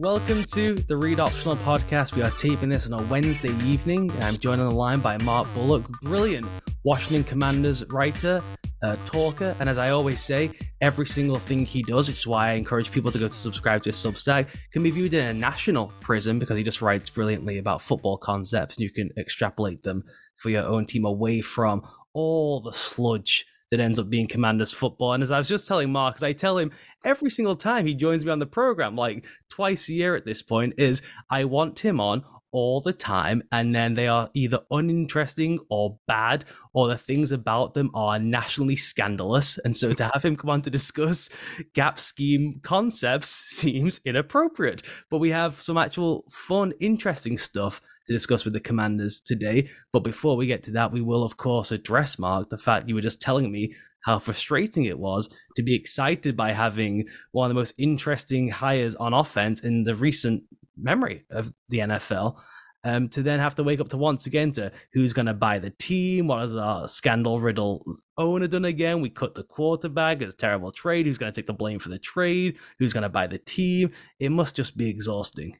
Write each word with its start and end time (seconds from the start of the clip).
Welcome 0.00 0.44
to 0.44 0.76
the 0.76 0.96
Read 0.96 1.20
Optional 1.20 1.56
podcast. 1.56 2.16
We 2.16 2.22
are 2.22 2.30
taping 2.30 2.70
this 2.70 2.86
on 2.86 2.98
a 2.98 3.02
Wednesday 3.08 3.52
evening. 3.66 4.10
I'm 4.22 4.38
joined 4.38 4.62
on 4.62 4.70
the 4.70 4.74
line 4.74 5.00
by 5.00 5.18
Mark 5.18 5.46
Bullock, 5.52 5.86
brilliant 6.00 6.46
Washington 6.84 7.22
Commanders 7.22 7.84
writer, 7.90 8.40
uh, 8.82 8.96
talker, 9.04 9.54
and 9.60 9.68
as 9.68 9.76
I 9.76 9.90
always 9.90 10.22
say, 10.22 10.52
every 10.80 11.04
single 11.04 11.36
thing 11.36 11.66
he 11.66 11.82
does, 11.82 12.08
which 12.08 12.20
is 12.20 12.26
why 12.26 12.48
I 12.48 12.52
encourage 12.52 12.90
people 12.90 13.10
to 13.10 13.18
go 13.18 13.26
to 13.26 13.32
subscribe 13.32 13.82
to 13.82 13.90
his 13.90 13.96
Substack, 13.96 14.46
can 14.72 14.82
be 14.82 14.90
viewed 14.90 15.12
in 15.12 15.26
a 15.26 15.34
national 15.34 15.92
prism 16.00 16.38
because 16.38 16.56
he 16.56 16.64
just 16.64 16.80
writes 16.80 17.10
brilliantly 17.10 17.58
about 17.58 17.82
football 17.82 18.16
concepts 18.16 18.76
and 18.76 18.84
you 18.84 18.90
can 18.90 19.10
extrapolate 19.18 19.82
them 19.82 20.04
for 20.36 20.48
your 20.48 20.64
own 20.64 20.86
team 20.86 21.04
away 21.04 21.42
from 21.42 21.86
all 22.14 22.62
the 22.62 22.72
sludge 22.72 23.44
that 23.70 23.80
ends 23.80 23.98
up 23.98 24.10
being 24.10 24.26
Commanders 24.26 24.72
football. 24.72 25.12
And 25.12 25.22
as 25.22 25.30
I 25.30 25.38
was 25.38 25.48
just 25.48 25.68
telling 25.68 25.92
Mark, 25.92 26.16
as 26.16 26.22
I 26.22 26.32
tell 26.32 26.58
him 26.58 26.72
every 27.04 27.30
single 27.30 27.56
time 27.56 27.86
he 27.86 27.94
joins 27.94 28.24
me 28.24 28.30
on 28.30 28.40
the 28.40 28.46
program, 28.46 28.96
like 28.96 29.24
twice 29.48 29.88
a 29.88 29.92
year 29.92 30.16
at 30.16 30.24
this 30.24 30.42
point, 30.42 30.74
is 30.76 31.02
I 31.30 31.44
want 31.44 31.78
him 31.80 32.00
on 32.00 32.24
all 32.52 32.80
the 32.80 32.92
time 32.92 33.42
and 33.52 33.74
then 33.74 33.94
they 33.94 34.08
are 34.08 34.28
either 34.34 34.60
uninteresting 34.72 35.60
or 35.68 35.98
bad 36.08 36.44
or 36.72 36.88
the 36.88 36.98
things 36.98 37.30
about 37.30 37.74
them 37.74 37.90
are 37.94 38.18
nationally 38.18 38.74
scandalous 38.74 39.56
and 39.58 39.76
so 39.76 39.92
to 39.92 40.10
have 40.12 40.24
him 40.24 40.36
come 40.36 40.50
on 40.50 40.60
to 40.60 40.68
discuss 40.68 41.28
gap 41.74 41.98
scheme 42.00 42.60
concepts 42.64 43.28
seems 43.48 44.00
inappropriate 44.04 44.82
but 45.10 45.18
we 45.18 45.30
have 45.30 45.62
some 45.62 45.78
actual 45.78 46.24
fun 46.28 46.72
interesting 46.80 47.38
stuff 47.38 47.80
to 48.10 48.14
discuss 48.14 48.44
with 48.44 48.54
the 48.54 48.60
commanders 48.60 49.20
today. 49.20 49.70
But 49.92 50.00
before 50.00 50.36
we 50.36 50.48
get 50.48 50.64
to 50.64 50.72
that, 50.72 50.90
we 50.90 51.00
will, 51.00 51.22
of 51.22 51.36
course, 51.36 51.70
address, 51.70 52.18
Mark, 52.18 52.50
the 52.50 52.58
fact 52.58 52.88
you 52.88 52.96
were 52.96 53.00
just 53.00 53.20
telling 53.20 53.52
me 53.52 53.72
how 54.04 54.18
frustrating 54.18 54.84
it 54.86 54.98
was 54.98 55.28
to 55.54 55.62
be 55.62 55.76
excited 55.76 56.36
by 56.36 56.50
having 56.50 57.06
one 57.30 57.46
of 57.46 57.54
the 57.54 57.60
most 57.60 57.74
interesting 57.78 58.48
hires 58.48 58.96
on 58.96 59.14
offense 59.14 59.60
in 59.60 59.84
the 59.84 59.94
recent 59.94 60.42
memory 60.76 61.24
of 61.30 61.54
the 61.68 61.78
NFL. 61.78 62.40
Um, 62.82 63.10
to 63.10 63.22
then 63.22 63.38
have 63.38 63.54
to 63.56 63.62
wake 63.62 63.78
up 63.78 63.90
to 63.90 63.98
once 63.98 64.26
again 64.26 64.52
to 64.52 64.72
who's 64.92 65.12
going 65.12 65.26
to 65.26 65.34
buy 65.34 65.58
the 65.60 65.70
team, 65.70 66.26
what 66.26 66.40
has 66.40 66.56
our 66.56 66.88
scandal 66.88 67.38
riddle 67.38 67.84
owner 68.18 68.48
done 68.48 68.64
again? 68.64 69.02
We 69.02 69.10
cut 69.10 69.34
the 69.34 69.44
quarterback, 69.44 70.22
it's 70.22 70.34
terrible 70.34 70.72
trade. 70.72 71.06
Who's 71.06 71.18
going 71.18 71.30
to 71.30 71.38
take 71.38 71.46
the 71.46 71.52
blame 71.52 71.78
for 71.78 71.90
the 71.90 71.98
trade? 71.98 72.56
Who's 72.78 72.94
going 72.94 73.02
to 73.02 73.08
buy 73.10 73.28
the 73.28 73.38
team? 73.38 73.92
It 74.18 74.30
must 74.30 74.56
just 74.56 74.78
be 74.78 74.88
exhausting. 74.88 75.58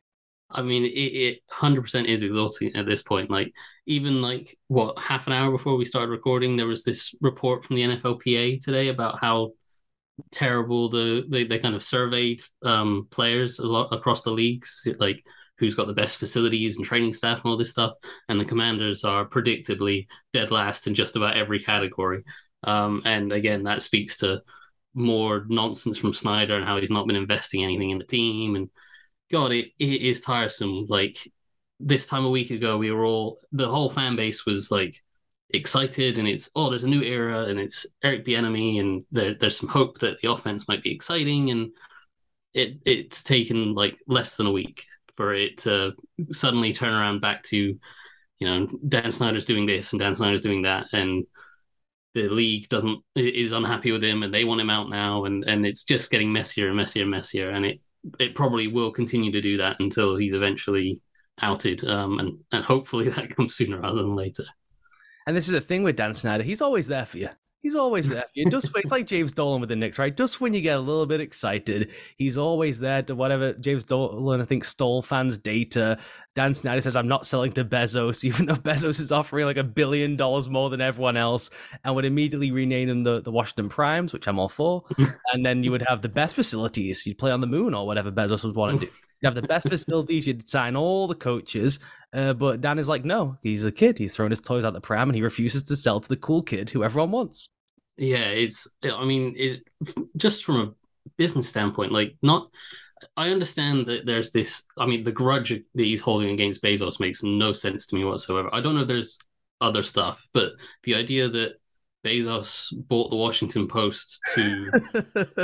I 0.52 0.62
mean, 0.62 0.84
it, 0.84 0.88
it 0.88 1.38
100% 1.52 2.06
is 2.06 2.22
exhausting 2.22 2.74
at 2.74 2.86
this 2.86 3.02
point. 3.02 3.30
Like, 3.30 3.52
even 3.86 4.20
like 4.22 4.56
what 4.68 4.98
half 4.98 5.26
an 5.26 5.32
hour 5.32 5.50
before 5.50 5.76
we 5.76 5.84
started 5.84 6.10
recording, 6.10 6.56
there 6.56 6.66
was 6.66 6.84
this 6.84 7.14
report 7.20 7.64
from 7.64 7.76
the 7.76 7.82
NFLPA 7.82 8.60
today 8.62 8.88
about 8.88 9.20
how 9.20 9.52
terrible 10.30 10.90
the 10.90 11.24
they, 11.28 11.44
they 11.44 11.58
kind 11.58 11.74
of 11.74 11.82
surveyed 11.82 12.42
um, 12.62 13.08
players 13.10 13.58
a 13.58 13.66
lot 13.66 13.92
across 13.92 14.22
the 14.22 14.30
leagues, 14.30 14.86
like 14.98 15.24
who's 15.58 15.74
got 15.74 15.86
the 15.86 15.92
best 15.92 16.18
facilities 16.18 16.76
and 16.76 16.84
training 16.86 17.12
staff 17.12 17.42
and 17.42 17.50
all 17.50 17.56
this 17.56 17.70
stuff. 17.70 17.92
And 18.28 18.40
the 18.40 18.44
Commanders 18.44 19.04
are 19.04 19.28
predictably 19.28 20.06
dead 20.32 20.50
last 20.50 20.86
in 20.86 20.94
just 20.94 21.16
about 21.16 21.36
every 21.36 21.60
category. 21.60 22.24
Um, 22.64 23.02
and 23.04 23.32
again, 23.32 23.64
that 23.64 23.82
speaks 23.82 24.18
to 24.18 24.42
more 24.94 25.44
nonsense 25.48 25.98
from 25.98 26.14
Snyder 26.14 26.56
and 26.56 26.64
how 26.64 26.78
he's 26.78 26.90
not 26.90 27.06
been 27.06 27.16
investing 27.16 27.62
anything 27.62 27.90
in 27.90 27.98
the 27.98 28.04
team 28.04 28.56
and 28.56 28.70
God, 29.30 29.52
it, 29.52 29.72
it 29.78 30.02
is 30.02 30.20
tiresome. 30.20 30.86
Like 30.88 31.16
this 31.78 32.06
time 32.06 32.24
a 32.24 32.30
week 32.30 32.50
ago, 32.50 32.76
we 32.78 32.90
were 32.90 33.04
all 33.04 33.38
the 33.52 33.68
whole 33.68 33.90
fan 33.90 34.16
base 34.16 34.44
was 34.44 34.70
like 34.70 35.02
excited, 35.50 36.18
and 36.18 36.28
it's 36.28 36.50
oh, 36.54 36.70
there's 36.70 36.84
a 36.84 36.88
new 36.88 37.02
era, 37.02 37.44
and 37.44 37.58
it's 37.58 37.86
Eric 38.02 38.26
Bieniemy, 38.26 38.80
and 38.80 39.04
there, 39.10 39.34
there's 39.34 39.58
some 39.58 39.68
hope 39.68 39.98
that 40.00 40.20
the 40.20 40.30
offense 40.30 40.68
might 40.68 40.82
be 40.82 40.92
exciting, 40.92 41.50
and 41.50 41.70
it 42.54 42.78
it's 42.84 43.22
taken 43.22 43.74
like 43.74 43.98
less 44.06 44.36
than 44.36 44.46
a 44.46 44.52
week 44.52 44.84
for 45.16 45.34
it 45.34 45.58
to 45.58 45.92
suddenly 46.32 46.72
turn 46.72 46.92
around 46.94 47.20
back 47.20 47.42
to, 47.42 47.56
you 47.58 47.78
know, 48.40 48.66
Dan 48.88 49.12
Snyder's 49.12 49.44
doing 49.44 49.66
this 49.66 49.92
and 49.92 50.00
Dan 50.00 50.14
Snyder's 50.14 50.42
doing 50.42 50.62
that, 50.62 50.86
and 50.92 51.24
the 52.14 52.28
league 52.28 52.68
doesn't 52.68 53.00
is 53.14 53.52
unhappy 53.52 53.92
with 53.92 54.02
him, 54.02 54.22
and 54.22 54.34
they 54.34 54.44
want 54.44 54.60
him 54.60 54.70
out 54.70 54.88
now, 54.88 55.24
and 55.24 55.44
and 55.44 55.64
it's 55.64 55.84
just 55.84 56.10
getting 56.10 56.32
messier 56.32 56.68
and 56.68 56.76
messier 56.76 57.02
and 57.02 57.10
messier, 57.10 57.50
and 57.50 57.64
it 57.64 57.80
it 58.18 58.34
probably 58.34 58.66
will 58.66 58.90
continue 58.90 59.32
to 59.32 59.40
do 59.40 59.56
that 59.58 59.76
until 59.80 60.16
he's 60.16 60.32
eventually 60.32 61.00
outed, 61.40 61.84
um, 61.84 62.18
and 62.18 62.38
and 62.52 62.64
hopefully 62.64 63.08
that 63.10 63.34
comes 63.34 63.54
sooner 63.54 63.80
rather 63.80 64.02
than 64.02 64.14
later. 64.14 64.44
And 65.26 65.36
this 65.36 65.46
is 65.46 65.52
the 65.52 65.60
thing 65.60 65.82
with 65.82 65.96
Dan 65.96 66.14
Snyder; 66.14 66.42
he's 66.42 66.60
always 66.60 66.86
there 66.86 67.06
for 67.06 67.18
you. 67.18 67.28
He's 67.60 67.74
always 67.74 68.08
there. 68.08 68.24
You 68.32 68.48
just 68.48 68.70
it's 68.74 68.90
like 68.90 69.06
James 69.06 69.34
Dolan 69.34 69.60
with 69.60 69.68
the 69.68 69.76
Knicks, 69.76 69.98
right? 69.98 70.16
Just 70.16 70.40
when 70.40 70.54
you 70.54 70.62
get 70.62 70.76
a 70.76 70.80
little 70.80 71.04
bit 71.04 71.20
excited, 71.20 71.92
he's 72.16 72.38
always 72.38 72.80
there 72.80 73.02
to 73.02 73.14
whatever 73.14 73.52
James 73.52 73.84
Dolan 73.84 74.40
I 74.40 74.46
think 74.46 74.64
stole 74.64 75.02
fans' 75.02 75.36
data. 75.36 75.98
Dan 76.34 76.54
Snyder 76.54 76.80
says, 76.80 76.96
"I'm 76.96 77.08
not 77.08 77.26
selling 77.26 77.52
to 77.52 77.64
Bezos, 77.64 78.24
even 78.24 78.46
though 78.46 78.54
Bezos 78.54 79.00
is 79.00 79.12
offering 79.12 79.46
like 79.46 79.56
a 79.56 79.64
billion 79.64 80.16
dollars 80.16 80.48
more 80.48 80.70
than 80.70 80.80
everyone 80.80 81.16
else," 81.16 81.50
and 81.84 81.94
would 81.94 82.04
immediately 82.04 82.50
rename 82.50 82.88
them 82.88 83.02
the 83.02 83.20
the 83.20 83.32
Washington 83.32 83.68
Primes, 83.68 84.12
which 84.12 84.28
I'm 84.28 84.38
all 84.38 84.48
for. 84.48 84.84
and 85.32 85.44
then 85.44 85.64
you 85.64 85.70
would 85.70 85.82
have 85.88 86.02
the 86.02 86.08
best 86.08 86.36
facilities. 86.36 87.04
You'd 87.06 87.18
play 87.18 87.30
on 87.30 87.40
the 87.40 87.46
moon 87.46 87.74
or 87.74 87.86
whatever 87.86 88.10
Bezos 88.12 88.44
would 88.44 88.54
want 88.54 88.80
to 88.80 88.86
do. 88.86 88.92
You'd 89.20 89.28
have 89.28 89.34
the 89.34 89.48
best 89.48 89.68
facilities. 89.70 90.26
You'd 90.26 90.48
sign 90.48 90.76
all 90.76 91.08
the 91.08 91.14
coaches. 91.14 91.78
Uh, 92.12 92.32
but 92.32 92.60
Dan 92.60 92.78
is 92.78 92.88
like, 92.88 93.04
no, 93.04 93.36
he's 93.42 93.64
a 93.64 93.72
kid. 93.72 93.98
He's 93.98 94.14
throwing 94.16 94.30
his 94.30 94.40
toys 94.40 94.64
out 94.64 94.72
the 94.72 94.80
pram 94.80 95.08
and 95.08 95.16
he 95.16 95.22
refuses 95.22 95.62
to 95.64 95.76
sell 95.76 96.00
to 96.00 96.08
the 96.08 96.16
cool 96.16 96.42
kid 96.42 96.70
who 96.70 96.82
everyone 96.82 97.10
wants. 97.10 97.50
Yeah, 97.96 98.28
it's. 98.28 98.68
I 98.82 99.04
mean, 99.04 99.34
it 99.36 99.62
just 100.16 100.44
from 100.44 100.56
a 100.56 100.72
business 101.16 101.48
standpoint, 101.48 101.92
like 101.92 102.16
not. 102.22 102.50
I 103.16 103.30
understand 103.30 103.86
that 103.86 104.06
there's 104.06 104.32
this. 104.32 104.64
I 104.78 104.86
mean, 104.86 105.04
the 105.04 105.12
grudge 105.12 105.50
that 105.50 105.62
he's 105.74 106.00
holding 106.00 106.30
against 106.30 106.62
Bezos 106.62 107.00
makes 107.00 107.22
no 107.22 107.52
sense 107.52 107.86
to 107.86 107.96
me 107.96 108.04
whatsoever. 108.04 108.48
I 108.52 108.60
don't 108.60 108.74
know 108.74 108.82
if 108.82 108.88
there's 108.88 109.18
other 109.60 109.82
stuff, 109.82 110.26
but 110.32 110.52
the 110.84 110.94
idea 110.94 111.28
that 111.28 111.54
Bezos 112.04 112.68
bought 112.88 113.10
the 113.10 113.16
Washington 113.16 113.68
Post 113.68 114.20
to 114.34 114.70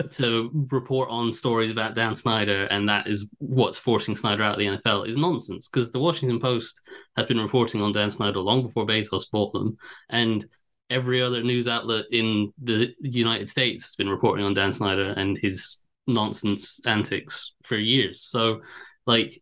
to 0.11 0.51
report 0.71 1.11
on 1.11 1.33
stories 1.33 1.71
about 1.71 1.95
Dan 1.95 2.15
Snyder, 2.15 2.65
and 2.67 2.89
that 2.89 3.07
is 3.07 3.29
what's 3.39 3.79
forcing 3.79 4.15
Snyder 4.15 4.43
out 4.43 4.55
of 4.55 4.59
the 4.59 4.79
NFL 4.79 5.09
is 5.09 5.17
nonsense. 5.17 5.69
Because 5.69 5.91
the 5.91 5.99
Washington 5.99 6.41
Post 6.41 6.81
has 7.17 7.27
been 7.27 7.41
reporting 7.41 7.83
on 7.83 7.93
Dan 7.93 8.11
Snyder 8.11 8.39
long 8.41 8.63
before 8.63 8.87
Bezos 8.87 9.31
bought 9.31 9.53
them, 9.53 9.77
and 10.09 10.47
every 10.89 11.21
other 11.21 11.43
news 11.43 11.69
outlet 11.69 12.05
in 12.13 12.53
the 12.63 12.95
United 13.01 13.49
States 13.49 13.85
has 13.85 13.97
been 13.97 14.09
reporting 14.09 14.45
on 14.45 14.55
Dan 14.55 14.73
Snyder 14.73 15.11
and 15.11 15.37
his 15.39 15.79
nonsense 16.07 16.81
antics 16.87 17.55
for 17.63 17.77
years. 17.77 18.23
So, 18.23 18.61
like 19.07 19.41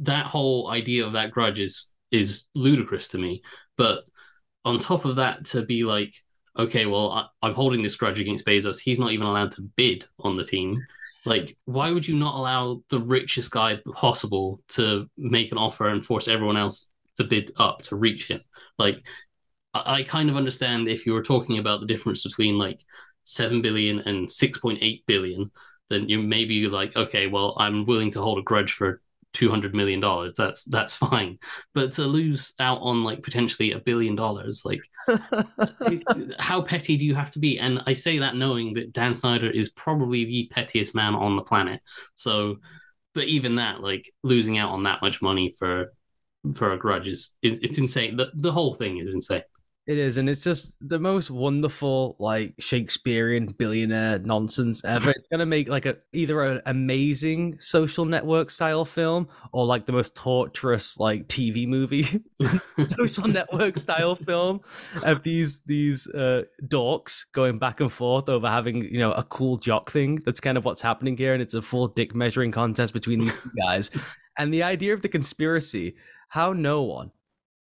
that 0.00 0.26
whole 0.26 0.70
idea 0.70 1.06
of 1.06 1.12
that 1.14 1.30
grudge 1.30 1.60
is 1.60 1.92
is 2.10 2.44
ludicrous 2.54 3.08
to 3.08 3.18
me. 3.18 3.42
But 3.76 4.04
on 4.64 4.78
top 4.78 5.04
of 5.04 5.16
that, 5.16 5.44
to 5.46 5.62
be 5.62 5.84
like 5.84 6.14
okay, 6.58 6.86
well, 6.86 7.28
I, 7.42 7.48
am 7.48 7.54
holding 7.54 7.82
this 7.82 7.96
grudge 7.96 8.20
against 8.20 8.46
Bezos. 8.46 8.80
He's 8.80 8.98
not 8.98 9.12
even 9.12 9.26
allowed 9.26 9.52
to 9.52 9.62
bid 9.62 10.06
on 10.18 10.36
the 10.36 10.44
team. 10.44 10.80
Like, 11.24 11.56
why 11.64 11.90
would 11.90 12.06
you 12.06 12.16
not 12.16 12.36
allow 12.36 12.82
the 12.88 13.00
richest 13.00 13.50
guy 13.50 13.78
possible 13.94 14.60
to 14.68 15.08
make 15.16 15.52
an 15.52 15.58
offer 15.58 15.88
and 15.88 16.04
force 16.04 16.28
everyone 16.28 16.56
else 16.56 16.90
to 17.16 17.24
bid 17.24 17.52
up 17.56 17.82
to 17.82 17.96
reach 17.96 18.28
him? 18.28 18.40
Like, 18.78 19.04
I, 19.74 19.96
I 19.96 20.02
kind 20.04 20.30
of 20.30 20.36
understand 20.36 20.88
if 20.88 21.06
you 21.06 21.12
were 21.12 21.22
talking 21.22 21.58
about 21.58 21.80
the 21.80 21.86
difference 21.86 22.22
between 22.22 22.58
like 22.58 22.80
7 23.24 23.60
billion 23.60 24.00
and 24.00 24.28
6.8 24.28 25.02
billion, 25.06 25.50
then 25.90 26.08
you 26.08 26.20
maybe 26.20 26.54
you're 26.54 26.70
like, 26.70 26.96
okay, 26.96 27.26
well, 27.26 27.54
I'm 27.58 27.86
willing 27.86 28.10
to 28.12 28.22
hold 28.22 28.38
a 28.38 28.42
grudge 28.42 28.72
for 28.72 29.00
two 29.32 29.50
hundred 29.50 29.74
million 29.74 30.00
dollars. 30.00 30.34
That's 30.36 30.64
that's 30.64 30.94
fine. 30.94 31.38
But 31.74 31.92
to 31.92 32.02
lose 32.02 32.54
out 32.58 32.78
on 32.80 33.04
like 33.04 33.22
potentially 33.22 33.72
a 33.72 33.78
billion 33.78 34.16
dollars, 34.16 34.64
like 34.64 34.80
how 36.38 36.62
petty 36.62 36.96
do 36.96 37.04
you 37.04 37.14
have 37.14 37.30
to 37.32 37.38
be? 37.38 37.58
And 37.58 37.82
I 37.86 37.92
say 37.92 38.18
that 38.18 38.36
knowing 38.36 38.74
that 38.74 38.92
Dan 38.92 39.14
Snyder 39.14 39.50
is 39.50 39.70
probably 39.70 40.24
the 40.24 40.48
pettiest 40.52 40.94
man 40.94 41.14
on 41.14 41.36
the 41.36 41.42
planet. 41.42 41.80
So, 42.14 42.56
but 43.14 43.24
even 43.24 43.56
that, 43.56 43.82
like 43.82 44.10
losing 44.22 44.58
out 44.58 44.70
on 44.70 44.84
that 44.84 45.02
much 45.02 45.20
money 45.20 45.52
for 45.58 45.92
for 46.54 46.72
a 46.72 46.78
grudge 46.78 47.08
is 47.08 47.34
it, 47.42 47.60
it's 47.62 47.78
insane. 47.78 48.16
The 48.16 48.28
the 48.34 48.52
whole 48.52 48.74
thing 48.74 48.98
is 48.98 49.12
insane. 49.12 49.42
It 49.86 49.98
is, 49.98 50.16
and 50.16 50.28
it's 50.28 50.40
just 50.40 50.76
the 50.80 50.98
most 50.98 51.30
wonderful, 51.30 52.16
like 52.18 52.54
Shakespearean 52.58 53.46
billionaire 53.46 54.18
nonsense 54.18 54.84
ever. 54.84 55.10
It's 55.10 55.28
gonna 55.30 55.46
make 55.46 55.68
like 55.68 55.86
a 55.86 55.98
either 56.12 56.42
an 56.42 56.60
amazing 56.66 57.60
social 57.60 58.04
network 58.04 58.50
style 58.50 58.84
film 58.84 59.28
or 59.52 59.64
like 59.64 59.86
the 59.86 59.92
most 59.92 60.16
torturous 60.16 60.98
like 60.98 61.28
TV 61.28 61.68
movie 61.68 62.04
social 62.96 63.28
network 63.28 63.76
style 63.76 64.16
film 64.16 64.60
of 65.04 65.22
these 65.22 65.60
these 65.66 66.08
uh, 66.08 66.42
dorks 66.64 67.24
going 67.32 67.60
back 67.60 67.78
and 67.78 67.92
forth 67.92 68.28
over 68.28 68.48
having 68.50 68.82
you 68.82 68.98
know 68.98 69.12
a 69.12 69.22
cool 69.22 69.56
jock 69.56 69.92
thing. 69.92 70.20
That's 70.24 70.40
kind 70.40 70.58
of 70.58 70.64
what's 70.64 70.82
happening 70.82 71.16
here, 71.16 71.32
and 71.32 71.40
it's 71.40 71.54
a 71.54 71.62
full 71.62 71.86
dick 71.86 72.12
measuring 72.12 72.50
contest 72.50 72.92
between 72.92 73.20
these 73.20 73.40
two 73.40 73.50
guys. 73.64 73.90
And 74.36 74.52
the 74.52 74.64
idea 74.64 74.94
of 74.94 75.02
the 75.02 75.08
conspiracy, 75.08 75.94
how 76.28 76.52
no 76.52 76.82
one 76.82 77.12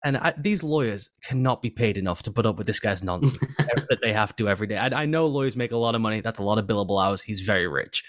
and 0.05 0.17
I, 0.17 0.35
these 0.37 0.63
lawyers 0.63 1.11
cannot 1.25 1.63
be 1.63 1.71
paid 1.71 1.97
enough 1.97 2.23
to 2.25 2.33
put 2.33 2.47
up 2.47 2.57
with 2.59 2.67
this 2.67 2.81
guy's 2.81 3.03
nonsense 3.03 3.39
that 3.59 3.99
they 4.03 4.13
have 4.13 4.35
to 4.37 4.49
every 4.49 4.67
day. 4.67 4.77
I, 4.77 5.03
I 5.03 5.07
know 5.07 5.27
lawyers 5.27 5.57
make 5.57 5.73
a 5.73 5.77
lot 5.77 5.95
of 5.95 6.01
money. 6.01 6.21
That's 6.21 6.41
a 6.41 6.43
lot 6.43 6.59
of 6.59 6.67
billable 6.67 7.03
hours. 7.05 7.23
He's 7.23 7.41
very 7.41 7.69
rich. 7.69 8.03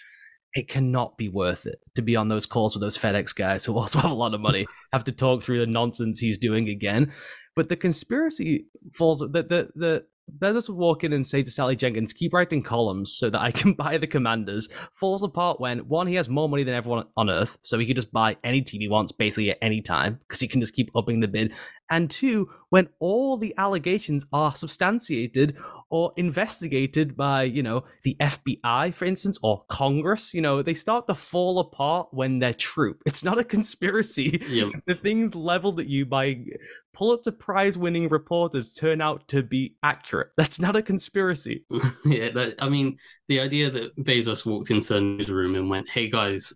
it 0.54 0.68
cannot 0.68 1.18
be 1.18 1.30
worth 1.30 1.66
it 1.66 1.80
to 1.96 2.02
be 2.02 2.16
on 2.16 2.30
those 2.30 2.46
calls 2.46 2.76
with 2.76 2.82
those 2.82 2.98
FedEx 2.98 3.36
guys 3.36 3.66
who 3.66 3.74
also 3.78 4.00
have 4.00 4.12
a 4.12 4.16
lot 4.16 4.34
of 4.34 4.42
money, 4.42 4.66
have 4.92 5.04
to 5.06 5.12
talk 5.12 5.44
through 5.44 5.60
the 5.60 5.68
nonsense 5.68 6.20
he's 6.20 6.38
doing 6.38 6.70
again. 6.70 7.12
But 7.56 7.70
the 7.70 7.76
conspiracy 7.76 8.68
falls 8.94 9.20
the 9.20 9.28
the 9.28 9.70
the 9.76 10.06
Bezos 10.40 10.70
would 10.70 10.78
walk 10.78 11.04
in 11.04 11.12
and 11.12 11.28
say 11.28 11.42
to 11.42 11.52
Sally 11.52 11.76
Jenkins, 11.76 12.14
keep 12.14 12.34
writing 12.34 12.64
columns 12.64 13.14
so 13.14 13.30
that 13.30 13.42
I 13.42 13.52
can 13.52 13.74
buy 13.84 13.98
the 13.98 14.08
commanders, 14.08 14.70
falls 14.94 15.22
apart 15.22 15.60
when, 15.60 15.80
one, 15.80 16.08
he 16.08 16.16
has 16.16 16.30
more 16.30 16.48
money 16.48 16.64
than 16.64 16.74
everyone 16.74 17.08
on 17.18 17.30
Earth, 17.30 17.58
so 17.62 17.78
he 17.78 17.86
could 17.86 17.98
just 17.98 18.14
buy 18.14 18.38
any 18.42 18.62
team 18.62 18.80
he 18.80 18.88
wants 18.88 19.12
basically 19.12 19.52
at 19.52 19.58
any 19.62 19.82
time, 19.82 20.20
because 20.26 20.40
he 20.40 20.48
can 20.48 20.62
just 20.62 20.74
keep 20.74 20.90
upping 20.96 21.20
the 21.20 21.28
bid. 21.28 21.52
And 21.90 22.10
two, 22.10 22.50
when 22.70 22.90
all 23.00 23.38
the 23.38 23.54
allegations 23.58 24.26
are 24.34 24.56
substantiated 24.56 25.58
or 25.90 26.12
investigated 26.18 27.16
by, 27.16 27.44
you 27.44 27.62
know, 27.62 27.84
the 28.04 28.16
FBI, 28.20 28.94
for 28.94 29.06
instance, 29.06 29.38
or 29.44 29.64
Congress, 29.70 30.34
you 30.34 30.42
know, 30.42 30.64
they 30.64 30.74
start 30.74 31.06
to 31.08 31.14
fall 31.14 31.60
apart 31.60 32.08
when 32.12 32.40
they're 32.40 32.54
true. 32.54 32.96
It's 33.06 33.24
not 33.24 33.40
a 33.40 33.44
conspiracy. 33.44 34.42
Yep. 34.48 34.70
The 34.86 34.96
things 34.96 35.34
leveled 35.36 35.80
at 35.80 35.88
you 35.88 36.06
by 36.06 36.46
Pulitzer 36.94 37.32
Prize 37.32 37.78
winning 37.78 38.10
reporters 38.10 38.74
turn 38.74 39.02
out 39.02 39.28
to 39.30 39.44
be 39.44 39.76
accurate. 39.84 40.30
That's 40.38 40.60
not 40.60 40.76
a 40.76 40.82
conspiracy. 40.82 41.66
yeah, 42.06 42.30
that, 42.32 42.56
I 42.60 42.70
mean, 42.70 42.98
the 43.28 43.40
idea 43.40 43.70
that 43.72 43.96
Bezos 43.98 44.46
walked 44.46 44.72
into 44.72 44.98
a 44.98 45.02
newsroom 45.02 45.56
and 45.56 45.70
went, 45.70 45.90
"Hey 45.90 46.10
guys, 46.10 46.54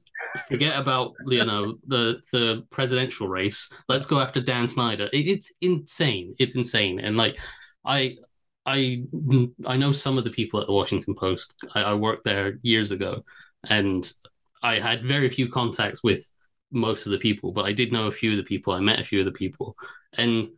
forget 0.48 0.80
about 0.80 1.14
you 1.28 1.46
know 1.46 1.78
the 1.88 2.22
the 2.32 2.66
presidential 2.70 3.28
race. 3.28 3.72
Let's 3.88 4.06
go 4.06 4.20
after 4.20 4.42
Dan 4.42 4.68
Snyder." 4.68 5.10
It, 5.14 5.28
it's 5.28 5.52
insane. 5.62 6.36
It's 6.40 6.56
insane, 6.56 7.00
and 7.00 7.18
like 7.18 7.40
I. 7.86 8.18
I 8.70 9.04
I 9.66 9.78
know 9.78 9.94
some 9.94 10.18
of 10.18 10.26
the 10.26 10.30
people 10.30 10.60
at 10.60 10.68
the 10.68 10.74
Washington 10.74 11.16
Post. 11.16 11.56
I, 11.74 11.84
I 11.84 11.94
worked 11.94 12.26
there 12.26 12.60
years 12.64 12.92
ago, 12.92 13.24
and 13.64 14.12
I 14.62 14.78
had 14.80 15.06
very 15.06 15.30
few 15.30 15.50
contacts 15.50 16.04
with 16.04 16.30
most 16.72 17.06
of 17.06 17.14
the 17.14 17.18
people, 17.18 17.52
but 17.52 17.66
I 17.66 17.72
did 17.72 17.94
know 17.94 18.08
a 18.08 18.12
few 18.12 18.32
of 18.32 18.38
the 18.38 18.44
people. 18.44 18.74
I 18.74 18.82
met 18.82 19.00
a 19.00 19.06
few 19.06 19.20
of 19.20 19.26
the 19.26 19.32
people, 19.32 19.78
and 20.14 20.50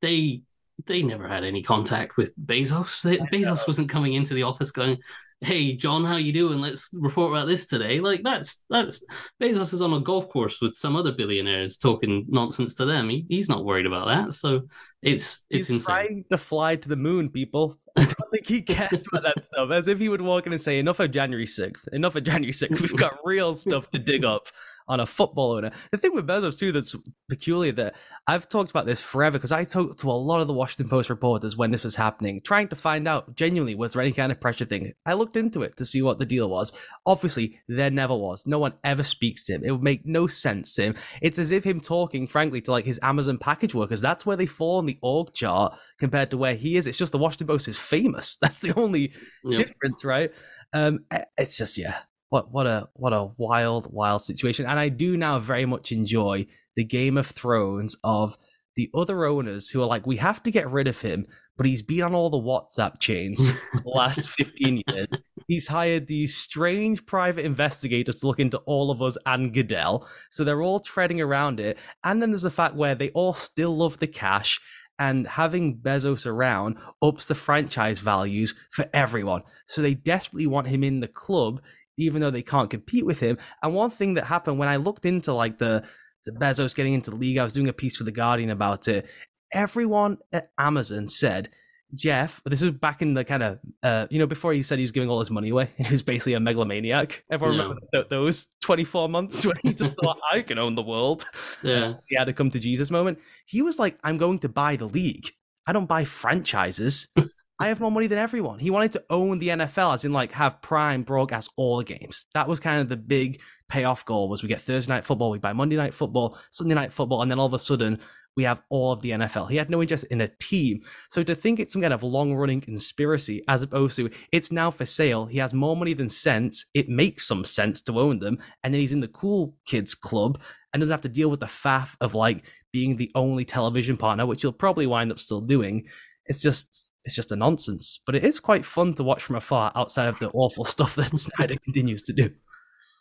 they 0.00 0.42
they 0.86 1.02
never 1.02 1.28
had 1.28 1.44
any 1.44 1.62
contact 1.62 2.16
with 2.16 2.36
Bezos. 2.38 3.02
They, 3.02 3.18
Bezos 3.18 3.66
wasn't 3.66 3.90
coming 3.90 4.14
into 4.14 4.34
the 4.34 4.44
office 4.44 4.70
going, 4.70 4.98
"Hey, 5.40 5.74
John, 5.74 6.04
how 6.04 6.16
you 6.16 6.32
doing? 6.32 6.60
Let's 6.60 6.90
report 6.92 7.32
about 7.32 7.46
this 7.46 7.66
today." 7.66 8.00
Like 8.00 8.22
that's 8.22 8.64
that's 8.70 9.04
Bezos 9.40 9.72
is 9.72 9.82
on 9.82 9.92
a 9.94 10.00
golf 10.00 10.28
course 10.28 10.60
with 10.60 10.74
some 10.74 10.96
other 10.96 11.12
billionaires 11.12 11.78
talking 11.78 12.26
nonsense 12.28 12.74
to 12.76 12.84
them. 12.84 13.08
He, 13.08 13.24
he's 13.28 13.48
not 13.48 13.64
worried 13.64 13.86
about 13.86 14.06
that. 14.08 14.34
So 14.34 14.62
it's 15.02 15.44
it's 15.50 15.68
He's 15.68 15.70
insane. 15.70 15.84
trying 15.94 16.24
to 16.30 16.38
fly 16.38 16.76
to 16.76 16.88
the 16.88 16.96
moon, 16.96 17.30
people. 17.30 17.78
I 17.96 18.02
don't 18.04 18.30
think 18.30 18.46
he 18.46 18.62
cares 18.62 19.06
about 19.12 19.22
that 19.24 19.44
stuff. 19.44 19.70
As 19.70 19.88
if 19.88 19.98
he 19.98 20.08
would 20.08 20.20
walk 20.20 20.46
in 20.46 20.52
and 20.52 20.60
say, 20.60 20.78
"Enough 20.78 21.00
of 21.00 21.10
January 21.10 21.46
6th. 21.46 21.88
Enough 21.92 22.16
of 22.16 22.24
January 22.24 22.52
6th. 22.52 22.80
We've 22.80 22.96
got 22.96 23.18
real 23.24 23.54
stuff 23.54 23.90
to 23.90 23.98
dig 23.98 24.24
up 24.24 24.46
on 24.90 25.00
a 25.00 25.06
football 25.06 25.52
owner." 25.52 25.70
The 25.92 25.98
thing 25.98 26.14
with 26.14 26.26
Bezos 26.26 26.58
too 26.58 26.72
that's 26.72 26.94
peculiar 27.28 27.72
that 27.72 27.94
I've 28.26 28.48
talked 28.48 28.70
about 28.70 28.86
this 28.86 29.00
forever 29.00 29.38
because 29.38 29.52
I 29.52 29.64
talked 29.64 30.00
to 30.00 30.10
a 30.10 30.12
lot 30.12 30.40
of 30.40 30.46
the 30.48 30.52
Washington 30.54 30.90
Post 30.90 31.08
reporters 31.08 31.56
when 31.56 31.70
this 31.70 31.84
was 31.84 31.96
happening, 31.96 32.40
trying 32.44 32.68
to 32.68 32.76
find 32.76 33.08
out 33.08 33.36
genuinely 33.36 33.74
was 33.74 33.92
there 33.94 34.02
any 34.02 34.12
kind 34.12 34.30
of 34.32 34.40
pressure 34.40 34.64
thing. 34.66 34.92
I 35.06 35.14
looked 35.14 35.36
into 35.36 35.62
it 35.62 35.76
to 35.78 35.86
see 35.86 36.02
what 36.02 36.18
the 36.18 36.26
deal 36.26 36.50
was. 36.50 36.72
Obviously, 37.06 37.60
there 37.68 37.90
never 37.90 38.14
was. 38.14 38.46
No 38.46 38.58
one 38.58 38.74
ever 38.84 39.02
speaks 39.02 39.44
to 39.44 39.54
him. 39.54 39.62
It 39.64 39.70
would 39.70 39.82
make 39.82 40.04
no 40.04 40.26
sense 40.26 40.74
to 40.74 40.82
him. 40.82 40.94
It's 41.22 41.38
as 41.38 41.50
if 41.52 41.64
him 41.64 41.80
talking, 41.80 42.26
frankly, 42.26 42.60
to 42.62 42.70
like 42.72 42.84
his 42.84 42.98
Amazon 43.02 43.38
package 43.38 43.74
workers. 43.74 44.00
That's 44.00 44.26
where 44.26 44.36
they 44.36 44.46
fall 44.46 44.80
in 44.80 44.86
the 44.86 44.98
org 45.02 45.32
chart 45.32 45.78
compared 45.98 46.30
to 46.32 46.36
where 46.36 46.54
he 46.54 46.76
is. 46.76 46.86
It's 46.86 46.98
just 46.98 47.12
the 47.12 47.18
Washington 47.18 47.46
Post 47.46 47.68
is 47.68 47.78
famous. 47.78 48.36
That's 48.40 48.58
the 48.58 48.72
only 48.78 49.12
Yep. 49.44 49.66
difference, 49.66 50.04
right? 50.04 50.32
Um, 50.72 51.00
eh, 51.10 51.24
it's 51.38 51.56
just 51.56 51.78
yeah, 51.78 51.98
what 52.30 52.50
what 52.50 52.66
a 52.66 52.88
what 52.94 53.12
a 53.12 53.30
wild 53.36 53.92
wild 53.92 54.22
situation. 54.22 54.66
And 54.66 54.78
I 54.78 54.88
do 54.88 55.16
now 55.16 55.38
very 55.38 55.66
much 55.66 55.92
enjoy 55.92 56.46
the 56.76 56.84
Game 56.84 57.18
of 57.18 57.26
Thrones 57.26 57.96
of 58.02 58.36
the 58.76 58.90
other 58.94 59.24
owners 59.26 59.68
who 59.68 59.82
are 59.82 59.86
like, 59.86 60.06
we 60.06 60.16
have 60.16 60.42
to 60.44 60.50
get 60.50 60.70
rid 60.70 60.86
of 60.86 61.00
him, 61.00 61.26
but 61.56 61.66
he's 61.66 61.82
been 61.82 62.02
on 62.02 62.14
all 62.14 62.30
the 62.30 62.38
WhatsApp 62.38 62.98
chains 63.00 63.52
for 63.72 63.80
the 63.82 63.88
last 63.90 64.30
15 64.38 64.82
years. 64.86 65.08
He's 65.48 65.66
hired 65.66 66.06
these 66.06 66.36
strange 66.36 67.04
private 67.04 67.44
investigators 67.44 68.16
to 68.16 68.26
look 68.26 68.38
into 68.38 68.58
all 68.58 68.90
of 68.90 69.02
us 69.02 69.18
and 69.26 69.52
Goodell. 69.52 70.06
So 70.30 70.44
they're 70.44 70.62
all 70.62 70.80
treading 70.80 71.20
around 71.20 71.60
it. 71.60 71.76
And 72.04 72.22
then 72.22 72.30
there's 72.30 72.42
the 72.42 72.50
fact 72.50 72.76
where 72.76 72.94
they 72.94 73.10
all 73.10 73.34
still 73.34 73.76
love 73.76 73.98
the 73.98 74.06
cash. 74.06 74.60
And 74.98 75.26
having 75.26 75.78
Bezos 75.78 76.26
around 76.26 76.76
ups 77.00 77.24
the 77.24 77.34
franchise 77.34 78.00
values 78.00 78.54
for 78.70 78.86
everyone. 78.92 79.42
So 79.66 79.80
they 79.80 79.94
desperately 79.94 80.46
want 80.46 80.68
him 80.68 80.84
in 80.84 81.00
the 81.00 81.08
club, 81.08 81.62
even 82.00 82.20
though 82.20 82.30
they 82.30 82.42
can't 82.42 82.70
compete 82.70 83.06
with 83.06 83.20
him. 83.20 83.38
And 83.62 83.74
one 83.74 83.90
thing 83.90 84.14
that 84.14 84.24
happened 84.24 84.58
when 84.58 84.68
I 84.68 84.76
looked 84.76 85.06
into 85.06 85.32
like 85.32 85.58
the, 85.58 85.84
the 86.26 86.32
Bezos 86.32 86.74
getting 86.74 86.94
into 86.94 87.10
the 87.10 87.16
league, 87.16 87.38
I 87.38 87.44
was 87.44 87.52
doing 87.52 87.68
a 87.68 87.72
piece 87.72 87.96
for 87.96 88.04
the 88.04 88.12
Guardian 88.12 88.50
about 88.50 88.88
it. 88.88 89.06
Everyone 89.52 90.18
at 90.32 90.50
Amazon 90.58 91.08
said, 91.08 91.50
Jeff, 91.92 92.40
this 92.44 92.60
was 92.60 92.70
back 92.70 93.02
in 93.02 93.14
the 93.14 93.24
kind 93.24 93.42
of, 93.42 93.58
uh, 93.82 94.06
you 94.10 94.20
know, 94.20 94.26
before 94.28 94.52
he 94.52 94.62
said 94.62 94.78
he 94.78 94.84
was 94.84 94.92
giving 94.92 95.10
all 95.10 95.18
his 95.18 95.30
money 95.30 95.48
away. 95.48 95.70
He 95.76 95.90
was 95.90 96.02
basically 96.02 96.34
a 96.34 96.40
megalomaniac. 96.40 97.24
Everyone 97.32 97.56
Yeah. 97.56 97.62
remember 97.62 98.08
those 98.10 98.46
24 98.60 99.08
months 99.08 99.44
when 99.46 99.56
he 99.64 99.74
just 99.74 99.94
thought, 100.00 100.16
I 100.32 100.42
can 100.42 100.56
own 100.58 100.76
the 100.76 100.82
world. 100.82 101.24
Yeah. 101.64 101.94
He 102.08 102.16
had 102.16 102.28
a 102.28 102.32
come 102.32 102.50
to 102.50 102.60
Jesus 102.60 102.92
moment. 102.92 103.18
He 103.46 103.60
was 103.60 103.80
like, 103.80 103.98
I'm 104.04 104.18
going 104.18 104.38
to 104.40 104.48
buy 104.48 104.76
the 104.76 104.86
league. 104.88 105.32
I 105.66 105.72
don't 105.72 105.86
buy 105.86 106.04
franchises. 106.04 107.08
I 107.60 107.68
have 107.68 107.78
more 107.78 107.92
money 107.92 108.06
than 108.06 108.18
everyone. 108.18 108.58
He 108.58 108.70
wanted 108.70 108.92
to 108.92 109.04
own 109.10 109.38
the 109.38 109.48
NFL, 109.48 109.92
as 109.92 110.06
in 110.06 110.14
like 110.14 110.32
have 110.32 110.62
Prime 110.62 111.02
broadcast 111.02 111.50
all 111.56 111.76
the 111.76 111.84
games. 111.84 112.26
That 112.32 112.48
was 112.48 112.58
kind 112.58 112.80
of 112.80 112.88
the 112.88 112.96
big 112.96 113.42
payoff 113.68 114.06
goal. 114.06 114.30
Was 114.30 114.42
we 114.42 114.48
get 114.48 114.62
Thursday 114.62 114.90
night 114.90 115.04
football, 115.04 115.30
we 115.30 115.38
buy 115.38 115.52
Monday 115.52 115.76
night 115.76 115.92
football, 115.92 116.38
Sunday 116.52 116.74
night 116.74 116.90
football, 116.90 117.20
and 117.20 117.30
then 117.30 117.38
all 117.38 117.44
of 117.44 117.52
a 117.52 117.58
sudden 117.58 118.00
we 118.34 118.44
have 118.44 118.62
all 118.70 118.92
of 118.92 119.02
the 119.02 119.10
NFL. 119.10 119.50
He 119.50 119.58
had 119.58 119.68
no 119.68 119.82
interest 119.82 120.04
in 120.04 120.22
a 120.22 120.28
team. 120.28 120.80
So 121.10 121.22
to 121.22 121.34
think 121.34 121.60
it's 121.60 121.74
some 121.74 121.82
kind 121.82 121.92
of 121.92 122.02
long 122.02 122.34
running 122.34 122.62
conspiracy 122.62 123.42
as 123.46 123.60
opposed 123.60 123.96
to 123.96 124.08
it's 124.32 124.50
now 124.50 124.70
for 124.70 124.86
sale, 124.86 125.26
he 125.26 125.36
has 125.36 125.52
more 125.52 125.76
money 125.76 125.92
than 125.92 126.08
sense, 126.08 126.64
it 126.72 126.88
makes 126.88 127.28
some 127.28 127.44
sense 127.44 127.82
to 127.82 128.00
own 128.00 128.20
them, 128.20 128.38
and 128.64 128.72
then 128.72 128.80
he's 128.80 128.92
in 128.92 129.00
the 129.00 129.08
cool 129.08 129.54
kids 129.66 129.94
club 129.94 130.40
and 130.72 130.80
doesn't 130.80 130.94
have 130.94 131.02
to 131.02 131.10
deal 131.10 131.28
with 131.28 131.40
the 131.40 131.46
faff 131.46 131.94
of 132.00 132.14
like 132.14 132.42
being 132.72 132.96
the 132.96 133.10
only 133.14 133.44
television 133.44 133.98
partner, 133.98 134.24
which 134.24 134.40
he'll 134.40 134.52
probably 134.52 134.86
wind 134.86 135.12
up 135.12 135.20
still 135.20 135.42
doing. 135.42 135.84
It's 136.24 136.40
just 136.40 136.89
it's 137.04 137.14
just 137.14 137.32
a 137.32 137.36
nonsense. 137.36 138.00
But 138.06 138.14
it 138.14 138.24
is 138.24 138.40
quite 138.40 138.64
fun 138.64 138.94
to 138.94 139.02
watch 139.02 139.22
from 139.22 139.36
afar 139.36 139.72
outside 139.74 140.06
of 140.08 140.18
the 140.18 140.30
awful 140.30 140.64
stuff 140.74 140.94
that 140.96 141.16
Snyder 141.18 141.56
continues 141.56 142.02
to 142.04 142.12
do. 142.12 142.30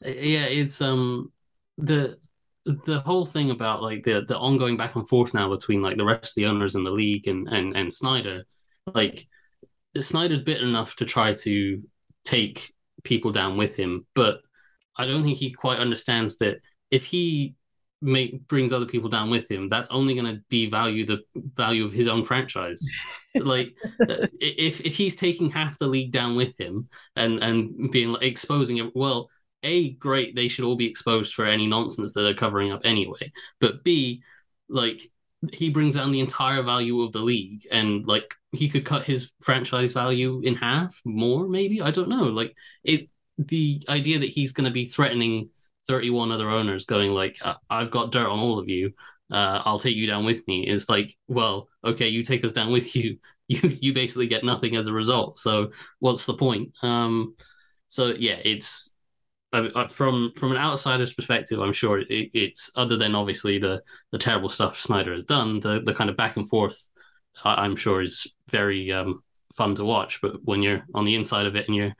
yeah 0.01 0.45
it's 0.45 0.81
um 0.81 1.31
the 1.77 2.17
the 2.65 2.99
whole 2.99 3.25
thing 3.25 3.51
about 3.51 3.81
like 3.81 4.03
the 4.03 4.23
the 4.27 4.37
ongoing 4.37 4.77
back 4.77 4.95
and 4.95 5.07
forth 5.07 5.33
now 5.33 5.49
between 5.49 5.81
like 5.81 5.97
the 5.97 6.05
rest 6.05 6.31
of 6.31 6.35
the 6.35 6.45
owners 6.45 6.75
in 6.75 6.83
the 6.83 6.91
league 6.91 7.27
and 7.27 7.47
and 7.47 7.75
and 7.75 7.93
Snyder 7.93 8.43
like 8.93 9.27
Snyder's 9.99 10.41
bit 10.41 10.61
enough 10.61 10.95
to 10.97 11.05
try 11.05 11.33
to 11.33 11.81
take 12.23 12.73
people 13.03 13.31
down 13.31 13.57
with 13.57 13.75
him 13.75 14.05
but 14.13 14.41
I 14.97 15.05
don't 15.05 15.23
think 15.23 15.37
he 15.37 15.51
quite 15.51 15.79
understands 15.79 16.37
that 16.39 16.57
if 16.91 17.05
he 17.05 17.55
make 18.01 18.47
brings 18.47 18.71
other 18.71 18.85
people 18.85 19.09
down 19.09 19.29
with 19.29 19.49
him 19.49 19.69
that's 19.69 19.89
only 19.89 20.13
going 20.13 20.25
to 20.25 20.55
devalue 20.55 21.07
the 21.07 21.19
value 21.55 21.85
of 21.85 21.93
his 21.93 22.07
own 22.07 22.23
franchise 22.23 22.85
like 23.35 23.75
uh, 24.01 24.27
if 24.39 24.81
if 24.81 24.95
he's 24.95 25.15
taking 25.15 25.49
half 25.49 25.77
the 25.79 25.87
league 25.87 26.11
down 26.11 26.35
with 26.35 26.53
him 26.59 26.87
and 27.15 27.39
and 27.43 27.91
being 27.91 28.09
like 28.09 28.23
exposing 28.23 28.77
it 28.77 28.95
well 28.95 29.29
a 29.63 29.91
great 29.91 30.35
they 30.35 30.47
should 30.47 30.65
all 30.65 30.75
be 30.75 30.87
exposed 30.87 31.33
for 31.33 31.45
any 31.45 31.67
nonsense 31.67 32.13
that 32.13 32.21
they're 32.21 32.33
covering 32.33 32.71
up 32.71 32.81
anyway. 32.83 33.31
But 33.59 33.83
b 33.83 34.23
like 34.67 35.01
he 35.53 35.69
brings 35.69 35.95
down 35.95 36.11
the 36.11 36.19
entire 36.19 36.61
value 36.63 37.01
of 37.01 37.13
the 37.13 37.19
league 37.19 37.65
and 37.71 38.05
like 38.05 38.33
he 38.51 38.67
could 38.67 38.85
cut 38.85 39.05
his 39.05 39.31
franchise 39.41 39.93
value 39.93 40.41
in 40.43 40.55
half 40.55 40.99
more 41.05 41.47
maybe? 41.47 41.81
I 41.81 41.91
don't 41.91 42.09
know. 42.09 42.25
Like 42.25 42.55
it 42.83 43.09
the 43.37 43.81
idea 43.87 44.19
that 44.19 44.29
he's 44.29 44.51
going 44.51 44.65
to 44.65 44.71
be 44.71 44.85
threatening 44.85 45.49
31 45.87 46.31
other 46.31 46.49
owners 46.49 46.85
going 46.85 47.11
like 47.11 47.39
i've 47.69 47.89
got 47.89 48.11
dirt 48.11 48.27
on 48.27 48.37
all 48.37 48.59
of 48.59 48.67
you 48.67 48.91
uh, 49.31 49.61
i'll 49.65 49.79
take 49.79 49.95
you 49.95 50.07
down 50.07 50.25
with 50.25 50.47
me 50.47 50.67
It's 50.67 50.89
like 50.89 51.15
well 51.27 51.67
okay 51.83 52.07
you 52.07 52.23
take 52.23 52.43
us 52.43 52.53
down 52.53 52.71
with 52.73 52.95
you 52.95 53.17
you 53.47 53.77
you 53.81 53.93
basically 53.93 54.27
get 54.27 54.43
nothing 54.43 54.75
as 54.75 54.87
a 54.87 54.93
result 54.93 55.37
so 55.37 55.71
what's 55.99 56.25
the 56.25 56.33
point 56.33 56.73
um 56.83 57.35
so 57.87 58.07
yeah 58.07 58.37
it's 58.43 58.93
from 59.89 60.31
from 60.35 60.51
an 60.51 60.57
outsider's 60.57 61.13
perspective, 61.13 61.59
I'm 61.59 61.73
sure 61.73 61.99
it, 61.99 62.29
it's 62.33 62.71
other 62.75 62.97
than 62.97 63.15
obviously 63.15 63.57
the 63.57 63.81
the 64.11 64.17
terrible 64.17 64.49
stuff 64.49 64.79
Snyder 64.79 65.13
has 65.13 65.25
done. 65.25 65.59
The 65.59 65.81
the 65.83 65.93
kind 65.93 66.09
of 66.09 66.17
back 66.17 66.37
and 66.37 66.47
forth, 66.47 66.89
I, 67.43 67.65
I'm 67.65 67.75
sure 67.75 68.01
is 68.01 68.27
very 68.49 68.91
um, 68.91 69.23
fun 69.55 69.75
to 69.75 69.85
watch. 69.85 70.21
But 70.21 70.43
when 70.43 70.61
you're 70.61 70.85
on 70.93 71.05
the 71.05 71.15
inside 71.15 71.47
of 71.47 71.55
it 71.55 71.67
and 71.67 71.75
you're 71.75 71.93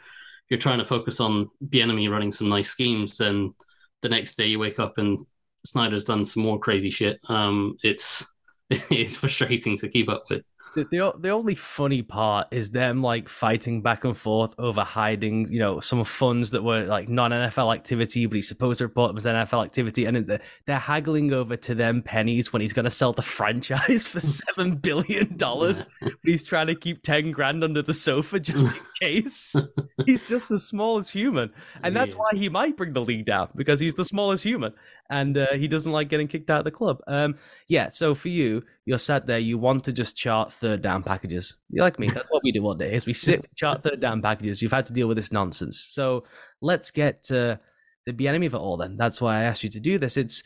you're 0.50 0.59
trying 0.59 0.79
to 0.79 0.86
focus 0.86 1.19
on 1.19 1.50
the 1.62 1.81
enemy 1.81 2.07
running 2.07 2.31
some 2.31 2.50
nice 2.50 2.69
schemes, 2.69 3.17
then 3.17 3.53
the 4.01 4.09
next 4.09 4.36
day 4.36 4.48
you 4.48 4.59
wake 4.59 4.79
up 4.79 4.98
and 4.98 5.25
Snyder's 5.65 6.03
done 6.03 6.25
some 6.25 6.43
more 6.43 6.59
crazy 6.59 6.89
shit. 6.89 7.19
Um, 7.27 7.77
it's 7.83 8.25
it's 8.69 9.17
frustrating 9.17 9.77
to 9.77 9.89
keep 9.89 10.09
up 10.09 10.23
with. 10.29 10.43
the, 10.75 10.83
the, 10.85 11.13
the 11.19 11.29
only 11.29 11.55
funny 11.55 12.03
part 12.03 12.47
is 12.51 12.69
them 12.69 13.01
like 13.01 13.27
fighting 13.27 13.81
back 13.81 14.03
and 14.03 14.15
forth 14.15 14.53
over 14.59 14.83
hiding, 14.83 15.51
you 15.51 15.57
know, 15.57 15.79
some 15.79 16.03
funds 16.05 16.51
that 16.51 16.63
were 16.63 16.85
like 16.85 17.09
non 17.09 17.31
NFL 17.31 17.73
activity, 17.73 18.27
but 18.27 18.35
he's 18.35 18.47
supposed 18.47 18.77
to 18.77 18.85
report 18.85 19.09
them 19.09 19.17
as 19.17 19.25
NFL 19.25 19.65
activity, 19.65 20.05
and 20.05 20.39
they're 20.67 20.77
haggling 20.79 21.33
over 21.33 21.55
to 21.55 21.73
them 21.73 22.03
pennies 22.03 22.53
when 22.53 22.61
he's 22.61 22.73
going 22.73 22.85
to 22.85 22.91
sell 22.91 23.13
the 23.13 23.21
franchise 23.37 24.05
for 24.05 24.19
seven 24.19 24.75
billion 24.75 25.35
dollars. 25.37 25.89
but 26.01 26.13
he's 26.23 26.43
trying 26.43 26.67
to 26.67 26.75
keep 26.75 27.01
ten 27.01 27.31
grand 27.31 27.63
under 27.63 27.81
the 27.81 27.93
sofa 27.93 28.39
just 28.39 28.79
case. 29.01 29.55
he's 30.05 30.27
just 30.27 30.47
the 30.49 30.59
smallest 30.59 31.11
human, 31.11 31.51
and 31.83 31.95
that's 31.95 32.15
why 32.15 32.31
he 32.33 32.49
might 32.49 32.77
bring 32.77 32.93
the 32.93 33.01
league 33.01 33.25
down 33.25 33.49
because 33.55 33.79
he's 33.79 33.95
the 33.95 34.05
smallest 34.05 34.43
human, 34.43 34.73
and 35.09 35.37
uh, 35.37 35.53
he 35.53 35.67
doesn't 35.67 35.91
like 35.91 36.09
getting 36.09 36.27
kicked 36.27 36.49
out 36.49 36.59
of 36.59 36.65
the 36.65 36.71
club. 36.71 37.01
Um, 37.07 37.35
yeah. 37.67 37.89
So 37.89 38.15
for 38.15 38.29
you, 38.29 38.63
you're 38.85 38.97
sat 38.97 39.27
there, 39.27 39.39
you 39.39 39.57
want 39.57 39.83
to 39.85 39.93
just 39.93 40.17
chart 40.17 40.51
third 40.51 40.81
down 40.81 41.03
packages. 41.03 41.55
You 41.69 41.81
like 41.81 41.99
me? 41.99 42.09
That's 42.09 42.27
what 42.29 42.43
we 42.43 42.51
do 42.51 42.61
one 42.61 42.77
day. 42.77 42.93
Is 42.93 43.05
we 43.05 43.13
sit 43.13 43.45
chart 43.55 43.83
third 43.83 43.99
down 43.99 44.21
packages. 44.21 44.61
You've 44.61 44.71
had 44.71 44.85
to 44.87 44.93
deal 44.93 45.07
with 45.07 45.17
this 45.17 45.31
nonsense. 45.31 45.79
So 45.89 46.25
let's 46.61 46.91
get 46.91 47.23
to 47.25 47.59
the 48.05 48.13
Bieniemy 48.13 48.47
of 48.47 48.53
it 48.53 48.57
all. 48.57 48.77
Then 48.77 48.97
that's 48.97 49.21
why 49.21 49.37
I 49.37 49.43
asked 49.43 49.63
you 49.63 49.69
to 49.69 49.79
do 49.79 49.97
this. 49.97 50.17
It's 50.17 50.43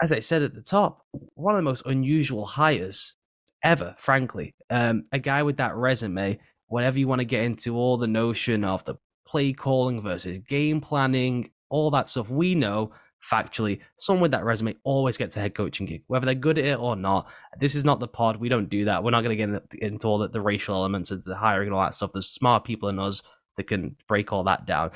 as 0.00 0.12
I 0.12 0.20
said 0.20 0.42
at 0.42 0.54
the 0.54 0.62
top, 0.62 1.04
one 1.34 1.54
of 1.54 1.58
the 1.58 1.62
most 1.62 1.86
unusual 1.86 2.44
hires 2.44 3.14
ever. 3.62 3.94
Frankly, 3.98 4.54
um, 4.70 5.04
a 5.12 5.18
guy 5.18 5.42
with 5.42 5.56
that 5.58 5.74
resume. 5.74 6.38
Whatever 6.68 6.98
you 6.98 7.08
want 7.08 7.20
to 7.20 7.24
get 7.24 7.44
into, 7.44 7.76
all 7.76 7.96
the 7.96 8.06
notion 8.06 8.64
of 8.64 8.84
the 8.84 8.96
play 9.26 9.52
calling 9.52 10.02
versus 10.02 10.38
game 10.38 10.80
planning, 10.80 11.50
all 11.68 11.90
that 11.90 12.08
stuff. 12.08 12.30
We 12.30 12.54
know 12.54 12.92
factually, 13.30 13.80
someone 13.96 14.22
with 14.22 14.30
that 14.32 14.44
resume 14.44 14.76
always 14.84 15.16
gets 15.16 15.36
a 15.36 15.40
head 15.40 15.54
coaching 15.54 15.86
gig, 15.86 16.02
whether 16.06 16.26
they're 16.26 16.34
good 16.34 16.58
at 16.58 16.64
it 16.64 16.78
or 16.78 16.96
not. 16.96 17.28
This 17.58 17.74
is 17.74 17.84
not 17.84 18.00
the 18.00 18.08
pod. 18.08 18.36
We 18.36 18.48
don't 18.48 18.68
do 18.68 18.84
that. 18.84 19.02
We're 19.02 19.10
not 19.10 19.22
going 19.22 19.36
to 19.36 19.46
get 19.46 19.82
into 19.82 20.06
all 20.06 20.18
the, 20.18 20.28
the 20.28 20.40
racial 20.40 20.76
elements 20.76 21.10
of 21.10 21.24
the 21.24 21.36
hiring 21.36 21.68
and 21.68 21.74
all 21.74 21.82
that 21.82 21.94
stuff. 21.94 22.12
There's 22.12 22.28
smart 22.28 22.64
people 22.64 22.88
in 22.88 22.98
us 22.98 23.22
that 23.56 23.64
can 23.64 23.96
break 24.06 24.32
all 24.32 24.44
that 24.44 24.66
down. 24.66 24.90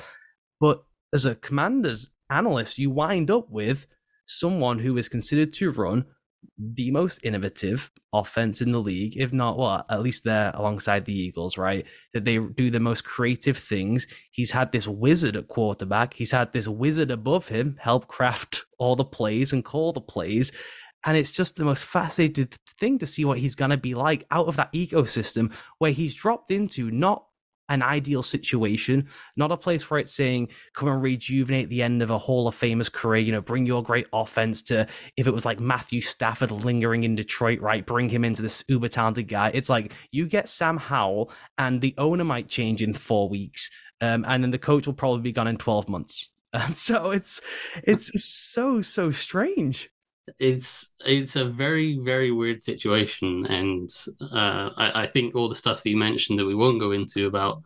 But 0.59 0.83
as 1.13 1.25
a 1.25 1.35
commander's 1.35 2.09
analyst, 2.29 2.77
you 2.77 2.89
wind 2.89 3.29
up 3.31 3.49
with 3.49 3.87
someone 4.25 4.79
who 4.79 4.97
is 4.97 5.09
considered 5.09 5.51
to 5.53 5.71
run 5.71 6.05
the 6.57 6.91
most 6.91 7.19
innovative 7.23 7.91
offense 8.13 8.61
in 8.61 8.71
the 8.71 8.79
league, 8.79 9.17
if 9.17 9.33
not 9.33 9.57
well, 9.57 9.85
at 9.89 10.01
least 10.01 10.23
they're 10.23 10.51
alongside 10.53 11.05
the 11.05 11.17
Eagles, 11.17 11.57
right? 11.57 11.85
That 12.13 12.25
they 12.25 12.37
do 12.37 12.69
the 12.69 12.79
most 12.79 13.03
creative 13.03 13.57
things. 13.57 14.07
He's 14.31 14.51
had 14.51 14.71
this 14.71 14.87
wizard 14.87 15.35
at 15.35 15.47
quarterback. 15.47 16.13
He's 16.13 16.31
had 16.31 16.53
this 16.53 16.67
wizard 16.67 17.11
above 17.11 17.47
him 17.47 17.77
help 17.79 18.07
craft 18.07 18.65
all 18.77 18.95
the 18.95 19.05
plays 19.05 19.53
and 19.53 19.65
call 19.65 19.93
the 19.93 20.01
plays. 20.01 20.51
And 21.03 21.17
it's 21.17 21.31
just 21.31 21.55
the 21.55 21.65
most 21.65 21.85
fascinating 21.85 22.49
thing 22.79 22.99
to 22.99 23.07
see 23.07 23.25
what 23.25 23.39
he's 23.39 23.55
going 23.55 23.71
to 23.71 23.77
be 23.77 23.95
like 23.95 24.25
out 24.29 24.47
of 24.47 24.55
that 24.57 24.71
ecosystem 24.73 25.51
where 25.79 25.91
he's 25.91 26.13
dropped 26.13 26.51
into 26.51 26.91
not 26.91 27.25
an 27.71 27.81
ideal 27.81 28.21
situation, 28.21 29.07
not 29.37 29.51
a 29.51 29.57
place 29.57 29.89
where 29.89 29.99
it's 29.99 30.13
saying, 30.13 30.49
come 30.73 30.89
and 30.89 31.01
rejuvenate 31.01 31.69
the 31.69 31.81
end 31.81 32.01
of 32.01 32.11
a 32.11 32.17
Hall 32.17 32.45
of 32.45 32.53
Famer's 32.53 32.89
career, 32.89 33.21
you 33.21 33.31
know, 33.31 33.39
bring 33.39 33.65
your 33.65 33.81
great 33.81 34.07
offense 34.11 34.61
to, 34.63 34.85
if 35.15 35.25
it 35.25 35.33
was 35.33 35.45
like 35.45 35.61
Matthew 35.61 36.01
Stafford 36.01 36.51
lingering 36.51 37.05
in 37.05 37.15
Detroit, 37.15 37.61
right, 37.61 37.85
bring 37.85 38.09
him 38.09 38.25
into 38.25 38.41
this 38.41 38.65
uber 38.67 38.89
talented 38.89 39.29
guy. 39.29 39.51
It's 39.53 39.69
like 39.69 39.93
you 40.11 40.27
get 40.27 40.49
Sam 40.49 40.75
Howell 40.75 41.31
and 41.57 41.79
the 41.79 41.95
owner 41.97 42.25
might 42.25 42.49
change 42.49 42.81
in 42.81 42.93
four 42.93 43.29
weeks, 43.29 43.71
um, 44.01 44.25
and 44.27 44.43
then 44.43 44.51
the 44.51 44.57
coach 44.57 44.85
will 44.85 44.93
probably 44.93 45.21
be 45.21 45.31
gone 45.31 45.47
in 45.47 45.55
12 45.55 45.87
months. 45.87 46.29
Um, 46.53 46.71
so 46.73 47.11
it's 47.11 47.39
it's 47.83 48.11
so 48.25 48.81
so 48.81 49.11
strange 49.11 49.89
it's 50.39 50.91
it's 51.05 51.35
a 51.35 51.45
very 51.45 51.97
very 51.99 52.31
weird 52.31 52.61
situation, 52.61 53.45
and 53.47 53.89
uh, 54.21 54.69
I, 54.77 55.03
I 55.03 55.07
think 55.07 55.35
all 55.35 55.49
the 55.49 55.55
stuff 55.55 55.83
that 55.83 55.89
you 55.89 55.97
mentioned 55.97 56.39
that 56.39 56.45
we 56.45 56.55
won't 56.55 56.79
go 56.79 56.91
into 56.91 57.27
about 57.27 57.61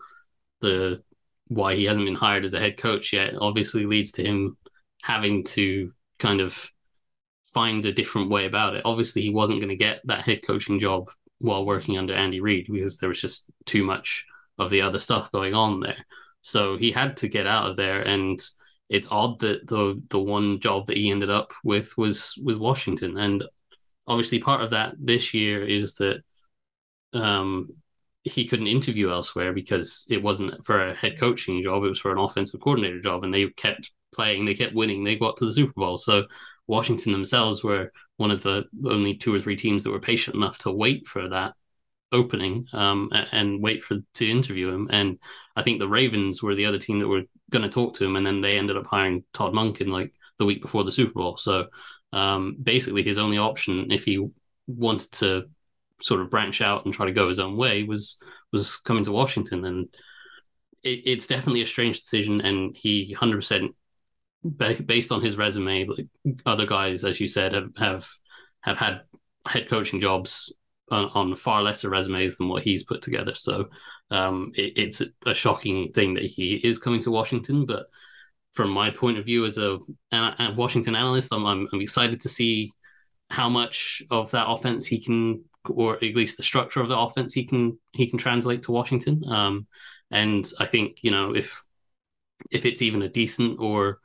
the 0.62 1.02
why 1.48 1.76
he 1.76 1.86
hasn't 1.86 2.06
been 2.06 2.16
hired 2.16 2.46
as 2.46 2.54
a 2.54 2.60
head 2.60 2.78
coach 2.78 3.14
yet 3.14 3.34
obviously 3.40 3.86
leads 3.86 4.12
to 4.14 4.24
him 4.24 4.58
having 5.04 5.44
to 5.44 5.92
kind 6.18 6.42
of 6.42 6.72
find 7.44 7.86
a 7.86 7.94
different 7.94 8.30
way 8.30 8.46
about 8.46 8.76
it. 8.76 8.82
Obviously, 8.84 9.22
he 9.22 9.30
wasn't 9.30 9.60
going 9.60 9.70
to 9.70 9.76
get 9.76 10.02
that 10.06 10.24
head 10.24 10.40
coaching 10.46 10.80
job 10.80 11.10
while 11.40 11.66
working 11.66 11.98
under 11.98 12.16
Andy 12.16 12.42
Reid 12.42 12.68
because 12.70 12.98
there 12.98 13.10
was 13.10 13.22
just 13.22 13.46
too 13.66 13.84
much 13.84 14.26
of 14.58 14.70
the 14.70 14.82
other 14.82 15.00
stuff 15.00 15.32
going 15.32 15.54
on 15.54 15.80
there. 15.80 16.06
So 16.42 16.78
he 16.78 16.92
had 16.92 17.18
to 17.18 17.28
get 17.28 17.48
out 17.48 17.70
of 17.70 17.78
there 17.78 18.02
and 18.02 18.40
it's 18.90 19.12
odd 19.12 19.40
that 19.40 19.68
the 19.68 20.02
the 20.10 20.20
one 20.20 20.60
job 20.60 20.88
that 20.88 20.98
he 20.98 21.12
ended 21.12 21.30
up 21.30 21.54
with 21.64 21.98
was 21.98 22.38
with 22.44 22.58
Washington, 22.58 23.18
and 23.18 23.44
obviously 24.08 24.40
part 24.40 24.62
of 24.62 24.72
that 24.72 24.96
this 25.00 25.34
year 25.34 25.68
is 25.68 25.96
that 25.96 26.22
um, 27.14 27.70
he 28.24 28.48
couldn't 28.48 28.68
interview 28.68 29.12
elsewhere 29.12 29.54
because 29.54 30.06
it 30.10 30.22
wasn't 30.22 30.64
for 30.66 30.90
a 30.90 30.96
head 30.96 31.20
coaching 31.20 31.64
job; 31.64 31.84
it 31.84 31.90
was 31.90 32.00
for 32.00 32.12
an 32.12 32.20
offensive 32.20 32.62
coordinator 32.62 33.02
job, 33.02 33.24
and 33.24 33.34
they 33.34 33.48
kept 33.50 33.92
playing, 34.14 34.46
they 34.46 34.54
kept 34.54 34.76
winning, 34.76 35.04
they 35.04 35.16
got 35.16 35.38
to 35.38 35.46
the 35.46 35.54
Super 35.54 35.74
Bowl. 35.76 35.98
So 35.98 36.26
Washington 36.68 37.12
themselves 37.12 37.64
were 37.64 37.92
one 38.18 38.32
of 38.32 38.44
the 38.44 38.64
only 38.86 39.16
two 39.16 39.34
or 39.34 39.40
three 39.42 39.58
teams 39.58 39.84
that 39.84 39.92
were 39.92 40.00
patient 40.00 40.36
enough 40.36 40.58
to 40.60 40.72
wait 40.72 41.08
for 41.08 41.30
that 41.30 41.54
opening 42.12 42.68
um, 42.74 43.10
and 43.32 43.62
wait 43.62 43.84
for 43.84 43.98
to 44.16 44.30
interview 44.30 44.70
him. 44.70 44.88
And 44.92 45.20
I 45.56 45.64
think 45.64 45.80
the 45.80 45.88
Ravens 45.88 46.42
were 46.42 46.56
the 46.56 46.66
other 46.66 46.78
team 46.78 47.00
that 47.00 47.08
were 47.08 47.24
going 47.50 47.64
to 47.64 47.70
talk 47.70 47.94
to 47.96 48.06
him, 48.06 48.16
and 48.16 48.26
then 48.26 48.42
they 48.42 48.58
ended 48.58 48.78
up 48.78 48.88
hiring 48.88 49.24
Todd 49.34 49.54
Monken 49.54 49.88
like 49.88 50.14
the 50.40 50.46
week 50.46 50.62
before 50.62 50.84
the 50.84 50.92
Super 50.92 51.14
Bowl. 51.14 51.38
So 51.38 51.68
um, 52.14 52.58
basically, 52.62 53.04
his 53.04 53.18
only 53.18 53.38
option, 53.38 53.92
if 53.92 54.06
he 54.06 54.26
wanted 54.68 55.12
to 55.14 55.46
sort 56.02 56.22
of 56.22 56.30
branch 56.30 56.62
out 56.62 56.86
and 56.86 56.94
try 56.94 57.06
to 57.06 57.12
go 57.12 57.30
his 57.30 57.40
own 57.40 57.58
way, 57.58 57.84
was 57.84 58.18
was 58.52 58.78
coming 58.78 59.04
to 59.06 59.12
Washington, 59.12 59.66
and 59.66 59.88
it, 60.84 61.02
it's 61.06 61.28
definitely 61.28 61.62
a 61.62 61.68
strange 61.68 61.98
decision. 61.98 62.42
And 62.42 62.76
he 62.76 63.14
hundred 63.14 63.38
percent 63.38 63.76
based 64.86 65.12
on 65.12 65.24
his 65.24 65.38
resume, 65.38 65.86
like 65.86 66.08
other 66.46 66.68
guys, 66.68 67.04
as 67.04 67.20
you 67.20 67.28
said, 67.28 67.54
have 67.54 67.70
have, 67.78 68.08
have 68.62 68.78
had 68.78 69.02
head 69.48 69.70
coaching 69.70 70.00
jobs 70.00 70.54
on, 70.92 71.10
on, 71.14 71.36
far 71.36 71.62
lesser 71.64 71.90
resumes 71.90 72.38
than 72.38 72.48
what 72.48 72.64
he's 72.64 72.84
put 72.84 73.02
together. 73.02 73.34
So 73.36 73.70
um, 74.12 74.52
it, 74.56 74.74
it's 74.78 75.02
a 75.26 75.34
shocking 75.34 75.92
thing 75.94 76.14
that 76.14 76.26
he 76.26 76.56
is 76.56 76.78
coming 76.78 77.02
to 77.02 77.12
Washington. 77.12 77.66
But 77.66 77.88
from 78.54 78.70
my 78.70 78.92
point 78.92 79.18
of 79.18 79.26
view 79.26 79.46
as 79.46 79.58
a, 79.58 79.80
a 80.12 80.54
Washington 80.56 80.96
analyst, 80.96 81.34
I'm, 81.34 81.46
I'm, 81.46 81.68
I'm 81.74 81.82
excited 81.82 82.22
to 82.22 82.30
see 82.30 82.72
how 83.30 83.50
much 83.50 84.04
of 84.12 84.32
that 84.32 84.48
offense 84.48 84.86
he 84.86 85.00
can, 85.00 85.44
or 85.68 85.96
at 85.96 86.16
least 86.16 86.38
the 86.38 86.44
structure 86.44 86.82
of 86.82 86.90
the 86.90 86.98
offense 86.98 87.34
he 87.34 87.46
can 87.46 87.80
he 87.94 88.08
can 88.08 88.20
translate 88.20 88.62
to 88.64 88.72
Washington. 88.72 89.24
Um, 89.28 89.68
and 90.12 90.50
I 90.60 90.66
think 90.68 91.00
you 91.02 91.12
know 91.12 91.36
if 91.36 91.64
if 92.52 92.66
it's 92.66 92.82
even 92.82 93.02
a 93.02 93.10
decent 93.10 93.60
or 93.60 94.00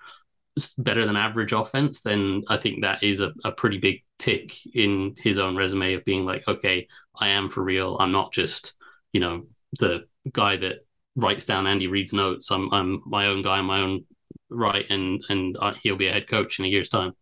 better 0.79 1.07
than 1.07 1.17
average 1.17 1.53
offense, 1.53 2.01
then 2.03 2.43
I 2.49 2.57
think 2.57 2.83
that 2.83 3.03
is 3.03 3.21
a, 3.21 3.33
a 3.45 3.53
pretty 3.53 3.79
big 3.79 4.03
tick 4.19 4.55
in 4.75 5.15
his 5.19 5.39
own 5.39 5.57
resume 5.57 5.95
of 5.95 6.05
being 6.05 6.25
like, 6.25 6.47
okay, 6.47 6.89
I 7.19 7.29
am 7.29 7.49
for 7.49 7.63
real. 7.63 7.97
I'm 7.99 8.13
not 8.13 8.33
just, 8.33 8.77
you 9.13 9.21
know, 9.21 9.47
the 9.79 10.07
guy 10.33 10.57
that 10.57 10.87
writes 11.17 11.47
down 11.47 11.67
Andy 11.67 11.87
Reid's 11.87 12.13
notes. 12.13 12.51
I'm 12.51 12.73
I'm 12.73 13.03
my 13.07 13.27
own 13.27 13.43
guy, 13.43 13.61
my 13.63 13.81
own 13.81 14.05
right, 14.49 14.87
and 14.89 15.23
and 15.29 15.57
uh, 15.61 15.75
he'll 15.83 15.97
be 15.97 16.09
a 16.09 16.13
head 16.13 16.29
coach 16.29 16.59
in 16.59 16.65
a 16.65 16.69
year's 16.69 16.89
time 16.89 17.13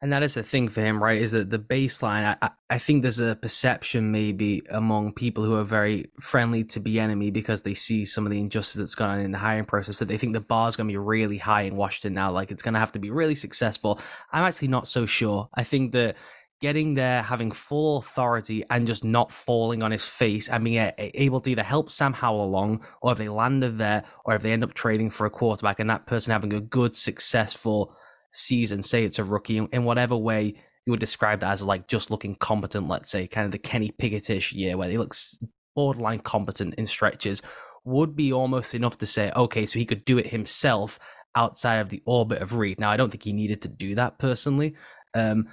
and 0.00 0.12
that 0.12 0.22
is 0.22 0.34
the 0.34 0.44
thing 0.44 0.68
for 0.68 0.80
him, 0.80 1.02
right? 1.02 1.20
Is 1.20 1.32
that 1.32 1.50
the 1.50 1.58
baseline? 1.58 2.36
I, 2.40 2.50
I 2.70 2.78
think 2.78 3.02
there's 3.02 3.18
a 3.18 3.34
perception 3.34 4.12
maybe 4.12 4.62
among 4.70 5.12
people 5.12 5.44
who 5.44 5.56
are 5.56 5.64
very 5.64 6.10
friendly 6.20 6.62
to 6.64 6.80
Bieniemy 6.80 7.32
because 7.32 7.62
they 7.62 7.74
see 7.74 8.04
some 8.04 8.24
of 8.24 8.30
the 8.30 8.38
injustice 8.38 8.76
that's 8.76 8.94
gone 8.94 9.10
on 9.10 9.20
in 9.20 9.32
the 9.32 9.38
hiring 9.38 9.64
process 9.64 9.98
that 9.98 10.06
they 10.06 10.16
think 10.16 10.34
the 10.34 10.40
bar 10.40 10.68
is 10.68 10.76
going 10.76 10.86
to 10.86 10.92
be 10.92 10.98
really 10.98 11.38
high 11.38 11.62
in 11.62 11.74
Washington 11.74 12.14
now. 12.14 12.30
Like 12.30 12.52
it's 12.52 12.62
going 12.62 12.74
to 12.74 12.80
have 12.80 12.92
to 12.92 13.00
be 13.00 13.10
really 13.10 13.34
successful. 13.34 14.00
I'm 14.30 14.44
actually 14.44 14.68
not 14.68 14.86
so 14.86 15.04
sure. 15.04 15.48
I 15.54 15.64
think 15.64 15.90
that 15.92 16.14
getting 16.60 16.94
there, 16.94 17.22
having 17.22 17.50
full 17.50 17.98
authority, 17.98 18.64
and 18.70 18.86
just 18.86 19.04
not 19.04 19.32
falling 19.32 19.82
on 19.82 19.90
his 19.90 20.04
face 20.04 20.48
and 20.48 20.64
being 20.64 20.92
able 20.98 21.40
to 21.40 21.50
either 21.50 21.62
help 21.62 21.90
Sam 21.90 22.12
Howell 22.12 22.44
along, 22.44 22.84
or 23.00 23.12
if 23.12 23.18
they 23.18 23.28
landed 23.28 23.78
there, 23.78 24.04
or 24.24 24.34
if 24.34 24.42
they 24.42 24.52
end 24.52 24.64
up 24.64 24.74
trading 24.74 25.10
for 25.10 25.26
a 25.26 25.30
quarterback 25.30 25.80
and 25.80 25.90
that 25.90 26.06
person 26.06 26.32
having 26.32 26.52
a 26.52 26.60
good, 26.60 26.96
successful 26.96 27.96
season, 28.38 28.82
say 28.82 29.04
it's 29.04 29.18
a 29.18 29.24
rookie, 29.24 29.58
in 29.58 29.84
whatever 29.84 30.16
way 30.16 30.54
you 30.86 30.90
would 30.90 31.00
describe 31.00 31.40
that 31.40 31.52
as 31.52 31.62
like 31.62 31.86
just 31.86 32.10
looking 32.10 32.34
competent, 32.34 32.88
let's 32.88 33.10
say, 33.10 33.26
kind 33.26 33.44
of 33.44 33.52
the 33.52 33.58
Kenny 33.58 33.90
Pickett-ish 33.90 34.52
year 34.52 34.76
where 34.76 34.88
he 34.88 34.98
looks 34.98 35.38
borderline 35.74 36.20
competent 36.20 36.74
in 36.74 36.86
stretches, 36.86 37.42
would 37.84 38.16
be 38.16 38.32
almost 38.32 38.74
enough 38.74 38.98
to 38.98 39.06
say, 39.06 39.30
okay, 39.36 39.66
so 39.66 39.78
he 39.78 39.86
could 39.86 40.04
do 40.04 40.18
it 40.18 40.28
himself 40.28 40.98
outside 41.34 41.76
of 41.76 41.90
the 41.90 42.02
orbit 42.04 42.42
of 42.42 42.54
Reid. 42.54 42.80
Now, 42.80 42.90
I 42.90 42.96
don't 42.96 43.10
think 43.10 43.22
he 43.22 43.32
needed 43.32 43.62
to 43.62 43.68
do 43.68 43.94
that 43.94 44.18
personally. 44.18 44.74
Um, 45.14 45.48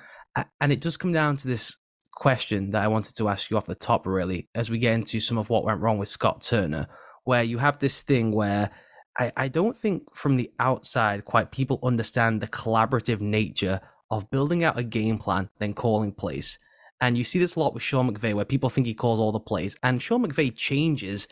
and 0.60 0.72
it 0.72 0.82
does 0.82 0.98
come 0.98 1.14
down 1.14 1.38
to 1.38 1.48
this 1.48 1.78
question 2.12 2.72
that 2.72 2.84
I 2.84 2.88
wanted 2.88 3.16
to 3.18 3.30
ask 3.30 3.50
you 3.50 3.58
off 3.58 3.66
the 3.66 3.76
top, 3.76 4.08
really, 4.08 4.48
as 4.56 4.70
we 4.70 4.80
get 4.80 4.94
into 4.94 5.20
some 5.20 5.38
of 5.38 5.50
what 5.50 5.64
went 5.64 5.82
wrong 5.82 5.98
with 5.98 6.10
Scott 6.10 6.42
Turner, 6.42 6.88
where 7.24 7.44
you 7.44 7.58
have 7.58 7.80
this 7.80 8.02
thing 8.02 8.32
where 8.32 8.72
I, 9.18 9.32
I 9.38 9.48
don't 9.48 9.76
think 9.76 10.16
from 10.16 10.36
the 10.36 10.52
outside 10.60 11.26
quite 11.26 11.52
people 11.52 11.80
understand 11.84 12.42
the 12.42 12.48
collaborative 12.48 13.22
nature 13.22 13.82
of 14.12 14.30
building 14.30 14.64
out 14.64 14.78
a 14.78 14.84
game 14.84 15.18
plan, 15.18 15.50
then 15.60 15.74
calling 15.74 16.12
plays. 16.12 16.60
And 17.02 17.18
you 17.18 17.24
see 17.24 17.40
this 17.40 17.56
a 17.56 17.60
lot 17.60 17.74
with 17.74 17.84
Sean 17.84 18.10
McVay, 18.10 18.34
where 18.34 18.46
people 18.46 18.70
think 18.70 18.88
he 18.88 18.94
calls 18.94 19.20
all 19.20 19.32
the 19.32 19.40
plays, 19.40 19.76
and 19.84 20.02
Sean 20.02 20.26
McVay 20.26 20.56
changes 20.56 21.28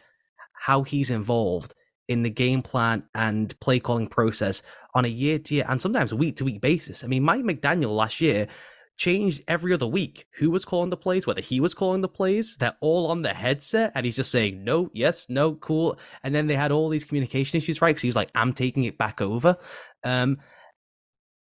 how 0.54 0.84
he's 0.84 1.10
involved 1.10 1.74
in 2.08 2.24
the 2.24 2.30
game 2.30 2.62
plan 2.62 3.04
and 3.16 3.58
play 3.60 3.80
calling 3.80 4.08
process 4.08 4.62
on 4.94 5.06
a 5.06 5.10
year 5.10 5.40
to 5.40 5.56
year 5.56 5.66
and 5.68 5.82
sometimes 5.82 6.14
week 6.14 6.36
to 6.38 6.44
week 6.44 6.62
basis. 6.62 7.04
I 7.04 7.08
mean, 7.08 7.24
Mike 7.24 7.44
McDaniel 7.44 7.96
last 7.96 8.20
year 8.20 8.48
changed 8.98 9.44
every 9.48 9.74
other 9.74 9.88
week 9.88 10.28
who 10.38 10.52
was 10.52 10.66
calling 10.66 10.90
the 10.90 10.98
plays, 10.98 11.26
whether 11.26 11.42
he 11.42 11.60
was 11.60 11.74
calling 11.74 12.02
the 12.02 12.08
plays. 12.08 12.58
They're 12.58 12.78
all 12.82 13.08
on 13.08 13.22
the 13.22 13.34
headset, 13.34 13.92
and 13.96 14.06
he's 14.06 14.16
just 14.16 14.32
saying 14.32 14.64
no, 14.64 14.90
yes, 14.94 15.28
no, 15.30 15.56
cool. 15.56 15.98
And 16.24 16.34
then 16.34 16.48
they 16.48 16.56
had 16.56 16.72
all 16.72 16.90
these 16.90 17.06
communication 17.06 17.58
issues, 17.58 17.82
right? 17.82 17.90
Because 17.90 18.04
he 18.04 18.10
was 18.10 18.16
like, 18.16 18.32
"I'm 18.36 18.54
taking 18.54 18.84
it 18.84 18.98
back 18.98 19.22
over." 19.22 19.58
Um, 20.04 20.38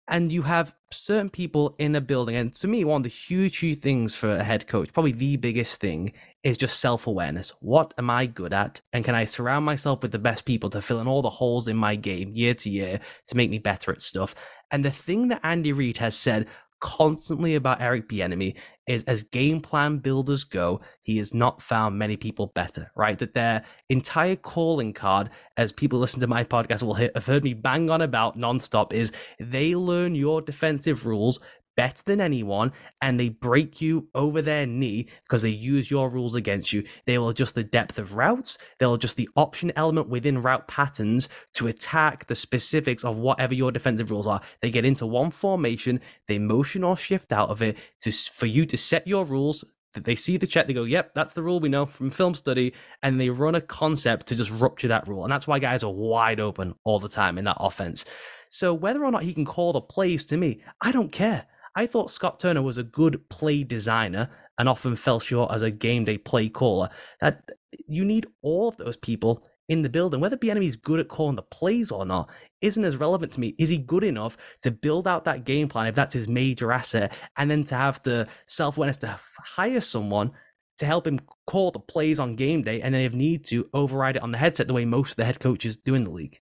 and 0.07 0.31
you 0.31 0.41
have 0.41 0.75
certain 0.91 1.29
people 1.29 1.75
in 1.79 1.95
a 1.95 2.01
building, 2.01 2.35
and 2.35 2.53
to 2.55 2.67
me, 2.67 2.83
one 2.83 2.97
of 2.99 3.03
the 3.03 3.09
huge, 3.09 3.57
huge 3.57 3.79
things 3.79 4.13
for 4.13 4.31
a 4.31 4.43
head 4.43 4.67
coach, 4.67 4.91
probably 4.91 5.13
the 5.13 5.37
biggest 5.37 5.79
thing, 5.79 6.11
is 6.43 6.57
just 6.57 6.79
self 6.79 7.07
awareness. 7.07 7.53
What 7.61 7.93
am 7.97 8.09
I 8.09 8.25
good 8.25 8.53
at? 8.53 8.81
And 8.91 9.05
can 9.05 9.15
I 9.15 9.25
surround 9.25 9.65
myself 9.65 10.01
with 10.01 10.11
the 10.11 10.19
best 10.19 10.43
people 10.43 10.69
to 10.71 10.81
fill 10.81 10.99
in 10.99 11.07
all 11.07 11.21
the 11.21 11.29
holes 11.29 11.69
in 11.69 11.77
my 11.77 11.95
game 11.95 12.33
year 12.33 12.53
to 12.55 12.69
year 12.69 12.99
to 13.27 13.37
make 13.37 13.49
me 13.49 13.59
better 13.59 13.91
at 13.91 14.01
stuff? 14.01 14.35
And 14.71 14.83
the 14.83 14.91
thing 14.91 15.29
that 15.29 15.41
Andy 15.43 15.71
Reid 15.71 15.97
has 15.97 16.17
said 16.17 16.47
constantly 16.83 17.55
about 17.55 17.81
Eric 17.81 18.09
Bieniemy 18.09 18.55
is 18.87 19.05
as 19.05 19.23
game 19.23 19.61
plan 19.61 19.99
builders 19.99 20.43
go, 20.43 20.81
he 21.01 21.17
has 21.17 21.33
not 21.33 21.61
found 21.61 21.97
many 21.97 22.17
people 22.17 22.47
better, 22.47 22.91
right? 22.97 23.17
That 23.17 23.33
their 23.33 23.63
entire 23.87 24.35
calling 24.35 24.91
card, 24.91 25.29
as 25.55 25.71
people 25.71 25.97
listen 25.97 26.19
to 26.19 26.27
my 26.27 26.43
podcast 26.43 26.83
will 26.83 26.95
have 26.95 27.25
heard 27.25 27.45
me 27.45 27.53
bang 27.53 27.89
on 27.89 28.01
about 28.01 28.37
nonstop, 28.37 28.91
is 28.91 29.13
they 29.39 29.73
learn 29.75 30.13
your 30.13 30.41
defensive 30.41 31.05
rules 31.05 31.39
better 31.75 32.03
than 32.05 32.21
anyone 32.21 32.71
and 33.01 33.19
they 33.19 33.29
break 33.29 33.81
you 33.81 34.07
over 34.15 34.41
their 34.41 34.65
knee 34.65 35.07
because 35.23 35.41
they 35.41 35.49
use 35.49 35.89
your 35.89 36.09
rules 36.09 36.35
against 36.35 36.73
you. 36.73 36.83
They 37.05 37.17
will 37.17 37.29
adjust 37.29 37.55
the 37.55 37.63
depth 37.63 37.99
of 37.99 38.15
routes, 38.15 38.57
they'll 38.79 38.95
adjust 38.95 39.17
the 39.17 39.29
option 39.35 39.71
element 39.75 40.09
within 40.09 40.41
route 40.41 40.67
patterns 40.67 41.29
to 41.55 41.67
attack 41.67 42.27
the 42.27 42.35
specifics 42.35 43.03
of 43.03 43.17
whatever 43.17 43.53
your 43.53 43.71
defensive 43.71 44.11
rules 44.11 44.27
are. 44.27 44.41
They 44.61 44.71
get 44.71 44.85
into 44.85 45.05
one 45.05 45.31
formation, 45.31 45.99
they 46.27 46.39
motion 46.39 46.83
or 46.83 46.97
shift 46.97 47.31
out 47.31 47.49
of 47.49 47.61
it 47.61 47.77
to 48.01 48.11
for 48.11 48.45
you 48.45 48.65
to 48.67 48.77
set 48.77 49.07
your 49.07 49.25
rules. 49.25 49.63
That 49.93 50.05
They 50.05 50.15
see 50.15 50.37
the 50.37 50.47
check, 50.47 50.65
they 50.65 50.73
go, 50.73 50.85
yep, 50.85 51.13
that's 51.13 51.35
the 51.35 51.43
rule 51.43 51.59
we 51.59 51.69
know 51.69 51.85
from 51.85 52.09
film 52.09 52.33
study, 52.33 52.73
and 53.03 53.21
they 53.21 53.29
run 53.29 53.53
a 53.53 53.61
concept 53.61 54.25
to 54.27 54.35
just 54.35 54.49
rupture 54.49 54.87
that 54.87 55.07
rule. 55.07 55.23
And 55.23 55.31
that's 55.31 55.45
why 55.45 55.59
guys 55.59 55.83
are 55.83 55.91
wide 55.91 56.39
open 56.39 56.73
all 56.83 56.99
the 56.99 57.09
time 57.09 57.37
in 57.37 57.45
that 57.45 57.57
offense. 57.59 58.03
So 58.49 58.73
whether 58.73 59.03
or 59.03 59.11
not 59.11 59.23
he 59.23 59.33
can 59.33 59.45
call 59.45 59.73
the 59.73 59.81
plays 59.81 60.25
to 60.25 60.37
me, 60.37 60.61
I 60.81 60.91
don't 60.91 61.11
care. 61.11 61.45
I 61.75 61.87
thought 61.87 62.11
Scott 62.11 62.39
Turner 62.39 62.61
was 62.61 62.77
a 62.77 62.83
good 62.83 63.27
play 63.29 63.63
designer 63.63 64.29
and 64.57 64.69
often 64.69 64.95
fell 64.95 65.19
short 65.19 65.51
as 65.51 65.61
a 65.61 65.71
game 65.71 66.05
day 66.05 66.17
play 66.17 66.49
caller. 66.49 66.89
That 67.21 67.43
you 67.87 68.05
need 68.05 68.27
all 68.41 68.67
of 68.67 68.77
those 68.77 68.97
people 68.97 69.43
in 69.69 69.81
the 69.81 69.89
building. 69.89 70.19
Whether 70.19 70.37
is 70.41 70.75
good 70.75 70.99
at 70.99 71.07
calling 71.07 71.35
the 71.35 71.41
plays 71.41 71.91
or 71.91 72.05
not 72.05 72.29
isn't 72.61 72.83
as 72.83 72.97
relevant 72.97 73.31
to 73.33 73.39
me. 73.39 73.55
Is 73.57 73.69
he 73.69 73.77
good 73.77 74.03
enough 74.03 74.37
to 74.61 74.71
build 74.71 75.07
out 75.07 75.25
that 75.25 75.45
game 75.45 75.67
plan 75.67 75.87
if 75.87 75.95
that's 75.95 76.13
his 76.13 76.27
major 76.27 76.71
asset, 76.71 77.13
and 77.37 77.49
then 77.49 77.63
to 77.65 77.75
have 77.75 78.01
the 78.03 78.27
self 78.47 78.77
awareness 78.77 78.97
to 78.97 79.19
hire 79.43 79.81
someone 79.81 80.31
to 80.79 80.85
help 80.85 81.05
him 81.05 81.19
call 81.45 81.71
the 81.71 81.79
plays 81.79 82.19
on 82.19 82.35
game 82.35 82.63
day, 82.63 82.81
and 82.81 82.93
then 82.93 83.01
if 83.01 83.13
need 83.13 83.45
to 83.45 83.69
override 83.73 84.15
it 84.15 84.23
on 84.23 84.31
the 84.31 84.37
headset 84.37 84.67
the 84.67 84.73
way 84.73 84.85
most 84.85 85.11
of 85.11 85.15
the 85.17 85.25
head 85.25 85.39
coaches 85.39 85.77
do 85.77 85.95
in 85.95 86.03
the 86.03 86.09
league. 86.09 86.39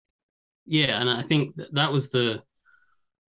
Yeah, 0.66 1.00
and 1.00 1.08
I 1.08 1.23
think 1.23 1.54
that 1.73 1.92
was 1.92 2.11
the 2.11 2.42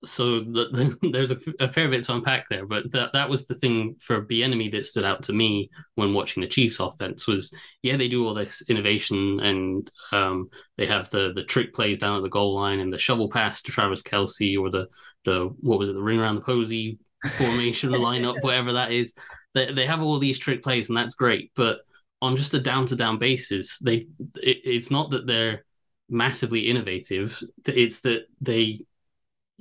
so 0.04 0.40
the, 0.40 0.98
the, 1.02 1.10
there's 1.12 1.32
a, 1.32 1.38
a, 1.60 1.72
fair 1.72 1.90
bit 1.90 2.04
to 2.06 2.14
unpack 2.14 2.46
there, 2.50 2.66
but 2.66 2.92
that 2.92 3.12
that 3.14 3.30
was 3.30 3.46
the 3.46 3.56
thing 3.56 3.96
for 4.00 4.26
the 4.30 4.44
enemy 4.44 4.70
that 4.70 4.86
stood 4.86 5.04
out 5.04 5.24
to 5.24 5.34
me 5.34 5.70
when 5.96 6.14
watching 6.14 6.42
the 6.42 6.48
Chiefs 6.48 6.80
offense 6.80 7.28
was 7.28 7.54
yeah 7.82 7.98
they 7.98 8.08
do 8.08 8.26
all 8.26 8.34
this 8.34 8.64
innovation 8.70 9.40
and 9.40 9.92
um, 10.12 10.50
they 10.78 10.86
have 10.86 11.10
the 11.10 11.34
the 11.34 11.44
trick 11.44 11.74
plays 11.74 12.00
down 12.00 12.18
at 12.18 12.24
the 12.24 12.30
goal 12.30 12.56
line 12.56 12.80
and 12.80 12.92
the 12.92 12.98
shovel 12.98 13.30
pass 13.30 13.62
to 13.62 13.72
Travis 13.72 14.02
Kelce 14.02 14.60
or 14.60 14.70
the 14.70 14.88
the 15.26 15.54
what 15.60 15.80
was 15.80 15.90
it 15.90 15.94
the 15.94 16.02
ring 16.02 16.20
around 16.20 16.36
the 16.36 16.42
posy 16.42 17.00
formation 17.38 17.92
lineup 17.92 18.36
whatever 18.42 18.74
that 18.74 18.92
is. 18.92 19.14
They 19.54 19.74
they 19.74 19.86
have 19.86 20.02
all 20.02 20.20
these 20.20 20.40
trick 20.40 20.64
plays 20.64 20.90
and 20.90 20.98
that's 20.98 21.16
great 21.16 21.52
but 21.56 21.80
on 22.22 22.36
just 22.36 22.54
a 22.54 22.60
down 22.60 22.86
to 22.86 22.96
down 22.96 23.18
basis 23.18 23.80
they 23.80 24.08
it, 24.36 24.58
it's 24.64 24.92
not 24.92 25.12
that 25.12 25.26
they're 25.26 25.64
massively 26.10 26.62
innovative. 26.62 27.42
It's 27.66 28.02
that 28.02 28.26
they 28.42 28.86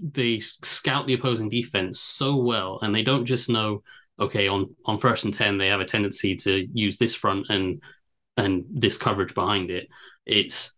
they 0.00 0.40
scout 0.40 1.06
the 1.06 1.14
opposing 1.14 1.48
defense 1.48 2.00
so 2.00 2.36
well, 2.36 2.78
and 2.82 2.94
they 2.94 3.02
don't 3.02 3.26
just 3.26 3.48
know 3.48 3.82
okay 4.20 4.48
on 4.48 4.74
on 4.84 4.98
first 4.98 5.24
and 5.24 5.32
ten 5.32 5.58
they 5.58 5.68
have 5.68 5.80
a 5.80 5.84
tendency 5.84 6.34
to 6.34 6.66
use 6.72 6.98
this 6.98 7.14
front 7.14 7.46
and 7.50 7.80
and 8.36 8.64
this 8.70 8.96
coverage 8.96 9.34
behind 9.34 9.70
it. 9.70 9.88
It's 10.26 10.74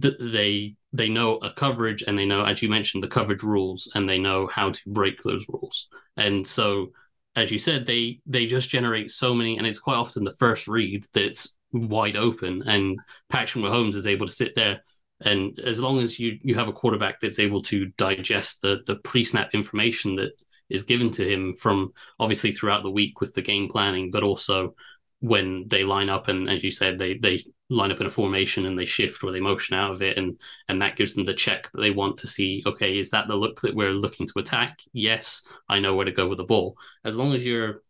that 0.00 0.18
they 0.18 0.74
they 0.92 1.08
know 1.08 1.36
a 1.36 1.52
coverage 1.52 2.02
and 2.02 2.18
they 2.18 2.26
know, 2.26 2.44
as 2.44 2.62
you 2.62 2.68
mentioned, 2.68 3.02
the 3.02 3.08
coverage 3.08 3.42
rules 3.42 3.90
and 3.94 4.08
they 4.08 4.18
know 4.18 4.46
how 4.46 4.70
to 4.70 4.80
break 4.86 5.22
those 5.22 5.46
rules. 5.48 5.88
And 6.16 6.46
so, 6.46 6.92
as 7.36 7.50
you 7.50 7.58
said, 7.58 7.86
they 7.86 8.20
they 8.26 8.46
just 8.46 8.68
generate 8.68 9.10
so 9.10 9.34
many, 9.34 9.58
and 9.58 9.66
it's 9.66 9.78
quite 9.78 9.96
often 9.96 10.24
the 10.24 10.32
first 10.32 10.68
read 10.68 11.06
that's 11.12 11.56
wide 11.72 12.16
open, 12.16 12.62
and 12.66 12.98
Patrick 13.28 13.64
Mahomes 13.64 13.96
is 13.96 14.06
able 14.06 14.26
to 14.26 14.32
sit 14.32 14.54
there 14.54 14.82
and 15.24 15.58
as 15.60 15.80
long 15.80 16.00
as 16.00 16.18
you 16.18 16.38
you 16.42 16.54
have 16.54 16.68
a 16.68 16.72
quarterback 16.72 17.20
that's 17.20 17.38
able 17.38 17.62
to 17.62 17.86
digest 17.96 18.62
the 18.62 18.82
the 18.86 18.96
pre-snap 18.96 19.54
information 19.54 20.16
that 20.16 20.32
is 20.68 20.84
given 20.84 21.10
to 21.10 21.30
him 21.30 21.54
from 21.54 21.92
obviously 22.18 22.52
throughout 22.52 22.82
the 22.82 22.90
week 22.90 23.20
with 23.20 23.34
the 23.34 23.42
game 23.42 23.68
planning, 23.68 24.10
but 24.10 24.22
also 24.22 24.74
when 25.20 25.68
they 25.68 25.84
line 25.84 26.08
up 26.08 26.28
and 26.28 26.48
as 26.48 26.64
you 26.64 26.70
said, 26.70 26.98
they 26.98 27.18
they 27.18 27.44
line 27.68 27.92
up 27.92 28.00
in 28.00 28.06
a 28.06 28.10
formation 28.10 28.66
and 28.66 28.78
they 28.78 28.84
shift 28.84 29.22
or 29.22 29.32
they 29.32 29.40
motion 29.40 29.74
out 29.76 29.92
of 29.92 30.02
it 30.02 30.18
and 30.18 30.38
and 30.68 30.82
that 30.82 30.96
gives 30.96 31.14
them 31.14 31.24
the 31.24 31.34
check 31.34 31.70
that 31.72 31.80
they 31.80 31.90
want 31.90 32.18
to 32.18 32.26
see 32.26 32.62
okay 32.66 32.98
is 32.98 33.08
that 33.10 33.28
the 33.28 33.34
look 33.34 33.62
that 33.62 33.74
we're 33.74 33.92
looking 33.92 34.26
to 34.26 34.38
attack? 34.38 34.80
Yes 34.92 35.42
i 35.68 35.78
know 35.78 35.94
where 35.94 36.04
to 36.04 36.12
go 36.12 36.26
with 36.28 36.38
the 36.38 36.44
ball. 36.44 36.76
As 37.04 37.16
long 37.16 37.34
as 37.34 37.44
you're 37.46 37.82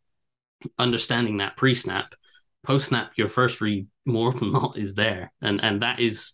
understanding 0.79 1.39
that 1.39 1.57
pre-snap 1.57 2.15
post-snap 2.65 3.13
your 3.17 3.29
first 3.29 3.61
read 3.61 3.87
more 4.05 4.33
than 4.33 4.53
not 4.53 4.77
is 4.77 4.95
there. 4.95 5.33
And 5.41 5.63
and 5.63 5.83
that 5.83 6.01
is 6.01 6.33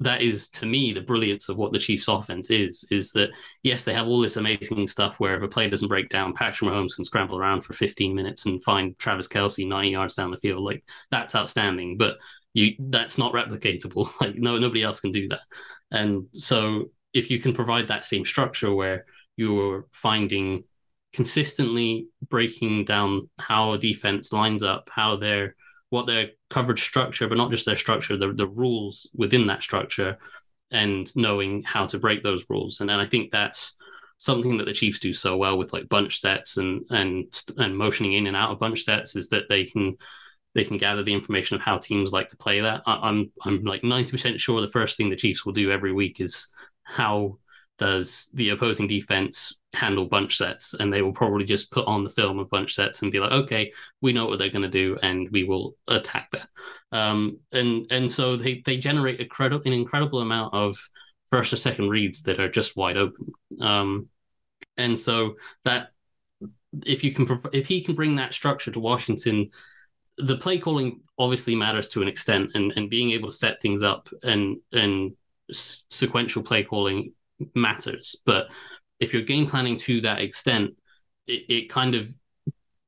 that 0.00 0.22
is 0.22 0.48
to 0.50 0.66
me 0.66 0.92
the 0.92 1.00
brilliance 1.00 1.48
of 1.48 1.56
what 1.56 1.72
the 1.72 1.78
Chiefs 1.78 2.08
offense 2.08 2.50
is, 2.50 2.84
is 2.90 3.12
that 3.12 3.30
yes, 3.62 3.84
they 3.84 3.92
have 3.92 4.06
all 4.06 4.20
this 4.20 4.36
amazing 4.36 4.86
stuff 4.86 5.18
where 5.18 5.34
if 5.34 5.42
a 5.42 5.48
play 5.48 5.68
doesn't 5.68 5.88
break 5.88 6.08
down, 6.08 6.34
Patrick 6.34 6.70
Mahomes 6.70 6.94
can 6.94 7.04
scramble 7.04 7.38
around 7.38 7.62
for 7.62 7.72
15 7.72 8.14
minutes 8.14 8.46
and 8.46 8.62
find 8.62 8.96
Travis 8.98 9.28
Kelce 9.28 9.66
90 9.66 9.90
yards 9.90 10.14
down 10.14 10.30
the 10.30 10.36
field. 10.36 10.62
Like 10.62 10.84
that's 11.10 11.34
outstanding, 11.34 11.96
but 11.96 12.16
you 12.54 12.74
that's 12.78 13.18
not 13.18 13.32
replicatable. 13.32 14.08
Like 14.20 14.36
no 14.36 14.58
nobody 14.58 14.82
else 14.82 15.00
can 15.00 15.12
do 15.12 15.28
that. 15.28 15.40
And 15.90 16.26
so 16.32 16.90
if 17.12 17.30
you 17.30 17.40
can 17.40 17.52
provide 17.52 17.88
that 17.88 18.04
same 18.04 18.24
structure 18.24 18.72
where 18.74 19.04
you're 19.36 19.86
finding 19.92 20.64
consistently 21.12 22.06
breaking 22.28 22.84
down 22.84 23.28
how 23.38 23.72
a 23.72 23.78
defense 23.78 24.32
lines 24.32 24.62
up, 24.62 24.88
how 24.92 25.16
they're 25.16 25.56
what 25.90 26.06
their 26.06 26.28
coverage 26.50 26.82
structure, 26.82 27.28
but 27.28 27.38
not 27.38 27.50
just 27.50 27.66
their 27.66 27.76
structure, 27.76 28.16
the, 28.16 28.32
the 28.32 28.46
rules 28.46 29.10
within 29.14 29.46
that 29.46 29.62
structure, 29.62 30.18
and 30.70 31.14
knowing 31.16 31.62
how 31.62 31.86
to 31.86 31.98
break 31.98 32.22
those 32.22 32.44
rules. 32.50 32.80
And, 32.80 32.90
and 32.90 33.00
I 33.00 33.06
think 33.06 33.30
that's 33.30 33.74
something 34.18 34.58
that 34.58 34.64
the 34.64 34.72
Chiefs 34.72 34.98
do 34.98 35.14
so 35.14 35.36
well 35.36 35.56
with 35.56 35.72
like 35.72 35.88
bunch 35.88 36.20
sets 36.20 36.56
and 36.56 36.84
and 36.90 37.42
and 37.56 37.76
motioning 37.76 38.14
in 38.14 38.26
and 38.26 38.36
out 38.36 38.50
of 38.50 38.58
bunch 38.58 38.82
sets 38.82 39.16
is 39.16 39.28
that 39.28 39.44
they 39.48 39.64
can 39.64 39.96
they 40.54 40.64
can 40.64 40.76
gather 40.76 41.04
the 41.04 41.12
information 41.12 41.54
of 41.54 41.62
how 41.62 41.78
teams 41.78 42.12
like 42.12 42.28
to 42.28 42.36
play 42.36 42.60
that. 42.60 42.82
I, 42.84 43.08
I'm 43.08 43.30
I'm 43.44 43.64
like 43.64 43.84
ninety 43.84 44.10
percent 44.10 44.40
sure 44.40 44.60
the 44.60 44.68
first 44.68 44.96
thing 44.96 45.08
the 45.08 45.16
Chiefs 45.16 45.46
will 45.46 45.52
do 45.52 45.70
every 45.70 45.92
week 45.92 46.20
is 46.20 46.52
how 46.82 47.38
does 47.78 48.28
the 48.34 48.50
opposing 48.50 48.88
defense 48.88 49.56
handle 49.74 50.06
bunch 50.06 50.38
sets 50.38 50.74
and 50.74 50.92
they 50.92 51.02
will 51.02 51.12
probably 51.12 51.44
just 51.44 51.70
put 51.70 51.86
on 51.86 52.02
the 52.02 52.10
film 52.10 52.38
of 52.38 52.48
bunch 52.48 52.74
sets 52.74 53.02
and 53.02 53.12
be 53.12 53.20
like 53.20 53.32
okay 53.32 53.70
we 54.00 54.12
know 54.12 54.26
what 54.26 54.38
they're 54.38 54.50
going 54.50 54.62
to 54.62 54.68
do 54.68 54.96
and 55.02 55.28
we 55.30 55.44
will 55.44 55.76
attack 55.88 56.30
that 56.32 56.48
um, 56.96 57.38
and 57.52 57.86
and 57.90 58.10
so 58.10 58.36
they 58.36 58.62
they 58.64 58.78
generate 58.78 59.20
a 59.20 59.26
credi- 59.26 59.60
an 59.66 59.72
incredible 59.72 60.20
amount 60.20 60.54
of 60.54 60.78
first 61.28 61.52
or 61.52 61.56
second 61.56 61.90
reads 61.90 62.22
that 62.22 62.40
are 62.40 62.50
just 62.50 62.76
wide 62.76 62.96
open 62.96 63.26
um, 63.60 64.08
and 64.78 64.98
so 64.98 65.34
that 65.64 65.88
if 66.86 67.04
you 67.04 67.12
can 67.12 67.40
if 67.52 67.66
he 67.66 67.82
can 67.82 67.94
bring 67.94 68.16
that 68.16 68.32
structure 68.32 68.70
to 68.70 68.80
washington 68.80 69.50
the 70.16 70.36
play 70.36 70.58
calling 70.58 71.00
obviously 71.18 71.54
matters 71.54 71.88
to 71.88 72.00
an 72.00 72.08
extent 72.08 72.50
and 72.54 72.72
and 72.76 72.88
being 72.88 73.10
able 73.10 73.28
to 73.28 73.36
set 73.36 73.60
things 73.60 73.82
up 73.82 74.08
and 74.22 74.56
and 74.72 75.12
sequential 75.52 76.42
play 76.42 76.62
calling 76.62 77.12
matters. 77.54 78.16
But 78.24 78.48
if 79.00 79.12
you're 79.12 79.22
game 79.22 79.46
planning 79.46 79.78
to 79.78 80.00
that 80.02 80.20
extent, 80.20 80.70
it, 81.26 81.44
it 81.48 81.68
kind 81.68 81.94
of, 81.94 82.12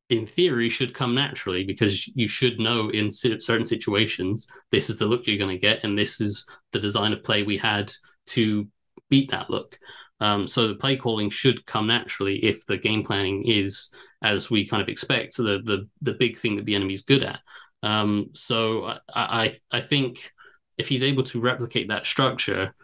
in 0.09 0.27
theory, 0.27 0.69
should 0.69 0.93
come 0.93 1.15
naturally 1.15 1.65
because 1.65 2.09
you 2.09 2.27
should 2.27 2.59
know 2.59 2.89
in 2.91 3.13
certain 3.13 3.65
situations 3.65 4.47
this 4.73 4.91
is 4.91 4.99
the 4.99 5.07
look 5.07 5.27
you're 5.27 5.39
going 5.39 5.57
to 5.57 5.59
get, 5.59 5.85
and 5.85 5.97
this 5.97 6.21
is 6.21 6.47
the 6.73 6.81
design 6.81 7.13
of 7.13 7.23
play 7.23 7.43
we 7.43 7.57
had 7.57 7.93
to 8.27 8.67
beat 9.09 9.31
that 9.31 9.51
look. 9.51 9.79
Um, 10.21 10.47
so 10.47 10.69
the 10.69 10.75
play 10.75 10.97
calling 10.97 11.31
should 11.31 11.65
come 11.65 11.87
naturally 11.87 12.45
if 12.45 12.67
the 12.67 12.77
game 12.77 13.05
planning 13.05 13.45
is 13.47 13.91
as 14.23 14.51
we 14.51 14.67
kind 14.67 14.83
of 14.83 14.89
expect. 14.89 15.33
So 15.35 15.43
the 15.45 15.59
the 15.65 15.89
the 16.03 16.15
big 16.15 16.37
thing 16.37 16.57
that 16.57 16.67
Bieniemy 16.67 16.95
is 16.95 17.03
good 17.03 17.25
at. 17.25 17.41
Um, 17.83 18.31
so 18.35 18.85
I, 18.85 18.99
I 19.15 19.57
I 19.71 19.81
think 19.81 20.33
if 20.77 20.89
he's 20.89 21.03
able 21.03 21.23
to 21.25 21.41
replicate 21.41 21.89
that 21.89 22.07
structure, 22.07 22.75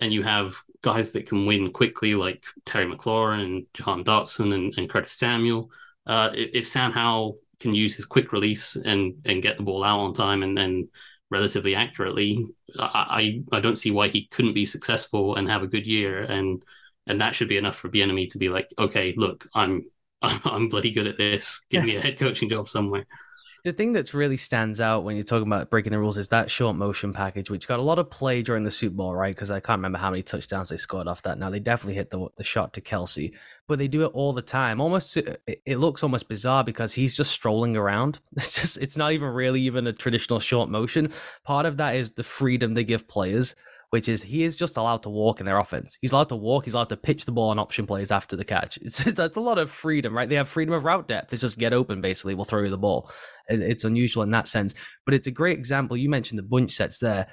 and 0.00 0.12
you 0.12 0.22
have 0.22 0.56
guys 0.82 1.12
that 1.12 1.26
can 1.26 1.46
win 1.46 1.72
quickly 1.72 2.14
like 2.14 2.44
Terry 2.64 2.86
McLaurin 2.86 3.44
and 3.44 3.66
Jahan 3.74 4.04
Dotson 4.04 4.54
and, 4.54 4.74
and 4.76 4.88
Curtis 4.88 5.12
Samuel, 5.12 5.70
uh, 6.06 6.30
if, 6.32 6.66
Sam 6.66 6.92
Howell 6.92 7.38
can 7.58 7.74
use 7.74 7.94
his 7.94 8.06
quick 8.06 8.32
release 8.32 8.76
and 8.76 9.14
and 9.24 9.42
get 9.42 9.58
the 9.58 9.62
ball 9.62 9.84
out 9.84 10.00
on 10.00 10.14
time 10.14 10.42
and 10.42 10.56
then 10.56 10.88
relatively 11.30 11.74
accurately, 11.74 12.46
I, 12.78 13.42
I 13.52 13.56
I 13.56 13.60
don't 13.60 13.76
see 13.76 13.90
why 13.90 14.08
he 14.08 14.26
couldn't 14.26 14.54
be 14.54 14.66
successful 14.66 15.36
and 15.36 15.48
have 15.48 15.62
a 15.62 15.68
good 15.68 15.86
year 15.86 16.22
and 16.22 16.62
and 17.06 17.20
that 17.20 17.34
should 17.34 17.48
be 17.48 17.58
enough 17.58 17.76
for 17.76 17.88
Bieniemy 17.88 18.30
to 18.30 18.38
be 18.38 18.48
like, 18.48 18.72
okay, 18.78 19.14
look, 19.16 19.46
I'm 19.54 19.84
I'm 20.22 20.68
bloody 20.68 20.90
good 20.90 21.06
at 21.06 21.16
this. 21.16 21.64
Give 21.70 21.84
me 21.84 21.96
a 21.96 22.00
head 22.00 22.18
coaching 22.18 22.48
job 22.48 22.68
somewhere. 22.68 23.06
The 23.64 23.72
thing 23.72 23.92
that 23.92 24.14
really 24.14 24.36
stands 24.36 24.80
out 24.80 25.04
when 25.04 25.16
you're 25.16 25.24
talking 25.24 25.46
about 25.46 25.68
breaking 25.70 25.92
the 25.92 25.98
rules 25.98 26.16
is 26.16 26.30
that 26.30 26.50
short 26.50 26.76
motion 26.76 27.12
package, 27.12 27.50
which 27.50 27.68
got 27.68 27.78
a 27.78 27.82
lot 27.82 27.98
of 27.98 28.10
play 28.10 28.42
during 28.42 28.64
the 28.64 28.70
Super 28.70 28.96
Bowl, 28.96 29.14
right? 29.14 29.34
Because 29.34 29.50
I 29.50 29.60
can't 29.60 29.78
remember 29.78 29.98
how 29.98 30.10
many 30.10 30.22
touchdowns 30.22 30.70
they 30.70 30.76
scored 30.76 31.08
off 31.08 31.22
that. 31.22 31.38
Now 31.38 31.50
they 31.50 31.60
definitely 31.60 31.94
hit 31.94 32.10
the 32.10 32.28
the 32.36 32.44
shot 32.44 32.72
to 32.74 32.80
Kelce, 32.80 33.32
but 33.66 33.78
they 33.78 33.88
do 33.88 34.04
it 34.04 34.12
all 34.14 34.32
the 34.32 34.42
time. 34.42 34.80
Almost, 34.80 35.16
it 35.16 35.78
looks 35.78 36.02
almost 36.02 36.28
bizarre 36.28 36.64
because 36.64 36.94
he's 36.94 37.16
just 37.16 37.30
strolling 37.30 37.76
around. 37.76 38.20
It's 38.36 38.58
just, 38.58 38.78
it's 38.78 38.96
not 38.96 39.12
even 39.12 39.28
really 39.28 39.60
even 39.62 39.86
a 39.86 39.92
traditional 39.92 40.40
short 40.40 40.70
motion. 40.70 41.12
Part 41.44 41.66
of 41.66 41.76
that 41.76 41.94
is 41.94 42.12
the 42.12 42.24
freedom 42.24 42.74
they 42.74 42.84
give 42.84 43.06
players 43.06 43.54
which 43.90 44.08
is 44.08 44.22
he 44.22 44.44
is 44.44 44.56
just 44.56 44.76
allowed 44.76 45.02
to 45.02 45.10
walk 45.10 45.40
in 45.40 45.46
their 45.46 45.58
offense. 45.58 45.98
He's 46.00 46.12
allowed 46.12 46.28
to 46.30 46.36
walk. 46.36 46.64
He's 46.64 46.74
allowed 46.74 46.88
to 46.90 46.96
pitch 46.96 47.24
the 47.24 47.32
ball 47.32 47.50
on 47.50 47.58
option 47.58 47.86
plays 47.86 48.10
after 48.10 48.36
the 48.36 48.44
catch. 48.44 48.78
It's, 48.78 49.06
it's, 49.06 49.18
it's 49.18 49.36
a 49.36 49.40
lot 49.40 49.58
of 49.58 49.70
freedom, 49.70 50.16
right? 50.16 50.28
They 50.28 50.36
have 50.36 50.48
freedom 50.48 50.74
of 50.74 50.84
route 50.84 51.08
depth. 51.08 51.32
It's 51.32 51.42
just 51.42 51.58
get 51.58 51.72
open, 51.72 52.00
basically. 52.00 52.34
We'll 52.34 52.44
throw 52.44 52.62
you 52.62 52.70
the 52.70 52.78
ball. 52.78 53.10
It, 53.48 53.60
it's 53.60 53.84
unusual 53.84 54.22
in 54.22 54.30
that 54.30 54.48
sense, 54.48 54.74
but 55.04 55.14
it's 55.14 55.26
a 55.26 55.32
great 55.32 55.58
example. 55.58 55.96
You 55.96 56.08
mentioned 56.08 56.38
the 56.38 56.44
bunch 56.44 56.72
sets 56.72 56.98
there. 56.98 57.26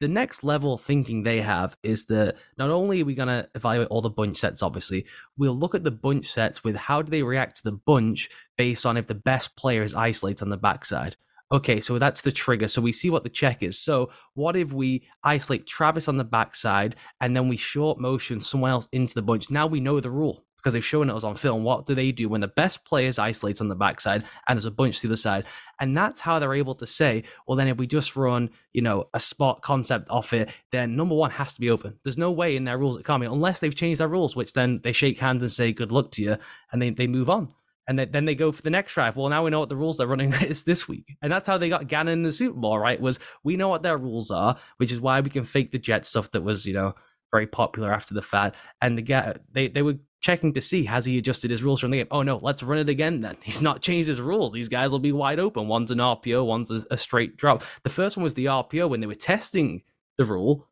The 0.00 0.08
next 0.08 0.44
level 0.44 0.78
thinking 0.78 1.22
they 1.22 1.40
have 1.40 1.76
is 1.82 2.06
that 2.06 2.36
not 2.58 2.70
only 2.70 3.02
are 3.02 3.04
we 3.04 3.16
going 3.16 3.28
to 3.28 3.48
evaluate 3.54 3.88
all 3.88 4.02
the 4.02 4.10
bunch 4.10 4.36
sets, 4.36 4.62
obviously, 4.62 5.06
we'll 5.36 5.58
look 5.58 5.74
at 5.74 5.82
the 5.82 5.90
bunch 5.90 6.30
sets 6.30 6.62
with 6.62 6.76
how 6.76 7.02
do 7.02 7.10
they 7.10 7.24
react 7.24 7.56
to 7.56 7.64
the 7.64 7.72
bunch 7.72 8.28
based 8.56 8.86
on 8.86 8.96
if 8.96 9.08
the 9.08 9.14
best 9.14 9.56
player 9.56 9.82
is 9.82 9.94
isolated 9.94 10.42
on 10.42 10.50
the 10.50 10.56
backside. 10.56 11.16
Okay, 11.52 11.78
so 11.78 11.98
that's 11.98 12.22
the 12.22 12.32
trigger. 12.32 12.68
So 12.68 12.80
we 12.80 12.92
see 12.92 13.10
what 13.10 13.22
the 13.22 13.28
check 13.28 13.62
is. 13.62 13.78
So 13.78 14.10
what 14.34 14.56
if 14.56 14.72
we 14.72 15.06
isolate 15.22 15.66
Travis 15.66 16.08
on 16.08 16.16
the 16.16 16.24
backside 16.24 16.96
and 17.20 17.36
then 17.36 17.48
we 17.48 17.56
short 17.56 18.00
motion 18.00 18.40
someone 18.40 18.70
else 18.70 18.88
into 18.92 19.14
the 19.14 19.22
bunch? 19.22 19.50
Now 19.50 19.66
we 19.66 19.80
know 19.80 20.00
the 20.00 20.10
rule 20.10 20.44
because 20.56 20.72
they've 20.72 20.84
shown 20.84 21.10
it 21.10 21.14
us 21.14 21.24
on 21.24 21.34
film. 21.34 21.62
What 21.62 21.84
do 21.84 21.94
they 21.94 22.10
do 22.10 22.30
when 22.30 22.40
the 22.40 22.48
best 22.48 22.86
players 22.86 23.18
isolate 23.18 23.60
on 23.60 23.68
the 23.68 23.74
backside 23.74 24.24
and 24.48 24.56
there's 24.56 24.64
a 24.64 24.70
bunch 24.70 25.00
to 25.00 25.08
the 25.08 25.16
side? 25.18 25.44
And 25.78 25.94
that's 25.94 26.22
how 26.22 26.38
they're 26.38 26.54
able 26.54 26.74
to 26.76 26.86
say, 26.86 27.24
well, 27.46 27.56
then 27.56 27.68
if 27.68 27.76
we 27.76 27.86
just 27.86 28.16
run, 28.16 28.48
you 28.72 28.80
know, 28.80 29.08
a 29.12 29.20
spot 29.20 29.60
concept 29.60 30.08
off 30.08 30.32
it, 30.32 30.50
then 30.72 30.96
number 30.96 31.14
one 31.14 31.30
has 31.32 31.52
to 31.54 31.60
be 31.60 31.68
open. 31.68 31.98
There's 32.02 32.16
no 32.16 32.32
way 32.32 32.56
in 32.56 32.64
their 32.64 32.78
rules 32.78 32.96
it 32.96 33.04
can't 33.04 33.20
be 33.20 33.26
unless 33.26 33.60
they've 33.60 33.74
changed 33.74 34.00
their 34.00 34.08
rules, 34.08 34.34
which 34.34 34.54
then 34.54 34.80
they 34.82 34.92
shake 34.92 35.18
hands 35.18 35.42
and 35.42 35.52
say 35.52 35.72
good 35.74 35.92
luck 35.92 36.10
to 36.12 36.22
you 36.22 36.38
and 36.72 36.80
they, 36.80 36.88
they 36.90 37.06
move 37.06 37.28
on 37.28 37.52
and 37.86 37.98
then 37.98 38.24
they 38.24 38.34
go 38.34 38.52
for 38.52 38.62
the 38.62 38.70
next 38.70 38.94
drive. 38.94 39.16
Well, 39.16 39.28
now 39.28 39.44
we 39.44 39.50
know 39.50 39.60
what 39.60 39.68
the 39.68 39.76
rules 39.76 39.98
they're 39.98 40.06
running 40.06 40.32
is 40.42 40.64
this 40.64 40.88
week, 40.88 41.16
and 41.22 41.32
that's 41.32 41.46
how 41.46 41.58
they 41.58 41.68
got 41.68 41.88
Gannon 41.88 42.14
in 42.14 42.22
the 42.22 42.32
Super 42.32 42.58
Bowl. 42.58 42.78
Right? 42.78 43.00
Was 43.00 43.18
we 43.42 43.56
know 43.56 43.68
what 43.68 43.82
their 43.82 43.98
rules 43.98 44.30
are, 44.30 44.56
which 44.78 44.92
is 44.92 45.00
why 45.00 45.20
we 45.20 45.30
can 45.30 45.44
fake 45.44 45.72
the 45.72 45.78
jet 45.78 46.06
stuff 46.06 46.30
that 46.32 46.42
was 46.42 46.66
you 46.66 46.74
know 46.74 46.94
very 47.34 47.46
popular 47.48 47.92
after 47.92 48.14
the 48.14 48.22
fact. 48.22 48.56
And 48.80 48.96
the 48.96 49.40
they 49.52 49.68
they 49.68 49.82
were 49.82 49.96
checking 50.20 50.52
to 50.54 50.60
see 50.60 50.84
has 50.84 51.04
he 51.04 51.18
adjusted 51.18 51.50
his 51.50 51.64
rules 51.64 51.80
from 51.80 51.90
the 51.90 51.98
game. 51.98 52.06
Oh 52.10 52.22
no, 52.22 52.38
let's 52.38 52.62
run 52.62 52.78
it 52.78 52.88
again. 52.88 53.20
Then 53.20 53.36
he's 53.42 53.60
not 53.60 53.82
changed 53.82 54.08
his 54.08 54.20
rules. 54.20 54.52
These 54.52 54.68
guys 54.68 54.92
will 54.92 55.00
be 55.00 55.12
wide 55.12 55.40
open. 55.40 55.66
One's 55.66 55.90
an 55.90 55.98
RPO, 55.98 56.46
one's 56.46 56.70
a, 56.70 56.82
a 56.92 56.96
straight 56.96 57.36
drop. 57.36 57.64
The 57.82 57.90
first 57.90 58.16
one 58.16 58.22
was 58.22 58.34
the 58.34 58.46
RPO 58.46 58.88
when 58.88 59.00
they 59.00 59.06
were 59.06 59.14
testing 59.14 59.82
the 60.16 60.24
rule 60.24 60.68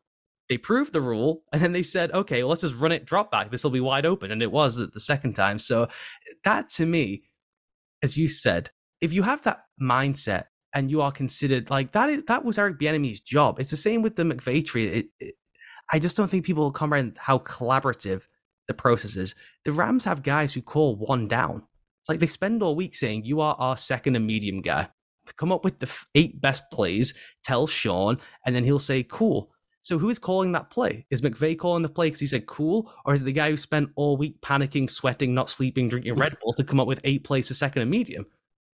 they 0.52 0.58
proved 0.58 0.92
the 0.92 1.00
rule 1.00 1.44
and 1.50 1.62
then 1.62 1.72
they 1.72 1.82
said 1.82 2.12
okay 2.12 2.42
well, 2.42 2.50
let's 2.50 2.60
just 2.60 2.74
run 2.74 2.92
it 2.92 3.06
drop 3.06 3.30
back 3.30 3.50
this 3.50 3.64
will 3.64 3.70
be 3.70 3.80
wide 3.80 4.04
open. 4.04 4.30
And 4.30 4.42
it 4.42 4.52
was 4.52 4.76
the 4.76 5.00
second 5.00 5.32
time. 5.32 5.58
So 5.58 5.88
that 6.44 6.68
to 6.70 6.84
me 6.84 7.22
as 8.02 8.18
you 8.18 8.28
said 8.28 8.70
if 9.00 9.14
you 9.14 9.22
have 9.22 9.42
that 9.44 9.64
mindset 9.80 10.44
and 10.74 10.90
you 10.90 11.00
are 11.00 11.10
considered 11.10 11.70
like 11.70 11.92
that 11.92 12.10
is 12.10 12.24
that 12.24 12.44
was 12.44 12.58
Eric 12.58 12.78
Bieniemy's 12.78 13.20
job. 13.20 13.58
It's 13.58 13.70
the 13.70 13.78
same 13.78 14.02
with 14.02 14.16
the 14.16 14.28
it, 14.28 15.06
it, 15.18 15.34
I 15.90 15.98
just 15.98 16.18
don't 16.18 16.28
think 16.28 16.44
people 16.44 16.64
will 16.64 16.72
comprehend 16.72 17.16
how 17.16 17.38
collaborative 17.38 18.22
the 18.68 18.74
process 18.74 19.16
is. 19.16 19.34
The 19.64 19.72
Rams 19.72 20.04
have 20.04 20.22
guys 20.22 20.52
who 20.52 20.60
call 20.60 20.96
one 20.96 21.28
down. 21.28 21.62
It's 22.00 22.10
like 22.10 22.20
they 22.20 22.26
spend 22.26 22.62
all 22.62 22.76
week 22.76 22.94
saying 22.94 23.24
you 23.24 23.40
are 23.40 23.54
our 23.58 23.78
second 23.78 24.16
and 24.16 24.26
medium 24.26 24.60
guy. 24.60 24.88
Come 25.36 25.52
up 25.52 25.64
with 25.64 25.78
the 25.78 25.90
eight 26.14 26.40
best 26.40 26.70
plays 26.70 27.14
tell 27.42 27.66
Sean 27.66 28.18
and 28.44 28.54
then 28.54 28.64
he'll 28.64 28.78
say 28.78 29.02
cool 29.02 29.51
so 29.82 29.98
who 29.98 30.10
is 30.10 30.18
calling 30.18 30.52
that 30.52 30.70
play? 30.70 31.04
Is 31.10 31.22
McVay 31.22 31.58
calling 31.58 31.82
the 31.82 31.88
play 31.88 32.06
because 32.06 32.20
he 32.20 32.28
said 32.28 32.46
cool, 32.46 32.92
or 33.04 33.14
is 33.14 33.22
it 33.22 33.24
the 33.24 33.32
guy 33.32 33.50
who 33.50 33.56
spent 33.56 33.90
all 33.96 34.16
week 34.16 34.40
panicking, 34.40 34.88
sweating, 34.88 35.34
not 35.34 35.50
sleeping, 35.50 35.88
drinking 35.88 36.14
Red 36.14 36.36
Bull 36.40 36.52
to 36.52 36.62
come 36.62 36.78
up 36.78 36.86
with 36.86 37.00
eight 37.02 37.24
plays 37.24 37.50
a 37.50 37.54
second 37.54 37.82
and 37.82 37.90
medium? 37.90 38.24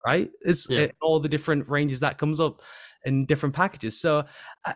Right? 0.07 0.31
It's 0.42 0.68
yeah. 0.68 0.88
all 1.01 1.18
the 1.18 1.29
different 1.29 1.66
ranges 1.66 2.01
that 2.01 2.18
comes 2.18 2.40
up 2.40 2.61
in 3.07 3.25
different 3.25 3.55
packages. 3.55 3.99
So 3.99 4.25
uh, 4.66 4.75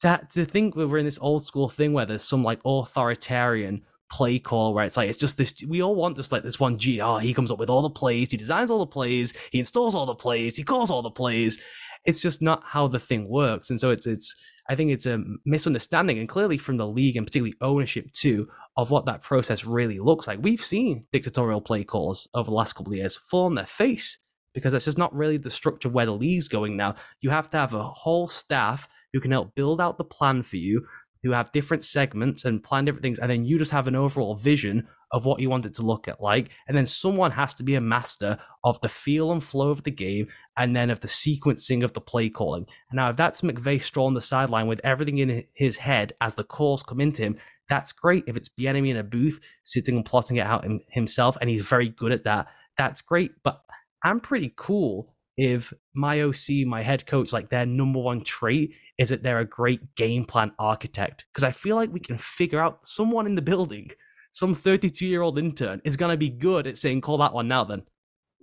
to, 0.00 0.20
to 0.32 0.44
think 0.44 0.74
that 0.74 0.88
we're 0.88 0.98
in 0.98 1.06
this 1.06 1.18
old 1.22 1.42
school 1.42 1.70
thing 1.70 1.94
where 1.94 2.04
there's 2.04 2.22
some 2.22 2.44
like 2.44 2.60
authoritarian 2.66 3.82
play 4.10 4.38
call 4.38 4.74
where 4.74 4.84
it's 4.84 4.96
like 4.96 5.08
it's 5.08 5.18
just 5.18 5.36
this 5.36 5.54
we 5.66 5.82
all 5.82 5.96
want 5.96 6.16
just 6.16 6.30
like 6.30 6.44
this 6.44 6.60
one 6.60 6.78
G 6.78 7.00
oh 7.00 7.16
he 7.16 7.34
comes 7.34 7.50
up 7.50 7.58
with 7.58 7.68
all 7.68 7.82
the 7.82 7.90
plays 7.90 8.30
he 8.30 8.36
designs 8.36 8.70
all 8.70 8.78
the 8.78 8.86
plays 8.86 9.34
he 9.50 9.58
installs 9.58 9.96
all 9.96 10.06
the 10.06 10.14
plays 10.14 10.56
he 10.56 10.62
calls 10.62 10.92
all 10.92 11.02
the 11.02 11.10
plays 11.10 11.58
it's 12.04 12.20
just 12.20 12.40
not 12.40 12.62
how 12.62 12.86
the 12.86 13.00
thing 13.00 13.28
works 13.28 13.70
and 13.70 13.80
so 13.80 13.90
it's 13.90 14.06
it's 14.06 14.36
I 14.68 14.74
think 14.74 14.90
it's 14.90 15.06
a 15.06 15.22
misunderstanding, 15.44 16.18
and 16.18 16.28
clearly 16.28 16.58
from 16.58 16.76
the 16.76 16.86
league 16.86 17.16
and 17.16 17.26
particularly 17.26 17.54
ownership 17.60 18.10
too, 18.12 18.48
of 18.76 18.90
what 18.90 19.06
that 19.06 19.22
process 19.22 19.64
really 19.64 19.98
looks 19.98 20.26
like. 20.26 20.40
We've 20.42 20.62
seen 20.62 21.06
dictatorial 21.12 21.60
play 21.60 21.84
calls 21.84 22.28
over 22.34 22.50
the 22.50 22.56
last 22.56 22.74
couple 22.74 22.92
of 22.92 22.98
years 22.98 23.16
fall 23.16 23.46
on 23.46 23.54
their 23.54 23.66
face 23.66 24.18
because 24.54 24.72
that's 24.72 24.86
just 24.86 24.98
not 24.98 25.14
really 25.14 25.36
the 25.36 25.50
structure 25.50 25.88
where 25.88 26.06
the 26.06 26.12
league's 26.12 26.48
going 26.48 26.76
now. 26.76 26.94
You 27.20 27.30
have 27.30 27.50
to 27.50 27.58
have 27.58 27.74
a 27.74 27.84
whole 27.84 28.26
staff 28.26 28.88
who 29.12 29.20
can 29.20 29.30
help 29.30 29.54
build 29.54 29.80
out 29.80 29.98
the 29.98 30.04
plan 30.04 30.42
for 30.42 30.56
you, 30.56 30.86
who 31.22 31.32
have 31.32 31.52
different 31.52 31.84
segments 31.84 32.44
and 32.44 32.62
plan 32.62 32.86
different 32.86 33.02
things, 33.02 33.18
and 33.18 33.30
then 33.30 33.44
you 33.44 33.58
just 33.58 33.72
have 33.72 33.86
an 33.86 33.94
overall 33.94 34.34
vision 34.34 34.88
of 35.12 35.24
what 35.24 35.40
you 35.40 35.48
want 35.48 35.66
it 35.66 35.74
to 35.74 35.82
look 35.82 36.08
at 36.08 36.20
like. 36.20 36.50
And 36.66 36.76
then 36.76 36.86
someone 36.86 37.30
has 37.32 37.54
to 37.54 37.62
be 37.62 37.74
a 37.74 37.80
master 37.80 38.38
of 38.64 38.80
the 38.80 38.88
feel 38.88 39.32
and 39.32 39.42
flow 39.42 39.70
of 39.70 39.84
the 39.84 39.90
game 39.90 40.28
and 40.56 40.74
then 40.74 40.90
of 40.90 41.00
the 41.00 41.08
sequencing 41.08 41.82
of 41.82 41.92
the 41.92 42.00
play 42.00 42.28
calling. 42.28 42.66
And 42.90 42.96
now, 42.96 43.10
if 43.10 43.16
that's 43.16 43.42
McVay 43.42 43.80
strolling 43.80 44.14
the 44.14 44.20
sideline 44.20 44.66
with 44.66 44.80
everything 44.82 45.18
in 45.18 45.44
his 45.54 45.76
head 45.78 46.12
as 46.20 46.34
the 46.34 46.44
calls 46.44 46.82
come 46.82 47.00
into 47.00 47.22
him, 47.22 47.36
that's 47.68 47.92
great. 47.92 48.24
If 48.26 48.36
it's 48.36 48.50
the 48.56 48.68
enemy 48.68 48.90
in 48.90 48.96
a 48.96 49.02
booth 49.02 49.40
sitting 49.64 49.96
and 49.96 50.04
plotting 50.04 50.36
it 50.36 50.46
out 50.46 50.66
himself, 50.90 51.36
and 51.40 51.50
he's 51.50 51.66
very 51.66 51.88
good 51.88 52.12
at 52.12 52.24
that, 52.24 52.48
that's 52.76 53.00
great. 53.00 53.32
But 53.42 53.60
I'm 54.02 54.20
pretty 54.20 54.52
cool 54.56 55.14
if 55.36 55.72
my 55.94 56.20
OC, 56.20 56.66
my 56.66 56.82
head 56.82 57.06
coach, 57.06 57.32
like 57.32 57.50
their 57.50 57.66
number 57.66 58.00
one 58.00 58.22
trait 58.22 58.72
is 58.98 59.10
that 59.10 59.22
they're 59.22 59.40
a 59.40 59.44
great 59.44 59.94
game 59.94 60.24
plan 60.24 60.52
architect. 60.58 61.26
Because 61.32 61.44
I 61.44 61.50
feel 61.50 61.76
like 61.76 61.92
we 61.92 62.00
can 62.00 62.18
figure 62.18 62.60
out 62.60 62.86
someone 62.86 63.26
in 63.26 63.34
the 63.34 63.42
building 63.42 63.90
some 64.36 64.52
32 64.52 65.06
year 65.06 65.22
old 65.22 65.38
intern 65.38 65.80
is 65.82 65.96
going 65.96 66.10
to 66.10 66.16
be 66.18 66.28
good 66.28 66.66
at 66.66 66.76
saying, 66.76 67.00
call 67.00 67.16
that 67.16 67.32
one 67.32 67.48
now, 67.48 67.64
then. 67.64 67.82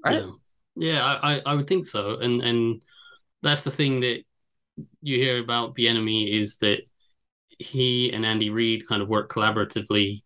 Right? 0.03 0.23
Yeah, 0.75 0.97
yeah 0.97 1.06
I, 1.06 1.39
I 1.45 1.53
would 1.53 1.67
think 1.67 1.86
so. 1.86 2.17
And, 2.17 2.41
and 2.41 2.82
that's 3.43 3.62
the 3.62 3.69
thing 3.69 3.99
that 3.99 4.23
you 5.03 5.17
hear 5.17 5.38
about 5.38 5.75
Bieniemy 5.75 6.34
is 6.34 6.58
that 6.58 6.79
he 7.60 8.12
and 8.12 8.25
Andy 8.25 8.49
Reid 8.49 8.88
kind 8.88 9.03
of 9.03 9.08
work 9.08 9.32
collaboratively, 9.32 10.23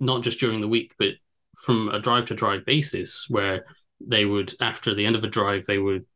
not 0.00 0.22
just 0.22 0.40
during 0.40 0.62
the 0.62 0.68
week, 0.68 0.94
but 0.98 1.10
from 1.66 1.90
a 1.90 2.00
drive 2.00 2.24
to 2.28 2.34
drive 2.34 2.64
basis, 2.64 3.26
where 3.28 3.66
they 4.00 4.24
would, 4.24 4.54
after 4.58 4.94
the 4.94 5.04
end 5.04 5.16
of 5.16 5.24
a 5.24 5.28
drive, 5.28 5.66
they 5.66 5.76
would 5.76 6.06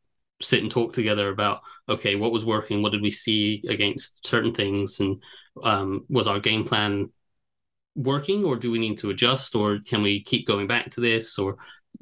sit 0.41 0.63
and 0.63 0.71
talk 0.71 0.95
together 0.95 1.29
about 1.29 1.61
okay 1.89 2.17
what 2.17 2.33
was 2.33 2.45
working 2.45 2.83
what 2.83 2.91
did 2.91 3.01
we 3.01 3.11
see 3.11 3.63
against 3.69 4.27
certain 4.27 4.53
things 4.53 4.99
and 4.99 5.23
um, 5.63 6.05
was 6.09 6.27
our 6.27 6.41
game 6.41 6.65
plan 6.65 7.09
working 7.95 8.45
or 8.45 8.57
do 8.57 8.71
we 8.71 8.79
need 8.79 8.99
to 8.99 9.11
adjust 9.11 9.55
or 9.55 9.79
can 9.87 10.03
we 10.03 10.23
keep 10.23 10.47
going 10.47 10.67
back 10.67 10.91
to 10.91 11.01
this 11.01 11.39
or 11.39 11.57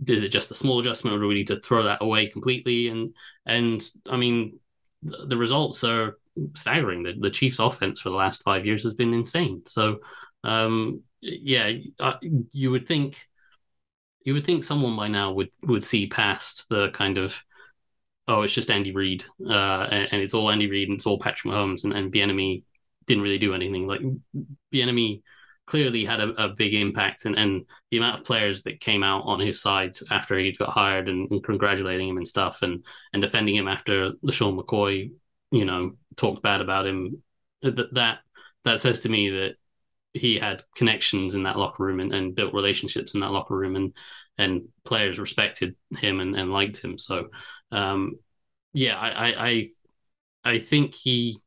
is 0.06 0.22
it 0.22 0.28
just 0.30 0.50
a 0.50 0.54
small 0.54 0.80
adjustment 0.80 1.16
or 1.16 1.20
do 1.20 1.28
we 1.28 1.34
need 1.34 1.48
to 1.48 1.60
throw 1.60 1.84
that 1.84 2.02
away 2.02 2.26
completely? 2.26 2.88
And 2.88 3.14
and 3.46 3.82
i 4.08 4.16
mean 4.16 4.58
the, 5.02 5.26
the 5.26 5.36
results 5.36 5.84
are 5.84 6.16
staggering. 6.56 7.02
The, 7.02 7.14
the 7.18 7.30
chiefs 7.30 7.58
offense 7.58 8.00
for 8.00 8.08
the 8.08 8.16
last 8.16 8.42
five 8.42 8.64
years 8.64 8.82
has 8.84 8.94
been 8.94 9.12
insane. 9.12 9.62
So 9.66 9.98
um 10.44 11.02
yeah 11.20 11.70
uh, 12.00 12.14
you 12.50 12.72
would 12.72 12.88
think 12.88 13.28
you 14.24 14.34
would 14.34 14.44
think 14.44 14.64
someone 14.64 14.96
by 14.96 15.08
now 15.08 15.32
would 15.32 15.50
would 15.62 15.84
see 15.84 16.08
past 16.08 16.68
the 16.68 16.90
kind 16.90 17.16
of 17.16 17.40
oh 18.26 18.42
it's 18.42 18.52
just 18.52 18.70
Andy 18.70 18.92
Reid 18.92 19.24
uh 19.48 19.86
and, 19.90 20.08
and 20.12 20.22
it's 20.22 20.34
all 20.34 20.50
Andy 20.50 20.68
Reid 20.68 20.88
and 20.88 20.96
it's 20.96 21.06
all 21.06 21.18
Patrick 21.18 21.52
Mahomes 21.52 21.84
and, 21.84 21.92
and 21.92 22.12
Bieniemy 22.12 22.64
didn't 23.06 23.22
really 23.22 23.38
do 23.38 23.54
anything. 23.54 23.86
Like 23.86 24.00
Bieniemy 24.72 25.22
clearly 25.66 26.04
had 26.04 26.20
a, 26.20 26.28
a, 26.44 26.48
big 26.48 26.74
impact 26.74 27.24
and, 27.24 27.36
and 27.36 27.64
the 27.90 27.96
amount 27.96 28.18
of 28.18 28.26
players 28.26 28.62
that 28.62 28.80
came 28.80 29.02
out 29.02 29.22
on 29.24 29.40
his 29.40 29.60
side 29.60 29.96
after 30.10 30.36
he 30.36 30.52
got 30.52 30.70
hired 30.70 31.08
and, 31.08 31.30
and 31.30 31.44
congratulating 31.44 32.08
him 32.08 32.16
and 32.16 32.26
stuff 32.26 32.62
and 32.62 32.84
and 33.12 33.22
defending 33.22 33.56
him 33.56 33.68
after 33.68 34.12
LeSean 34.24 34.58
McCoy, 34.58 35.12
you 35.50 35.64
know, 35.64 35.92
talked 36.16 36.42
bad 36.42 36.60
about 36.60 36.86
him. 36.86 37.22
That 37.62 37.94
that 37.94 38.18
that 38.64 38.80
says 38.80 39.00
to 39.00 39.08
me 39.08 39.30
that 39.30 39.54
he 40.14 40.38
had 40.38 40.64
connections 40.76 41.34
in 41.34 41.44
that 41.44 41.56
locker 41.58 41.82
room 41.82 42.00
and, 42.00 42.12
and 42.12 42.34
built 42.34 42.54
relationships 42.54 43.14
in 43.14 43.20
that 43.20 43.30
locker 43.30 43.56
room 43.56 43.76
and 43.76 43.92
and 44.38 44.68
players 44.84 45.18
respected 45.18 45.76
him 45.96 46.20
and, 46.20 46.34
and 46.36 46.52
liked 46.52 46.82
him. 46.82 46.98
So 46.98 47.28
um, 47.70 48.16
yeah, 48.72 48.98
I, 48.98 49.48
I 49.48 49.68
I 50.44 50.58
think 50.58 50.94
he 50.94 51.41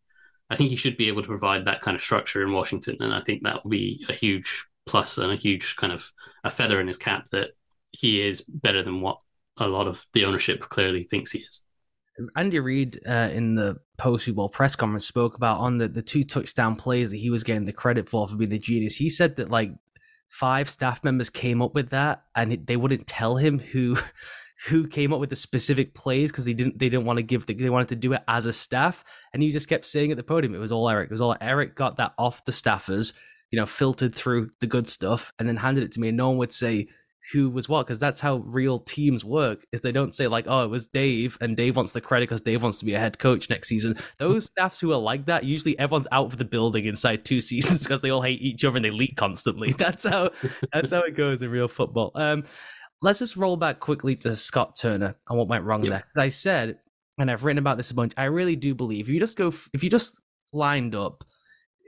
I 0.49 0.55
think 0.55 0.69
he 0.69 0.75
should 0.75 0.97
be 0.97 1.07
able 1.07 1.21
to 1.21 1.27
provide 1.27 1.65
that 1.65 1.81
kind 1.81 1.95
of 1.95 2.01
structure 2.01 2.43
in 2.43 2.53
Washington, 2.53 2.97
and 2.99 3.13
I 3.13 3.21
think 3.21 3.43
that 3.43 3.63
will 3.63 3.71
be 3.71 4.05
a 4.09 4.13
huge 4.13 4.65
plus 4.85 5.17
and 5.17 5.31
a 5.31 5.35
huge 5.35 5.75
kind 5.75 5.91
of 5.91 6.11
a 6.43 6.51
feather 6.51 6.79
in 6.79 6.87
his 6.87 6.97
cap 6.97 7.27
that 7.31 7.51
he 7.91 8.21
is 8.21 8.41
better 8.41 8.83
than 8.83 9.01
what 9.01 9.19
a 9.57 9.67
lot 9.67 9.87
of 9.87 10.05
the 10.13 10.25
ownership 10.25 10.59
clearly 10.59 11.03
thinks 11.03 11.31
he 11.31 11.39
is. 11.39 11.61
Andy 12.35 12.59
Reid 12.59 12.99
uh, 13.07 13.29
in 13.33 13.55
the 13.55 13.77
post 13.97 14.33
Bowl 14.33 14.49
press 14.49 14.75
conference 14.75 15.05
spoke 15.05 15.35
about 15.35 15.59
on 15.59 15.77
the, 15.77 15.87
the 15.87 16.01
two 16.01 16.23
touchdown 16.23 16.75
plays 16.75 17.11
that 17.11 17.17
he 17.17 17.29
was 17.29 17.43
getting 17.43 17.65
the 17.65 17.73
credit 17.73 18.07
for 18.09 18.27
for 18.27 18.35
being 18.35 18.49
the 18.49 18.59
genius. 18.59 18.95
He 18.95 19.09
said 19.09 19.35
that 19.35 19.49
like 19.49 19.71
five 20.29 20.69
staff 20.69 21.03
members 21.03 21.29
came 21.29 21.61
up 21.61 21.73
with 21.73 21.89
that, 21.89 22.23
and 22.35 22.65
they 22.67 22.77
wouldn't 22.77 23.07
tell 23.07 23.35
him 23.35 23.59
who 23.59 23.97
who 24.67 24.87
came 24.87 25.13
up 25.13 25.19
with 25.19 25.29
the 25.29 25.35
specific 25.35 25.93
plays 25.93 26.31
because 26.31 26.45
they 26.45 26.53
didn't 26.53 26.79
they 26.79 26.89
didn't 26.89 27.05
want 27.05 27.17
to 27.17 27.23
give 27.23 27.45
the, 27.45 27.53
they 27.53 27.69
wanted 27.69 27.89
to 27.89 27.95
do 27.95 28.13
it 28.13 28.21
as 28.27 28.45
a 28.45 28.53
staff 28.53 29.03
and 29.33 29.43
he 29.43 29.51
just 29.51 29.69
kept 29.69 29.85
saying 29.85 30.11
at 30.11 30.17
the 30.17 30.23
podium. 30.23 30.55
It 30.55 30.59
was 30.59 30.71
all 30.71 30.89
Eric. 30.89 31.09
It 31.09 31.13
was 31.13 31.21
all 31.21 31.35
Eric 31.39 31.75
got 31.75 31.97
that 31.97 32.13
off 32.17 32.45
the 32.45 32.51
staffers 32.51 33.13
you 33.51 33.59
know 33.59 33.65
filtered 33.65 34.13
through 34.13 34.49
the 34.59 34.67
good 34.67 34.87
stuff 34.87 35.31
and 35.39 35.47
then 35.47 35.57
handed 35.57 35.83
it 35.83 35.91
to 35.93 35.99
me 35.99 36.09
and 36.09 36.17
no 36.17 36.29
one 36.29 36.37
would 36.37 36.53
say 36.53 36.87
who 37.31 37.49
was 37.49 37.67
what 37.67 37.85
because 37.87 37.99
that's 37.99 38.21
how 38.21 38.35
real 38.37 38.79
teams 38.79 39.25
work 39.25 39.65
is 39.71 39.81
they 39.81 39.91
don't 39.91 40.13
say 40.13 40.27
like 40.27 40.45
oh 40.47 40.63
it 40.63 40.69
was 40.69 40.85
dave 40.85 41.37
and 41.41 41.57
dave 41.57 41.75
wants 41.75 41.91
the 41.91 42.01
credit 42.01 42.29
because 42.29 42.41
dave 42.41 42.61
wants 42.61 42.79
to 42.79 42.85
be 42.85 42.93
a 42.93 42.99
head 42.99 43.17
coach 43.17 43.49
next 43.49 43.67
season. 43.67 43.97
Those 44.19 44.45
staffs 44.57 44.79
who 44.79 44.91
are 44.91 44.99
like 44.99 45.25
that 45.25 45.43
usually 45.43 45.77
everyone's 45.79 46.07
out 46.11 46.27
of 46.27 46.37
the 46.37 46.45
building 46.45 46.85
inside 46.85 47.25
two 47.25 47.41
seasons 47.49 47.83
because 47.83 48.01
they 48.01 48.11
all 48.11 48.21
hate 48.21 48.41
each 48.41 48.63
other 48.63 48.75
and 48.75 48.85
they 48.85 48.91
leak 48.91 49.15
constantly. 49.15 49.71
That's 49.77 50.05
how 50.05 50.31
that's 50.71 50.93
how 50.93 51.01
it 51.01 51.15
goes 51.15 51.41
in 51.41 51.49
real 51.49 51.67
football. 51.67 52.11
Um 52.15 52.43
let's 53.01 53.19
just 53.19 53.35
roll 53.35 53.57
back 53.57 53.79
quickly 53.79 54.15
to 54.15 54.35
Scott 54.35 54.77
Turner 54.79 55.15
and 55.29 55.37
what 55.37 55.47
went 55.47 55.65
wrong 55.65 55.83
yep. 55.83 55.91
there. 55.91 56.03
As 56.15 56.17
I 56.17 56.29
said, 56.29 56.79
and 57.17 57.31
I've 57.31 57.43
written 57.43 57.59
about 57.59 57.77
this 57.77 57.91
a 57.91 57.93
bunch, 57.93 58.13
I 58.17 58.25
really 58.25 58.55
do 58.55 58.73
believe 58.73 59.07
if 59.07 59.13
you 59.13 59.19
just 59.19 59.37
go, 59.37 59.53
if 59.73 59.83
you 59.83 59.89
just 59.89 60.21
lined 60.53 60.95
up 60.95 61.23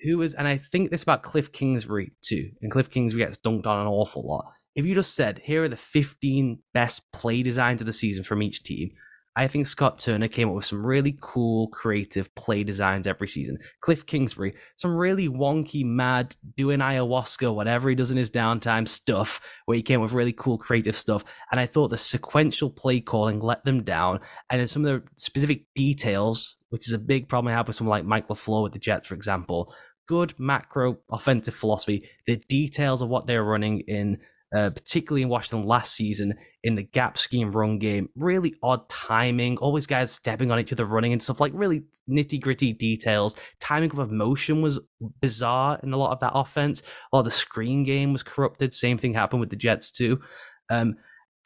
who 0.04 0.22
is, 0.22 0.36
and 0.36 0.48
I 0.48 0.62
think 0.72 0.92
this 0.92 1.04
about 1.04 1.24
Cliff 1.24 1.52
Kingsbury 1.52 2.12
too, 2.22 2.52
and 2.62 2.72
Cliff 2.72 2.90
Kingsbury 2.90 3.26
gets 3.26 3.38
dunked 3.38 3.66
on 3.66 3.82
an 3.82 3.88
awful 3.88 4.28
lot. 4.28 4.46
If 4.76 4.86
you 4.86 4.94
just 4.94 5.16
said, 5.16 5.40
here 5.44 5.64
are 5.64 5.70
the 5.70 5.76
15 5.76 6.60
best 6.74 7.02
play 7.12 7.42
designs 7.42 7.82
of 7.82 7.88
the 7.88 7.94
season 7.94 8.24
from 8.24 8.44
each 8.44 8.64
team, 8.64 8.92
I 9.38 9.48
think 9.48 9.68
Scott 9.68 10.00
Turner 10.00 10.28
came 10.28 10.50
up 10.50 10.56
with 10.56 10.66
some 10.66 10.84
really 10.84 11.16
cool, 11.22 11.68
creative 11.68 12.34
play 12.34 12.64
designs 12.64 13.06
every 13.06 13.28
season. 13.28 13.60
Cliff 13.82 14.04
Kingsbury, 14.04 14.56
some 14.76 14.98
really 14.98 15.30
wonky, 15.30 15.86
mad, 15.86 16.36
doing 16.56 16.80
ayahuasca, 16.80 17.54
whatever 17.54 17.88
he 17.88 17.94
does 17.94 18.10
in 18.10 18.18
his 18.18 18.32
downtime 18.32 18.88
stuff, 18.88 19.40
where 19.66 19.76
he 19.76 19.84
came 19.84 20.00
up 20.00 20.06
with 20.06 20.14
really 20.14 20.34
cool, 20.34 20.58
creative 20.58 20.98
stuff. 20.98 21.24
And 21.52 21.60
I 21.60 21.68
thought 21.68 21.90
the 21.90 22.00
sequential 22.00 22.72
play 22.72 23.00
calling 23.00 23.40
let 23.40 23.64
them 23.64 23.84
down. 23.84 24.22
And 24.50 24.60
then 24.60 24.68
some 24.68 24.84
of 24.84 25.04
the 25.04 25.08
specific 25.18 25.66
details, 25.76 26.58
which 26.70 26.88
is 26.88 26.94
a 26.94 26.98
big 26.98 27.30
problem 27.30 27.54
I 27.54 27.58
have 27.58 27.68
with 27.68 27.76
someone 27.76 27.96
like 27.96 28.06
Mike 28.06 28.30
LaFleur 28.30 28.64
with 28.64 28.74
the 28.74 28.80
Jets, 28.80 29.06
for 29.06 29.14
example, 29.14 29.72
good 30.08 30.34
macro 30.40 30.98
offensive 31.12 31.54
philosophy, 31.54 32.10
the 32.26 32.42
details 32.50 33.04
of 33.04 33.10
what 33.10 33.28
they're 33.28 33.44
running 33.44 33.82
in 33.82 34.18
uh, 34.56 34.70
particularly 34.70 35.22
in 35.22 35.30
Washington 35.30 35.68
last 35.68 35.94
season 35.94 36.34
in 36.64 36.76
the 36.76 36.84
gap 36.84 37.18
scheme 37.18 37.52
run 37.52 37.80
game. 37.80 38.10
Really 38.16 38.56
odd 38.64 38.88
timing, 38.90 39.58
always 39.58 39.86
guys 39.86 40.12
stepping 40.12 40.52
on 40.52 40.60
each 40.60 40.72
other, 40.72 40.86
running 40.86 41.14
and 41.14 41.22
stuff 41.22 41.42
like 41.42 41.52
really 41.54 41.84
nitty 42.10 42.40
gritty 42.40 42.74
details. 42.74 43.36
Timing 43.60 43.92
of 43.98 44.12
motion 44.12 44.62
was 44.62 44.80
bizarre 45.20 45.80
in 45.84 45.94
a 45.94 45.98
lot 45.98 46.12
of 46.12 46.20
that 46.22 46.32
offense. 46.34 46.82
A 47.12 47.16
lot 47.16 47.22
of 47.22 47.26
the 47.26 47.32
screen 47.32 47.84
game 47.84 48.14
was 48.14 48.24
corrupted. 48.24 48.74
Same 48.74 48.98
thing 48.98 49.14
happened 49.14 49.42
with 49.42 49.50
the 49.50 49.56
Jets 49.56 49.92
too. 49.92 50.22
Um, 50.70 50.96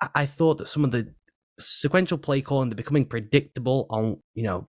I-, 0.01 0.09
I 0.15 0.25
thought 0.25 0.57
that 0.59 0.67
some 0.67 0.83
of 0.83 0.91
the 0.91 1.13
sequential 1.59 2.17
play 2.17 2.41
calling, 2.41 2.69
the 2.69 2.75
becoming 2.75 3.05
predictable 3.05 3.87
on 3.89 4.17
you 4.35 4.43
know 4.43 4.67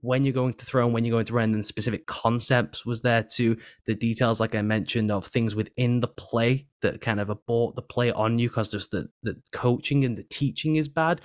when 0.00 0.24
you're 0.24 0.32
going 0.32 0.54
to 0.54 0.64
throw 0.64 0.84
and 0.84 0.94
when 0.94 1.04
you're 1.04 1.14
going 1.14 1.26
to 1.26 1.32
run 1.32 1.54
and 1.54 1.64
specific 1.64 2.06
concepts 2.06 2.86
was 2.86 3.02
there 3.02 3.22
to 3.22 3.56
the 3.86 3.94
details 3.94 4.40
like 4.40 4.54
i 4.54 4.62
mentioned 4.62 5.10
of 5.10 5.26
things 5.26 5.54
within 5.54 6.00
the 6.00 6.08
play 6.08 6.66
that 6.82 7.00
kind 7.00 7.20
of 7.20 7.30
abort 7.30 7.74
the 7.74 7.82
play 7.82 8.12
on 8.12 8.38
you? 8.38 8.48
Because 8.48 8.70
just 8.70 8.90
the, 8.90 9.08
the 9.22 9.40
coaching 9.52 10.04
and 10.04 10.16
the 10.16 10.24
teaching 10.24 10.76
is 10.76 10.88
bad. 10.88 11.20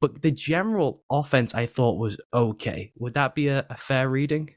But 0.00 0.22
the 0.22 0.30
general 0.30 1.02
offense 1.10 1.54
i 1.54 1.66
thought 1.66 1.98
was 1.98 2.18
okay. 2.32 2.92
Would 2.96 3.14
that 3.14 3.34
be 3.34 3.48
a, 3.48 3.66
a 3.68 3.76
fair 3.76 4.08
reading? 4.08 4.50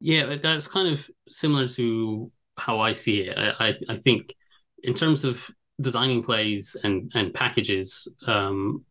Yeah 0.00 0.36
that's 0.36 0.68
kind 0.68 0.88
of 0.88 1.10
similar 1.28 1.68
to 1.68 2.32
how 2.56 2.80
i 2.80 2.92
see 2.92 3.22
it. 3.22 3.36
I, 3.36 3.68
I, 3.68 3.74
I 3.90 3.96
think 3.96 4.34
in 4.82 4.94
terms 4.94 5.24
of 5.24 5.50
designing 5.80 6.22
plays 6.22 6.76
and 6.82 7.10
and 7.14 7.34
packages 7.34 8.08
um 8.26 8.84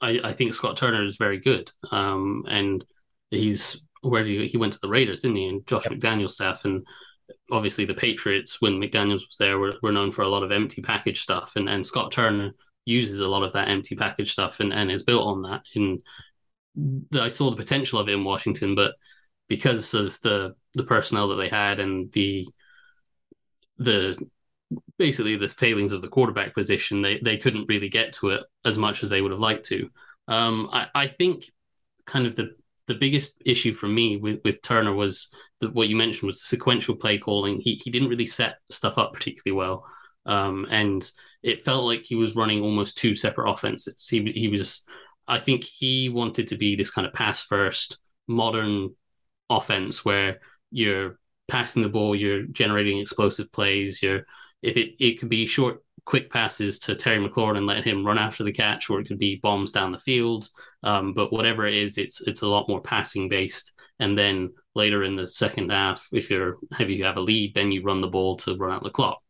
I, 0.00 0.20
I 0.22 0.32
think 0.34 0.52
Scott 0.52 0.76
Turner 0.76 1.04
is 1.06 1.16
very 1.16 1.40
good. 1.40 1.72
Um, 1.90 2.44
and 2.46 2.84
he's 3.34 3.80
where 4.02 4.24
he, 4.24 4.46
he 4.46 4.56
went 4.56 4.72
to 4.74 4.78
the 4.80 4.88
Raiders, 4.88 5.20
didn't 5.20 5.36
he? 5.36 5.48
And 5.48 5.66
Josh 5.66 5.84
yep. 5.90 5.98
McDaniels' 5.98 6.32
staff, 6.32 6.64
and 6.64 6.86
obviously 7.50 7.84
the 7.84 7.94
Patriots 7.94 8.60
when 8.60 8.74
McDaniels 8.74 9.26
was 9.26 9.36
there 9.38 9.58
were, 9.58 9.74
were 9.82 9.92
known 9.92 10.12
for 10.12 10.22
a 10.22 10.28
lot 10.28 10.42
of 10.42 10.52
empty 10.52 10.82
package 10.82 11.22
stuff, 11.22 11.52
and 11.56 11.68
and 11.68 11.86
Scott 11.86 12.12
Turner 12.12 12.52
uses 12.84 13.20
a 13.20 13.28
lot 13.28 13.42
of 13.42 13.52
that 13.54 13.68
empty 13.68 13.94
package 13.94 14.32
stuff 14.32 14.60
and 14.60 14.72
and 14.72 14.90
is 14.90 15.02
built 15.02 15.26
on 15.26 15.42
that. 15.42 15.62
In 15.74 16.02
I 17.18 17.28
saw 17.28 17.50
the 17.50 17.56
potential 17.56 17.98
of 17.98 18.08
it 18.08 18.12
in 18.12 18.24
Washington, 18.24 18.74
but 18.74 18.94
because 19.48 19.94
of 19.94 20.20
the 20.22 20.54
the 20.74 20.84
personnel 20.84 21.28
that 21.28 21.36
they 21.36 21.48
had 21.48 21.80
and 21.80 22.10
the 22.12 22.48
the 23.78 24.16
basically 24.98 25.36
the 25.36 25.48
failings 25.48 25.92
of 25.92 26.02
the 26.02 26.08
quarterback 26.08 26.54
position, 26.54 27.02
they 27.02 27.18
they 27.18 27.36
couldn't 27.36 27.68
really 27.68 27.88
get 27.88 28.12
to 28.14 28.30
it 28.30 28.42
as 28.64 28.78
much 28.78 29.02
as 29.02 29.10
they 29.10 29.20
would 29.20 29.30
have 29.30 29.40
liked 29.40 29.64
to. 29.66 29.88
Um, 30.26 30.68
I, 30.72 30.86
I 30.94 31.06
think 31.06 31.44
kind 32.06 32.26
of 32.26 32.36
the 32.36 32.56
the 32.86 32.94
biggest 32.94 33.40
issue 33.44 33.72
for 33.72 33.88
me 33.88 34.16
with, 34.16 34.40
with 34.44 34.62
Turner 34.62 34.94
was 34.94 35.28
the, 35.60 35.70
what 35.70 35.88
you 35.88 35.96
mentioned 35.96 36.26
was 36.26 36.44
sequential 36.44 36.96
play 36.96 37.18
calling. 37.18 37.60
He 37.60 37.80
he 37.82 37.90
didn't 37.90 38.08
really 38.08 38.26
set 38.26 38.58
stuff 38.70 38.98
up 38.98 39.12
particularly 39.12 39.56
well, 39.56 39.86
um, 40.26 40.66
and 40.70 41.10
it 41.42 41.62
felt 41.62 41.84
like 41.84 42.04
he 42.04 42.14
was 42.14 42.36
running 42.36 42.62
almost 42.62 42.98
two 42.98 43.14
separate 43.14 43.50
offenses. 43.50 44.06
He 44.08 44.22
he 44.32 44.48
was, 44.48 44.82
I 45.26 45.38
think, 45.38 45.64
he 45.64 46.08
wanted 46.08 46.48
to 46.48 46.56
be 46.56 46.76
this 46.76 46.90
kind 46.90 47.06
of 47.06 47.12
pass 47.12 47.42
first 47.42 47.98
modern 48.26 48.94
offense 49.50 50.04
where 50.04 50.40
you're 50.70 51.18
passing 51.48 51.82
the 51.82 51.88
ball, 51.88 52.16
you're 52.16 52.42
generating 52.44 52.98
explosive 52.98 53.50
plays, 53.52 54.02
you're 54.02 54.26
if 54.62 54.76
it 54.76 54.94
it 54.98 55.18
could 55.18 55.28
be 55.28 55.46
short 55.46 55.82
quick 56.04 56.30
passes 56.30 56.78
to 56.80 56.94
Terry 56.94 57.18
McLaurin 57.18 57.56
and 57.56 57.66
let 57.66 57.84
him 57.84 58.04
run 58.04 58.18
after 58.18 58.44
the 58.44 58.52
catch, 58.52 58.90
or 58.90 59.00
it 59.00 59.08
could 59.08 59.18
be 59.18 59.40
bombs 59.42 59.72
down 59.72 59.92
the 59.92 59.98
field. 59.98 60.48
Um, 60.82 61.14
but 61.14 61.32
whatever 61.32 61.66
it 61.66 61.74
is, 61.74 61.98
it's 61.98 62.20
it's 62.22 62.42
a 62.42 62.48
lot 62.48 62.68
more 62.68 62.80
passing 62.80 63.28
based. 63.28 63.72
And 63.98 64.18
then 64.18 64.52
later 64.74 65.04
in 65.04 65.16
the 65.16 65.26
second 65.26 65.70
half, 65.70 66.06
if 66.12 66.30
you're 66.30 66.58
if 66.78 66.90
you 66.90 67.04
have 67.04 67.16
a 67.16 67.20
lead, 67.20 67.54
then 67.54 67.72
you 67.72 67.82
run 67.82 68.00
the 68.00 68.08
ball 68.08 68.36
to 68.38 68.56
run 68.56 68.72
out 68.72 68.82
the 68.82 68.90
clock. 68.90 69.20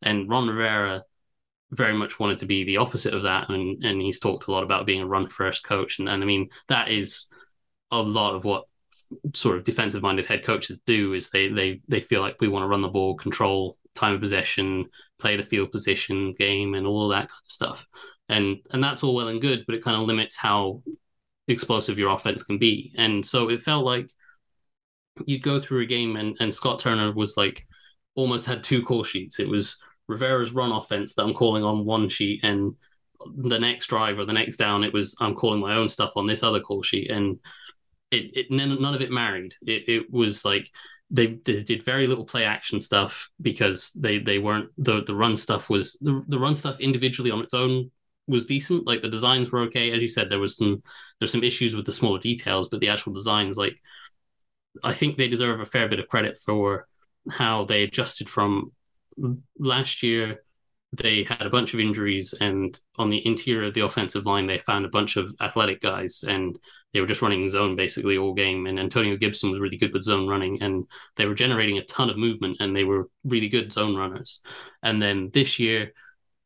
And 0.00 0.28
Ron 0.28 0.48
Rivera 0.48 1.04
very 1.70 1.94
much 1.94 2.20
wanted 2.20 2.38
to 2.38 2.46
be 2.46 2.64
the 2.64 2.78
opposite 2.78 3.14
of 3.14 3.24
that, 3.24 3.50
and 3.50 3.84
and 3.84 4.00
he's 4.00 4.18
talked 4.18 4.46
a 4.46 4.52
lot 4.52 4.62
about 4.62 4.86
being 4.86 5.02
a 5.02 5.06
run 5.06 5.28
first 5.28 5.64
coach. 5.64 5.98
And, 5.98 6.08
and 6.08 6.22
I 6.22 6.26
mean 6.26 6.48
that 6.68 6.90
is 6.90 7.28
a 7.90 7.98
lot 7.98 8.34
of 8.34 8.44
what 8.44 8.64
sort 9.34 9.56
of 9.56 9.64
defensive 9.64 10.02
minded 10.02 10.26
head 10.26 10.44
coaches 10.44 10.78
do 10.86 11.14
is 11.14 11.30
they 11.30 11.48
they 11.48 11.80
they 11.88 12.00
feel 12.00 12.20
like 12.20 12.36
we 12.40 12.48
want 12.48 12.62
to 12.62 12.68
run 12.68 12.82
the 12.82 12.88
ball, 12.88 13.16
control 13.16 13.76
time 13.94 14.14
of 14.14 14.20
possession, 14.20 14.86
play 15.18 15.36
the 15.36 15.42
field 15.42 15.70
position 15.70 16.34
game, 16.38 16.74
and 16.74 16.86
all 16.86 17.08
that 17.08 17.28
kind 17.28 17.42
of 17.44 17.50
stuff. 17.50 17.86
And 18.28 18.58
and 18.70 18.82
that's 18.82 19.02
all 19.02 19.14
well 19.14 19.28
and 19.28 19.40
good, 19.40 19.64
but 19.66 19.74
it 19.74 19.82
kind 19.82 20.00
of 20.00 20.06
limits 20.06 20.36
how 20.36 20.82
explosive 21.48 21.98
your 21.98 22.10
offense 22.10 22.42
can 22.42 22.58
be. 22.58 22.92
And 22.96 23.24
so 23.24 23.48
it 23.50 23.60
felt 23.60 23.84
like 23.84 24.10
you'd 25.26 25.42
go 25.42 25.60
through 25.60 25.82
a 25.82 25.86
game, 25.86 26.16
and 26.16 26.36
and 26.40 26.52
Scott 26.52 26.78
Turner 26.78 27.12
was 27.12 27.36
like 27.36 27.66
almost 28.14 28.46
had 28.46 28.64
two 28.64 28.82
call 28.82 29.04
sheets. 29.04 29.38
It 29.40 29.48
was 29.48 29.78
Rivera's 30.08 30.52
run 30.52 30.72
offense 30.72 31.14
that 31.14 31.24
I'm 31.24 31.34
calling 31.34 31.64
on 31.64 31.84
one 31.84 32.08
sheet, 32.08 32.40
and 32.42 32.74
the 33.36 33.58
next 33.58 33.86
drive 33.86 34.18
or 34.18 34.24
the 34.24 34.32
next 34.32 34.56
down, 34.56 34.84
it 34.84 34.92
was 34.92 35.14
I'm 35.20 35.34
calling 35.34 35.60
my 35.60 35.76
own 35.76 35.88
stuff 35.88 36.12
on 36.16 36.26
this 36.26 36.42
other 36.42 36.60
call 36.60 36.82
sheet, 36.82 37.10
and 37.10 37.38
it, 38.10 38.36
it 38.36 38.50
none 38.50 38.94
of 38.94 39.00
it 39.00 39.10
married. 39.10 39.54
It 39.62 39.88
it 39.88 40.12
was 40.12 40.44
like 40.44 40.70
they, 41.14 41.38
they 41.44 41.62
did 41.62 41.84
very 41.84 42.06
little 42.06 42.24
play 42.24 42.44
action 42.44 42.80
stuff 42.80 43.30
because 43.40 43.92
they 43.92 44.18
they 44.18 44.38
weren't 44.38 44.70
the 44.78 45.02
the 45.04 45.14
run 45.14 45.36
stuff 45.36 45.70
was 45.70 45.98
the, 46.00 46.24
the 46.28 46.38
run 46.38 46.54
stuff 46.54 46.80
individually 46.80 47.30
on 47.30 47.42
its 47.42 47.54
own 47.54 47.90
was 48.26 48.46
decent. 48.46 48.86
Like 48.86 49.02
the 49.02 49.08
designs 49.08 49.50
were 49.50 49.62
okay. 49.62 49.92
As 49.92 50.02
you 50.02 50.08
said 50.08 50.30
there 50.30 50.38
was 50.38 50.56
some 50.56 50.82
there's 51.18 51.32
some 51.32 51.44
issues 51.44 51.76
with 51.76 51.86
the 51.86 51.92
smaller 51.92 52.18
details 52.18 52.68
but 52.68 52.80
the 52.80 52.88
actual 52.88 53.12
designs 53.12 53.56
like 53.56 53.74
i 54.82 54.92
think 54.92 55.16
they 55.16 55.28
deserve 55.28 55.60
a 55.60 55.66
fair 55.66 55.86
bit 55.86 56.00
of 56.00 56.08
credit 56.08 56.36
for 56.44 56.86
how 57.30 57.64
they 57.64 57.82
adjusted 57.82 58.28
from 58.28 58.72
last 59.58 60.02
year. 60.02 60.42
They 60.92 61.24
had 61.24 61.42
a 61.42 61.50
bunch 61.50 61.72
of 61.72 61.80
injuries, 61.80 62.34
and 62.38 62.78
on 62.98 63.08
the 63.08 63.24
interior 63.26 63.68
of 63.68 63.74
the 63.74 63.84
offensive 63.84 64.26
line, 64.26 64.46
they 64.46 64.58
found 64.58 64.84
a 64.84 64.90
bunch 64.90 65.16
of 65.16 65.34
athletic 65.40 65.80
guys, 65.80 66.24
and 66.26 66.58
they 66.92 67.00
were 67.00 67.06
just 67.06 67.22
running 67.22 67.48
zone 67.48 67.76
basically 67.76 68.18
all 68.18 68.34
game. 68.34 68.66
And 68.66 68.78
Antonio 68.78 69.16
Gibson 69.16 69.50
was 69.50 69.60
really 69.60 69.76
good 69.76 69.92
with 69.92 70.02
zone 70.02 70.28
running, 70.28 70.62
and 70.62 70.86
they 71.16 71.26
were 71.26 71.34
generating 71.34 71.78
a 71.78 71.84
ton 71.84 72.10
of 72.10 72.18
movement, 72.18 72.58
and 72.60 72.74
they 72.74 72.84
were 72.84 73.08
really 73.24 73.48
good 73.48 73.72
zone 73.72 73.96
runners. 73.96 74.40
And 74.82 75.00
then 75.00 75.30
this 75.32 75.58
year, 75.58 75.92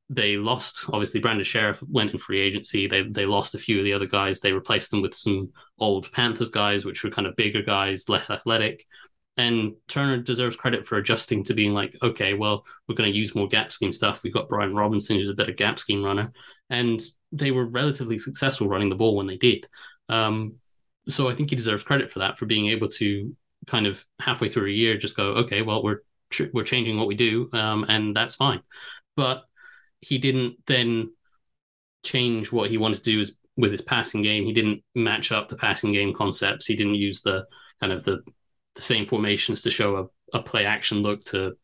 they 0.09 0.37
lost 0.37 0.85
obviously 0.93 1.21
Brandon 1.21 1.45
Scherff 1.45 1.83
went 1.89 2.13
in 2.13 2.19
free 2.19 2.41
agency. 2.41 2.87
They 2.87 3.03
they 3.03 3.27
lost 3.27 3.55
a 3.55 3.59
few 3.59 3.79
of 3.79 3.85
the 3.85 3.93
other 3.93 4.07
guys. 4.07 4.41
They 4.41 4.53
replaced 4.53 4.91
them 4.91 5.03
with 5.03 5.15
some 5.15 5.51
old 5.79 6.11
Panthers 6.13 6.51
guys, 6.51 6.85
which 6.85 7.03
were 7.03 7.11
kind 7.11 7.27
of 7.27 7.37
bigger 7.37 7.63
guys, 7.63 8.09
less 8.09 8.31
athletic. 8.31 8.87
And 9.39 9.75
Turner 9.89 10.23
deserves 10.23 10.57
credit 10.57 10.87
for 10.87 10.97
adjusting 10.97 11.45
to 11.45 11.55
being 11.55 11.75
like, 11.75 11.95
okay, 12.03 12.33
well, 12.33 12.65
we're 12.89 12.95
going 12.95 13.13
to 13.13 13.19
use 13.19 13.35
more 13.35 13.49
gap 13.49 13.71
scheme 13.71 13.93
stuff. 13.93 14.23
We've 14.23 14.33
got 14.33 14.49
Brian 14.49 14.75
Robinson, 14.75 15.17
who's 15.17 15.29
a 15.29 15.35
better 15.35 15.53
gap 15.53 15.79
scheme 15.79 16.03
runner. 16.03 16.33
And 16.71 17.03
they 17.33 17.51
were 17.51 17.67
relatively 17.67 18.19
successful 18.19 18.67
running 18.69 18.89
the 18.89 18.97
ball 18.97 19.15
when 19.15 19.27
they 19.27 19.37
did. 19.37 19.67
Um, 20.09 20.57
so 21.09 21.29
I 21.29 21.35
think 21.35 21.51
he 21.51 21.57
deserves 21.57 21.85
credit 21.85 22.11
for 22.11 22.21
that, 22.21 22.37
for 22.37 22.47
being 22.47 22.67
able 22.67 22.89
to 22.89 23.35
kind 23.67 23.87
of 23.87 24.05
halfway 24.21 24.49
through 24.49 24.67
a 24.67 24.73
year 24.73 24.97
just 24.97 25.17
go, 25.17 25.29
okay, 25.35 25.63
well, 25.63 25.83
we're 25.83 26.01
we're 26.53 26.65
changing 26.65 26.99
what 26.99 27.07
we 27.07 27.15
do, 27.15 27.49
um, 27.53 27.85
and 27.89 28.15
that's 28.15 28.35
fine. 28.37 28.61
But 29.17 29.45
he 30.01 30.19
didn't 30.19 30.57
then 30.67 31.13
change 32.03 32.53
what 32.53 32.71
he 32.71 32.79
wanted 32.79 33.03
to 33.03 33.25
do 33.25 33.33
with 33.57 33.73
his 33.73 33.83
passing 33.83 34.23
game. 34.23 34.45
He 34.45 34.53
didn't 34.53 34.83
match 34.95 35.33
up 35.33 35.49
the 35.49 35.57
passing 35.57 35.93
game 35.93 36.13
concepts. 36.15 36.67
He 36.67 36.77
didn't 36.77 36.97
use 36.97 37.23
the 37.23 37.47
kind 37.81 37.93
of 37.93 38.05
the 38.05 38.23
the 38.75 38.83
same 38.83 39.07
formations 39.07 39.63
to 39.63 39.71
show 39.71 40.11
a, 40.33 40.39
a 40.39 40.43
play 40.43 40.67
action 40.67 40.99
look 40.99 41.25
to 41.25 41.55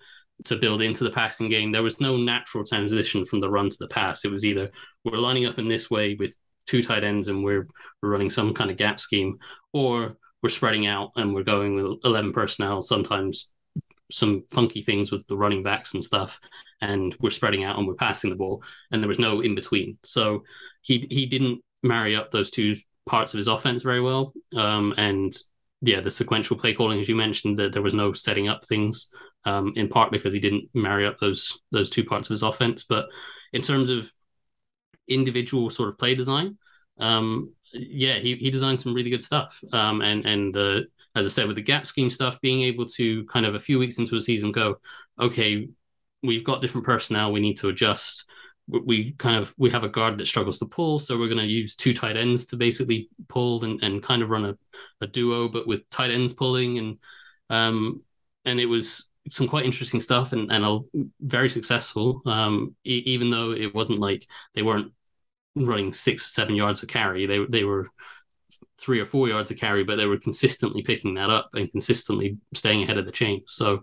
to 0.45 0.57
build 0.57 0.81
into 0.81 1.05
the 1.05 1.11
passing 1.11 1.49
game. 1.49 1.71
There 1.71 1.83
was 1.83 2.01
no 2.01 2.17
natural 2.17 2.65
transition 2.65 3.25
from 3.25 3.41
the 3.41 3.51
run 3.51 3.69
to 3.69 3.77
the 3.79 3.89
pass. 3.89 4.25
It 4.25 4.31
was 4.31 4.45
either 4.45 4.71
we're 5.05 5.19
lining 5.19 5.47
up 5.47 5.59
in 5.59 5.69
this 5.69 5.91
way 5.91 6.17
with 6.19 6.37
two 6.73 6.83
tight 6.83 7.05
ends 7.05 7.29
and 7.29 7.45
we're 7.45 7.69
we're 8.01 8.09
running 8.09 8.31
some 8.31 8.55
kind 8.55 8.71
of 8.71 8.79
gap 8.79 8.99
scheme, 8.99 9.39
or 9.73 10.17
we're 10.43 10.49
spreading 10.49 10.87
out 10.87 11.13
and 11.17 11.35
we're 11.35 11.45
going 11.45 11.77
with 11.77 11.99
eleven 12.05 12.33
personnel. 12.33 12.81
Sometimes 12.81 13.53
some 14.11 14.45
funky 14.51 14.83
things 14.83 15.13
with 15.13 15.27
the 15.27 15.37
running 15.37 15.63
backs 15.63 15.95
and 15.95 16.05
stuff, 16.05 16.41
and 16.81 17.15
we're 17.21 17.31
spreading 17.31 17.63
out 17.63 17.79
and 17.79 17.87
we're 17.87 17.95
passing 17.95 18.31
the 18.31 18.37
ball, 18.37 18.63
and 18.91 19.03
there 19.03 19.09
was 19.09 19.19
no 19.19 19.43
in 19.43 19.55
between. 19.55 19.99
So 20.03 20.45
he 20.81 21.07
he 21.11 21.27
didn't 21.27 21.61
marry 21.83 22.17
up 22.17 22.31
those 22.31 22.51
two 22.51 22.75
parts 23.07 23.35
of 23.35 23.39
his 23.39 23.49
offense 23.49 23.83
very 23.83 24.01
well, 24.01 24.33
um, 24.57 24.95
and 24.97 25.33
yeah, 25.83 26.01
the 26.01 26.11
sequential 26.11 26.57
play 26.57 26.73
calling, 26.73 27.01
as 27.01 27.09
you 27.09 27.17
mentioned, 27.17 27.59
that 27.59 27.73
there 27.73 27.83
was 27.83 27.95
no 27.95 28.13
setting 28.13 28.49
up 28.49 28.65
things, 28.65 29.09
um, 29.45 29.73
in 29.77 29.89
part 29.89 30.13
because 30.13 30.33
he 30.33 30.41
didn't 30.41 30.71
marry 30.73 31.07
up 31.07 31.19
those 31.19 31.59
those 31.71 31.91
two 31.91 32.05
parts 32.05 32.29
of 32.29 32.35
his 32.35 32.43
offense. 32.43 32.85
But 32.85 33.07
in 33.53 33.61
terms 33.61 33.91
of 33.91 34.11
individual 35.09 35.71
sort 35.71 35.89
of 35.89 35.99
play 35.99 36.15
design, 36.15 36.57
um, 37.03 37.53
yeah, 37.73 38.19
he, 38.19 38.37
he 38.37 38.51
designed 38.51 38.81
some 38.81 38.95
really 38.95 39.11
good 39.11 39.23
stuff. 39.23 39.63
Um, 39.73 40.03
and 40.03 40.25
and 40.27 40.55
the 40.55 40.87
as 41.15 41.27
I 41.27 41.29
said, 41.29 41.47
with 41.47 41.57
the 41.57 41.63
gap 41.63 41.87
scheme 41.87 42.09
stuff, 42.11 42.41
being 42.41 42.63
able 42.63 42.87
to 42.87 43.25
kind 43.27 43.45
of 43.45 43.55
a 43.55 43.61
few 43.61 43.79
weeks 43.79 43.99
into 43.99 44.17
a 44.17 44.21
season 44.21 44.51
go, 44.51 44.77
okay, 45.21 45.69
we've 46.23 46.45
got 46.45 46.63
different 46.63 46.87
personnel, 46.87 47.33
we 47.33 47.41
need 47.41 47.59
to 47.59 47.69
adjust 47.69 48.27
we 48.69 49.13
kind 49.19 49.37
of 49.37 49.53
we 49.59 49.71
have 49.71 49.85
a 49.85 49.89
guard 49.89 50.19
that 50.19 50.27
struggles 50.27 50.59
to 50.59 50.67
pull, 50.67 50.99
so 50.99 51.19
we're 51.19 51.29
going 51.29 51.39
to 51.39 51.45
use 51.45 51.75
two 51.75 51.93
tight 51.93 52.17
ends 52.17 52.47
to 52.47 52.57
basically 52.57 53.09
pull 53.29 53.65
and, 53.65 53.83
and 53.83 54.03
kind 54.03 54.23
of 54.23 54.31
run 54.31 54.45
a, 54.45 54.57
a 55.01 55.07
duo, 55.07 55.49
but 55.49 55.67
with 55.67 55.89
tight 55.91 56.11
ends 56.11 56.33
pulling 56.33 56.79
and 56.79 56.99
um 57.51 58.03
and 58.45 58.61
it 58.61 58.67
was 58.67 59.09
some 59.29 59.49
quite 59.49 59.65
interesting 59.65 60.01
stuff 60.01 60.33
and 60.33 60.51
and 60.51 60.85
very 61.21 61.49
successful. 61.49 62.23
Um, 62.27 62.75
e- 62.85 63.03
even 63.07 63.31
though 63.31 63.53
it 63.53 63.75
wasn't 63.75 64.01
like 64.01 64.27
they 64.55 64.63
weren't 64.63 64.93
running 65.55 65.93
six 65.93 66.27
or 66.27 66.31
seven 66.31 66.55
yards 66.55 66.83
of 66.83 66.89
carry, 66.89 67.27
they 67.27 67.45
they 67.49 67.65
were 67.65 67.89
three 68.79 69.01
or 69.01 69.07
four 69.07 69.29
yards 69.29 69.51
of 69.51 69.59
carry, 69.59 69.85
but 69.85 69.97
they 69.97 70.07
were 70.07 70.19
consistently 70.19 70.83
picking 70.83 71.15
that 71.15 71.31
up 71.31 71.51
and 71.55 71.71
consistently 71.71 72.39
staying 72.55 72.83
ahead 72.83 72.99
of 72.99 73.07
the 73.07 73.13
chain. 73.13 73.43
So 73.47 73.81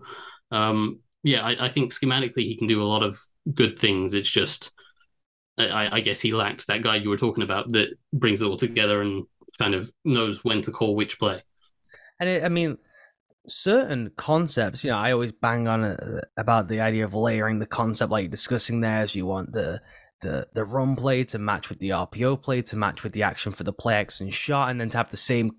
um, 0.50 1.00
yeah, 1.22 1.42
I, 1.44 1.66
I, 1.66 1.68
think 1.70 1.92
schematically 1.92 2.44
he 2.44 2.56
can 2.56 2.66
do 2.66 2.82
a 2.82 2.84
lot 2.84 3.02
of 3.02 3.18
good 3.54 3.78
things. 3.78 4.14
It's 4.14 4.30
just, 4.30 4.72
I, 5.58 5.96
I, 5.96 6.00
guess 6.00 6.20
he 6.20 6.32
lacks 6.32 6.66
that 6.66 6.82
guy 6.82 6.96
you 6.96 7.10
were 7.10 7.16
talking 7.16 7.44
about 7.44 7.70
that 7.72 7.94
brings 8.12 8.42
it 8.42 8.46
all 8.46 8.56
together 8.56 9.02
and 9.02 9.24
kind 9.58 9.74
of 9.74 9.92
knows 10.04 10.42
when 10.42 10.62
to 10.62 10.72
call 10.72 10.96
which 10.96 11.18
play. 11.18 11.42
And 12.18 12.28
it, 12.28 12.44
I 12.44 12.48
mean, 12.48 12.78
certain 13.46 14.10
concepts, 14.16 14.82
you 14.82 14.90
know, 14.90 14.98
I 14.98 15.12
always 15.12 15.32
bang 15.32 15.68
on 15.68 15.84
uh, 15.84 16.20
about 16.36 16.68
the 16.68 16.80
idea 16.80 17.04
of 17.04 17.14
layering 17.14 17.58
the 17.58 17.66
concept, 17.66 18.10
like 18.10 18.30
discussing 18.30 18.80
there, 18.80 19.02
as 19.02 19.14
you 19.14 19.26
want 19.26 19.52
the 19.52 19.80
the 20.20 20.48
the 20.52 20.64
run 20.64 20.96
play 20.96 21.24
to 21.24 21.38
match 21.38 21.68
with 21.68 21.78
the 21.78 21.90
RPO 21.90 22.42
play 22.42 22.62
to 22.62 22.76
match 22.76 23.02
with 23.02 23.12
the 23.12 23.22
action 23.22 23.52
for 23.52 23.64
the 23.64 23.72
play 23.72 23.94
action 23.94 24.30
shot, 24.30 24.70
and 24.70 24.80
then 24.80 24.90
to 24.90 24.98
have 24.98 25.10
the 25.10 25.16
same 25.16 25.52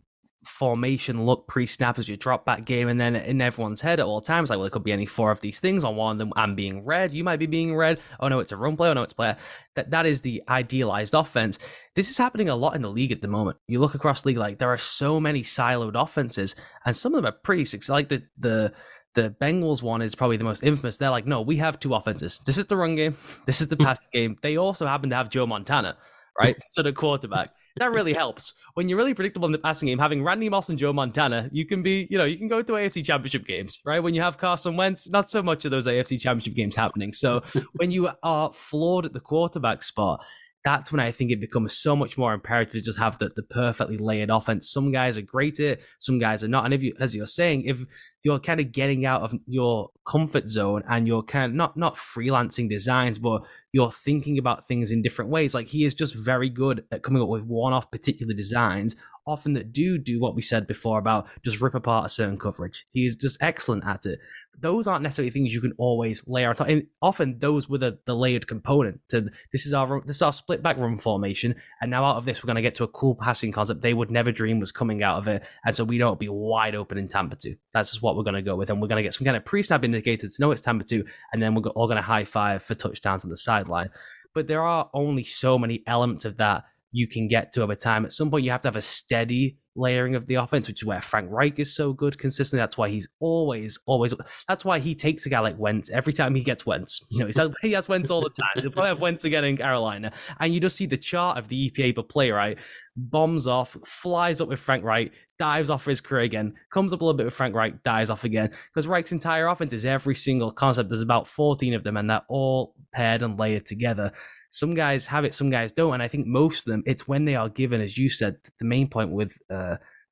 formation 0.43 1.23
look 1.23 1.47
pre-snap 1.47 1.99
as 1.99 2.07
your 2.07 2.17
drop 2.17 2.45
back 2.45 2.65
game 2.65 2.87
and 2.87 2.99
then 2.99 3.15
in 3.15 3.39
everyone's 3.39 3.81
head 3.81 3.99
at 3.99 4.07
all 4.07 4.21
times 4.21 4.49
like 4.49 4.57
well 4.57 4.65
it 4.65 4.71
could 4.71 4.83
be 4.83 4.91
any 4.91 5.05
four 5.05 5.29
of 5.29 5.39
these 5.41 5.59
things 5.59 5.83
on 5.83 5.95
one 5.95 6.13
of 6.13 6.17
them 6.17 6.33
i'm 6.35 6.55
being 6.55 6.83
read 6.83 7.13
you 7.13 7.23
might 7.23 7.37
be 7.37 7.45
being 7.45 7.75
read 7.75 7.99
oh 8.19 8.27
no 8.27 8.39
it's 8.39 8.51
a 8.51 8.57
run 8.57 8.75
play 8.75 8.89
oh 8.89 8.93
no 8.93 9.03
it's 9.03 9.13
player. 9.13 9.37
That 9.75 9.91
that 9.91 10.05
is 10.05 10.21
the 10.21 10.43
idealized 10.49 11.13
offense. 11.13 11.59
This 11.95 12.09
is 12.09 12.17
happening 12.17 12.49
a 12.49 12.55
lot 12.55 12.75
in 12.75 12.81
the 12.81 12.89
league 12.89 13.11
at 13.11 13.21
the 13.21 13.27
moment. 13.27 13.57
You 13.67 13.79
look 13.79 13.95
across 13.95 14.25
league 14.25 14.37
like 14.37 14.59
there 14.59 14.69
are 14.69 14.77
so 14.77 15.19
many 15.19 15.43
siloed 15.43 16.01
offenses 16.01 16.55
and 16.85 16.95
some 16.95 17.13
of 17.13 17.21
them 17.21 17.31
are 17.31 17.37
pretty 17.43 17.65
like 17.87 18.09
the 18.09 18.23
the 18.37 18.73
the 19.13 19.35
Bengals 19.41 19.81
one 19.81 20.01
is 20.01 20.15
probably 20.15 20.37
the 20.37 20.43
most 20.43 20.63
infamous. 20.63 20.97
They're 20.97 21.09
like, 21.09 21.25
no, 21.25 21.41
we 21.41 21.57
have 21.57 21.79
two 21.79 21.93
offenses. 21.93 22.39
This 22.45 22.57
is 22.57 22.65
the 22.65 22.77
run 22.77 22.95
game. 22.95 23.17
This 23.45 23.61
is 23.61 23.67
the 23.67 23.75
hmm. 23.75 23.83
pass 23.83 24.07
game. 24.13 24.37
They 24.41 24.57
also 24.57 24.85
happen 24.87 25.09
to 25.09 25.15
have 25.15 25.29
Joe 25.29 25.45
Montana, 25.45 25.97
right? 26.39 26.55
Hmm. 26.55 26.61
so 26.65 26.83
the 26.83 26.93
quarterback 26.93 27.51
that 27.77 27.91
really 27.91 28.13
helps. 28.13 28.53
When 28.73 28.89
you're 28.89 28.97
really 28.97 29.13
predictable 29.13 29.45
in 29.45 29.51
the 29.51 29.57
passing 29.57 29.87
game, 29.87 29.99
having 29.99 30.23
Randy 30.23 30.49
Moss 30.49 30.69
and 30.69 30.77
Joe 30.77 30.91
Montana, 30.91 31.49
you 31.51 31.65
can 31.65 31.81
be, 31.81 32.07
you 32.09 32.17
know, 32.17 32.25
you 32.25 32.37
can 32.37 32.47
go 32.47 32.61
to 32.61 32.73
AFC 32.73 33.03
championship 33.05 33.45
games, 33.45 33.81
right? 33.85 33.99
When 33.99 34.13
you 34.13 34.21
have 34.21 34.37
Carson 34.37 34.75
Wentz, 34.75 35.09
not 35.09 35.29
so 35.29 35.41
much 35.41 35.65
of 35.65 35.71
those 35.71 35.87
AFC 35.87 36.19
championship 36.19 36.53
games 36.53 36.75
happening. 36.75 37.13
So 37.13 37.41
when 37.75 37.91
you 37.91 38.09
are 38.23 38.51
flawed 38.53 39.05
at 39.05 39.13
the 39.13 39.19
quarterback 39.19 39.83
spot, 39.83 40.23
that's 40.63 40.91
when 40.91 40.99
I 40.99 41.11
think 41.11 41.31
it 41.31 41.39
becomes 41.39 41.75
so 41.75 41.95
much 41.95 42.17
more 42.17 42.33
imperative 42.33 42.73
to 42.73 42.81
just 42.81 42.99
have 42.99 43.17
the, 43.19 43.29
the 43.35 43.43
perfectly 43.43 43.97
layered 43.97 44.29
offense. 44.29 44.69
Some 44.69 44.91
guys 44.91 45.17
are 45.17 45.21
great 45.21 45.59
at 45.59 45.65
it, 45.65 45.81
some 45.97 46.19
guys 46.19 46.43
are 46.43 46.47
not. 46.47 46.65
And 46.65 46.73
if 46.73 46.81
you, 46.81 46.93
as 46.99 47.15
you're 47.15 47.25
saying, 47.25 47.65
if 47.65 47.77
you're 48.23 48.39
kind 48.39 48.59
of 48.59 48.71
getting 48.71 49.05
out 49.05 49.21
of 49.21 49.33
your 49.47 49.89
comfort 50.07 50.49
zone 50.49 50.83
and 50.87 51.07
you're 51.07 51.23
kind 51.23 51.45
of 51.45 51.53
not 51.55 51.77
not 51.77 51.95
freelancing 51.95 52.69
designs, 52.69 53.17
but 53.19 53.45
you're 53.71 53.91
thinking 53.91 54.37
about 54.37 54.67
things 54.67 54.91
in 54.91 55.01
different 55.01 55.31
ways. 55.31 55.53
Like 55.53 55.67
he 55.67 55.85
is 55.85 55.93
just 55.93 56.15
very 56.15 56.49
good 56.49 56.83
at 56.91 57.03
coming 57.03 57.21
up 57.21 57.29
with 57.29 57.43
one-off 57.43 57.89
particular 57.91 58.33
designs, 58.33 58.95
often 59.31 59.53
that 59.53 59.71
do 59.71 59.97
do 59.97 60.19
what 60.19 60.35
we 60.35 60.41
said 60.41 60.67
before 60.67 60.99
about 60.99 61.27
just 61.43 61.61
rip 61.61 61.75
apart 61.75 62.05
a 62.05 62.09
certain 62.09 62.37
coverage. 62.37 62.85
He 62.91 63.05
is 63.05 63.15
just 63.15 63.37
excellent 63.41 63.85
at 63.85 64.05
it. 64.05 64.19
those 64.61 64.87
aren't 64.87 65.03
necessarily 65.03 65.31
things 65.31 65.53
you 65.53 65.61
can 65.61 65.73
always 65.77 66.23
layer 66.27 66.49
on 66.49 66.55
top. 66.55 66.69
And 66.69 66.87
often 67.01 67.39
those 67.39 67.67
were 67.67 67.77
the, 67.77 67.99
the 68.05 68.15
layered 68.15 68.47
component 68.47 69.01
to 69.09 69.29
this 69.51 69.65
is 69.65 69.73
our 69.73 70.01
this 70.01 70.17
is 70.17 70.21
our 70.21 70.33
split 70.33 70.61
back 70.61 70.77
run 70.77 70.97
formation, 70.97 71.55
and 71.81 71.91
now 71.91 72.05
out 72.05 72.17
of 72.17 72.25
this 72.25 72.41
we're 72.41 72.47
going 72.47 72.55
to 72.55 72.61
get 72.61 72.75
to 72.75 72.83
a 72.83 72.87
cool 72.87 73.15
passing 73.15 73.51
concept 73.51 73.81
they 73.81 73.93
would 73.93 74.11
never 74.11 74.31
dream 74.31 74.59
was 74.59 74.71
coming 74.71 75.03
out 75.03 75.17
of 75.17 75.27
it, 75.27 75.43
and 75.65 75.75
so 75.75 75.83
we 75.83 75.97
don't 75.97 76.19
be 76.19 76.29
wide 76.29 76.75
open 76.75 76.97
in 76.97 77.07
Tampa 77.07 77.35
two. 77.35 77.55
That's 77.73 77.91
just 77.91 78.01
what 78.01 78.15
we're 78.15 78.23
going 78.23 78.35
to 78.35 78.41
go 78.41 78.55
with, 78.55 78.69
and 78.69 78.81
we're 78.81 78.87
going 78.87 78.97
to 78.97 79.03
get 79.03 79.13
some 79.13 79.25
kind 79.25 79.37
of 79.37 79.45
pre-snap 79.45 79.83
indicator 79.83 80.27
to 80.27 80.41
know 80.41 80.51
it's 80.51 80.61
Tampa 80.61 80.83
two, 80.83 81.03
and 81.33 81.41
then 81.41 81.55
we're 81.55 81.69
all 81.71 81.87
going 81.87 81.97
to 81.97 82.03
high 82.03 82.25
five 82.25 82.63
for 82.63 82.75
touchdowns 82.75 83.23
on 83.23 83.29
the 83.29 83.37
sideline. 83.37 83.89
But 84.33 84.47
there 84.47 84.63
are 84.63 84.89
only 84.93 85.23
so 85.23 85.57
many 85.57 85.83
elements 85.85 86.23
of 86.23 86.37
that 86.37 86.63
you 86.91 87.07
can 87.07 87.27
get 87.27 87.53
to 87.53 87.63
over 87.63 87.75
time. 87.75 88.05
At 88.05 88.11
some 88.11 88.29
point, 88.29 88.43
you 88.43 88.51
have 88.51 88.61
to 88.61 88.67
have 88.67 88.75
a 88.75 88.81
steady 88.81 89.57
layering 89.75 90.15
of 90.15 90.27
the 90.27 90.35
offense, 90.35 90.67
which 90.67 90.81
is 90.81 90.85
where 90.85 91.01
Frank 91.01 91.29
Reich 91.31 91.59
is 91.59 91.75
so 91.75 91.93
good 91.93 92.17
consistently. 92.17 92.61
That's 92.61 92.77
why 92.77 92.89
he's 92.89 93.07
always, 93.19 93.79
always. 93.85 94.13
That's 94.47 94.65
why 94.65 94.79
he 94.79 94.95
takes 94.95 95.25
a 95.25 95.29
guy 95.29 95.39
like 95.39 95.57
Wentz 95.57 95.89
every 95.89 96.13
time 96.13 96.35
he 96.35 96.43
gets 96.43 96.65
Wentz. 96.65 97.01
You 97.09 97.19
know, 97.19 97.25
he 97.27 97.31
says 97.31 97.51
he 97.61 97.71
has 97.73 97.87
Wentz 97.87 98.11
all 98.11 98.21
the 98.21 98.29
time. 98.29 98.61
He'll 98.61 98.71
probably 98.71 98.89
have 98.89 98.99
Wentz 98.99 99.23
again 99.25 99.43
in 99.43 99.57
Carolina, 99.57 100.11
and 100.39 100.53
you 100.53 100.59
just 100.59 100.75
see 100.75 100.85
the 100.85 100.97
chart 100.97 101.37
of 101.37 101.47
the 101.47 101.69
EPA 101.69 101.95
per 101.95 102.03
play, 102.03 102.31
right? 102.31 102.57
Bombs 102.95 103.47
off, 103.47 103.77
flies 103.85 104.41
up 104.41 104.49
with 104.49 104.59
Frank 104.59 104.83
Reich, 104.83 105.11
dives 105.41 105.69
off 105.69 105.83
for 105.83 105.89
his 105.89 106.01
career 106.01 106.21
again, 106.21 106.53
comes 106.71 106.93
up 106.93 107.01
a 107.01 107.05
little 107.05 107.17
bit 107.17 107.25
with 107.25 107.33
Frank 107.33 107.55
Reich, 107.55 107.81
dies 107.83 108.09
off 108.09 108.25
again. 108.25 108.51
Because 108.73 108.85
Reich's 108.87 109.11
entire 109.11 109.47
offense 109.47 109.73
is 109.73 109.85
every 109.85 110.13
single 110.13 110.51
concept. 110.51 110.89
There's 110.89 111.01
about 111.01 111.27
14 111.27 111.73
of 111.73 111.83
them, 111.83 111.97
and 111.97 112.09
they're 112.09 112.21
all 112.27 112.75
paired 112.91 113.23
and 113.23 113.39
layered 113.39 113.65
together. 113.65 114.11
Some 114.49 114.73
guys 114.73 115.07
have 115.07 115.25
it, 115.25 115.33
some 115.33 115.49
guys 115.49 115.71
don't. 115.71 115.93
And 115.93 116.03
I 116.03 116.07
think 116.07 116.27
most 116.27 116.67
of 116.67 116.71
them, 116.71 116.83
it's 116.85 117.07
when 117.07 117.25
they 117.25 117.35
are 117.35 117.49
given, 117.49 117.81
as 117.81 117.97
you 117.97 118.09
said, 118.09 118.35
the 118.59 118.65
main 118.65 118.87
point 118.89 119.11
with 119.11 119.37
uh, 119.49 119.60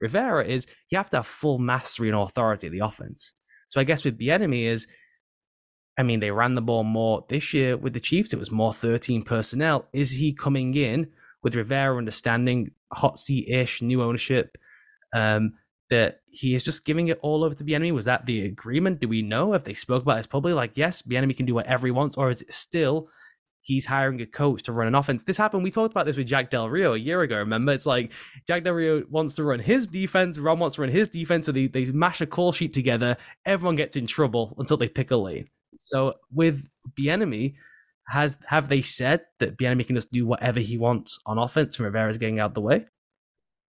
Rivera 0.02 0.45
is 0.45 0.66
you 0.89 0.97
have 0.97 1.10
to 1.12 1.18
have 1.18 1.28
full 1.28 1.60
mastery 1.60 2.10
and 2.10 2.18
authority 2.18 2.68
of 2.68 2.74
the 2.74 2.80
offense. 2.80 3.34
So 3.68 3.80
I 3.80 3.84
guess 3.84 4.04
with 4.04 4.18
Bieniemy 4.20 4.64
is, 4.64 4.88
I 5.97 6.04
mean, 6.04 6.20
they 6.20 6.32
ran 6.32 6.56
the 6.56 6.62
ball 6.62 6.84
more 6.84 7.26
this 7.30 7.54
year 7.54 7.78
with 7.78 7.93
the 7.93 8.00
Chiefs. 8.00 8.34
It 8.34 8.39
was 8.39 8.52
more 8.52 8.74
13 8.74 9.24
personnel. 9.24 9.86
Is 9.93 10.12
he 10.12 10.34
coming 10.34 10.74
in 10.76 11.08
with 11.43 11.56
Rivera 11.56 11.97
understanding 11.97 12.72
hot 12.93 13.20
seat 13.20 13.50
ish, 13.50 13.82
new 13.82 14.02
ownership? 14.02 14.58
Um, 15.14 15.54
that 15.89 16.22
he 16.30 16.56
is 16.56 16.64
just 16.64 16.86
giving 16.86 17.08
it 17.08 17.20
all 17.22 17.43
over 17.43 17.56
to 17.56 17.64
Bieniemy? 17.64 17.91
Was 17.91 18.06
that 18.06 18.26
the 18.26 18.45
agreement? 18.45 19.00
Do 19.00 19.08
we 19.08 19.22
know 19.22 19.54
if 19.54 19.64
they 19.64 19.74
spoke 19.74 20.04
about 20.04 20.18
this 20.18 20.28
publicly? 20.28 20.54
Like, 20.54 20.78
yes, 20.78 21.02
Bieniemy 21.02 21.36
can 21.36 21.45
do 21.45 21.56
whatever 21.56 21.88
he 21.88 21.91
wants, 21.91 22.18
or 22.18 22.30
is 22.30 22.41
it 22.41 22.54
still 22.54 23.10
he's 23.62 23.86
hiring 23.86 24.22
a 24.22 24.26
coach 24.26 24.64
to 24.64 24.72
run 24.72 24.88
an 24.88 24.95
offense? 24.95 25.24
This 25.24 25.38
happened. 25.38 25.64
We 25.64 25.72
talked 25.72 25.91
about 25.91 26.05
this 26.05 26.18
with 26.18 26.28
Jack 26.28 26.49
Del 26.49 26.70
Rio 26.70 26.93
a 26.93 26.97
year 26.97 27.22
ago. 27.22 27.38
Remember, 27.38 27.72
it's 27.72 27.86
like 27.86 28.12
Jack 28.47 28.64
Del 28.64 28.74
Rio 28.74 29.03
wants 29.10 29.36
to 29.36 29.43
run 29.43 29.60
his 29.60 29.88
defense, 29.88 30.38
Ron 30.38 30.60
wants 30.60 30.76
to 30.76 30.82
run 30.82 30.91
his 30.91 31.10
defense, 31.10 31.45
so 31.45 31.51
they 31.51 31.68
they 31.68 31.86
mash 31.86 32.22
a 32.22 32.26
call 32.26 32.51
sheet 32.51 32.74
together. 32.74 33.18
Everyone 33.45 33.76
gets 33.76 33.95
in 33.95 34.07
trouble 34.07 34.55
until 34.57 34.78
they 34.78 34.89
pick 34.89 35.12
a 35.12 35.18
lane. 35.18 35.47
So 35.80 36.16
with 36.34 36.68
Bieniemy, 36.99 37.55
has 38.07 38.38
have 38.47 38.70
they 38.70 38.82
said 38.82 39.22
that 39.39 39.57
Bieniemy 39.57 39.86
can 39.86 39.95
just 39.95 40.12
do 40.12 40.26
whatever 40.26 40.60
he 40.60 40.78
wants 40.78 41.20
on 41.26 41.38
offense 41.38 41.78
and 41.78 41.86
Rivera's 41.86 42.18
getting 42.18 42.39
out 42.39 42.53
the 42.53 42.62
way? 42.62 42.86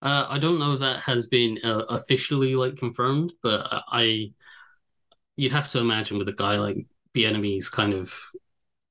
Uh, 0.03 0.27
I 0.29 0.39
don't 0.39 0.59
know 0.59 0.73
if 0.73 0.81
that 0.81 1.01
has 1.01 1.27
been 1.27 1.59
uh, 1.63 1.85
officially 1.91 2.55
like 2.55 2.77
confirmed, 2.77 3.35
but 3.43 3.67
I 3.71 4.33
you'd 5.37 5.53
have 5.53 5.71
to 5.73 5.79
imagine 5.79 6.19
with 6.19 6.29
a 6.29 6.33
guy 6.33 6.57
like 6.57 6.87
Bieniemy's 7.15 7.69
kind 7.69 7.93
of 7.93 8.15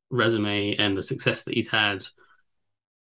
resume 0.10 0.76
and 0.78 0.98
the 0.98 1.04
success 1.04 1.44
that 1.44 1.54
he's 1.54 1.68
had, 1.68 2.04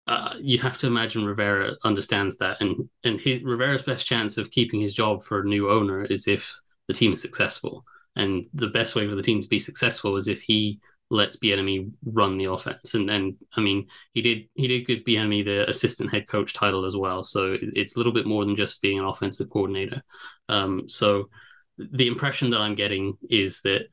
uh, 0.07 0.33
you'd 0.39 0.61
have 0.61 0.77
to 0.79 0.87
imagine 0.87 1.25
Rivera 1.25 1.75
understands 1.83 2.37
that, 2.37 2.61
and 2.61 2.89
and 3.03 3.19
his 3.19 3.41
Rivera's 3.41 3.83
best 3.83 4.05
chance 4.05 4.37
of 4.37 4.51
keeping 4.51 4.79
his 4.79 4.93
job 4.93 5.23
for 5.23 5.41
a 5.41 5.45
new 5.45 5.69
owner 5.69 6.05
is 6.05 6.27
if 6.27 6.59
the 6.87 6.93
team 6.93 7.13
is 7.13 7.21
successful, 7.21 7.83
and 8.15 8.45
the 8.53 8.67
best 8.67 8.95
way 8.95 9.07
for 9.07 9.15
the 9.15 9.23
team 9.23 9.41
to 9.41 9.47
be 9.47 9.59
successful 9.59 10.15
is 10.15 10.27
if 10.27 10.41
he 10.41 10.79
lets 11.09 11.37
Bieniemy 11.37 11.91
run 12.05 12.37
the 12.37 12.45
offense. 12.45 12.93
And 12.93 13.09
and 13.09 13.35
I 13.55 13.61
mean, 13.61 13.87
he 14.13 14.21
did 14.21 14.47
he 14.53 14.67
did 14.67 14.87
give 14.87 14.99
Bieniemy 14.99 15.45
the 15.45 15.69
assistant 15.69 16.11
head 16.11 16.27
coach 16.27 16.53
title 16.53 16.85
as 16.85 16.95
well. 16.95 17.23
So 17.23 17.57
it's 17.61 17.95
a 17.95 17.99
little 17.99 18.13
bit 18.13 18.25
more 18.25 18.45
than 18.45 18.55
just 18.55 18.81
being 18.81 18.99
an 18.99 19.05
offensive 19.05 19.49
coordinator. 19.49 20.03
Um, 20.49 20.87
so 20.87 21.29
the 21.77 22.07
impression 22.07 22.51
that 22.51 22.61
I'm 22.61 22.75
getting 22.75 23.17
is 23.29 23.61
that 23.61 23.87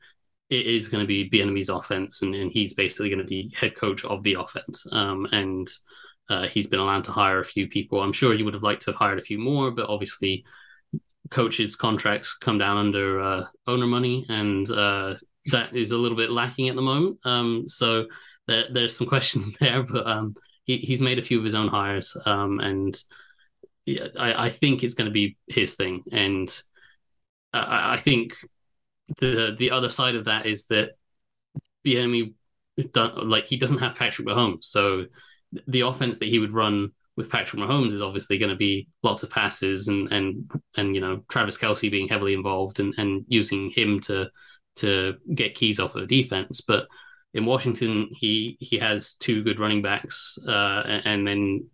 it 0.53 0.67
is 0.67 0.87
going 0.87 1.01
to 1.01 1.07
be 1.07 1.29
Bieniemy's 1.29 1.69
offense, 1.69 2.21
and, 2.21 2.35
and 2.35 2.51
he's 2.51 2.75
basically 2.75 3.09
going 3.09 3.21
to 3.21 3.25
be 3.25 3.51
head 3.57 3.75
coach 3.75 4.05
of 4.05 4.21
the 4.23 4.35
offense. 4.35 4.85
Um, 4.91 5.25
and 5.31 5.67
uh, 6.29 6.47
he's 6.47 6.67
been 6.67 6.79
allowed 6.79 7.05
to 7.05 7.11
hire 7.11 7.39
a 7.39 7.45
few 7.45 7.67
people. 7.67 8.01
I'm 8.01 8.13
sure 8.13 8.35
he 8.35 8.43
would 8.43 8.53
have 8.53 8.63
liked 8.63 8.83
to 8.83 8.91
have 8.91 8.99
hired 8.99 9.17
a 9.17 9.23
few 9.23 9.39
more, 9.39 9.71
but 9.71 9.89
obviously 9.89 10.45
coaches' 11.31 11.75
contracts 11.75 12.35
come 12.35 12.59
down 12.59 12.77
under 12.77 13.19
uh, 13.19 13.45
owner 13.65 13.87
money, 13.87 14.27
and 14.29 14.69
uh, 14.69 15.15
that 15.51 15.75
is 15.75 15.91
a 15.91 15.97
little 15.97 16.17
bit 16.17 16.29
lacking 16.29 16.69
at 16.69 16.75
the 16.75 16.81
moment. 16.83 17.17
Um, 17.25 17.67
so 17.67 18.05
there, 18.47 18.65
there's 18.71 18.95
some 18.95 19.07
questions 19.13 19.57
there, 19.59 19.81
but 19.81 20.05
um, 20.05 20.35
he, 20.65 20.77
he's 20.77 21.01
made 21.01 21.17
a 21.17 21.23
few 21.23 21.39
of 21.39 21.45
his 21.45 21.55
own 21.55 21.67
hires, 21.67 22.15
um, 22.27 22.59
and 22.59 22.95
yeah, 23.87 24.07
I, 24.19 24.45
I, 24.45 24.49
think 24.49 24.83
it's 24.83 24.93
going 24.93 25.09
to 25.09 25.11
be 25.11 25.35
his 25.47 25.73
thing. 25.73 26.03
And 26.11 26.47
I, 27.51 27.95
I, 27.95 27.97
think 27.97 28.33
the 29.19 29.55
the 29.57 29.71
other 29.71 29.89
side 29.89 30.15
of 30.15 30.25
that 30.25 30.45
is 30.45 30.67
that 30.67 30.91
Bieniemy, 31.85 32.33
like 32.95 33.47
he 33.47 33.57
doesn't 33.57 33.79
have 33.79 33.95
Patrick 33.95 34.27
Mahomes, 34.27 34.65
so 34.65 35.05
the 35.67 35.81
offense 35.81 36.19
that 36.19 36.29
he 36.29 36.39
would 36.39 36.53
run 36.53 36.91
with 37.15 37.29
Patrick 37.29 37.61
Mahomes 37.61 37.93
is 37.93 38.01
obviously 38.01 38.37
going 38.37 38.49
to 38.49 38.55
be 38.55 38.87
lots 39.03 39.23
of 39.23 39.29
passes 39.29 39.87
and 39.87 40.11
and 40.11 40.51
and 40.77 40.95
you 40.95 41.01
know 41.01 41.23
Travis 41.29 41.57
Kelce 41.57 41.91
being 41.91 42.07
heavily 42.07 42.33
involved 42.33 42.79
and 42.79 42.93
and 42.97 43.25
using 43.27 43.71
him 43.71 43.99
to 44.01 44.29
to 44.77 45.15
get 45.33 45.55
keys 45.55 45.79
off 45.79 45.95
of 45.95 46.01
the 46.01 46.23
defense. 46.23 46.61
But 46.61 46.87
in 47.33 47.45
Washington, 47.45 48.09
he 48.11 48.57
he 48.59 48.77
has 48.79 49.13
two 49.15 49.43
good 49.43 49.59
running 49.59 49.81
backs, 49.81 50.37
uh, 50.47 50.83
and 51.05 51.27
then 51.27 51.67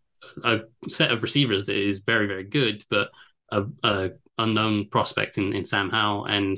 a 0.44 0.60
set 0.90 1.12
of 1.12 1.24
receivers 1.24 1.66
that 1.66 1.78
is 1.78 2.00
very 2.00 2.28
very 2.28 2.44
good, 2.44 2.84
but 2.90 3.10
a, 3.52 3.64
a 3.84 4.10
unknown 4.38 4.90
prospect 4.90 5.38
in, 5.38 5.54
in 5.54 5.66
Sam 5.66 5.90
Howell, 5.90 6.26
and 6.26 6.58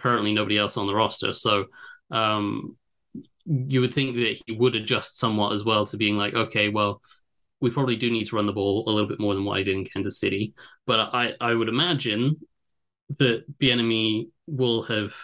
currently 0.00 0.32
nobody 0.32 0.58
else 0.58 0.76
on 0.76 0.86
the 0.86 0.94
roster. 0.94 1.32
So 1.32 1.66
um, 2.10 2.76
you 3.46 3.80
would 3.80 3.94
think 3.94 4.16
that 4.16 4.40
he 4.46 4.52
would 4.52 4.74
adjust 4.74 5.18
somewhat 5.18 5.52
as 5.52 5.64
well 5.64 5.86
to 5.86 5.96
being 5.96 6.16
like, 6.16 6.34
okay, 6.34 6.68
well, 6.68 7.00
we 7.60 7.70
probably 7.70 7.96
do 7.96 8.10
need 8.10 8.24
to 8.24 8.36
run 8.36 8.46
the 8.46 8.52
ball 8.52 8.84
a 8.86 8.90
little 8.90 9.08
bit 9.08 9.20
more 9.20 9.34
than 9.34 9.44
what 9.44 9.58
I 9.58 9.62
did 9.62 9.76
in 9.76 9.84
Kansas 9.84 10.18
City. 10.18 10.54
But 10.86 11.10
I 11.12 11.34
I 11.40 11.54
would 11.54 11.68
imagine 11.68 12.36
that 13.18 13.44
Bieniemy 13.58 14.28
will 14.46 14.82
have 14.84 15.14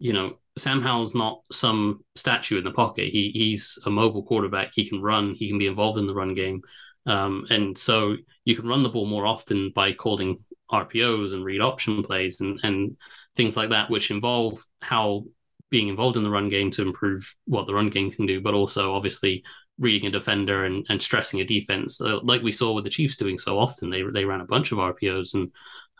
you 0.00 0.14
know, 0.14 0.38
Sam 0.58 0.82
Howell's 0.82 1.14
not 1.14 1.42
some 1.52 2.04
statue 2.16 2.58
in 2.58 2.64
the 2.64 2.72
pocket. 2.72 3.08
He 3.08 3.30
he's 3.32 3.78
a 3.86 3.90
mobile 3.90 4.24
quarterback. 4.24 4.72
He 4.74 4.88
can 4.88 5.00
run. 5.00 5.34
He 5.34 5.48
can 5.48 5.58
be 5.58 5.68
involved 5.68 5.98
in 5.98 6.06
the 6.06 6.14
run 6.14 6.34
game, 6.34 6.62
um, 7.06 7.46
and 7.50 7.78
so 7.78 8.16
you 8.44 8.56
can 8.56 8.66
run 8.66 8.82
the 8.82 8.88
ball 8.88 9.06
more 9.06 9.26
often 9.26 9.70
by 9.74 9.92
calling 9.92 10.42
RPOs 10.72 11.32
and 11.32 11.44
read 11.44 11.60
option 11.60 12.02
plays 12.02 12.40
and 12.40 12.60
and 12.62 12.96
things 13.36 13.56
like 13.56 13.70
that, 13.70 13.90
which 13.90 14.10
involve 14.10 14.64
Howell 14.82 15.26
being 15.70 15.88
involved 15.88 16.16
in 16.16 16.24
the 16.24 16.30
run 16.30 16.48
game 16.48 16.70
to 16.72 16.82
improve 16.82 17.34
what 17.46 17.66
the 17.66 17.74
run 17.74 17.90
game 17.90 18.10
can 18.10 18.26
do, 18.26 18.40
but 18.40 18.54
also 18.54 18.94
obviously 18.94 19.44
reading 19.78 20.08
a 20.08 20.10
defender 20.10 20.64
and, 20.64 20.84
and 20.88 21.00
stressing 21.00 21.40
a 21.40 21.44
defense, 21.44 22.00
like 22.00 22.42
we 22.42 22.52
saw 22.52 22.72
with 22.72 22.84
the 22.84 22.90
Chiefs 22.90 23.16
doing 23.16 23.38
so 23.38 23.58
often. 23.58 23.88
They 23.88 24.02
they 24.02 24.24
ran 24.24 24.40
a 24.40 24.46
bunch 24.46 24.72
of 24.72 24.78
RPOs 24.78 25.34
and 25.34 25.50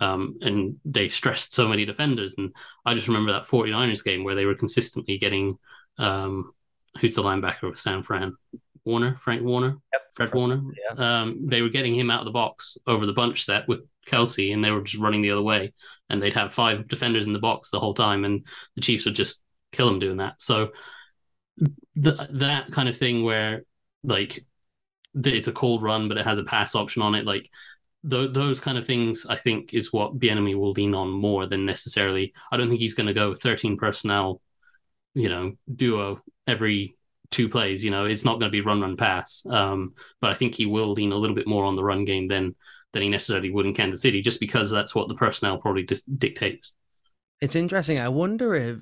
um, 0.01 0.39
and 0.41 0.77
they 0.85 1.09
stressed 1.09 1.53
so 1.53 1.69
many 1.69 1.85
defenders. 1.85 2.35
And 2.39 2.55
I 2.85 2.95
just 2.95 3.09
remember 3.09 3.33
that 3.33 3.45
49ers 3.45 4.05
game 4.05 4.25
where 4.25 4.35
they 4.35 4.47
were 4.47 4.55
consistently 4.55 5.19
getting 5.19 5.59
um, 5.99 6.53
who's 7.01 7.15
the 7.15 7.23
linebacker 7.23 7.65
of 7.65 7.79
San 7.79 8.03
Fran? 8.03 8.37
Warner, 8.85 9.17
Frank 9.17 9.43
Warner, 9.43 9.77
yep. 9.93 10.03
Fred 10.13 10.35
Warner. 10.35 10.63
Yeah. 10.75 11.21
Um, 11.21 11.47
they 11.47 11.61
were 11.61 11.69
getting 11.69 11.95
him 11.95 12.11
out 12.11 12.21
of 12.21 12.25
the 12.25 12.33
box 12.33 12.79
over 12.87 13.07
the 13.07 13.13
bunch 13.13 13.45
set 13.45 13.69
with 13.69 13.81
Kelce, 14.11 14.53
and 14.53 14.65
they 14.65 14.71
were 14.71 14.83
just 14.83 15.03
running 15.03 15.23
the 15.23 15.31
other 15.31 15.43
way. 15.43 15.73
And 16.09 16.23
they'd 16.23 16.35
have 16.35 16.53
five 16.53 16.89
defenders 16.89 17.27
in 17.27 17.33
the 17.33 17.39
box 17.39 17.71
the 17.71 17.81
whole 17.81 17.95
time, 17.95 18.25
and 18.25 18.47
the 18.75 18.83
Chiefs 18.83 19.05
would 19.05 19.15
just 19.15 19.43
kill 19.73 19.87
them 19.87 20.01
doing 20.01 20.19
that. 20.19 20.35
So 20.39 20.71
that 21.97 22.69
kind 22.73 22.89
of 22.89 22.97
thing 22.97 23.23
where 23.23 23.63
like 24.03 24.45
it's 25.15 25.49
a 25.49 25.53
cold 25.53 25.83
run, 25.83 26.09
but 26.09 26.19
it 26.19 26.27
has 26.27 26.39
a 26.39 26.45
pass 26.45 26.75
option 26.75 27.03
on 27.03 27.15
it. 27.15 27.27
Like 27.27 27.49
th- 28.09 28.33
those 28.33 28.61
kind 28.61 28.79
of 28.79 28.87
things, 28.87 29.27
I 29.29 29.37
think, 29.37 29.75
is 29.75 29.93
what 29.93 30.19
Bieniemy 30.19 30.55
will 30.55 30.73
lean 30.73 30.95
on 30.95 31.11
more 31.11 31.47
than 31.47 31.67
necessarily. 31.67 32.33
I 32.51 32.57
don't 32.57 32.69
think 32.69 32.81
he's 32.81 32.95
going 32.95 33.09
to 33.09 33.15
go 33.15 33.35
13 33.35 33.77
personnel, 33.77 34.41
you 35.15 35.29
know, 35.29 35.53
duo 35.75 36.23
every 36.47 36.97
two 37.31 37.49
plays. 37.49 37.85
You 37.85 37.91
know, 37.91 38.07
it's 38.07 38.25
not 38.25 38.39
going 38.39 38.51
to 38.51 38.57
be 38.57 38.61
run, 38.61 38.81
run, 38.81 38.97
pass. 38.97 39.45
Um, 39.49 39.95
but 40.21 40.31
I 40.31 40.35
think 40.35 40.55
he 40.55 40.67
will 40.67 40.93
lean 40.93 41.13
a 41.13 41.17
little 41.17 41.37
bit 41.37 41.47
more 41.47 41.65
on 41.65 41.77
the 41.77 41.85
run 41.85 42.05
game 42.05 42.29
than 42.29 42.55
than 42.93 43.03
he 43.03 43.09
necessarily 43.09 43.51
would 43.51 43.67
in 43.67 43.75
Kansas 43.75 44.03
City, 44.03 44.21
just 44.21 44.41
because 44.41 44.71
that's 44.71 44.95
what 44.95 45.09
the 45.09 45.15
personnel 45.15 45.59
probably 45.59 45.85
dis- 45.85 46.03
dictates. 46.03 46.73
It's 47.41 47.57
interesting. 47.57 47.99
I 47.99 48.09
wonder 48.09 48.55
if 48.55 48.79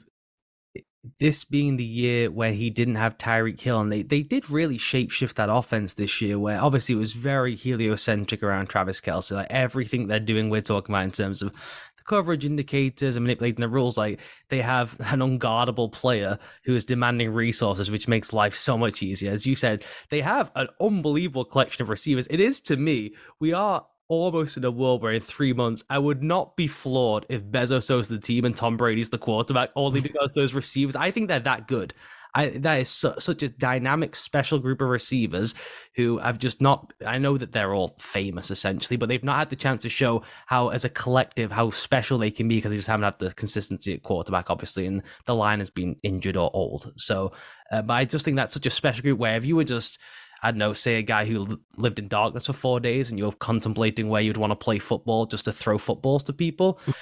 this 1.18 1.44
being 1.44 1.76
the 1.76 1.84
year 1.84 2.30
where 2.30 2.52
he 2.52 2.70
didn't 2.70 2.96
have 2.96 3.18
Tyreek 3.18 3.60
Hill, 3.60 3.80
and 3.80 3.90
they, 3.92 4.02
they 4.02 4.22
did 4.22 4.50
really 4.50 4.78
shapeshift 4.78 5.34
that 5.34 5.48
offense 5.48 5.94
this 5.94 6.20
year, 6.20 6.38
where 6.38 6.60
obviously 6.60 6.94
it 6.94 6.98
was 6.98 7.12
very 7.12 7.54
heliocentric 7.54 8.42
around 8.42 8.66
Travis 8.66 9.00
Kelce. 9.00 9.32
Like 9.32 9.46
everything 9.50 10.06
they're 10.06 10.20
doing, 10.20 10.50
we're 10.50 10.60
talking 10.60 10.94
about 10.94 11.04
in 11.04 11.12
terms 11.12 11.40
of 11.40 11.52
the 11.52 12.02
coverage 12.04 12.44
indicators 12.44 13.16
and 13.16 13.24
manipulating 13.24 13.60
the 13.60 13.68
rules. 13.68 13.96
Like 13.96 14.20
they 14.48 14.60
have 14.60 14.96
an 15.00 15.20
unguardable 15.20 15.92
player 15.92 16.38
who 16.64 16.74
is 16.74 16.84
demanding 16.84 17.30
resources, 17.30 17.90
which 17.90 18.08
makes 18.08 18.32
life 18.32 18.54
so 18.54 18.76
much 18.76 19.02
easier. 19.02 19.30
As 19.32 19.46
you 19.46 19.54
said, 19.54 19.84
they 20.10 20.20
have 20.20 20.50
an 20.56 20.68
unbelievable 20.80 21.44
collection 21.44 21.82
of 21.82 21.90
receivers. 21.90 22.26
It 22.28 22.40
is 22.40 22.60
to 22.62 22.76
me, 22.76 23.14
we 23.40 23.52
are 23.52 23.86
almost 24.08 24.56
in 24.56 24.64
a 24.64 24.70
world 24.70 25.02
where 25.02 25.12
in 25.12 25.20
three 25.20 25.52
months 25.52 25.84
I 25.88 25.98
would 25.98 26.22
not 26.22 26.56
be 26.56 26.66
floored 26.66 27.26
if 27.28 27.42
Bezos 27.42 27.90
owns 27.90 28.08
the 28.08 28.18
team 28.18 28.44
and 28.44 28.56
Tom 28.56 28.76
Brady's 28.76 29.10
the 29.10 29.18
quarterback 29.18 29.70
only 29.76 30.00
because 30.02 30.32
those 30.32 30.54
receivers. 30.54 30.96
I 30.96 31.10
think 31.10 31.28
they're 31.28 31.40
that 31.40 31.68
good. 31.68 31.94
I 32.34 32.48
that 32.58 32.80
is 32.80 32.88
su- 32.88 33.14
such 33.18 33.42
a 33.42 33.48
dynamic, 33.48 34.14
special 34.14 34.58
group 34.58 34.80
of 34.80 34.88
receivers 34.88 35.54
who 35.96 36.18
have 36.18 36.38
just 36.38 36.60
not. 36.60 36.92
I 37.04 37.18
know 37.18 37.38
that 37.38 37.52
they're 37.52 37.74
all 37.74 37.96
famous 37.98 38.50
essentially, 38.50 38.96
but 38.96 39.08
they've 39.08 39.24
not 39.24 39.38
had 39.38 39.50
the 39.50 39.56
chance 39.56 39.82
to 39.82 39.88
show 39.88 40.22
how, 40.46 40.68
as 40.68 40.84
a 40.84 40.90
collective, 40.90 41.52
how 41.52 41.70
special 41.70 42.18
they 42.18 42.30
can 42.30 42.46
be 42.46 42.56
because 42.56 42.70
they 42.70 42.76
just 42.76 42.88
haven't 42.88 43.04
had 43.04 43.18
the 43.18 43.32
consistency 43.34 43.94
at 43.94 44.02
quarterback, 44.02 44.50
obviously, 44.50 44.86
and 44.86 45.02
the 45.24 45.34
line 45.34 45.58
has 45.58 45.70
been 45.70 45.96
injured 46.02 46.36
or 46.36 46.50
old. 46.52 46.92
So, 46.96 47.32
uh, 47.72 47.82
but 47.82 47.94
I 47.94 48.04
just 48.04 48.24
think 48.24 48.36
that's 48.36 48.54
such 48.54 48.66
a 48.66 48.70
special 48.70 49.02
group 49.02 49.18
where 49.18 49.36
if 49.36 49.44
you 49.44 49.56
were 49.56 49.64
just 49.64 49.98
I 50.42 50.50
don't 50.50 50.58
know, 50.58 50.72
say 50.72 50.96
a 50.96 51.02
guy 51.02 51.24
who 51.24 51.60
lived 51.76 51.98
in 51.98 52.08
darkness 52.08 52.46
for 52.46 52.52
four 52.52 52.80
days 52.80 53.10
and 53.10 53.18
you're 53.18 53.32
contemplating 53.32 54.08
where 54.08 54.22
you'd 54.22 54.36
want 54.36 54.52
to 54.52 54.56
play 54.56 54.78
football 54.78 55.26
just 55.26 55.46
to 55.46 55.52
throw 55.52 55.78
footballs 55.78 56.24
to 56.24 56.32
people. 56.32 56.78
Mm. 56.86 56.94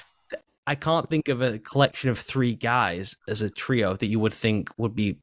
I 0.66 0.74
can't 0.74 1.08
think 1.08 1.28
of 1.28 1.42
a 1.42 1.58
collection 1.58 2.10
of 2.10 2.18
three 2.18 2.54
guys 2.54 3.16
as 3.28 3.40
a 3.42 3.50
trio 3.50 3.94
that 3.96 4.06
you 4.06 4.18
would 4.18 4.34
think 4.34 4.70
would 4.76 4.96
be 4.96 5.20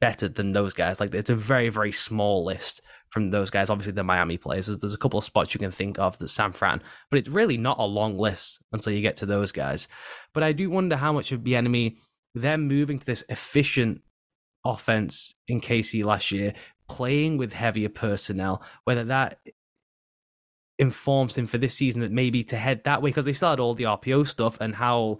better 0.00 0.28
than 0.28 0.52
those 0.52 0.74
guys. 0.74 0.98
Like 0.98 1.14
it's 1.14 1.30
a 1.30 1.36
very, 1.36 1.68
very 1.68 1.92
small 1.92 2.44
list 2.44 2.80
from 3.10 3.28
those 3.28 3.50
guys. 3.50 3.70
Obviously, 3.70 3.92
the 3.92 4.02
Miami 4.02 4.36
players. 4.36 4.66
There's, 4.66 4.78
there's 4.78 4.94
a 4.94 4.98
couple 4.98 5.18
of 5.18 5.24
spots 5.24 5.54
you 5.54 5.60
can 5.60 5.70
think 5.70 5.98
of, 5.98 6.18
the 6.18 6.28
San 6.28 6.52
Fran, 6.52 6.82
but 7.10 7.18
it's 7.18 7.28
really 7.28 7.56
not 7.56 7.78
a 7.78 7.84
long 7.84 8.18
list 8.18 8.60
until 8.72 8.92
you 8.92 9.00
get 9.00 9.16
to 9.18 9.26
those 9.26 9.52
guys. 9.52 9.86
But 10.32 10.42
I 10.42 10.52
do 10.52 10.68
wonder 10.68 10.96
how 10.96 11.12
much 11.12 11.32
of 11.32 11.40
Bieniemy. 11.40 11.96
them 12.34 12.68
moving 12.68 12.98
to 12.98 13.06
this 13.06 13.24
efficient 13.28 14.02
offense 14.64 15.34
in 15.46 15.60
KC 15.60 16.04
last 16.04 16.32
year 16.32 16.52
playing 16.88 17.36
with 17.36 17.52
heavier 17.52 17.88
personnel, 17.88 18.62
whether 18.84 19.04
that 19.04 19.38
informs 20.78 21.36
him 21.38 21.46
for 21.46 21.58
this 21.58 21.74
season 21.74 22.02
that 22.02 22.12
maybe 22.12 22.44
to 22.44 22.56
head 22.56 22.82
that 22.84 23.02
way 23.02 23.10
because 23.10 23.24
they 23.24 23.32
still 23.32 23.50
had 23.50 23.60
all 23.60 23.74
the 23.74 23.84
RPO 23.84 24.26
stuff 24.26 24.58
and 24.60 24.74
how, 24.74 25.18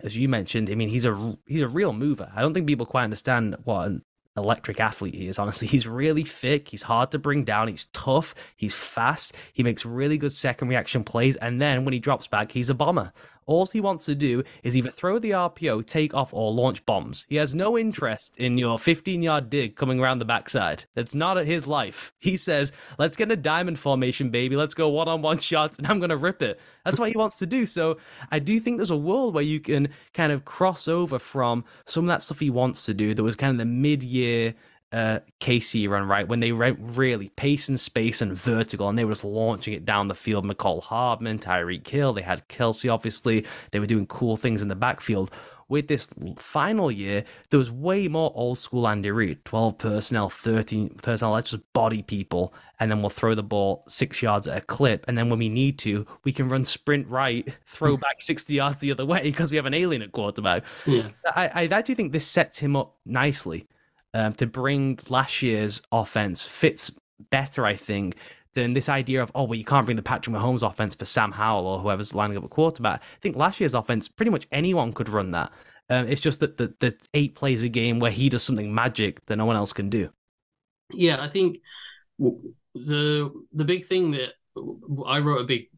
as 0.00 0.16
you 0.16 0.28
mentioned, 0.28 0.70
I 0.70 0.74
mean 0.74 0.88
he's 0.88 1.04
a 1.04 1.38
he's 1.46 1.62
a 1.62 1.68
real 1.68 1.92
mover. 1.92 2.30
I 2.34 2.40
don't 2.40 2.54
think 2.54 2.66
people 2.66 2.86
quite 2.86 3.04
understand 3.04 3.56
what 3.64 3.86
an 3.86 4.02
electric 4.36 4.80
athlete 4.80 5.14
he 5.14 5.28
is. 5.28 5.38
Honestly, 5.38 5.66
he's 5.68 5.86
really 5.88 6.24
thick. 6.24 6.68
He's 6.68 6.82
hard 6.82 7.10
to 7.12 7.18
bring 7.18 7.44
down. 7.44 7.68
He's 7.68 7.86
tough. 7.86 8.34
He's 8.56 8.76
fast. 8.76 9.34
He 9.52 9.62
makes 9.62 9.86
really 9.86 10.18
good 10.18 10.32
second 10.32 10.68
reaction 10.68 11.04
plays, 11.04 11.36
and 11.36 11.60
then 11.60 11.84
when 11.84 11.94
he 11.94 12.00
drops 12.00 12.26
back, 12.26 12.52
he's 12.52 12.70
a 12.70 12.74
bomber. 12.74 13.12
All 13.48 13.66
he 13.66 13.80
wants 13.80 14.04
to 14.04 14.14
do 14.14 14.44
is 14.62 14.76
either 14.76 14.90
throw 14.90 15.18
the 15.18 15.30
RPO, 15.30 15.86
take 15.86 16.12
off, 16.12 16.34
or 16.34 16.52
launch 16.52 16.84
bombs. 16.84 17.24
He 17.30 17.36
has 17.36 17.54
no 17.54 17.78
interest 17.78 18.36
in 18.36 18.58
your 18.58 18.78
15 18.78 19.22
yard 19.22 19.48
dig 19.48 19.74
coming 19.74 19.98
around 19.98 20.18
the 20.18 20.26
backside. 20.26 20.84
That's 20.94 21.14
not 21.14 21.38
his 21.38 21.66
life. 21.66 22.12
He 22.18 22.36
says, 22.36 22.72
let's 22.98 23.16
get 23.16 23.28
in 23.28 23.32
a 23.32 23.36
diamond 23.36 23.78
formation, 23.78 24.28
baby. 24.30 24.54
Let's 24.54 24.74
go 24.74 24.90
one 24.90 25.08
on 25.08 25.22
one 25.22 25.38
shots, 25.38 25.78
and 25.78 25.86
I'm 25.86 25.98
going 25.98 26.10
to 26.10 26.16
rip 26.16 26.42
it. 26.42 26.60
That's 26.84 27.00
what 27.00 27.10
he 27.10 27.16
wants 27.16 27.38
to 27.38 27.46
do. 27.46 27.64
So 27.64 27.96
I 28.30 28.38
do 28.38 28.60
think 28.60 28.76
there's 28.76 28.90
a 28.90 28.96
world 28.96 29.34
where 29.34 29.42
you 29.42 29.60
can 29.60 29.88
kind 30.12 30.30
of 30.30 30.44
cross 30.44 30.86
over 30.86 31.18
from 31.18 31.64
some 31.86 32.04
of 32.04 32.08
that 32.08 32.22
stuff 32.22 32.40
he 32.40 32.50
wants 32.50 32.84
to 32.84 32.92
do 32.92 33.14
that 33.14 33.22
was 33.22 33.34
kind 33.34 33.50
of 33.50 33.58
the 33.58 33.64
mid 33.64 34.02
year 34.02 34.54
uh, 34.92 35.20
KC 35.40 35.88
run, 35.88 36.08
right? 36.08 36.26
When 36.26 36.40
they 36.40 36.52
went 36.52 36.78
really 36.80 37.28
pace 37.30 37.68
and 37.68 37.78
space 37.78 38.22
and 38.22 38.32
vertical, 38.32 38.88
and 38.88 38.98
they 38.98 39.04
were 39.04 39.12
just 39.12 39.24
launching 39.24 39.74
it 39.74 39.84
down 39.84 40.08
the 40.08 40.14
field. 40.14 40.46
Mecole 40.46 40.82
Hardman, 40.82 41.38
Tyreek 41.38 41.86
Hill, 41.86 42.12
they 42.12 42.22
had 42.22 42.48
Kelce, 42.48 42.92
obviously. 42.92 43.44
They 43.70 43.80
were 43.80 43.86
doing 43.86 44.06
cool 44.06 44.36
things 44.36 44.62
in 44.62 44.68
the 44.68 44.74
backfield. 44.74 45.30
With 45.70 45.88
this 45.88 46.08
final 46.38 46.90
year, 46.90 47.24
there 47.50 47.58
was 47.58 47.70
way 47.70 48.08
more 48.08 48.32
old 48.34 48.56
school 48.56 48.88
Andy 48.88 49.10
Reid 49.10 49.44
12 49.44 49.76
personnel, 49.76 50.30
13 50.30 50.88
personnel. 51.02 51.34
Let's 51.34 51.50
just 51.50 51.72
body 51.74 52.00
people, 52.00 52.54
and 52.80 52.90
then 52.90 53.02
we'll 53.02 53.10
throw 53.10 53.34
the 53.34 53.42
ball 53.42 53.84
six 53.86 54.22
yards 54.22 54.48
at 54.48 54.56
a 54.56 54.60
clip. 54.62 55.04
And 55.06 55.18
then 55.18 55.28
when 55.28 55.38
we 55.38 55.50
need 55.50 55.78
to, 55.80 56.06
we 56.24 56.32
can 56.32 56.48
run 56.48 56.64
sprint 56.64 57.06
right, 57.08 57.46
throw 57.66 57.98
back 57.98 58.22
60 58.22 58.54
yards 58.54 58.78
the 58.78 58.92
other 58.92 59.04
way 59.04 59.24
because 59.24 59.50
we 59.50 59.58
have 59.58 59.66
an 59.66 59.74
alien 59.74 60.00
at 60.00 60.12
quarterback. 60.12 60.62
Yeah. 60.86 61.08
I, 61.26 61.48
I 61.48 61.64
actually 61.66 61.96
think 61.96 62.12
this 62.12 62.26
sets 62.26 62.58
him 62.58 62.74
up 62.74 62.96
nicely 63.04 63.68
um, 64.14 64.32
to 64.34 64.46
bring 64.46 64.98
last 65.08 65.42
year's 65.42 65.82
offense 65.92 66.46
fits 66.46 66.90
better, 67.30 67.66
I 67.66 67.76
think, 67.76 68.16
than 68.54 68.72
this 68.72 68.88
idea 68.88 69.22
of, 69.22 69.30
oh, 69.34 69.44
well, 69.44 69.54
you 69.54 69.64
can't 69.64 69.84
bring 69.84 69.96
the 69.96 70.02
Patrick 70.02 70.34
Mahomes 70.34 70.68
offense 70.68 70.94
for 70.94 71.04
Sam 71.04 71.32
Howell 71.32 71.66
or 71.66 71.78
whoever's 71.78 72.14
lining 72.14 72.36
up 72.36 72.44
a 72.44 72.48
quarterback. 72.48 73.02
I 73.02 73.20
think 73.20 73.36
last 73.36 73.60
year's 73.60 73.74
offense, 73.74 74.08
pretty 74.08 74.30
much 74.30 74.46
anyone 74.50 74.92
could 74.92 75.08
run 75.08 75.32
that. 75.32 75.52
Um, 75.90 76.08
it's 76.08 76.20
just 76.20 76.40
that 76.40 76.56
the, 76.56 76.74
the 76.80 76.96
eight 77.14 77.34
plays 77.34 77.62
a 77.62 77.68
game 77.68 77.98
where 77.98 78.10
he 78.10 78.28
does 78.28 78.42
something 78.42 78.74
magic 78.74 79.24
that 79.26 79.36
no 79.36 79.46
one 79.46 79.56
else 79.56 79.72
can 79.72 79.88
do. 79.88 80.10
Yeah, 80.92 81.22
I 81.22 81.28
think 81.28 81.58
the 82.18 83.32
the 83.52 83.64
big 83.64 83.84
thing 83.84 84.12
that 84.12 84.32
I 85.06 85.18
wrote 85.20 85.40
a 85.40 85.44
big 85.44 85.68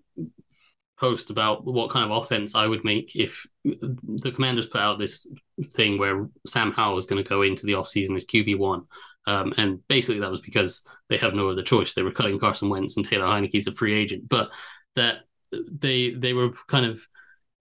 post 1.00 1.30
about 1.30 1.64
what 1.64 1.90
kind 1.90 2.10
of 2.10 2.22
offense 2.22 2.54
I 2.54 2.66
would 2.66 2.84
make 2.84 3.16
if 3.16 3.46
the 3.64 4.32
Commanders 4.34 4.66
put 4.66 4.82
out 4.82 4.98
this 4.98 5.26
thing 5.72 5.98
where 5.98 6.28
Sam 6.46 6.72
Howell 6.72 6.98
is 6.98 7.06
going 7.06 7.22
to 7.22 7.28
go 7.28 7.42
into 7.42 7.64
the 7.64 7.72
offseason 7.72 8.16
as 8.16 8.26
QB1. 8.26 8.86
Um, 9.26 9.54
and 9.56 9.86
basically, 9.88 10.20
that 10.20 10.30
was 10.30 10.40
because 10.40 10.84
they 11.08 11.16
have 11.16 11.34
no 11.34 11.48
other 11.48 11.62
choice. 11.62 11.94
They 11.94 12.02
were 12.02 12.12
cutting 12.12 12.38
Carson 12.38 12.68
Wentz 12.68 12.96
and 12.96 13.08
Taylor 13.08 13.24
Heinicke's 13.24 13.66
a 13.66 13.72
free 13.72 13.94
agent. 13.94 14.28
But 14.28 14.50
that 14.96 15.20
they 15.52 16.10
they 16.10 16.32
were 16.32 16.50
kind 16.68 16.86
of 16.86 17.00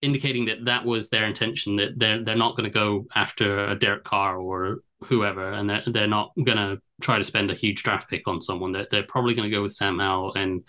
indicating 0.02 0.46
that 0.46 0.64
that 0.66 0.84
was 0.84 1.08
their 1.08 1.24
intention 1.24 1.76
that 1.76 1.98
they're 1.98 2.24
they're 2.24 2.36
not 2.36 2.56
going 2.56 2.70
to 2.70 2.74
go 2.74 3.06
after 3.14 3.66
a 3.66 3.78
Derek 3.78 4.04
Carr 4.04 4.38
or 4.38 4.78
whoever, 5.04 5.52
and 5.52 5.68
they're 5.68 5.82
they're 5.86 6.06
not 6.06 6.32
going 6.36 6.58
to 6.58 6.80
try 7.00 7.18
to 7.18 7.24
spend 7.24 7.50
a 7.50 7.54
huge 7.54 7.82
draft 7.82 8.08
pick 8.10 8.26
on 8.26 8.42
someone. 8.42 8.72
They're, 8.72 8.86
they're 8.90 9.02
probably 9.04 9.34
going 9.34 9.48
to 9.48 9.56
go 9.56 9.62
with 9.62 9.72
Sam 9.72 9.98
Howell 9.98 10.34
and 10.34 10.64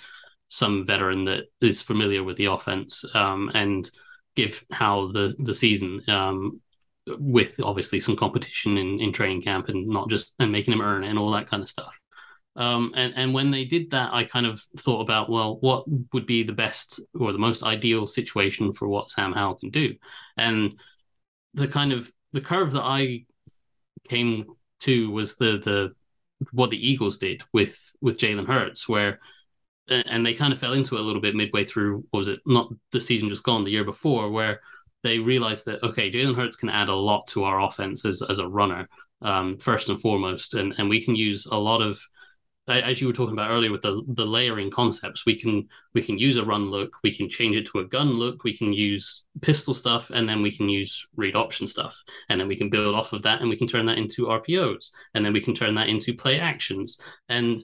some 0.49 0.85
veteran 0.85 1.25
that 1.25 1.45
is 1.61 1.81
familiar 1.81 2.23
with 2.23 2.37
the 2.37 2.45
offense 2.45 3.05
um, 3.13 3.51
and 3.53 3.89
give 4.35 4.63
Howell 4.71 5.13
the 5.13 5.35
the 5.39 5.53
season 5.53 6.01
um, 6.07 6.61
with 7.07 7.59
obviously 7.63 7.99
some 7.99 8.15
competition 8.15 8.77
in, 8.77 8.99
in 8.99 9.13
training 9.13 9.41
camp 9.41 9.69
and 9.69 9.87
not 9.87 10.09
just 10.09 10.35
and 10.39 10.51
making 10.51 10.73
him 10.73 10.81
earn 10.81 11.03
it 11.03 11.09
and 11.09 11.19
all 11.19 11.31
that 11.31 11.49
kind 11.49 11.63
of 11.63 11.69
stuff. 11.69 11.97
Um, 12.55 12.91
and 12.95 13.13
and 13.15 13.33
when 13.33 13.51
they 13.51 13.65
did 13.65 13.91
that, 13.91 14.13
I 14.13 14.25
kind 14.25 14.45
of 14.45 14.61
thought 14.77 15.01
about 15.01 15.29
well, 15.29 15.57
what 15.61 15.85
would 16.13 16.25
be 16.25 16.43
the 16.43 16.51
best 16.53 17.01
or 17.17 17.31
the 17.31 17.39
most 17.39 17.63
ideal 17.63 18.07
situation 18.07 18.73
for 18.73 18.87
what 18.87 19.09
Sam 19.09 19.33
Howell 19.33 19.55
can 19.55 19.69
do, 19.69 19.95
and 20.35 20.79
the 21.53 21.67
kind 21.67 21.93
of 21.93 22.11
the 22.33 22.41
curve 22.41 22.73
that 22.73 22.83
I 22.83 23.25
came 24.07 24.45
to 24.81 25.11
was 25.11 25.37
the 25.37 25.61
the 25.63 25.95
what 26.51 26.69
the 26.69 26.89
Eagles 26.89 27.17
did 27.17 27.43
with 27.53 27.95
with 28.01 28.17
Jalen 28.17 28.47
Hurts, 28.47 28.89
where 28.89 29.19
and 29.89 30.25
they 30.25 30.33
kind 30.33 30.53
of 30.53 30.59
fell 30.59 30.73
into 30.73 30.95
it 30.95 31.01
a 31.01 31.03
little 31.03 31.21
bit 31.21 31.35
midway 31.35 31.65
through. 31.65 32.03
was 32.13 32.27
it 32.27 32.39
not 32.45 32.69
the 32.91 33.01
season 33.01 33.29
just 33.29 33.43
gone, 33.43 33.63
the 33.63 33.71
year 33.71 33.83
before, 33.83 34.29
where 34.29 34.61
they 35.03 35.17
realized 35.19 35.65
that 35.65 35.83
okay, 35.83 36.11
Jalen 36.11 36.35
Hurts 36.35 36.55
can 36.55 36.69
add 36.69 36.89
a 36.89 36.95
lot 36.95 37.27
to 37.27 37.43
our 37.43 37.61
offense 37.61 38.05
as 38.05 38.21
as 38.21 38.39
a 38.39 38.47
runner, 38.47 38.87
um, 39.21 39.57
first 39.57 39.89
and 39.89 39.99
foremost, 40.01 40.53
and 40.55 40.73
and 40.77 40.89
we 40.89 41.03
can 41.03 41.15
use 41.15 41.45
a 41.45 41.57
lot 41.57 41.81
of 41.81 41.99
as 42.67 43.01
you 43.01 43.07
were 43.07 43.13
talking 43.13 43.33
about 43.33 43.49
earlier 43.49 43.71
with 43.71 43.81
the 43.81 44.03
the 44.09 44.25
layering 44.25 44.69
concepts 44.69 45.25
we 45.25 45.35
can 45.35 45.67
we 45.95 46.03
can 46.03 46.19
use 46.19 46.37
a 46.37 46.45
run 46.45 46.69
look 46.69 46.93
we 47.03 47.11
can 47.13 47.27
change 47.27 47.55
it 47.55 47.65
to 47.65 47.79
a 47.79 47.85
gun 47.85 48.11
look 48.11 48.43
we 48.43 48.55
can 48.55 48.71
use 48.71 49.25
pistol 49.41 49.73
stuff 49.73 50.11
and 50.11 50.29
then 50.29 50.41
we 50.41 50.55
can 50.55 50.69
use 50.69 51.07
read 51.15 51.35
option 51.35 51.67
stuff. 51.67 52.01
And 52.29 52.39
then 52.39 52.47
we 52.47 52.55
can 52.55 52.69
build 52.69 52.95
off 52.95 53.13
of 53.13 53.23
that 53.23 53.41
and 53.41 53.49
we 53.49 53.57
can 53.57 53.67
turn 53.67 53.85
that 53.87 53.97
into 53.97 54.27
rpos 54.27 54.91
and 55.13 55.25
then 55.25 55.33
we 55.33 55.41
can 55.41 55.53
turn 55.53 55.75
that 55.75 55.89
into 55.89 56.13
play 56.13 56.39
actions. 56.39 56.99
And 57.27 57.63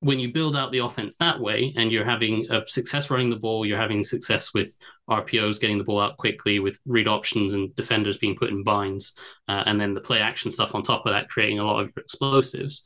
when 0.00 0.18
you 0.18 0.32
build 0.32 0.56
out 0.56 0.72
the 0.72 0.78
offense 0.78 1.16
that 1.16 1.38
way 1.38 1.74
and 1.76 1.92
you're 1.92 2.04
having 2.04 2.46
a 2.50 2.66
success 2.66 3.10
running 3.10 3.28
the 3.28 3.36
ball, 3.36 3.66
you're 3.66 3.78
having 3.78 4.02
success 4.02 4.54
with 4.54 4.74
RPOs 5.08 5.60
getting 5.60 5.76
the 5.76 5.84
ball 5.84 6.00
out 6.00 6.16
quickly, 6.16 6.58
with 6.58 6.78
read 6.86 7.06
options 7.06 7.52
and 7.52 7.74
defenders 7.76 8.16
being 8.16 8.34
put 8.34 8.48
in 8.48 8.64
binds, 8.64 9.12
uh, 9.46 9.62
and 9.66 9.78
then 9.78 9.92
the 9.92 10.00
play 10.00 10.20
action 10.20 10.50
stuff 10.50 10.74
on 10.74 10.82
top 10.82 11.04
of 11.04 11.12
that, 11.12 11.28
creating 11.28 11.58
a 11.58 11.64
lot 11.64 11.84
of 11.84 11.90
explosives, 11.98 12.84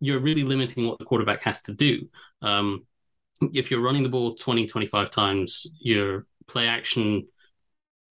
you're 0.00 0.20
really 0.20 0.44
limiting 0.44 0.86
what 0.86 0.98
the 0.98 1.04
quarterback 1.04 1.42
has 1.42 1.60
to 1.62 1.74
do. 1.74 2.08
Um, 2.40 2.86
if 3.52 3.70
you're 3.70 3.82
running 3.82 4.02
the 4.02 4.08
ball 4.08 4.34
20, 4.34 4.66
25 4.66 5.10
times, 5.10 5.66
your 5.78 6.26
play 6.46 6.68
action 6.68 7.28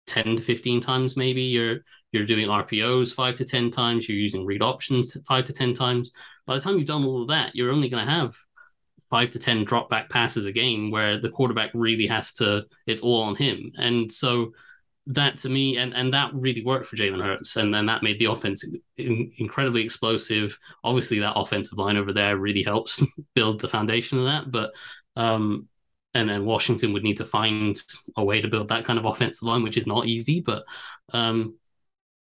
10 0.07 0.35
to 0.35 0.41
15 0.41 0.81
times, 0.81 1.15
maybe 1.15 1.43
you're 1.43 1.79
you're 2.13 2.25
doing 2.25 2.47
RPOs 2.47 3.13
five 3.13 3.35
to 3.35 3.45
10 3.45 3.71
times, 3.71 4.07
you're 4.07 4.17
using 4.17 4.45
read 4.45 4.61
options 4.61 5.17
five 5.27 5.45
to 5.45 5.53
10 5.53 5.73
times 5.73 6.11
by 6.45 6.55
the 6.55 6.61
time 6.61 6.77
you've 6.77 6.87
done 6.87 7.05
all 7.05 7.21
of 7.21 7.27
that, 7.29 7.55
you're 7.55 7.71
only 7.71 7.89
going 7.89 8.05
to 8.05 8.11
have 8.11 8.35
five 9.09 9.31
to 9.31 9.39
10 9.39 9.63
drop 9.63 9.89
back 9.89 10.09
passes 10.09 10.45
a 10.45 10.51
game 10.51 10.91
where 10.91 11.19
the 11.19 11.29
quarterback 11.29 11.71
really 11.73 12.07
has 12.07 12.33
to, 12.33 12.63
it's 12.85 13.01
all 13.01 13.21
on 13.23 13.35
him. 13.35 13.71
And 13.77 14.11
so 14.11 14.51
that 15.07 15.37
to 15.37 15.49
me, 15.49 15.77
and, 15.77 15.93
and 15.93 16.13
that 16.13 16.33
really 16.33 16.63
worked 16.63 16.87
for 16.87 16.95
Jalen 16.95 17.21
Hurts. 17.21 17.55
And 17.55 17.73
then 17.73 17.85
that 17.87 18.03
made 18.03 18.19
the 18.19 18.25
offense 18.25 18.65
in, 18.97 19.31
incredibly 19.37 19.83
explosive. 19.83 20.57
Obviously, 20.83 21.19
that 21.19 21.35
offensive 21.35 21.77
line 21.77 21.97
over 21.97 22.13
there 22.13 22.37
really 22.37 22.63
helps 22.63 23.01
build 23.35 23.59
the 23.59 23.67
foundation 23.67 24.19
of 24.19 24.25
that. 24.25 24.51
But, 24.51 24.71
um, 25.15 25.67
and 26.13 26.29
then 26.29 26.45
Washington 26.45 26.93
would 26.93 27.03
need 27.03 27.17
to 27.17 27.25
find 27.25 27.81
a 28.15 28.23
way 28.23 28.39
to 28.39 28.47
build 28.47 28.69
that 28.69 28.85
kind 28.85 28.99
of 28.99 29.05
offensive 29.05 29.43
line, 29.43 29.63
which 29.63 29.77
is 29.77 29.87
not 29.87 30.07
easy. 30.07 30.41
But 30.41 30.63
um, 31.11 31.55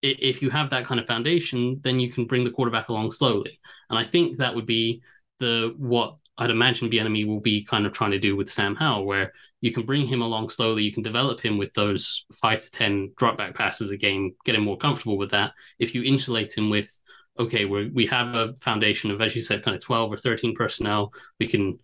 if 0.03 0.41
you 0.43 0.51
have 0.51 0.71
that 0.71 0.87
kind 0.87 1.01
of 1.01 1.07
foundation, 1.07 1.81
then 1.83 2.01
you 2.01 2.11
can 2.11 2.25
bring 2.25 2.45
the 2.45 2.51
quarterback 2.51 2.89
along 2.89 3.11
slowly. 3.11 3.61
And 3.89 3.99
I 3.99 4.05
think 4.05 4.39
that 4.39 4.55
would 4.55 4.67
be 4.67 5.03
the 5.39 5.75
what 5.77 6.17
I'd 6.39 6.51
imagine 6.51 6.91
Bieniemy 6.91 7.27
will 7.27 7.41
be 7.41 7.65
kind 7.65 7.85
of 7.87 7.93
trying 7.93 8.13
to 8.13 8.19
do 8.19 8.35
with 8.35 8.51
Sam 8.51 8.75
Howell, 8.75 9.05
where 9.05 9.33
you 9.61 9.73
can 9.73 9.85
bring 9.85 10.07
him 10.07 10.23
along 10.23 10.49
slowly, 10.49 10.83
you 10.83 10.93
can 10.93 11.03
develop 11.03 11.41
him 11.41 11.59
with 11.59 11.75
those 11.75 12.25
five 12.33 12.63
to 12.63 12.71
ten 12.71 13.13
drop 13.19 13.37
back 13.37 13.55
passes 13.55 13.91
a 13.91 13.97
game, 13.97 14.35
get 14.47 14.55
him 14.55 14.65
more 14.65 14.79
comfortable 14.79 15.19
with 15.19 15.33
that. 15.33 15.53
If 15.79 15.95
you 15.95 16.03
insulate 16.03 16.57
him 16.57 16.71
with, 16.71 16.91
okay, 17.39 17.67
we 17.67 17.91
we 17.91 18.07
have 18.07 18.35
a 18.35 18.55
foundation 18.61 19.11
of, 19.11 19.21
as 19.21 19.37
you 19.37 19.43
said, 19.43 19.63
kind 19.63 19.77
of 19.77 19.83
twelve 19.83 20.11
or 20.11 20.17
thirteen 20.17 20.55
personnel, 20.55 21.13
we 21.39 21.47
can 21.47 21.79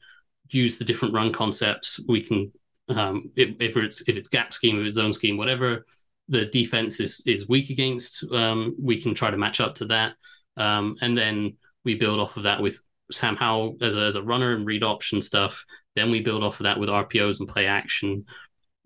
use 0.48 0.78
the 0.78 0.84
different 0.84 1.12
run 1.12 1.32
concepts. 1.32 2.00
We 2.08 2.22
can, 2.22 2.52
um, 2.88 3.30
if, 3.36 3.56
if 3.60 3.76
it's 3.76 4.00
if 4.02 4.16
it's 4.16 4.30
gap 4.30 4.54
scheme, 4.54 4.80
if 4.80 4.86
it's 4.86 4.96
zone 4.96 5.12
scheme, 5.12 5.36
whatever 5.36 5.84
the 6.28 6.46
defense 6.46 7.00
is 7.00 7.22
is 7.26 7.48
weak 7.48 7.70
against, 7.70 8.24
um, 8.32 8.74
we 8.80 9.00
can 9.00 9.14
try 9.14 9.30
to 9.30 9.36
match 9.36 9.60
up 9.60 9.74
to 9.76 9.86
that, 9.86 10.14
um, 10.56 10.96
and 11.00 11.16
then 11.16 11.56
we 11.84 11.94
build 11.94 12.20
off 12.20 12.36
of 12.36 12.44
that 12.44 12.60
with 12.60 12.80
Sam 13.12 13.36
Howell 13.36 13.76
as 13.80 13.94
a, 13.94 14.00
as 14.00 14.16
a 14.16 14.22
runner 14.22 14.54
and 14.54 14.66
read 14.66 14.82
option 14.82 15.20
stuff. 15.20 15.64
Then 15.94 16.10
we 16.10 16.20
build 16.20 16.42
off 16.42 16.60
of 16.60 16.64
that 16.64 16.78
with 16.78 16.88
RPOs 16.88 17.38
and 17.38 17.48
play 17.48 17.66
action. 17.66 18.24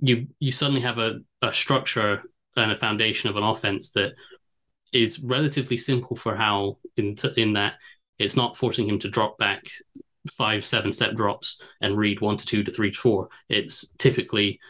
You 0.00 0.26
you 0.38 0.52
suddenly 0.52 0.82
have 0.82 0.98
a, 0.98 1.20
a 1.42 1.52
structure 1.52 2.22
and 2.56 2.72
a 2.72 2.76
foundation 2.76 3.30
of 3.30 3.36
an 3.36 3.42
offense 3.42 3.90
that 3.90 4.12
is 4.92 5.20
relatively 5.20 5.76
simple 5.76 6.16
for 6.16 6.34
Howell 6.34 6.80
in 6.96 7.16
t- 7.16 7.32
in 7.36 7.54
that 7.54 7.74
it's 8.18 8.36
not 8.36 8.56
forcing 8.56 8.88
him 8.88 8.98
to 9.00 9.08
drop 9.08 9.38
back 9.38 9.64
five 10.30 10.64
seven 10.64 10.92
step 10.92 11.14
drops 11.14 11.60
and 11.80 11.96
read 11.96 12.20
one 12.20 12.36
to 12.36 12.46
two 12.46 12.62
to 12.62 12.70
three 12.70 12.90
to 12.90 12.98
four. 12.98 13.28
It's 13.48 13.88
typically 13.98 14.60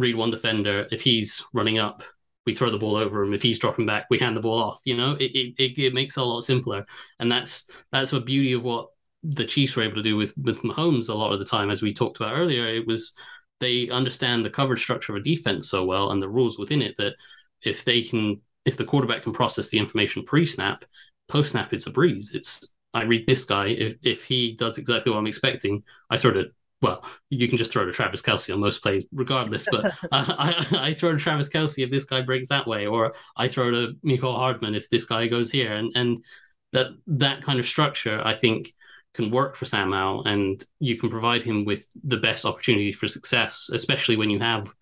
read 0.00 0.16
one 0.16 0.30
defender. 0.30 0.86
If 0.90 1.02
he's 1.02 1.44
running 1.52 1.78
up, 1.78 2.02
we 2.46 2.54
throw 2.54 2.70
the 2.70 2.78
ball 2.78 2.96
over 2.96 3.22
him. 3.22 3.34
If 3.34 3.42
he's 3.42 3.58
dropping 3.58 3.86
back, 3.86 4.06
we 4.10 4.18
hand 4.18 4.36
the 4.36 4.40
ball 4.40 4.62
off. 4.62 4.80
You 4.84 4.96
know, 4.96 5.12
it 5.12 5.30
it, 5.34 5.78
it 5.78 5.94
makes 5.94 6.16
it 6.16 6.20
a 6.20 6.24
lot 6.24 6.40
simpler, 6.42 6.86
and 7.18 7.30
that's 7.30 7.66
that's 7.92 8.10
the 8.10 8.20
beauty 8.20 8.52
of 8.52 8.64
what 8.64 8.88
the 9.22 9.44
Chiefs 9.44 9.76
were 9.76 9.82
able 9.82 9.96
to 9.96 10.02
do 10.02 10.16
with 10.16 10.36
with 10.36 10.62
Mahomes 10.62 11.08
a 11.08 11.14
lot 11.14 11.32
of 11.32 11.38
the 11.38 11.44
time, 11.44 11.70
as 11.70 11.82
we 11.82 11.92
talked 11.92 12.16
about 12.16 12.36
earlier, 12.36 12.66
it 12.66 12.86
was 12.86 13.14
they 13.60 13.90
understand 13.90 14.44
the 14.44 14.50
coverage 14.50 14.82
structure 14.82 15.14
of 15.14 15.20
a 15.20 15.24
defense 15.24 15.68
so 15.68 15.84
well 15.84 16.10
and 16.10 16.22
the 16.22 16.28
rules 16.28 16.58
within 16.58 16.80
it 16.80 16.94
that 16.96 17.14
if 17.62 17.84
they 17.84 18.02
can 18.02 18.40
if 18.64 18.76
the 18.76 18.84
quarterback 18.84 19.22
can 19.22 19.32
process 19.32 19.68
the 19.68 19.78
information 19.78 20.22
pre-snap, 20.24 20.84
post-snap 21.28 21.72
it's 21.72 21.86
a 21.86 21.90
breeze. 21.90 22.32
It's 22.34 22.66
I 22.94 23.02
read 23.04 23.26
this 23.26 23.44
guy, 23.44 23.68
if 23.68 23.96
if 24.02 24.24
he 24.24 24.56
does 24.56 24.78
exactly 24.78 25.12
what 25.12 25.18
I'm 25.18 25.26
expecting, 25.26 25.82
I 26.08 26.16
sort 26.16 26.36
of 26.36 26.46
well, 26.82 27.04
you 27.28 27.46
can 27.48 27.58
just 27.58 27.72
throw 27.72 27.84
to 27.84 27.92
Travis 27.92 28.22
Kelce 28.22 28.52
on 28.52 28.60
most 28.60 28.82
plays, 28.82 29.04
regardless. 29.12 29.66
But 29.70 29.86
uh, 30.12 30.12
I, 30.12 30.66
I, 30.70 30.88
I, 30.88 30.94
throw 30.94 31.12
to 31.12 31.18
Travis 31.18 31.50
Kelce 31.50 31.84
if 31.84 31.90
this 31.90 32.04
guy 32.04 32.22
breaks 32.22 32.48
that 32.48 32.66
way, 32.66 32.86
or 32.86 33.14
I 33.36 33.48
throw 33.48 33.70
to 33.70 33.92
Mecole 34.04 34.36
Hardman 34.36 34.74
if 34.74 34.88
this 34.88 35.04
guy 35.04 35.26
goes 35.26 35.50
here, 35.50 35.74
and 35.74 35.92
and 35.94 36.24
that 36.72 36.88
that 37.06 37.42
kind 37.42 37.60
of 37.60 37.66
structure, 37.66 38.20
I 38.24 38.34
think, 38.34 38.72
can 39.14 39.30
work 39.30 39.56
for 39.56 39.66
Sam 39.66 39.92
Howell, 39.92 40.24
and 40.24 40.62
you 40.78 40.96
can 40.96 41.10
provide 41.10 41.42
him 41.42 41.64
with 41.64 41.86
the 42.04 42.16
best 42.16 42.44
opportunity 42.44 42.92
for 42.92 43.08
success, 43.08 43.70
especially 43.72 44.16
when 44.16 44.30
you 44.30 44.38
have 44.38 44.72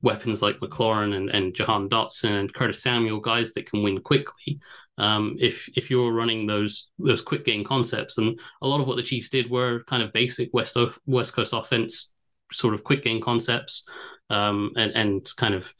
weapons 0.00 0.42
like 0.42 0.60
McLaurin 0.60 1.16
and, 1.16 1.28
and 1.30 1.54
Jahan 1.54 1.88
Dotson 1.88 2.38
and 2.38 2.54
Curtis 2.54 2.82
Samuel, 2.82 3.20
guys 3.20 3.52
that 3.54 3.68
can 3.68 3.82
win 3.82 4.00
quickly. 4.00 4.60
Um, 4.98 5.36
if 5.38 5.68
if 5.76 5.90
you're 5.90 6.12
running 6.12 6.46
those 6.46 6.88
those 6.98 7.22
quick 7.22 7.44
game 7.44 7.64
concepts, 7.64 8.18
and 8.18 8.38
a 8.62 8.66
lot 8.66 8.80
of 8.80 8.86
what 8.86 8.96
the 8.96 9.02
Chiefs 9.02 9.30
did 9.30 9.50
were 9.50 9.84
kind 9.84 10.02
of 10.02 10.12
basic 10.12 10.50
West 10.52 10.76
West 11.06 11.34
Coast 11.34 11.52
offense 11.54 12.12
sort 12.52 12.74
of 12.74 12.84
quick 12.84 13.04
game 13.04 13.20
concepts, 13.20 13.84
um, 14.30 14.72
and 14.76 14.92
and 14.92 15.28
kind 15.36 15.54
of 15.54 15.72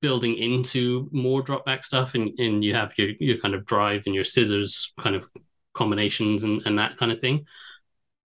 building 0.00 0.34
into 0.34 1.08
more 1.12 1.42
drop 1.42 1.64
back 1.64 1.84
stuff, 1.84 2.14
and, 2.14 2.38
and 2.38 2.64
you 2.64 2.74
have 2.74 2.94
your 2.96 3.10
your 3.20 3.38
kind 3.38 3.54
of 3.54 3.64
drive 3.66 4.02
and 4.06 4.14
your 4.14 4.24
scissors 4.24 4.92
kind 4.98 5.14
of 5.14 5.28
combinations 5.74 6.44
and, 6.44 6.62
and 6.64 6.78
that 6.78 6.96
kind 6.96 7.12
of 7.12 7.20
thing. 7.20 7.44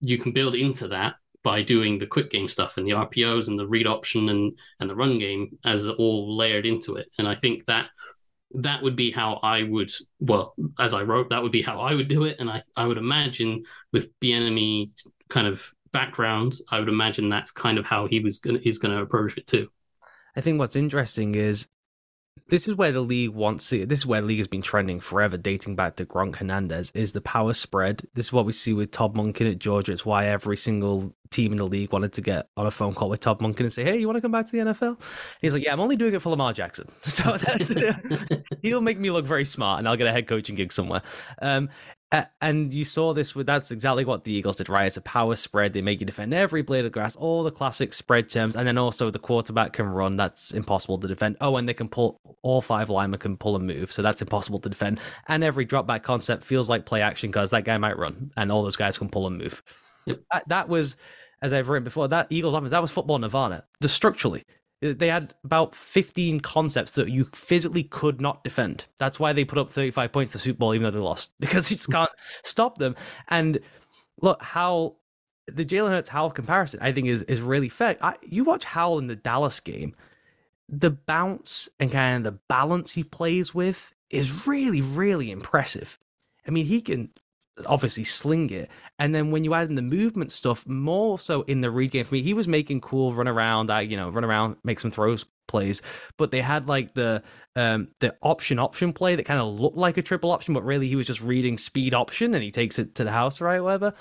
You 0.01 0.17
can 0.17 0.31
build 0.31 0.55
into 0.55 0.87
that 0.89 1.15
by 1.43 1.61
doing 1.61 1.99
the 1.99 2.07
quick 2.07 2.29
game 2.29 2.49
stuff 2.49 2.77
and 2.77 2.85
the 2.85 2.91
RPOs 2.91 3.47
and 3.47 3.57
the 3.57 3.67
read 3.67 3.87
option 3.87 4.29
and 4.29 4.57
and 4.79 4.89
the 4.89 4.95
run 4.95 5.19
game 5.19 5.57
as 5.65 5.85
all 5.85 6.37
layered 6.37 6.65
into 6.65 6.95
it. 6.95 7.09
And 7.17 7.27
I 7.27 7.35
think 7.35 7.65
that 7.65 7.89
that 8.55 8.81
would 8.81 8.95
be 8.95 9.11
how 9.11 9.35
I 9.43 9.63
would 9.63 9.91
well, 10.19 10.55
as 10.79 10.93
I 10.93 11.03
wrote, 11.03 11.29
that 11.29 11.43
would 11.43 11.51
be 11.51 11.61
how 11.61 11.79
I 11.79 11.93
would 11.93 12.07
do 12.07 12.23
it. 12.23 12.37
And 12.39 12.49
I, 12.49 12.61
I 12.75 12.85
would 12.85 12.97
imagine 12.97 13.63
with 13.91 14.09
Bieniemy 14.19 14.87
kind 15.29 15.47
of 15.47 15.71
background, 15.91 16.55
I 16.69 16.79
would 16.79 16.89
imagine 16.89 17.29
that's 17.29 17.51
kind 17.51 17.77
of 17.77 17.85
how 17.85 18.07
he 18.07 18.19
was 18.19 18.39
gonna 18.39 18.59
he's 18.59 18.79
gonna 18.79 19.01
approach 19.01 19.37
it 19.37 19.47
too. 19.47 19.69
I 20.35 20.41
think 20.41 20.59
what's 20.59 20.75
interesting 20.75 21.35
is 21.35 21.67
this 22.49 22.67
is 22.67 22.75
where 22.75 22.91
the 22.91 23.01
league 23.01 23.29
wants 23.29 23.71
it. 23.73 23.89
This 23.89 23.99
is 23.99 24.05
where 24.05 24.21
the 24.21 24.27
league 24.27 24.39
has 24.39 24.47
been 24.47 24.61
trending 24.61 24.99
forever, 24.99 25.37
dating 25.37 25.75
back 25.75 25.95
to 25.97 26.05
Gronk 26.05 26.37
Hernandez. 26.37 26.91
Is 26.95 27.13
the 27.13 27.21
power 27.21 27.53
spread? 27.53 28.07
This 28.15 28.27
is 28.27 28.33
what 28.33 28.45
we 28.45 28.51
see 28.51 28.73
with 28.73 28.91
Todd 28.91 29.13
Monken 29.13 29.49
at 29.49 29.59
Georgia. 29.59 29.91
It's 29.91 30.05
why 30.05 30.25
every 30.25 30.57
single 30.57 31.13
team 31.29 31.51
in 31.51 31.59
the 31.59 31.67
league 31.67 31.93
wanted 31.93 32.13
to 32.13 32.21
get 32.21 32.49
on 32.57 32.65
a 32.65 32.71
phone 32.71 32.93
call 32.95 33.09
with 33.09 33.19
Todd 33.19 33.39
Monken 33.39 33.61
and 33.61 33.73
say, 33.73 33.83
"Hey, 33.83 33.97
you 33.97 34.07
want 34.07 34.17
to 34.17 34.21
come 34.21 34.31
back 34.31 34.47
to 34.47 34.51
the 34.51 34.59
NFL?" 34.59 34.99
He's 35.41 35.53
like, 35.53 35.63
"Yeah, 35.63 35.73
I'm 35.73 35.79
only 35.79 35.95
doing 35.95 36.13
it 36.13 36.21
for 36.21 36.29
Lamar 36.29 36.53
Jackson, 36.53 36.87
so 37.01 37.37
that's 37.37 37.73
he'll 38.61 38.81
make 38.81 38.99
me 38.99 39.11
look 39.11 39.25
very 39.25 39.45
smart, 39.45 39.79
and 39.79 39.87
I'll 39.87 39.97
get 39.97 40.07
a 40.07 40.11
head 40.11 40.27
coaching 40.27 40.55
gig 40.55 40.73
somewhere." 40.73 41.03
Um, 41.41 41.69
uh, 42.11 42.25
and 42.41 42.73
you 42.73 42.85
saw 42.85 43.13
this 43.13 43.35
with 43.35 43.45
that's 43.45 43.69
exactly 43.69 44.03
what 44.03 44.23
the 44.23 44.33
Eagles 44.33 44.55
did, 44.55 44.67
right? 44.67 44.87
It's 44.87 44.97
a 44.97 45.01
power 45.01 45.35
spread. 45.35 45.73
They 45.73 45.81
make 45.81 45.99
you 45.99 46.07
defend 46.07 46.33
every 46.33 46.63
blade 46.63 46.85
of 46.85 46.91
grass, 46.91 47.15
all 47.15 47.43
the 47.43 47.51
classic 47.51 47.93
spread 47.93 48.29
terms, 48.29 48.55
and 48.55 48.67
then 48.67 48.79
also 48.79 49.11
the 49.11 49.19
quarterback 49.19 49.73
can 49.73 49.85
run. 49.85 50.15
That's 50.15 50.51
impossible 50.51 50.97
to 50.97 51.07
defend. 51.07 51.37
Oh, 51.39 51.57
and 51.57 51.69
they 51.69 51.73
can 51.75 51.87
pull 51.87 52.19
all 52.41 52.61
five 52.61 52.89
linemen 52.89 53.19
can 53.19 53.37
pull 53.37 53.55
and 53.55 53.67
move, 53.67 53.91
so 53.91 54.01
that's 54.01 54.23
impossible 54.23 54.59
to 54.61 54.69
defend. 54.69 54.99
And 55.27 55.43
every 55.43 55.65
drop 55.65 55.85
back 55.85 56.01
concept 56.01 56.43
feels 56.43 56.67
like 56.67 56.85
play 56.85 57.01
action 57.01 57.29
because 57.29 57.51
that 57.51 57.63
guy 57.63 57.77
might 57.77 57.97
run, 57.97 58.31
and 58.35 58.51
all 58.51 58.63
those 58.63 58.75
guys 58.75 58.97
can 58.97 59.09
pull 59.09 59.27
and 59.27 59.37
move. 59.37 59.61
Yep. 60.07 60.21
That, 60.31 60.49
that 60.49 60.69
was, 60.69 60.97
as 61.43 61.53
I've 61.53 61.69
written 61.69 61.83
before, 61.83 62.07
that 62.07 62.27
Eagles 62.31 62.55
offense 62.55 62.71
that 62.71 62.81
was 62.81 62.91
football 62.91 63.19
nirvana. 63.19 63.65
Just 63.83 63.93
structurally, 63.93 64.45
Uh, 64.83 64.93
they 64.95 65.07
had 65.07 65.33
about 65.43 65.75
15 65.75 66.39
concepts 66.39 66.91
that 66.91 67.09
you 67.09 67.25
physically 67.25 67.83
could 67.83 68.21
not 68.21 68.43
defend. 68.43 68.85
That's 68.97 69.19
why 69.19 69.33
they 69.33 69.45
put 69.45 69.57
up 69.57 69.69
35 69.69 70.11
points 70.11 70.31
to 70.31 70.39
Super 70.39 70.59
Bowl, 70.59 70.73
even 70.73 70.83
though 70.83 70.97
they 70.97 71.03
lost, 71.03 71.33
because 71.39 71.69
just 71.69 71.91
can't 71.91 72.11
stop 72.43 72.77
them. 72.77 72.95
And 73.27 73.59
look, 74.21 74.41
how 74.41 74.95
the 75.47 75.65
Jalen 75.65 75.89
Hurts 75.89 76.09
Howell 76.09 76.31
comparison, 76.31 76.79
I 76.81 76.91
think, 76.91 77.07
is 77.07 77.23
is 77.23 77.41
really 77.41 77.69
fair. 77.69 77.97
I, 78.01 78.15
you 78.21 78.43
watch 78.43 78.65
Howell 78.65 78.99
in 78.99 79.07
the 79.07 79.15
Dallas 79.15 79.59
game, 79.59 79.95
the 80.67 80.91
bounce 80.91 81.69
and 81.79 81.91
kind 81.91 82.17
of 82.25 82.33
the 82.33 82.39
balance 82.47 82.93
he 82.93 83.03
plays 83.03 83.53
with 83.53 83.93
is 84.09 84.47
really, 84.47 84.81
really 84.81 85.31
impressive. 85.31 85.97
I 86.47 86.51
mean, 86.51 86.65
he 86.65 86.81
can 86.81 87.09
obviously 87.65 88.03
sling 88.03 88.49
it. 88.49 88.69
And 88.97 89.13
then 89.13 89.31
when 89.31 89.43
you 89.43 89.53
add 89.53 89.69
in 89.69 89.75
the 89.75 89.81
movement 89.81 90.31
stuff, 90.31 90.67
more 90.67 91.19
so 91.19 91.43
in 91.43 91.61
the 91.61 91.71
read 91.71 91.91
game 91.91 92.05
for 92.05 92.15
me, 92.15 92.21
he 92.21 92.33
was 92.33 92.47
making 92.47 92.81
cool 92.81 93.13
run 93.13 93.27
around, 93.27 93.69
I 93.69 93.81
you 93.81 93.97
know, 93.97 94.09
run 94.09 94.25
around, 94.25 94.57
make 94.63 94.79
some 94.79 94.91
throws 94.91 95.25
plays, 95.47 95.81
but 96.17 96.31
they 96.31 96.41
had 96.41 96.67
like 96.67 96.93
the 96.93 97.23
um 97.55 97.89
the 97.99 98.15
option 98.21 98.59
option 98.59 98.93
play 98.93 99.15
that 99.15 99.25
kind 99.25 99.39
of 99.39 99.59
looked 99.59 99.77
like 99.77 99.97
a 99.97 100.01
triple 100.01 100.31
option, 100.31 100.53
but 100.53 100.63
really 100.63 100.87
he 100.87 100.95
was 100.95 101.07
just 101.07 101.21
reading 101.21 101.57
speed 101.57 101.93
option 101.93 102.33
and 102.33 102.43
he 102.43 102.51
takes 102.51 102.79
it 102.79 102.95
to 102.95 103.03
the 103.03 103.11
house, 103.11 103.41
right? 103.41 103.61
Whatever. 103.61 103.93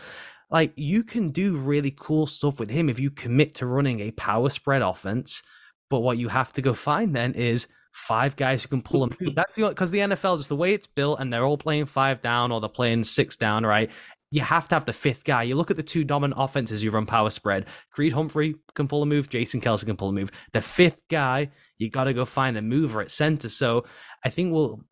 Like 0.51 0.73
you 0.77 1.03
can 1.03 1.31
do 1.31 1.57
really 1.57 1.95
cool 1.97 2.27
stuff 2.27 2.59
with 2.59 2.71
him 2.71 2.89
if 2.89 2.99
you 2.99 3.11
commit 3.11 3.55
to 3.57 3.67
running 3.67 4.01
a 4.01 4.13
power 4.13 4.51
spread 4.51 4.83
offense. 4.83 5.43
But 5.91 6.01
what 6.01 6.19
you 6.19 6.29
have 6.29 6.53
to 6.55 6.63
go 6.63 6.75
find 6.75 7.15
then 7.17 7.35
is 7.35 7.67
five 7.93 8.37
guys 8.37 8.63
who 8.63 8.69
can 8.69 8.83
pull 8.83 9.07
them. 9.07 9.35
That's 9.35 9.55
the 9.55 9.69
because 9.69 9.91
the 9.91 9.99
NFL 9.99 10.35
is 10.35 10.41
just 10.41 10.49
the 10.49 10.57
way 10.57 10.75
it's 10.75 10.87
built, 10.87 11.21
and 11.21 11.33
they're 11.33 11.45
all 11.45 11.59
playing 11.59 11.87
five 11.87 12.23
down 12.23 12.53
or 12.53 12.61
they're 12.61 12.69
playing 12.69 13.05
six 13.05 13.37
down, 13.37 13.65
right? 13.65 13.91
You 14.31 14.43
have 14.43 14.69
to 14.69 14.75
have 14.75 14.85
the 14.85 14.93
fifth 14.93 15.25
guy. 15.25 15.45
You 15.45 15.55
look 15.55 15.71
at 15.71 15.79
the 15.79 15.83
two 15.83 16.05
dominant 16.05 16.39
offenses 16.41 16.85
you 16.85 16.91
run 16.91 17.07
power 17.07 17.31
spread. 17.31 17.65
Creed 17.93 18.13
Humphrey 18.13 18.57
can 18.75 18.87
pull 18.87 19.03
a 19.03 19.07
move. 19.07 19.31
Jason 19.31 19.61
Kelce 19.61 19.87
can 19.87 19.97
pull 19.97 20.11
a 20.11 20.13
move. 20.13 20.31
The 20.53 20.61
fifth 20.61 21.01
guy, 21.09 21.51
you 21.79 21.91
got 21.91 22.05
to 22.05 22.13
go 22.13 22.27
find 22.27 22.57
a 22.59 22.63
mover 22.63 23.01
at 23.01 23.11
center. 23.11 23.49
So 23.49 23.87
I 24.25 24.29
think 24.29 24.53
we'll 24.53 24.85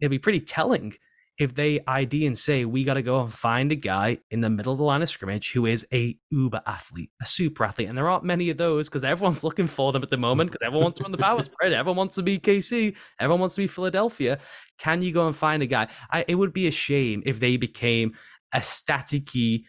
it'll 0.00 0.10
be 0.10 0.18
pretty 0.18 0.40
telling 0.40 0.94
if 1.38 1.54
they 1.54 1.80
ID 1.86 2.26
and 2.26 2.38
say 2.38 2.64
we 2.64 2.84
got 2.84 2.94
to 2.94 3.02
go 3.02 3.20
and 3.20 3.32
find 3.32 3.72
a 3.72 3.76
guy 3.76 4.18
in 4.30 4.40
the 4.40 4.50
middle 4.50 4.72
of 4.72 4.78
the 4.78 4.84
line 4.84 5.02
of 5.02 5.10
scrimmage 5.10 5.52
who 5.52 5.66
is 5.66 5.84
a 5.92 6.16
uber 6.30 6.62
athlete, 6.66 7.10
a 7.20 7.26
super 7.26 7.64
athlete, 7.64 7.88
and 7.88 7.98
there 7.98 8.08
aren't 8.08 8.24
many 8.24 8.50
of 8.50 8.56
those 8.56 8.88
because 8.88 9.02
everyone's 9.02 9.42
looking 9.44 9.66
for 9.66 9.92
them 9.92 10.02
at 10.02 10.10
the 10.10 10.16
moment 10.16 10.50
because 10.50 10.64
everyone 10.64 10.84
wants 10.84 10.98
to 10.98 11.02
run 11.02 11.12
the 11.12 11.18
power 11.18 11.42
spread, 11.42 11.72
everyone 11.72 11.96
wants 11.96 12.14
to 12.14 12.22
be 12.22 12.38
KC, 12.38 12.94
everyone 13.18 13.40
wants 13.40 13.56
to 13.56 13.62
be 13.62 13.66
Philadelphia. 13.66 14.38
Can 14.78 15.02
you 15.02 15.12
go 15.12 15.26
and 15.26 15.34
find 15.34 15.62
a 15.62 15.66
guy? 15.66 15.88
I, 16.10 16.24
it 16.28 16.36
would 16.36 16.52
be 16.52 16.68
a 16.68 16.72
shame 16.72 17.22
if 17.26 17.40
they 17.40 17.56
became 17.56 18.14
a 18.52 18.58
staticky 18.58 19.64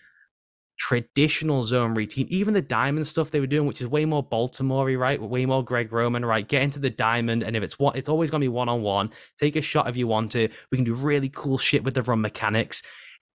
traditional 0.77 1.63
zone 1.63 1.93
read 1.93 2.09
team, 2.09 2.27
even 2.29 2.53
the 2.53 2.61
diamond 2.61 3.07
stuff 3.07 3.31
they 3.31 3.39
were 3.39 3.47
doing, 3.47 3.67
which 3.67 3.81
is 3.81 3.87
way 3.87 4.05
more 4.05 4.23
Baltimore, 4.23 4.89
right? 4.91 5.21
Way 5.21 5.45
more 5.45 5.63
Greg 5.63 5.91
Roman, 5.91 6.25
right? 6.25 6.47
Get 6.47 6.61
into 6.61 6.79
the 6.79 6.89
diamond, 6.89 7.43
and 7.43 7.55
if 7.55 7.63
it's 7.63 7.79
one, 7.79 7.95
it's 7.95 8.09
always 8.09 8.31
gonna 8.31 8.43
be 8.43 8.49
one 8.49 8.69
on 8.69 8.81
one. 8.81 9.11
Take 9.37 9.55
a 9.55 9.61
shot 9.61 9.89
if 9.89 9.97
you 9.97 10.07
want 10.07 10.31
to. 10.33 10.49
We 10.71 10.77
can 10.77 10.85
do 10.85 10.93
really 10.93 11.29
cool 11.29 11.57
shit 11.57 11.83
with 11.83 11.93
the 11.93 12.01
run 12.01 12.21
mechanics. 12.21 12.81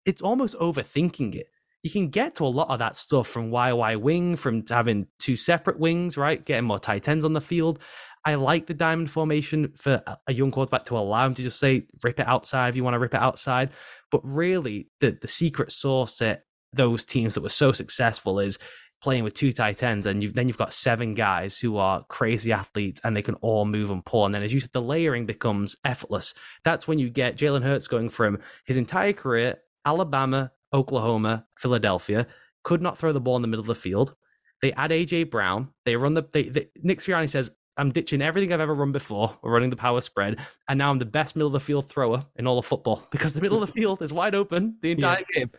It's 0.04 0.22
almost 0.22 0.56
overthinking 0.56 1.34
it. 1.34 1.46
You 1.82 1.90
can 1.90 2.10
get 2.10 2.34
to 2.36 2.44
a 2.44 2.48
lot 2.48 2.68
of 2.68 2.78
that 2.80 2.96
stuff 2.96 3.26
from 3.26 3.50
YY 3.50 3.98
wing, 4.00 4.36
from 4.36 4.64
having 4.68 5.06
two 5.18 5.36
separate 5.36 5.78
wings, 5.78 6.16
right? 6.16 6.44
Getting 6.44 6.66
more 6.66 6.78
tight 6.78 7.08
ends 7.08 7.24
on 7.24 7.32
the 7.32 7.40
field. 7.40 7.78
I 8.22 8.34
like 8.34 8.66
the 8.66 8.74
diamond 8.74 9.10
formation 9.10 9.72
for 9.76 10.02
a 10.26 10.32
young 10.32 10.50
quarterback 10.50 10.84
to 10.86 10.98
allow 10.98 11.24
him 11.24 11.34
to 11.34 11.42
just 11.42 11.58
say, 11.58 11.86
rip 12.02 12.20
it 12.20 12.28
outside 12.28 12.68
if 12.68 12.76
you 12.76 12.84
want 12.84 12.92
to 12.94 12.98
rip 12.98 13.14
it 13.14 13.20
outside. 13.20 13.70
But 14.10 14.20
really, 14.24 14.90
the, 15.00 15.16
the 15.18 15.28
secret 15.28 15.72
sauce 15.72 16.16
to 16.16 16.40
those 16.72 17.04
teams 17.04 17.34
that 17.34 17.42
were 17.42 17.48
so 17.48 17.72
successful 17.72 18.38
is 18.38 18.58
playing 19.00 19.24
with 19.24 19.34
two 19.34 19.52
tight 19.52 19.82
ends, 19.82 20.06
and 20.06 20.22
you've, 20.22 20.34
then 20.34 20.46
you've 20.46 20.58
got 20.58 20.72
seven 20.72 21.14
guys 21.14 21.58
who 21.58 21.78
are 21.78 22.04
crazy 22.08 22.52
athletes 22.52 23.00
and 23.02 23.16
they 23.16 23.22
can 23.22 23.34
all 23.36 23.64
move 23.64 23.90
and 23.90 24.04
pull. 24.04 24.26
And 24.26 24.34
then, 24.34 24.42
as 24.42 24.52
you 24.52 24.60
said, 24.60 24.72
the 24.72 24.82
layering 24.82 25.26
becomes 25.26 25.76
effortless. 25.84 26.34
That's 26.64 26.86
when 26.86 26.98
you 26.98 27.08
get 27.08 27.36
Jalen 27.36 27.62
Hurts 27.62 27.88
going 27.88 28.10
from 28.10 28.38
his 28.66 28.76
entire 28.76 29.12
career 29.12 29.58
Alabama, 29.86 30.52
Oklahoma, 30.72 31.46
Philadelphia, 31.56 32.26
could 32.62 32.82
not 32.82 32.98
throw 32.98 33.12
the 33.12 33.20
ball 33.20 33.36
in 33.36 33.42
the 33.42 33.48
middle 33.48 33.62
of 33.62 33.66
the 33.68 33.74
field. 33.74 34.14
They 34.60 34.72
add 34.72 34.90
AJ 34.90 35.30
Brown. 35.30 35.68
They 35.84 35.96
run 35.96 36.14
the. 36.14 36.22
They, 36.30 36.44
they, 36.44 36.68
Nick 36.82 37.00
Sirianni 37.00 37.30
says, 37.30 37.50
"I'm 37.78 37.92
ditching 37.92 38.20
everything 38.20 38.52
I've 38.52 38.60
ever 38.60 38.74
run 38.74 38.92
before. 38.92 39.38
We're 39.42 39.52
running 39.52 39.70
the 39.70 39.76
power 39.76 40.02
spread, 40.02 40.38
and 40.68 40.76
now 40.76 40.90
I'm 40.90 40.98
the 40.98 41.06
best 41.06 41.34
middle 41.34 41.46
of 41.46 41.54
the 41.54 41.60
field 41.60 41.88
thrower 41.88 42.26
in 42.36 42.46
all 42.46 42.58
of 42.58 42.66
football 42.66 43.06
because 43.10 43.32
the 43.32 43.40
middle 43.40 43.62
of 43.62 43.68
the 43.68 43.72
field 43.72 44.02
is 44.02 44.12
wide 44.12 44.34
open 44.34 44.76
the 44.82 44.90
entire 44.90 45.24
yeah. 45.34 45.40
game." 45.40 45.50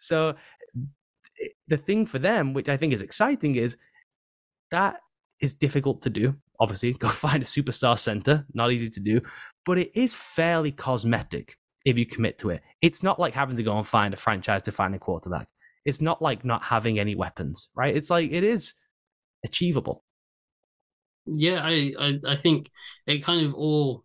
So 0.00 0.34
eh, 1.40 1.48
the 1.68 1.76
thing 1.76 2.06
for 2.06 2.18
them, 2.18 2.52
which 2.52 2.68
I 2.68 2.76
think 2.76 2.92
is 2.92 3.02
exciting, 3.02 3.56
is 3.56 3.76
that 4.70 5.00
is 5.40 5.54
difficult 5.54 6.02
to 6.02 6.10
do. 6.10 6.34
Obviously, 6.58 6.92
go 7.04 7.08
find 7.08 7.42
a 7.42 7.46
superstar 7.46 7.98
center, 7.98 8.46
not 8.52 8.72
easy 8.72 8.88
to 8.88 9.00
do, 9.00 9.20
but 9.64 9.78
it 9.78 9.90
is 9.94 10.14
fairly 10.14 10.72
cosmetic 10.72 11.56
if 11.84 11.98
you 11.98 12.06
commit 12.06 12.38
to 12.38 12.50
it. 12.50 12.62
It's 12.82 13.02
not 13.02 13.18
like 13.18 13.34
having 13.34 13.56
to 13.56 13.62
go 13.62 13.76
and 13.76 13.86
find 13.86 14.12
a 14.12 14.16
franchise 14.16 14.62
defining 14.62 15.00
quarterback. 15.00 15.48
It's 15.84 16.00
not 16.00 16.20
like 16.20 16.44
not 16.44 16.62
having 16.62 16.98
any 16.98 17.14
weapons, 17.14 17.68
right? 17.74 17.96
It's 17.96 18.10
like 18.10 18.30
it 18.32 18.44
is 18.44 18.74
achievable. 19.44 20.04
Yeah, 21.26 21.62
I, 21.62 21.92
I, 21.98 22.18
I 22.28 22.36
think 22.36 22.70
it 23.06 23.24
kind 23.24 23.46
of 23.46 23.54
all 23.54 24.04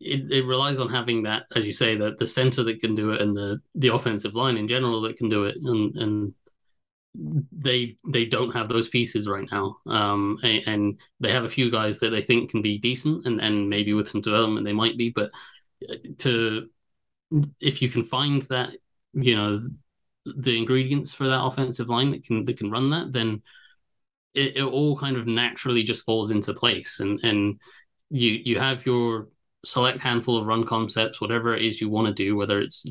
it, 0.00 0.32
it 0.32 0.46
relies 0.46 0.78
on 0.78 0.88
having 0.88 1.22
that, 1.24 1.44
as 1.54 1.66
you 1.66 1.72
say, 1.72 1.96
that 1.96 2.18
the 2.18 2.26
center 2.26 2.62
that 2.64 2.80
can 2.80 2.94
do 2.94 3.12
it 3.12 3.20
and 3.20 3.36
the 3.36 3.60
the 3.74 3.88
offensive 3.88 4.34
line 4.34 4.56
in 4.56 4.68
general 4.68 5.00
that 5.02 5.16
can 5.16 5.28
do 5.28 5.44
it, 5.44 5.56
and 5.62 5.96
and 5.96 6.34
they 7.14 7.96
they 8.08 8.24
don't 8.24 8.52
have 8.52 8.68
those 8.68 8.88
pieces 8.88 9.28
right 9.28 9.48
now. 9.50 9.76
Um, 9.86 10.38
and, 10.42 10.62
and, 10.66 11.00
they 11.18 11.32
have 11.32 11.44
a 11.44 11.48
few 11.48 11.70
guys 11.70 11.98
that 11.98 12.10
they 12.10 12.22
think 12.22 12.50
can 12.50 12.62
be 12.62 12.78
decent, 12.78 13.26
and 13.26 13.40
and 13.40 13.68
maybe 13.68 13.92
with 13.92 14.08
some 14.08 14.20
development 14.20 14.64
they 14.64 14.72
might 14.72 14.96
be. 14.96 15.10
But 15.10 15.30
uh, 15.88 15.96
to 16.18 16.68
if 17.60 17.82
you 17.82 17.88
can 17.88 18.04
find 18.04 18.42
that, 18.42 18.70
you 19.12 19.36
know, 19.36 19.68
the 20.24 20.56
ingredients 20.56 21.14
for 21.14 21.28
that 21.28 21.42
offensive 21.42 21.88
line 21.88 22.10
that 22.12 22.24
can 22.24 22.44
that 22.44 22.58
can 22.58 22.70
run 22.70 22.90
that, 22.90 23.12
then 23.12 23.42
it, 24.34 24.56
it 24.56 24.62
all 24.62 24.96
kind 24.96 25.16
of 25.16 25.26
naturally 25.26 25.82
just 25.82 26.04
falls 26.04 26.30
into 26.30 26.54
place. 26.54 27.00
And 27.00 27.20
and 27.22 27.60
you 28.10 28.40
you 28.44 28.58
have 28.58 28.86
your 28.86 29.28
select 29.64 30.00
handful 30.00 30.38
of 30.38 30.46
run 30.46 30.64
concepts, 30.64 31.20
whatever 31.20 31.54
it 31.54 31.64
is 31.64 31.80
you 31.80 31.88
want 31.88 32.06
to 32.06 32.14
do, 32.14 32.36
whether 32.36 32.60
it's 32.60 32.86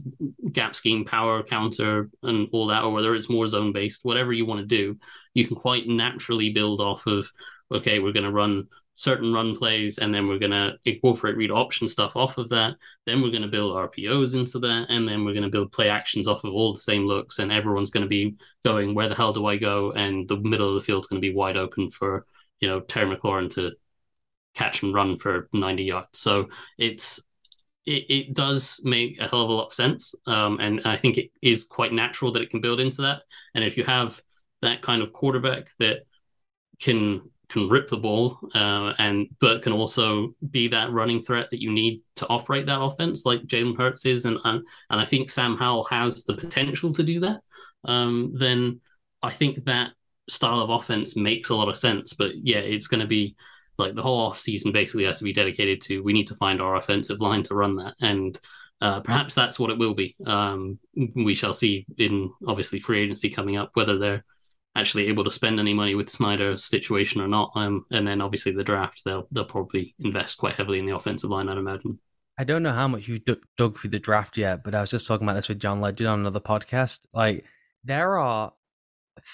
gap 0.52 0.76
scheme, 0.76 1.04
power 1.04 1.42
counter, 1.44 2.10
and 2.24 2.48
all 2.52 2.68
that, 2.68 2.84
or 2.84 2.92
whether 2.92 3.16
it's 3.16 3.30
more 3.30 3.48
zone 3.48 3.74
based, 3.74 4.06
whatever 4.06 4.32
you 4.32 4.46
want 4.46 4.60
to 4.62 4.66
do, 4.66 4.98
you 5.34 5.48
can 5.48 5.56
quite 5.56 5.88
naturally 5.88 6.52
build 6.52 6.82
off 6.82 7.08
of, 7.08 7.30
okay, 7.72 8.00
we're 8.00 8.14
going 8.14 8.26
to 8.26 8.32
run 8.32 8.68
certain 9.00 9.32
run 9.34 9.56
plays 9.56 9.98
and 9.98 10.14
then 10.14 10.28
we're 10.28 10.38
going 10.38 10.52
to 10.52 10.74
incorporate 10.84 11.38
read 11.38 11.52
option 11.52 11.88
stuff 11.88 12.18
off 12.18 12.38
of 12.38 12.50
that. 12.50 12.76
Then 13.06 13.22
we're 13.22 13.32
going 13.32 13.44
to 13.44 13.48
build 13.48 13.74
RPOs 13.74 14.36
into 14.36 14.60
that. 14.60 14.88
And 14.90 15.08
then 15.08 15.24
we're 15.24 15.34
going 15.34 15.44
to 15.44 15.50
build 15.50 15.72
play 15.72 15.90
actions 15.90 16.28
off 16.28 16.44
of 16.44 16.54
all 16.54 16.74
the 16.74 16.82
same 16.82 17.06
looks. 17.08 17.40
And 17.40 17.50
everyone's 17.50 17.92
going 17.92 18.04
to 18.04 18.10
be 18.10 18.36
going, 18.66 18.94
where 18.94 19.08
the 19.08 19.16
hell 19.16 19.32
do 19.32 19.46
I 19.46 19.56
go? 19.56 19.94
And 19.94 20.28
the 20.28 20.36
middle 20.36 20.68
of 20.68 20.76
the 20.76 20.86
field 20.86 21.06
is 21.06 21.08
going 21.08 21.22
to 21.22 21.26
be 21.26 21.34
wide 21.34 21.56
open 21.56 21.90
for, 21.90 22.26
you 22.60 22.68
know, 22.68 22.82
Terry 22.82 23.16
McLaurin 23.16 23.50
to 23.52 23.72
catch 24.56 24.84
and 24.84 24.94
run 24.94 25.18
for 25.18 25.50
90 25.54 25.84
yards. 25.84 26.20
So 26.20 26.48
it's 26.78 27.22
it, 27.86 28.06
it 28.10 28.34
does 28.34 28.80
make 28.84 29.20
a 29.20 29.28
hell 29.28 29.42
of 29.42 29.50
a 29.50 29.54
lot 29.54 29.68
of 29.68 29.74
sense. 29.74 30.14
Um, 30.28 30.60
and 30.60 30.82
I 30.86 30.98
think 30.98 31.18
it 31.18 31.32
is 31.42 31.64
quite 31.64 31.94
natural 31.94 32.32
that 32.34 32.42
it 32.42 32.50
can 32.50 32.62
build 32.62 32.80
into 32.80 33.02
that. 33.04 33.22
And 33.56 33.64
if 33.64 33.78
you 33.78 33.84
have 33.84 34.22
that 34.62 34.82
kind 34.82 35.02
of 35.02 35.14
quarterback 35.14 35.72
that 35.80 36.02
can 36.80 37.22
can 37.50 37.68
rip 37.68 37.88
the 37.88 37.98
ball 37.98 38.38
uh, 38.54 38.94
and 39.00 39.28
but 39.40 39.64
can 39.64 39.74
also 39.74 40.36
be 40.52 40.68
that 40.68 40.92
running 40.92 41.22
threat 41.22 41.50
that 41.50 41.62
you 41.62 41.72
need 41.72 42.02
to 42.16 42.28
operate 42.28 42.68
that 42.68 42.80
offense 42.80 43.26
like 43.26 43.42
Jalen 43.42 43.78
Hurts 43.78 44.06
is 44.06 44.26
and 44.26 44.38
and, 44.44 44.64
and 44.90 45.02
I 45.02 45.06
think 45.06 45.30
Sam 45.30 45.58
Howell 45.58 45.86
has 45.86 46.24
the 46.24 46.36
potential 46.36 46.94
to 46.94 47.04
do 47.04 47.20
that 47.22 47.42
um, 47.86 48.34
then 48.36 48.82
I 49.24 49.32
think 49.32 49.66
that 49.66 49.92
style 50.30 50.60
of 50.60 50.70
offense 50.70 51.16
makes 51.16 51.50
a 51.50 51.56
lot 51.56 51.70
of 51.70 51.78
sense 51.78 52.14
but 52.14 52.32
yeah 52.36 52.60
it's 52.60 52.88
going 52.88 53.02
to 53.02 53.08
be 53.08 53.36
like 53.80 53.96
the 53.96 54.02
whole 54.02 54.20
off 54.20 54.40
season 54.40 54.72
basically 54.72 55.06
has 55.06 55.18
to 55.20 55.24
be 55.24 55.34
dedicated 55.34 55.82
to 55.82 56.04
we 56.04 56.14
need 56.14 56.28
to 56.28 56.36
find 56.36 56.62
our 56.62 56.76
offensive 56.76 57.22
line 57.22 57.44
to 57.44 57.56
run 57.56 57.78
that, 57.78 57.96
and 58.02 58.40
uh, 58.82 59.00
perhaps 59.02 59.34
that's 59.34 59.60
what 59.60 59.72
it 59.72 59.80
will 59.80 59.94
be. 59.94 60.16
Um, 60.26 60.80
we 61.16 61.34
shall 61.34 61.54
see 61.54 61.86
in 61.98 62.32
obviously 62.48 62.80
free 62.80 63.04
agency 63.04 63.30
coming 63.30 63.58
up 63.58 63.72
whether 63.74 63.98
they're 63.98 64.24
actually 64.76 65.08
able 65.08 65.24
to 65.24 65.32
spend 65.32 65.60
any 65.60 65.74
money 65.74 65.96
with 65.96 66.10
Snyder's 66.10 66.64
situation 66.64 67.22
or 67.22 67.28
not. 67.28 67.52
Um, 67.56 67.86
and 67.92 68.08
then 68.08 68.22
obviously 68.22 68.52
the 68.52 68.64
draft 68.64 69.02
they'll 69.04 69.28
they'll 69.32 69.46
probably 69.46 69.96
invest 70.00 70.38
quite 70.38 70.54
heavily 70.54 70.80
in 70.80 70.86
the 70.86 70.96
offensive 70.96 71.30
line, 71.30 71.50
I'd 71.50 71.58
imagine. 71.58 72.00
I 72.38 72.46
don't 72.46 72.64
know 72.64 72.72
how 72.72 72.88
much 72.88 73.08
you 73.08 73.20
dug 73.20 73.80
through 73.80 73.90
the 73.90 74.00
draft 74.00 74.38
yet, 74.38 74.64
but 74.64 74.74
I 74.74 74.80
was 74.80 74.92
just 74.92 75.08
talking 75.08 75.28
about 75.28 75.34
this 75.34 75.50
with 75.50 75.60
John 75.60 75.82
Legend 75.82 76.08
on 76.08 76.20
another 76.22 76.40
podcast. 76.40 77.02
Like 77.14 77.44
there 77.84 78.18
are 78.18 78.54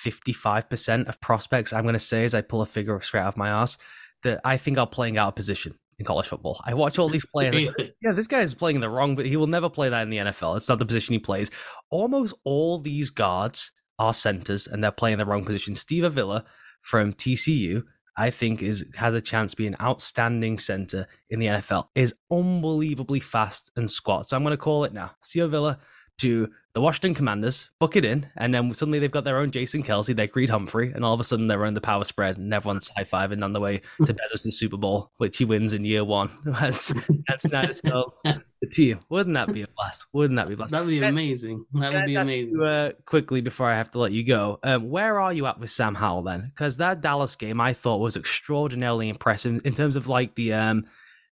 55% 0.04 1.08
of 1.08 1.22
prospects, 1.22 1.72
I'm 1.72 1.84
going 1.84 1.94
to 1.94 2.00
say, 2.00 2.26
as 2.26 2.34
I 2.34 2.42
pull 2.42 2.64
a 2.64 2.66
figure 2.66 3.00
straight 3.02 3.22
out 3.22 3.28
of 3.28 3.38
my 3.38 3.50
ass, 3.50 3.78
that 4.26 4.42
I 4.44 4.58
think 4.58 4.78
are 4.78 4.88
playing 4.88 5.18
out 5.18 5.30
of 5.30 5.36
position 5.36 5.78
in 5.98 6.06
college 6.06 6.28
football. 6.28 6.62
I 6.66 6.74
watch 6.74 7.00
all 7.00 7.10
these 7.10 7.26
players. 7.26 7.56
Like, 7.78 7.96
yeah, 8.02 8.12
this 8.12 8.28
guy 8.28 8.42
is 8.42 8.54
playing 8.54 8.82
the 8.82 8.90
wrong, 8.90 9.16
but 9.16 9.26
he 9.26 9.38
will 9.38 9.48
never 9.48 9.70
play 9.70 9.90
that 9.90 10.02
in 10.02 10.10
the 10.10 10.18
NFL. 10.18 10.58
It's 10.58 10.68
not 10.68 10.80
the 10.80 10.86
position 10.86 11.14
he 11.14 11.20
plays. 11.20 11.50
Almost 11.90 12.34
all 12.44 12.80
these 12.80 13.10
guards 13.10 13.72
are 13.98 14.14
centers, 14.14 14.68
and 14.68 14.84
they're 14.84 14.92
playing 14.92 15.18
the 15.18 15.26
wrong 15.26 15.46
position. 15.46 15.76
Steve 15.76 16.04
Avila 16.04 16.44
from 16.82 17.14
TCU, 17.14 17.84
I 18.18 18.30
think, 18.30 18.62
is 18.62 18.86
has 18.96 19.14
a 19.14 19.22
chance 19.22 19.52
to 19.52 19.58
be 19.58 19.68
an 19.68 19.78
outstanding 19.82 20.58
center 20.58 21.08
in 21.30 21.40
the 21.40 21.48
NFL. 21.48 21.88
Is 21.96 22.14
unbelievably 22.32 23.22
fast 23.22 23.72
and 23.76 23.90
squat. 23.90 24.28
So 24.28 24.36
I'm 24.36 24.44
going 24.44 24.52
to 24.52 24.58
call 24.58 24.84
it 24.84 24.94
now. 24.94 25.12
Steve 25.24 25.44
Avila 25.44 25.80
to 26.20 26.50
the 26.76 26.82
Washington 26.82 27.14
Commanders, 27.14 27.70
book 27.80 27.96
it 27.96 28.04
in, 28.04 28.28
and 28.36 28.54
then 28.54 28.74
suddenly 28.74 29.00
they've 29.00 29.10
got 29.10 29.24
their 29.24 29.38
own 29.38 29.50
Jason 29.50 29.82
Kelce, 29.82 30.14
their 30.14 30.28
Creed 30.28 30.50
Humphrey, 30.50 30.92
and 30.92 31.06
all 31.06 31.14
of 31.14 31.22
a 31.22 31.24
sudden 31.24 31.48
they're 31.48 31.66
on 31.66 31.74
the 31.74 31.80
power 31.80 32.04
spread, 32.04 32.38
and 32.38 32.54
everyone's 32.54 32.90
high 32.90 33.06
fiving 33.06 33.46
on 33.46 33.54
the 33.54 33.62
way 33.62 33.82
to 34.06 34.14
Bezos' 34.14 34.52
Super 34.52 34.76
Bowl, 34.76 35.10
which 35.16 35.38
he 35.38 35.46
wins 35.46 35.72
in 35.72 35.86
year 35.86 36.04
one. 36.04 36.30
That's 36.46 36.94
that's 37.30 37.44
Snyder 37.44 37.74
sells 37.74 38.22
the 38.26 38.68
team. 38.70 39.00
Wouldn't 39.10 39.36
that 39.36 39.54
be 39.54 39.62
a 39.62 39.68
blast? 39.70 40.06
Wouldn't 40.12 40.36
that 40.36 40.50
be 40.50 40.56
a 40.56 40.58
blast? 40.58 40.72
That'd 40.74 40.90
be 40.90 41.02
amazing. 41.02 41.66
That 41.76 41.94
would 41.94 42.06
be 42.08 42.16
amazing. 42.16 42.50
You, 42.50 42.64
uh, 42.66 42.92
quickly 43.06 43.40
before 43.40 43.72
I 43.72 43.78
have 43.78 43.92
to 43.92 44.00
let 44.00 44.12
you 44.12 44.26
go, 44.26 44.60
um, 44.62 44.90
where 44.90 45.22
are 45.22 45.32
you 45.32 45.46
at 45.46 45.60
with 45.60 45.72
Sam 45.72 45.96
Howell 45.96 46.24
then? 46.24 46.52
Because 46.54 46.76
that 46.78 47.00
Dallas 47.00 47.38
game 47.38 47.62
I 47.62 47.72
thought 47.72 48.02
was 48.02 48.18
extraordinarily 48.18 49.08
impressive 49.08 49.66
in 49.66 49.74
terms 49.74 49.96
of 49.96 50.08
like 50.08 50.36
the 50.36 50.52
um 50.52 50.88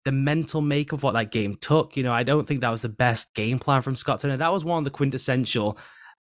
the 0.03 0.11
mental 0.11 0.61
make 0.61 0.91
of 0.91 1.03
what 1.03 1.13
that 1.13 1.31
game 1.31 1.55
took. 1.55 1.95
You 1.95 2.03
know, 2.03 2.13
I 2.13 2.23
don't 2.23 2.47
think 2.47 2.61
that 2.61 2.69
was 2.69 2.81
the 2.81 2.89
best 2.89 3.33
game 3.33 3.59
plan 3.59 3.81
from 3.81 3.95
Scott 3.95 4.19
Turner. 4.19 4.37
That 4.37 4.53
was 4.53 4.65
one 4.65 4.79
of 4.79 4.83
the 4.83 4.89
quintessential 4.89 5.77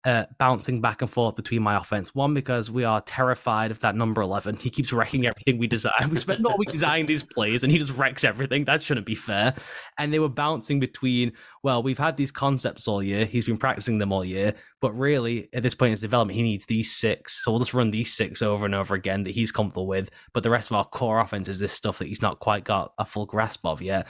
uh, 0.05 0.25
bouncing 0.39 0.81
back 0.81 1.01
and 1.01 1.11
forth 1.11 1.37
between 1.37 1.63
my 1.63 1.77
offense. 1.77 2.15
One, 2.15 2.35
because 2.35 2.71
we 2.71 2.85
are 2.85 3.01
terrified 3.03 3.71
of 3.71 3.81
that 3.81 3.95
number 3.95 4.21
11. 4.21 4.57
He 4.57 4.71
keeps 4.71 4.93
wrecking 4.93 5.27
everything 5.27 5.59
we 5.59 5.69
design. 5.69 6.11
We 6.11 6.17
spent 6.17 6.45
all 6.45 6.59
week 6.59 6.73
designing 6.73 7.07
these 7.07 7.23
plays 7.23 7.63
and 7.63 7.73
he 7.73 7.79
just 7.79 7.97
wrecks 7.97 8.25
everything. 8.25 8.65
That 8.65 8.83
shouldn't 8.83 9.07
be 9.07 9.15
fair. 9.15 9.55
And 9.99 10.13
they 10.13 10.19
were 10.19 10.29
bouncing 10.29 10.81
between, 10.81 11.33
well, 11.63 11.83
we've 11.83 11.99
had 11.99 12.17
these 12.17 12.33
concepts 12.33 12.89
all 12.89 13.03
year. 13.03 13.25
He's 13.25 13.45
been 13.45 13.59
practicing 13.59 13.99
them 13.99 14.13
all 14.13 14.25
year. 14.25 14.55
But 14.81 14.93
really, 14.93 15.49
at 15.53 15.63
this 15.63 15.77
point 15.77 15.89
in 15.89 15.93
his 15.93 16.01
development, 16.01 16.37
he 16.37 16.43
needs 16.43 16.67
these 16.67 16.91
six. 16.91 17.45
So 17.45 17.53
we'll 17.53 17.61
just 17.61 17.75
run 17.75 17.93
these 17.93 18.13
six 18.13 18.43
over 18.43 18.65
and 18.65 18.75
over 18.75 18.95
again 18.95 19.23
that 19.23 19.31
he's 19.31 19.53
comfortable 19.53 19.87
with. 19.87 20.11
But 20.33 20.43
the 20.43 20.51
rest 20.51 20.71
of 20.71 20.77
our 20.77 20.85
core 20.85 21.21
offense 21.21 21.49
is 21.49 21.61
this 21.61 21.73
stuff 21.73 21.99
that 21.99 22.09
he's 22.09 22.23
not 22.23 22.41
quite 22.41 22.65
got 22.65 22.93
a 22.99 23.05
full 23.05 23.27
grasp 23.27 23.65
of 23.65 23.81
yet. 23.81 24.09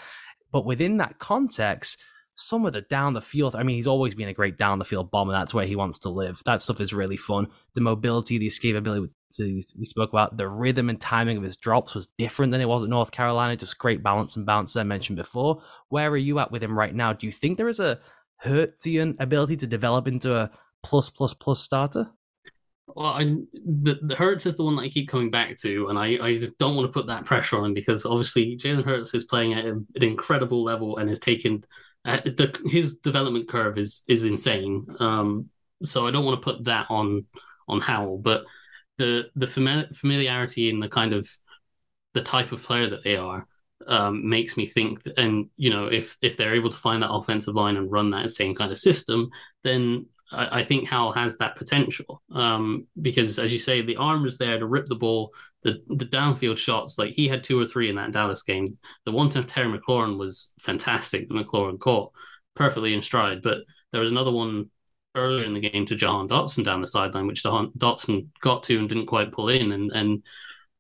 But 0.51 0.65
within 0.65 0.97
that 0.99 1.19
context, 1.19 1.99
some 2.35 2.65
of 2.65 2.73
the 2.73 2.83
down 2.83 3.15
the 3.15 3.21
field. 3.21 3.55
I 3.55 3.63
mean, 3.63 3.77
he's 3.77 3.87
always 3.87 4.15
been 4.15 4.29
a 4.29 4.35
great 4.35 4.57
down 4.57 4.79
the 4.79 4.85
field 4.85 5.11
bomber. 5.11 5.33
That's 5.33 5.55
where 5.55 5.67
he 5.67 5.77
wants 5.77 5.99
to 6.01 6.09
live. 6.09 6.43
That 6.45 6.61
stuff 6.61 6.81
is 6.81 6.93
really 6.93 7.17
fun. 7.17 7.49
The 7.75 7.81
mobility, 7.81 8.39
the 8.39 8.47
escapability 8.47 9.11
we 9.39 9.85
spoke 9.85 10.11
about, 10.11 10.37
the 10.37 10.49
rhythm 10.49 10.91
and 10.91 11.01
timing 11.01 11.37
of 11.37 11.43
his 11.43 11.57
drops 11.57 11.95
was 11.95 12.07
different 12.07 12.53
than 12.53 12.61
it 12.61 12.69
was 12.69 12.83
at 12.83 12.91
North 12.91 13.11
Carolina. 13.11 13.57
Just 13.57 13.79
great 13.79 14.03
balance 14.03 14.37
and 14.37 14.47
bounce, 14.47 14.77
I 14.77 14.83
mentioned 14.83 15.17
before. 15.17 15.63
Where 15.89 16.11
are 16.11 16.17
you 16.17 16.39
at 16.39 16.53
with 16.53 16.63
him 16.63 16.79
right 16.79 16.95
now? 16.95 17.13
Do 17.13 17.27
you 17.27 17.33
think 17.33 17.57
there 17.57 17.69
is 17.69 17.81
a 17.81 18.01
Hurtsian 18.45 19.17
ability 19.21 19.57
to 19.57 19.67
develop 19.67 20.07
into 20.07 20.35
a 20.35 20.51
plus 20.83 21.11
plus 21.11 21.35
plus 21.35 21.61
starter? 21.61 22.11
Well, 22.89 23.07
I, 23.07 23.25
the, 23.25 23.99
the 24.03 24.41
is 24.45 24.57
the 24.57 24.65
one 24.65 24.77
that 24.77 24.83
I 24.83 24.89
keep 24.89 25.09
coming 25.09 25.31
back 25.31 25.57
to, 25.59 25.89
and 25.89 25.99
I, 25.99 26.19
I 26.21 26.49
don't 26.59 26.77
want 26.77 26.87
to 26.89 26.93
put 26.93 27.07
that 27.07 27.25
pressure 27.25 27.57
on 27.57 27.67
him 27.67 27.75
because 27.75 28.05
obviously 28.05 28.57
Jalen 28.57 28.85
Hurts 28.85 29.15
is 29.15 29.25
playing 29.25 29.55
at 29.55 29.65
an 29.65 29.87
incredible 29.95 30.63
level 30.63 30.99
and 30.99 31.09
is 31.09 31.21
taking 31.21 31.65
uh, 32.05 32.21
the 32.25 32.59
his 32.67 32.97
development 32.97 33.49
curve 33.49 33.79
is 33.79 34.03
is 34.09 34.25
insane. 34.25 34.87
Um, 34.99 35.49
so 35.85 36.07
I 36.07 36.11
don't 36.11 36.25
want 36.25 36.41
to 36.41 36.45
put 36.45 36.65
that 36.65 36.87
on 36.91 37.27
on 37.69 37.81
Howell, 37.81 38.19
but 38.19 38.45
the 38.99 39.31
the 39.37 39.47
familiarity 39.47 40.71
and 40.71 40.83
the 40.83 40.89
kind 40.89 41.13
of 41.13 41.29
the 42.15 42.23
type 42.23 42.53
of 42.53 42.63
player 42.63 42.91
that 42.91 43.05
they 43.05 43.17
are 43.17 43.47
um, 43.87 44.29
makes 44.29 44.57
me 44.57 44.67
think. 44.67 45.03
That, 45.05 45.19
and 45.19 45.49
you 45.57 45.71
know, 45.71 45.87
if 45.87 46.17
if 46.23 46.37
they're 46.37 46.55
able 46.55 46.71
to 46.71 46.77
find 46.77 47.03
that 47.03 47.13
offensive 47.13 47.55
line 47.55 47.77
and 47.77 47.91
run 47.91 48.11
that 48.11 48.31
same 48.31 48.55
kind 48.55 48.73
of 48.73 48.79
system, 48.79 49.31
then 49.65 50.07
I, 50.31 50.61
I 50.61 50.65
think 50.65 50.89
Howell 50.89 51.13
has 51.13 51.39
that 51.39 51.57
potential. 51.57 52.23
Um, 52.33 52.87
because 53.01 53.39
as 53.39 53.53
you 53.53 53.59
say, 53.59 53.83
the 53.83 53.97
arm 53.97 54.27
is 54.27 54.39
there 54.39 54.59
to 54.59 54.67
rip 54.67 54.87
the 54.87 54.95
ball. 54.97 55.33
The 55.65 55.83
the 55.89 56.07
downfield 56.07 56.59
shots, 56.59 56.99
like 56.99 57.13
he 57.15 57.29
had 57.29 57.45
two 57.45 57.61
or 57.61 57.67
three 57.67 57.89
in 57.89 57.97
that 57.97 58.13
Dallas 58.13 58.43
game. 58.43 58.79
The 59.05 59.13
one 59.13 59.29
to 59.31 59.45
Terry 59.45 59.79
McLaurin 59.79 60.19
was 60.19 60.53
fantastic. 60.61 61.29
The 61.29 61.35
McLaurin 61.35 61.79
caught 61.79 62.13
perfectly 62.55 62.95
in 62.95 63.03
stride, 63.03 63.43
but 63.43 63.59
there 63.93 64.01
was 64.01 64.11
another 64.11 64.33
one 64.33 64.71
earlier 65.15 65.45
in 65.45 65.55
the 65.55 65.61
game 65.61 65.87
to 65.87 65.95
Jahan 65.95 66.29
Dotson 66.29 66.65
down 66.65 66.81
the 66.81 66.87
sideline, 66.87 67.27
which 67.27 67.45
Dotson 67.45 68.29
got 68.41 68.63
to 68.65 68.79
and 68.79 68.89
didn't 68.89 69.07
quite 69.07 69.33
pull 69.33 69.49
in, 69.49 69.73
and 69.73 69.93
and 69.93 70.23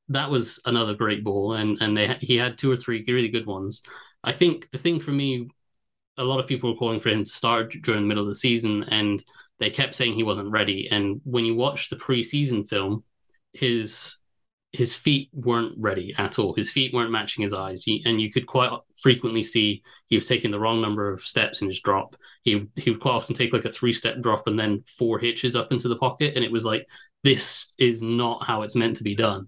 that 0.08 0.30
was 0.30 0.60
another 0.64 0.94
great 0.94 1.24
ball. 1.24 1.54
And 1.54 1.78
and 1.80 1.96
they 1.96 2.16
he 2.20 2.36
had 2.36 2.58
two 2.58 2.70
or 2.70 2.76
three 2.76 3.04
really 3.06 3.28
good 3.28 3.46
ones. 3.46 3.82
I 4.24 4.32
think 4.32 4.70
the 4.70 4.78
thing 4.78 5.00
for 5.00 5.12
me, 5.12 5.48
a 6.18 6.24
lot 6.24 6.40
of 6.40 6.46
people 6.46 6.72
were 6.72 6.78
calling 6.78 7.00
for 7.00 7.08
him 7.10 7.24
to 7.24 7.32
start 7.32 7.72
during 7.82 8.02
the 8.02 8.08
middle 8.08 8.24
of 8.24 8.28
the 8.28 8.34
season, 8.34 8.84
and 8.84 9.22
they 9.58 9.70
kept 9.70 9.94
saying 9.94 10.14
he 10.14 10.22
wasn't 10.22 10.50
ready. 10.50 10.88
And 10.90 11.20
when 11.24 11.44
you 11.44 11.54
watch 11.54 11.88
the 11.88 11.96
preseason 11.96 12.68
film, 12.68 13.04
his 13.52 14.16
his 14.72 14.96
feet 14.96 15.28
weren't 15.34 15.74
ready 15.76 16.14
at 16.16 16.38
all. 16.38 16.54
His 16.54 16.70
feet 16.70 16.94
weren't 16.94 17.10
matching 17.10 17.42
his 17.42 17.52
eyes, 17.52 17.84
and 17.86 18.20
you 18.20 18.32
could 18.32 18.46
quite 18.46 18.72
frequently 18.96 19.42
see 19.42 19.82
he 20.08 20.16
was 20.16 20.26
taking 20.26 20.50
the 20.50 20.58
wrong 20.58 20.80
number 20.80 21.12
of 21.12 21.20
steps 21.20 21.60
in 21.60 21.68
his 21.68 21.80
drop. 21.80 22.16
He 22.42 22.66
he 22.76 22.90
would 22.90 23.00
quite 23.00 23.12
often 23.12 23.34
take 23.34 23.52
like 23.52 23.66
a 23.66 23.72
three 23.72 23.92
step 23.92 24.20
drop 24.20 24.46
and 24.46 24.58
then 24.58 24.82
four 24.86 25.18
hitches 25.18 25.56
up 25.56 25.72
into 25.72 25.88
the 25.88 25.96
pocket, 25.96 26.34
and 26.36 26.44
it 26.44 26.50
was 26.50 26.64
like 26.64 26.86
this 27.22 27.74
is 27.78 28.02
not 28.02 28.44
how 28.44 28.62
it's 28.62 28.74
meant 28.74 28.96
to 28.96 29.04
be 29.04 29.14
done. 29.14 29.46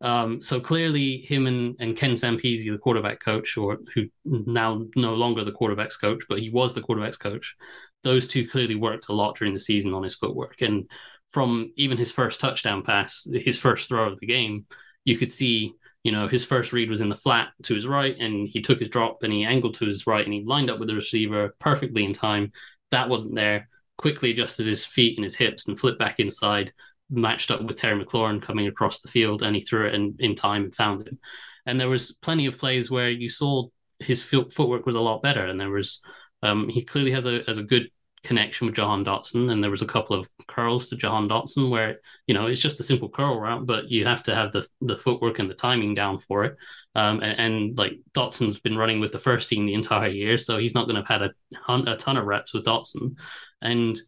Um, 0.00 0.42
so 0.42 0.60
clearly, 0.60 1.18
him 1.18 1.46
and, 1.46 1.76
and 1.78 1.96
Ken 1.96 2.12
Zampese, 2.12 2.64
the 2.70 2.76
quarterback 2.76 3.20
coach, 3.20 3.56
or 3.56 3.78
who 3.94 4.06
now 4.24 4.84
no 4.96 5.14
longer 5.14 5.44
the 5.44 5.52
quarterbacks 5.52 5.98
coach, 5.98 6.22
but 6.28 6.40
he 6.40 6.50
was 6.50 6.74
the 6.74 6.82
quarterbacks 6.82 7.18
coach, 7.18 7.56
those 8.02 8.28
two 8.28 8.46
clearly 8.46 8.74
worked 8.74 9.08
a 9.08 9.14
lot 9.14 9.36
during 9.36 9.54
the 9.54 9.60
season 9.60 9.94
on 9.94 10.02
his 10.02 10.14
footwork. 10.14 10.60
And 10.60 10.90
from 11.34 11.72
even 11.76 11.98
his 11.98 12.12
first 12.12 12.40
touchdown 12.40 12.84
pass, 12.84 13.26
his 13.32 13.58
first 13.58 13.88
throw 13.88 14.08
of 14.08 14.20
the 14.20 14.26
game, 14.26 14.66
you 15.04 15.18
could 15.18 15.32
see, 15.32 15.74
you 16.04 16.12
know, 16.12 16.28
his 16.28 16.44
first 16.44 16.72
read 16.72 16.88
was 16.88 17.00
in 17.00 17.08
the 17.08 17.16
flat 17.16 17.48
to 17.64 17.74
his 17.74 17.88
right, 17.88 18.16
and 18.20 18.48
he 18.48 18.62
took 18.62 18.78
his 18.78 18.88
drop 18.88 19.24
and 19.24 19.32
he 19.32 19.44
angled 19.44 19.74
to 19.74 19.86
his 19.86 20.06
right 20.06 20.24
and 20.24 20.32
he 20.32 20.44
lined 20.44 20.70
up 20.70 20.78
with 20.78 20.88
the 20.88 20.94
receiver 20.94 21.56
perfectly 21.58 22.04
in 22.04 22.12
time. 22.12 22.52
That 22.92 23.08
wasn't 23.08 23.34
there. 23.34 23.68
Quickly 23.98 24.30
adjusted 24.30 24.68
his 24.68 24.84
feet 24.84 25.18
and 25.18 25.24
his 25.24 25.34
hips 25.34 25.66
and 25.66 25.78
flipped 25.78 25.98
back 25.98 26.20
inside 26.20 26.72
matched 27.10 27.50
up 27.50 27.62
with 27.62 27.76
Terry 27.76 28.02
McLaurin 28.02 28.40
coming 28.40 28.68
across 28.68 29.00
the 29.00 29.08
field, 29.08 29.42
and 29.42 29.56
he 29.56 29.62
threw 29.62 29.88
it 29.88 29.94
in, 29.94 30.14
in 30.20 30.36
time 30.36 30.64
and 30.64 30.74
found 30.74 31.06
it. 31.08 31.18
And 31.66 31.80
there 31.80 31.88
was 31.88 32.12
plenty 32.12 32.46
of 32.46 32.58
plays 32.58 32.90
where 32.90 33.10
you 33.10 33.28
saw 33.28 33.66
his 33.98 34.22
footwork 34.22 34.86
was 34.86 34.94
a 34.94 35.00
lot 35.00 35.22
better, 35.22 35.44
and 35.44 35.60
there 35.60 35.70
was 35.70 36.00
um, 36.42 36.68
he 36.68 36.82
clearly 36.82 37.10
has 37.10 37.26
a 37.26 37.42
has 37.46 37.58
a 37.58 37.62
good 37.62 37.88
connection 38.24 38.66
with 38.66 38.76
Jahan 38.76 39.04
Dotson, 39.04 39.50
and 39.50 39.62
there 39.62 39.70
was 39.70 39.82
a 39.82 39.86
couple 39.86 40.16
of 40.16 40.28
curls 40.48 40.86
to 40.86 40.96
Jahan 40.96 41.28
Dotson 41.28 41.70
where 41.70 42.00
you 42.26 42.34
know 42.34 42.46
it's 42.46 42.60
just 42.60 42.80
a 42.80 42.84
simple 42.84 43.08
curl 43.08 43.38
route, 43.38 43.66
but 43.66 43.90
you 43.90 44.04
have 44.06 44.22
to 44.24 44.34
have 44.34 44.52
the 44.52 44.66
the 44.80 44.96
footwork 44.96 45.38
and 45.38 45.48
the 45.48 45.54
timing 45.54 45.94
down 45.94 46.18
for 46.18 46.44
it. 46.44 46.56
Um, 46.96 47.20
and, 47.20 47.40
and, 47.40 47.78
like 47.78 47.94
Dotson's 48.16 48.60
been 48.60 48.76
running 48.76 49.00
with 49.00 49.10
the 49.10 49.18
first 49.18 49.48
team 49.48 49.66
the 49.66 49.74
entire 49.74 50.08
year, 50.08 50.38
so 50.38 50.58
he's 50.58 50.74
not 50.74 50.86
going 50.86 50.94
to 50.94 51.02
have 51.02 51.20
had 51.20 51.30
a, 51.68 51.92
a 51.92 51.96
ton 51.96 52.16
of 52.16 52.24
reps 52.24 52.54
with 52.54 52.64
Dotson, 52.64 53.16
and 53.60 54.00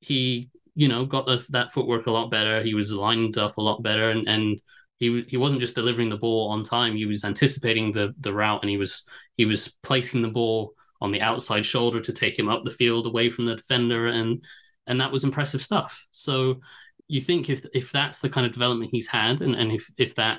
he 0.00 0.50
you 0.74 0.88
know, 0.88 1.04
got 1.06 1.26
the, 1.26 1.44
that 1.50 1.72
footwork 1.72 2.06
a 2.06 2.10
lot 2.10 2.30
better. 2.30 2.62
He 2.62 2.74
was 2.74 2.92
lined 2.92 3.38
up 3.38 3.56
a 3.56 3.62
lot 3.62 3.82
better, 3.82 4.10
and 4.10 4.28
and 4.28 4.60
he 4.98 5.24
he 5.28 5.36
wasn't 5.36 5.60
just 5.60 5.74
delivering 5.74 6.08
the 6.08 6.16
ball 6.16 6.48
on 6.50 6.64
time. 6.64 6.96
He 6.96 7.06
was 7.06 7.24
anticipating 7.24 7.92
the 7.92 8.14
the 8.20 8.32
route, 8.32 8.62
and 8.62 8.70
he 8.70 8.76
was 8.76 9.06
he 9.36 9.44
was 9.44 9.76
placing 9.82 10.22
the 10.22 10.28
ball 10.28 10.74
on 11.04 11.12
the 11.12 11.20
outside 11.20 11.66
shoulder 11.66 12.00
to 12.00 12.12
take 12.12 12.38
him 12.38 12.48
up 12.48 12.64
the 12.64 12.70
field 12.70 13.06
away 13.06 13.28
from 13.30 13.44
the 13.44 13.56
defender, 13.56 14.08
and 14.08 14.42
and 14.86 15.00
that 15.00 15.12
was 15.12 15.24
impressive 15.24 15.62
stuff. 15.62 16.06
So 16.10 16.60
you 17.08 17.20
think 17.20 17.50
if 17.50 17.66
if 17.74 17.92
that's 17.92 18.20
the 18.20 18.30
kind 18.30 18.46
of 18.46 18.52
development 18.52 18.90
he's 18.90 19.06
had, 19.06 19.42
and 19.42 19.54
and 19.54 19.70
if 19.70 19.90
if 19.98 20.14
that 20.14 20.38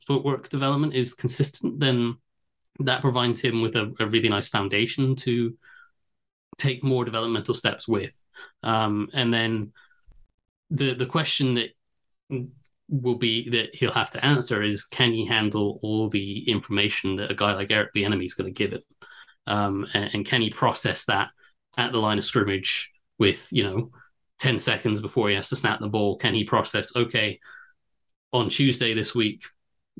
footwork 0.00 0.48
development 0.48 0.94
is 0.94 1.14
consistent, 1.14 1.78
then 1.78 2.16
that 2.80 3.02
provides 3.02 3.40
him 3.40 3.60
with 3.60 3.76
a, 3.76 3.92
a 4.00 4.06
really 4.06 4.30
nice 4.30 4.48
foundation 4.48 5.14
to 5.14 5.54
take 6.56 6.82
more 6.82 7.04
developmental 7.04 7.54
steps 7.54 7.86
with. 7.86 8.16
Um, 8.62 9.08
and 9.12 9.32
then 9.32 9.72
the 10.70 10.94
the 10.94 11.06
question 11.06 11.54
that 11.54 11.70
will 12.88 13.16
be 13.16 13.48
that 13.50 13.74
he'll 13.74 13.92
have 13.92 14.10
to 14.10 14.24
answer 14.24 14.62
is 14.62 14.84
can 14.84 15.12
he 15.12 15.24
handle 15.24 15.78
all 15.82 16.08
the 16.08 16.48
information 16.48 17.16
that 17.16 17.30
a 17.30 17.34
guy 17.34 17.52
like 17.52 17.70
Eric 17.70 17.94
Bieniemy 17.94 18.24
is 18.24 18.34
going 18.34 18.52
to 18.52 18.58
give 18.58 18.72
him, 18.72 18.82
um, 19.46 19.86
and, 19.94 20.14
and, 20.14 20.26
can 20.26 20.42
he 20.42 20.50
process 20.50 21.04
that 21.06 21.28
at 21.76 21.92
the 21.92 21.98
line 21.98 22.18
of 22.18 22.24
scrimmage 22.24 22.90
with 23.18 23.48
you 23.50 23.64
know 23.64 23.90
ten 24.38 24.58
seconds 24.58 25.00
before 25.00 25.28
he 25.28 25.34
has 25.34 25.48
to 25.48 25.56
snap 25.56 25.80
the 25.80 25.88
ball? 25.88 26.16
Can 26.16 26.34
he 26.34 26.44
process 26.44 26.94
okay? 26.94 27.40
On 28.32 28.48
Tuesday 28.48 28.94
this 28.94 29.14
week, 29.14 29.42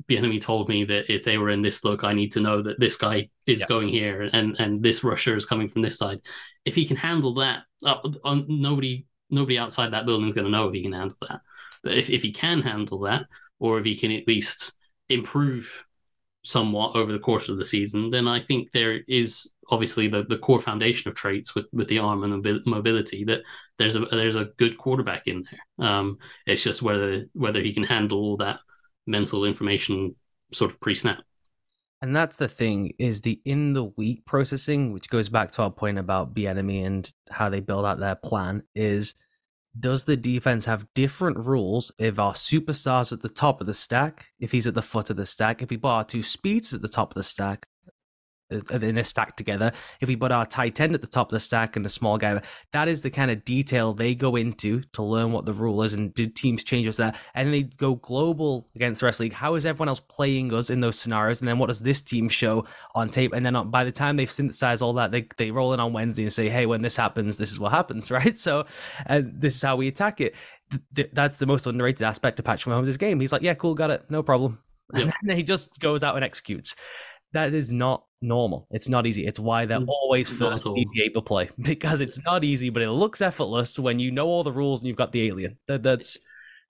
Bieniemy 0.09 0.41
told 0.41 0.69
me 0.69 0.85
that 0.85 1.13
if 1.13 1.23
they 1.23 1.37
were 1.37 1.49
in 1.49 1.61
this 1.61 1.83
look, 1.83 2.03
I 2.03 2.13
need 2.13 2.31
to 2.33 2.39
know 2.39 2.61
that 2.61 2.79
this 2.79 2.97
guy 2.97 3.29
is 3.45 3.61
yeah. 3.61 3.65
going 3.67 3.89
here 3.89 4.29
and 4.31 4.55
and 4.59 4.81
this 4.81 5.03
rusher 5.03 5.35
is 5.35 5.45
coming 5.45 5.67
from 5.67 5.81
this 5.81 5.97
side. 5.97 6.21
If 6.65 6.75
he 6.75 6.85
can 6.85 6.97
handle 6.97 7.35
that, 7.35 7.63
uh, 7.85 7.95
uh, 8.23 8.39
nobody 8.47 9.05
nobody 9.29 9.57
outside 9.57 9.93
that 9.93 10.05
building 10.05 10.27
is 10.27 10.33
going 10.33 10.45
to 10.45 10.51
know 10.51 10.67
if 10.67 10.73
he 10.73 10.83
can 10.83 10.93
handle 10.93 11.17
that. 11.27 11.41
But 11.83 11.97
if 11.97 12.09
if 12.09 12.21
he 12.21 12.31
can 12.31 12.61
handle 12.61 12.99
that, 13.01 13.25
or 13.59 13.79
if 13.79 13.85
he 13.85 13.95
can 13.95 14.11
at 14.11 14.27
least 14.27 14.73
improve 15.09 15.83
somewhat 16.43 16.95
over 16.95 17.11
the 17.11 17.19
course 17.19 17.49
of 17.49 17.57
the 17.57 17.65
season, 17.65 18.09
then 18.09 18.27
I 18.27 18.39
think 18.39 18.71
there 18.71 19.01
is 19.07 19.51
obviously 19.69 20.07
the, 20.07 20.23
the 20.23 20.37
core 20.37 20.59
foundation 20.59 21.09
of 21.09 21.15
traits 21.15 21.55
with, 21.55 21.65
with 21.71 21.87
the 21.87 21.99
arm 21.99 22.23
and 22.23 22.43
the 22.43 22.61
mobility 22.65 23.23
that 23.25 23.41
there's 23.77 23.95
a 23.95 24.01
there's 24.11 24.35
a 24.35 24.49
good 24.57 24.77
quarterback 24.77 25.27
in 25.27 25.43
there. 25.49 25.87
Um, 25.87 26.17
it's 26.45 26.63
just 26.63 26.81
whether 26.81 27.25
whether 27.33 27.61
he 27.61 27.73
can 27.73 27.83
handle 27.83 28.37
that 28.37 28.59
mental 29.07 29.45
information 29.45 30.15
sort 30.51 30.71
of 30.71 30.79
pre-snap. 30.79 31.23
And 32.01 32.15
that's 32.15 32.35
the 32.35 32.47
thing 32.47 32.93
is 32.97 33.21
the 33.21 33.39
in 33.45 33.73
the 33.73 33.85
week 33.85 34.25
processing, 34.25 34.91
which 34.91 35.09
goes 35.09 35.29
back 35.29 35.51
to 35.51 35.63
our 35.63 35.71
point 35.71 35.99
about 35.99 36.33
Bieniemy 36.33 36.85
and 36.85 37.11
how 37.29 37.49
they 37.49 37.59
build 37.59 37.85
out 37.85 37.99
their 37.99 38.15
plan. 38.15 38.63
Is 38.73 39.13
does 39.79 40.05
the 40.05 40.17
defense 40.17 40.65
have 40.65 40.87
different 40.93 41.37
rules 41.37 41.91
if 41.97 42.19
our 42.19 42.33
superstars 42.33 43.11
at 43.11 43.21
the 43.21 43.29
top 43.29 43.61
of 43.61 43.67
the 43.67 43.73
stack, 43.73 44.27
if 44.39 44.51
he's 44.51 44.67
at 44.67 44.73
the 44.73 44.81
foot 44.81 45.09
of 45.09 45.17
the 45.17 45.25
stack, 45.25 45.61
if 45.61 45.81
bar 45.81 46.03
two 46.03 46.23
speeds 46.23 46.73
at 46.73 46.81
the 46.81 46.87
top 46.87 47.11
of 47.11 47.15
the 47.15 47.23
stack, 47.23 47.65
Uh, 48.51 48.79
in 48.79 48.97
a 48.97 49.03
stack 49.03 49.37
together. 49.37 49.71
If 50.01 50.09
we 50.09 50.15
put 50.15 50.31
our 50.31 50.45
tight 50.45 50.79
end 50.81 50.93
at 50.93 51.01
the 51.01 51.07
top 51.07 51.27
of 51.27 51.31
the 51.31 51.39
stack 51.39 51.75
and 51.75 51.85
a 51.85 51.89
small 51.89 52.17
guy, 52.17 52.41
that 52.73 52.87
is 52.87 53.01
the 53.01 53.09
kind 53.09 53.31
of 53.31 53.45
detail 53.45 53.93
they 53.93 54.13
go 54.13 54.35
into 54.35 54.81
to 54.93 55.03
learn 55.03 55.31
what 55.31 55.45
the 55.45 55.53
rule 55.53 55.83
is 55.83 55.93
and 55.93 56.13
do 56.13 56.27
teams 56.27 56.63
change 56.63 56.87
us 56.87 56.97
there. 56.97 57.13
And 57.33 57.47
then 57.47 57.51
they 57.51 57.63
go 57.63 57.95
global 57.95 58.67
against 58.75 58.99
the 58.99 59.05
rest 59.05 59.15
of 59.15 59.19
the 59.19 59.23
league. 59.25 59.33
How 59.33 59.55
is 59.55 59.65
everyone 59.65 59.87
else 59.87 60.01
playing 60.01 60.53
us 60.53 60.69
in 60.69 60.81
those 60.81 60.99
scenarios? 60.99 61.39
And 61.39 61.47
then 61.47 61.59
what 61.59 61.67
does 61.67 61.79
this 61.79 62.01
team 62.01 62.27
show 62.27 62.65
on 62.93 63.09
tape? 63.09 63.31
And 63.31 63.45
then 63.45 63.55
uh, 63.55 63.63
by 63.63 63.83
the 63.85 63.91
time 63.91 64.17
they've 64.17 64.29
synthesized 64.29 64.81
all 64.81 64.93
that, 64.93 65.11
they, 65.11 65.27
they 65.37 65.51
roll 65.51 65.73
in 65.73 65.79
on 65.79 65.93
Wednesday 65.93 66.23
and 66.23 66.33
say, 66.33 66.49
hey, 66.49 66.65
when 66.65 66.81
this 66.81 66.97
happens, 66.97 67.37
this 67.37 67.51
is 67.51 67.59
what 67.59 67.71
happens, 67.71 68.11
right? 68.11 68.37
So 68.37 68.65
and 69.05 69.39
this 69.39 69.55
is 69.55 69.61
how 69.61 69.77
we 69.77 69.87
attack 69.87 70.19
it. 70.19 70.35
that's 71.13 71.37
the 71.37 71.45
most 71.45 71.67
underrated 71.67 72.03
aspect 72.03 72.39
of 72.39 72.45
Patrick 72.45 72.75
Mahomes' 72.75 72.99
game. 72.99 73.19
He's 73.19 73.31
like, 73.31 73.43
yeah, 73.43 73.53
cool, 73.53 73.75
got 73.75 73.91
it, 73.91 74.03
no 74.09 74.23
problem. 74.23 74.59
Yep. 74.93 75.13
And 75.21 75.29
then 75.29 75.37
he 75.37 75.43
just 75.43 75.79
goes 75.79 76.03
out 76.03 76.15
and 76.15 76.25
executes 76.25 76.75
that 77.33 77.53
is 77.53 77.71
not 77.71 78.05
normal. 78.21 78.67
It's 78.71 78.89
not 78.89 79.05
easy. 79.07 79.25
It's 79.25 79.39
why 79.39 79.65
they're 79.65 79.79
mm, 79.79 79.87
always 79.87 80.29
first 80.29 80.63
to 80.63 81.21
play 81.21 81.49
because 81.61 82.01
it's 82.01 82.19
not 82.23 82.43
easy, 82.43 82.69
but 82.69 82.81
it 82.81 82.89
looks 82.89 83.21
effortless 83.21 83.79
when 83.79 83.99
you 83.99 84.11
know 84.11 84.27
all 84.27 84.43
the 84.43 84.51
rules 84.51 84.81
and 84.81 84.87
you've 84.87 84.97
got 84.97 85.11
the 85.11 85.27
alien. 85.27 85.57
That, 85.67 85.83
that's 85.83 86.19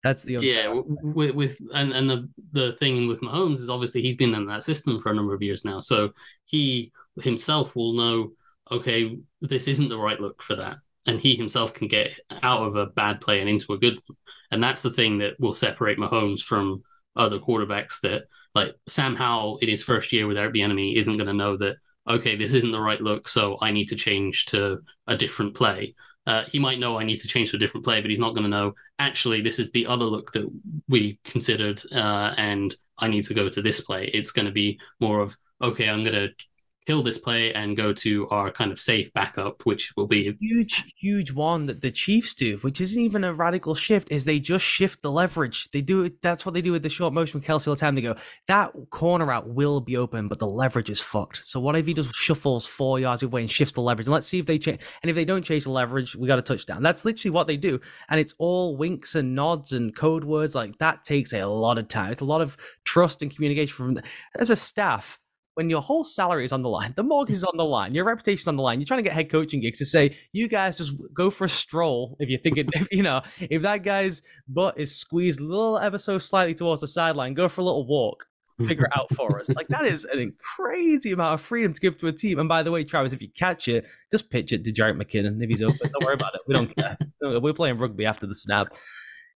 that's 0.03 0.23
the 0.23 0.33
yeah. 0.41 0.73
With, 0.73 1.35
with 1.35 1.57
and 1.73 1.91
and 1.93 2.09
the 2.09 2.29
the 2.53 2.73
thing 2.73 3.07
with 3.07 3.21
Mahomes 3.21 3.59
is 3.59 3.69
obviously 3.69 4.01
he's 4.01 4.15
been 4.15 4.33
in 4.33 4.47
that 4.47 4.63
system 4.63 4.99
for 4.99 5.11
a 5.11 5.15
number 5.15 5.33
of 5.33 5.41
years 5.41 5.65
now, 5.65 5.79
so 5.79 6.11
he 6.45 6.91
himself 7.21 7.75
will 7.75 7.93
know. 7.93 8.31
Okay, 8.71 9.17
this 9.41 9.67
isn't 9.67 9.89
the 9.89 9.97
right 9.97 10.19
look 10.19 10.41
for 10.41 10.55
that, 10.55 10.77
and 11.05 11.19
he 11.19 11.35
himself 11.35 11.73
can 11.73 11.87
get 11.87 12.17
out 12.41 12.61
of 12.61 12.75
a 12.75 12.87
bad 12.87 13.19
play 13.19 13.41
and 13.41 13.49
into 13.49 13.73
a 13.73 13.77
good 13.77 13.95
one. 14.07 14.17
And 14.51 14.63
that's 14.63 14.81
the 14.81 14.91
thing 14.91 15.19
that 15.19 15.39
will 15.39 15.53
separate 15.53 15.97
Mahomes 15.97 16.41
from 16.41 16.83
other 17.15 17.39
quarterbacks 17.39 17.99
that 18.01 18.23
like 18.53 18.75
Sam 18.87 19.15
Howell 19.15 19.57
in 19.57 19.69
his 19.69 19.83
first 19.83 20.11
year 20.11 20.27
with 20.27 20.37
Eric 20.37 20.53
Bieniemy 20.53 20.97
isn't 20.97 21.17
going 21.17 21.27
to 21.27 21.33
know 21.33 21.57
that 21.57 21.77
okay, 22.09 22.35
this 22.35 22.53
isn't 22.53 22.71
the 22.71 22.81
right 22.81 22.99
look, 22.99 23.27
so 23.27 23.57
I 23.61 23.71
need 23.71 23.87
to 23.89 23.95
change 23.95 24.45
to 24.47 24.79
a 25.07 25.15
different 25.15 25.55
play. 25.55 25.93
Uh, 26.25 26.43
he 26.45 26.59
might 26.59 26.79
know 26.79 26.97
I 26.97 27.03
need 27.03 27.17
to 27.19 27.27
change 27.27 27.51
to 27.51 27.57
a 27.57 27.59
different 27.59 27.83
play, 27.83 28.01
but 28.01 28.09
he's 28.09 28.19
not 28.19 28.31
going 28.31 28.43
to 28.43 28.49
know 28.49 28.73
actually 28.99 29.41
this 29.41 29.59
is 29.59 29.71
the 29.71 29.85
other 29.87 30.05
look 30.05 30.31
that 30.33 30.47
we 30.87 31.19
considered, 31.23 31.81
uh, 31.93 32.33
and 32.37 32.75
I 32.97 33.07
need 33.07 33.23
to 33.25 33.33
go 33.33 33.49
to 33.49 33.61
this 33.61 33.81
play. 33.81 34.09
It's 34.13 34.31
going 34.31 34.45
to 34.45 34.51
be 34.51 34.79
more 34.99 35.19
of 35.19 35.35
okay, 35.61 35.87
I'm 35.87 36.03
going 36.03 36.15
to 36.15 36.29
kill 36.85 37.03
this 37.03 37.17
play 37.17 37.53
and 37.53 37.77
go 37.77 37.93
to 37.93 38.27
our 38.29 38.51
kind 38.51 38.71
of 38.71 38.79
safe 38.79 39.13
backup, 39.13 39.65
which 39.65 39.93
will 39.95 40.07
be 40.07 40.27
a 40.27 40.33
huge, 40.39 40.93
huge 40.99 41.31
one 41.31 41.67
that 41.67 41.81
the 41.81 41.91
Chiefs 41.91 42.33
do, 42.33 42.57
which 42.57 42.81
isn't 42.81 42.99
even 42.99 43.23
a 43.23 43.33
radical 43.33 43.75
shift, 43.75 44.11
is 44.11 44.25
they 44.25 44.39
just 44.39 44.65
shift 44.65 45.01
the 45.01 45.11
leverage. 45.11 45.69
They 45.71 45.81
do 45.81 46.03
it. 46.03 46.21
That's 46.21 46.45
what 46.45 46.53
they 46.53 46.61
do 46.61 46.71
with 46.71 46.83
the 46.83 46.89
short 46.89 47.13
motion 47.13 47.39
with 47.39 47.47
Kelce 47.47 47.67
all 47.67 47.75
the 47.75 47.79
time. 47.79 47.95
They 47.95 48.01
go, 48.01 48.15
that 48.47 48.73
corner 48.89 49.31
out 49.31 49.47
will 49.47 49.79
be 49.79 49.97
open, 49.97 50.27
but 50.27 50.39
the 50.39 50.47
leverage 50.47 50.89
is 50.89 51.01
fucked. 51.01 51.41
So 51.45 51.59
what 51.59 51.75
if 51.75 51.85
he 51.85 51.93
just 51.93 52.13
shuffles 52.13 52.65
four 52.65 52.99
yards 52.99 53.23
away 53.23 53.41
and 53.41 53.51
shifts 53.51 53.73
the 53.73 53.81
leverage? 53.81 54.07
And 54.07 54.13
let's 54.13 54.27
see 54.27 54.39
if 54.39 54.45
they 54.45 54.57
change. 54.57 54.81
And 55.03 55.09
if 55.09 55.15
they 55.15 55.25
don't 55.25 55.43
change 55.43 55.65
the 55.65 55.71
leverage, 55.71 56.15
we 56.15 56.27
got 56.27 56.39
a 56.39 56.43
touchdown. 56.43 56.81
That's 56.81 57.05
literally 57.05 57.33
what 57.33 57.47
they 57.47 57.57
do. 57.57 57.79
And 58.09 58.19
it's 58.19 58.33
all 58.37 58.75
winks 58.75 59.15
and 59.15 59.35
nods 59.35 59.71
and 59.71 59.95
code 59.95 60.23
words. 60.23 60.55
Like 60.55 60.77
that 60.79 61.03
takes 61.03 61.33
a 61.33 61.45
lot 61.45 61.77
of 61.77 61.87
time. 61.87 62.11
It's 62.11 62.21
a 62.21 62.25
lot 62.25 62.41
of 62.41 62.57
trust 62.83 63.21
and 63.21 63.33
communication 63.33 63.75
from 63.75 63.99
as 64.37 64.49
a 64.49 64.55
staff 64.55 65.19
when 65.61 65.69
your 65.69 65.81
whole 65.81 66.03
salary 66.03 66.43
is 66.43 66.51
on 66.51 66.63
the 66.63 66.69
line, 66.69 66.91
the 66.95 67.03
mortgage 67.03 67.35
is 67.35 67.43
on 67.43 67.55
the 67.55 67.65
line, 67.65 67.93
your 67.93 68.03
reputation 68.03 68.41
is 68.41 68.47
on 68.47 68.55
the 68.55 68.63
line, 68.63 68.79
you're 68.79 68.87
trying 68.87 68.97
to 68.97 69.03
get 69.03 69.13
head 69.13 69.29
coaching 69.29 69.61
gigs 69.61 69.77
to 69.77 69.85
say, 69.85 70.15
you 70.31 70.47
guys 70.47 70.75
just 70.75 70.93
go 71.13 71.29
for 71.29 71.45
a 71.45 71.49
stroll 71.49 72.17
if 72.19 72.29
you're 72.29 72.39
thinking, 72.39 72.67
if, 72.73 72.87
you 72.91 73.03
know, 73.03 73.21
if 73.39 73.61
that 73.61 73.83
guy's 73.83 74.23
butt 74.47 74.79
is 74.79 74.95
squeezed 74.95 75.39
a 75.39 75.43
little 75.43 75.77
ever 75.77 75.99
so 75.99 76.17
slightly 76.17 76.55
towards 76.55 76.81
the 76.81 76.87
sideline, 76.87 77.35
go 77.35 77.47
for 77.47 77.61
a 77.61 77.63
little 77.63 77.85
walk, 77.85 78.25
figure 78.65 78.85
it 78.85 78.91
out 78.97 79.13
for 79.15 79.39
us. 79.39 79.49
Like 79.49 79.67
that 79.67 79.85
is 79.85 80.03
an 80.05 80.33
crazy 80.55 81.11
amount 81.11 81.35
of 81.35 81.41
freedom 81.41 81.73
to 81.73 81.79
give 81.79 81.99
to 81.99 82.07
a 82.07 82.11
team. 82.11 82.39
And 82.39 82.49
by 82.49 82.63
the 82.63 82.71
way, 82.71 82.83
Travis, 82.83 83.13
if 83.13 83.21
you 83.21 83.29
catch 83.29 83.67
it, 83.67 83.85
just 84.09 84.31
pitch 84.31 84.51
it 84.51 84.63
to 84.65 84.73
Jerick 84.73 84.99
McKinnon 84.99 85.43
if 85.43 85.49
he's 85.49 85.61
open. 85.61 85.91
Don't 85.91 86.03
worry 86.03 86.15
about 86.15 86.33
it. 86.33 86.41
We 86.47 86.55
don't 86.55 86.75
care. 86.75 86.97
We're 87.21 87.53
playing 87.53 87.77
rugby 87.77 88.07
after 88.07 88.25
the 88.25 88.35
snap 88.35 88.69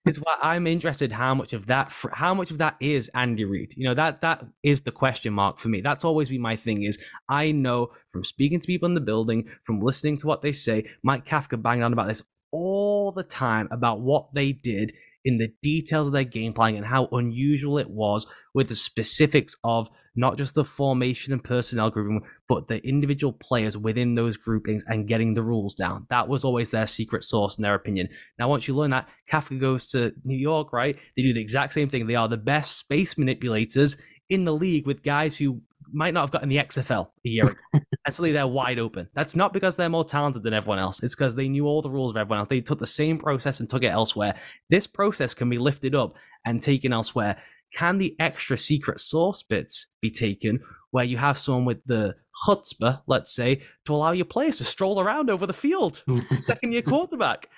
is 0.06 0.18
why 0.18 0.36
I'm 0.40 0.66
interested 0.66 1.12
how 1.12 1.34
much 1.34 1.52
of 1.52 1.66
that 1.66 1.92
how 2.12 2.34
much 2.34 2.50
of 2.50 2.58
that 2.58 2.76
is 2.80 3.10
Andy 3.14 3.44
Reid. 3.44 3.74
You 3.76 3.88
know 3.88 3.94
that 3.94 4.22
that 4.22 4.44
is 4.62 4.82
the 4.82 4.92
question 4.92 5.32
mark 5.32 5.58
for 5.60 5.68
me. 5.68 5.80
That's 5.80 6.04
always 6.04 6.28
been 6.28 6.40
my 6.40 6.56
thing. 6.56 6.82
Is 6.84 6.98
I 7.28 7.52
know 7.52 7.90
from 8.10 8.24
speaking 8.24 8.60
to 8.60 8.66
people 8.66 8.86
in 8.86 8.94
the 8.94 9.00
building, 9.00 9.48
from 9.64 9.80
listening 9.80 10.18
to 10.18 10.26
what 10.26 10.42
they 10.42 10.52
say. 10.52 10.84
Mike 11.02 11.26
Kafka 11.26 11.60
banged 11.60 11.82
on 11.82 11.92
about 11.92 12.08
this 12.08 12.22
all 12.52 13.12
the 13.12 13.24
time 13.24 13.68
about 13.70 14.00
what 14.00 14.32
they 14.32 14.52
did 14.52 14.94
in 15.24 15.38
the 15.38 15.52
details 15.62 16.06
of 16.06 16.12
their 16.12 16.24
game 16.24 16.52
planning 16.52 16.76
and 16.76 16.86
how 16.86 17.08
unusual 17.12 17.78
it 17.78 17.90
was 17.90 18.26
with 18.54 18.68
the 18.68 18.76
specifics 18.76 19.56
of 19.64 19.90
not 20.16 20.38
just 20.38 20.54
the 20.54 20.64
formation 20.64 21.32
and 21.32 21.44
personnel 21.44 21.90
grouping, 21.90 22.22
but 22.48 22.68
the 22.68 22.84
individual 22.86 23.32
players 23.32 23.76
within 23.76 24.14
those 24.14 24.36
groupings 24.36 24.84
and 24.88 25.06
getting 25.06 25.34
the 25.34 25.42
rules 25.42 25.74
down. 25.74 26.06
That 26.08 26.28
was 26.28 26.44
always 26.44 26.70
their 26.70 26.86
secret 26.86 27.22
sauce, 27.22 27.58
in 27.58 27.62
their 27.62 27.74
opinion. 27.74 28.08
Now, 28.38 28.48
once 28.48 28.66
you 28.66 28.74
learn 28.74 28.90
that, 28.90 29.08
Kafka 29.30 29.60
goes 29.60 29.86
to 29.88 30.14
New 30.24 30.36
York, 30.38 30.72
right? 30.72 30.96
They 31.16 31.22
do 31.22 31.32
the 31.32 31.40
exact 31.40 31.74
same 31.74 31.88
thing. 31.88 32.06
They 32.06 32.14
are 32.14 32.28
the 32.28 32.36
best 32.36 32.78
space 32.78 33.16
manipulators 33.18 33.96
in 34.28 34.44
the 34.44 34.54
league 34.54 34.86
with 34.86 35.02
guys 35.02 35.36
who 35.36 35.60
might 35.92 36.14
not 36.14 36.22
have 36.22 36.30
gotten 36.30 36.48
the 36.48 36.56
XFL 36.56 37.08
a 37.24 37.28
year 37.28 37.46
ago. 37.46 37.60
and 37.72 37.84
suddenly 38.10 38.32
they're 38.32 38.46
wide 38.46 38.78
open. 38.78 39.08
That's 39.14 39.36
not 39.36 39.52
because 39.52 39.76
they're 39.76 39.88
more 39.88 40.04
talented 40.04 40.42
than 40.42 40.52
everyone 40.52 40.78
else. 40.78 41.02
It's 41.02 41.14
because 41.14 41.34
they 41.34 41.48
knew 41.48 41.66
all 41.66 41.82
the 41.82 41.90
rules 41.90 42.12
of 42.12 42.16
everyone 42.16 42.40
else. 42.40 42.48
They 42.48 42.60
took 42.60 42.78
the 42.78 42.86
same 42.86 43.18
process 43.18 43.60
and 43.60 43.68
took 43.68 43.82
it 43.82 43.88
elsewhere. 43.88 44.34
This 44.68 44.86
process 44.86 45.34
can 45.34 45.48
be 45.48 45.58
lifted 45.58 45.94
up 45.94 46.14
and 46.44 46.62
taken 46.62 46.92
elsewhere. 46.92 47.36
Can 47.72 47.98
the 47.98 48.16
extra 48.18 48.56
secret 48.56 49.00
source 49.00 49.42
bits 49.42 49.88
be 50.00 50.10
taken 50.10 50.60
where 50.90 51.04
you 51.04 51.16
have 51.16 51.36
someone 51.36 51.64
with 51.64 51.84
the 51.84 52.16
chutzpah, 52.46 53.02
let's 53.06 53.34
say, 53.34 53.62
to 53.84 53.94
allow 53.94 54.12
your 54.12 54.24
players 54.24 54.58
to 54.58 54.64
stroll 54.64 55.00
around 55.00 55.30
over 55.30 55.46
the 55.46 55.52
field, 55.52 56.04
second 56.40 56.72
year 56.72 56.82
quarterback? 56.82 57.48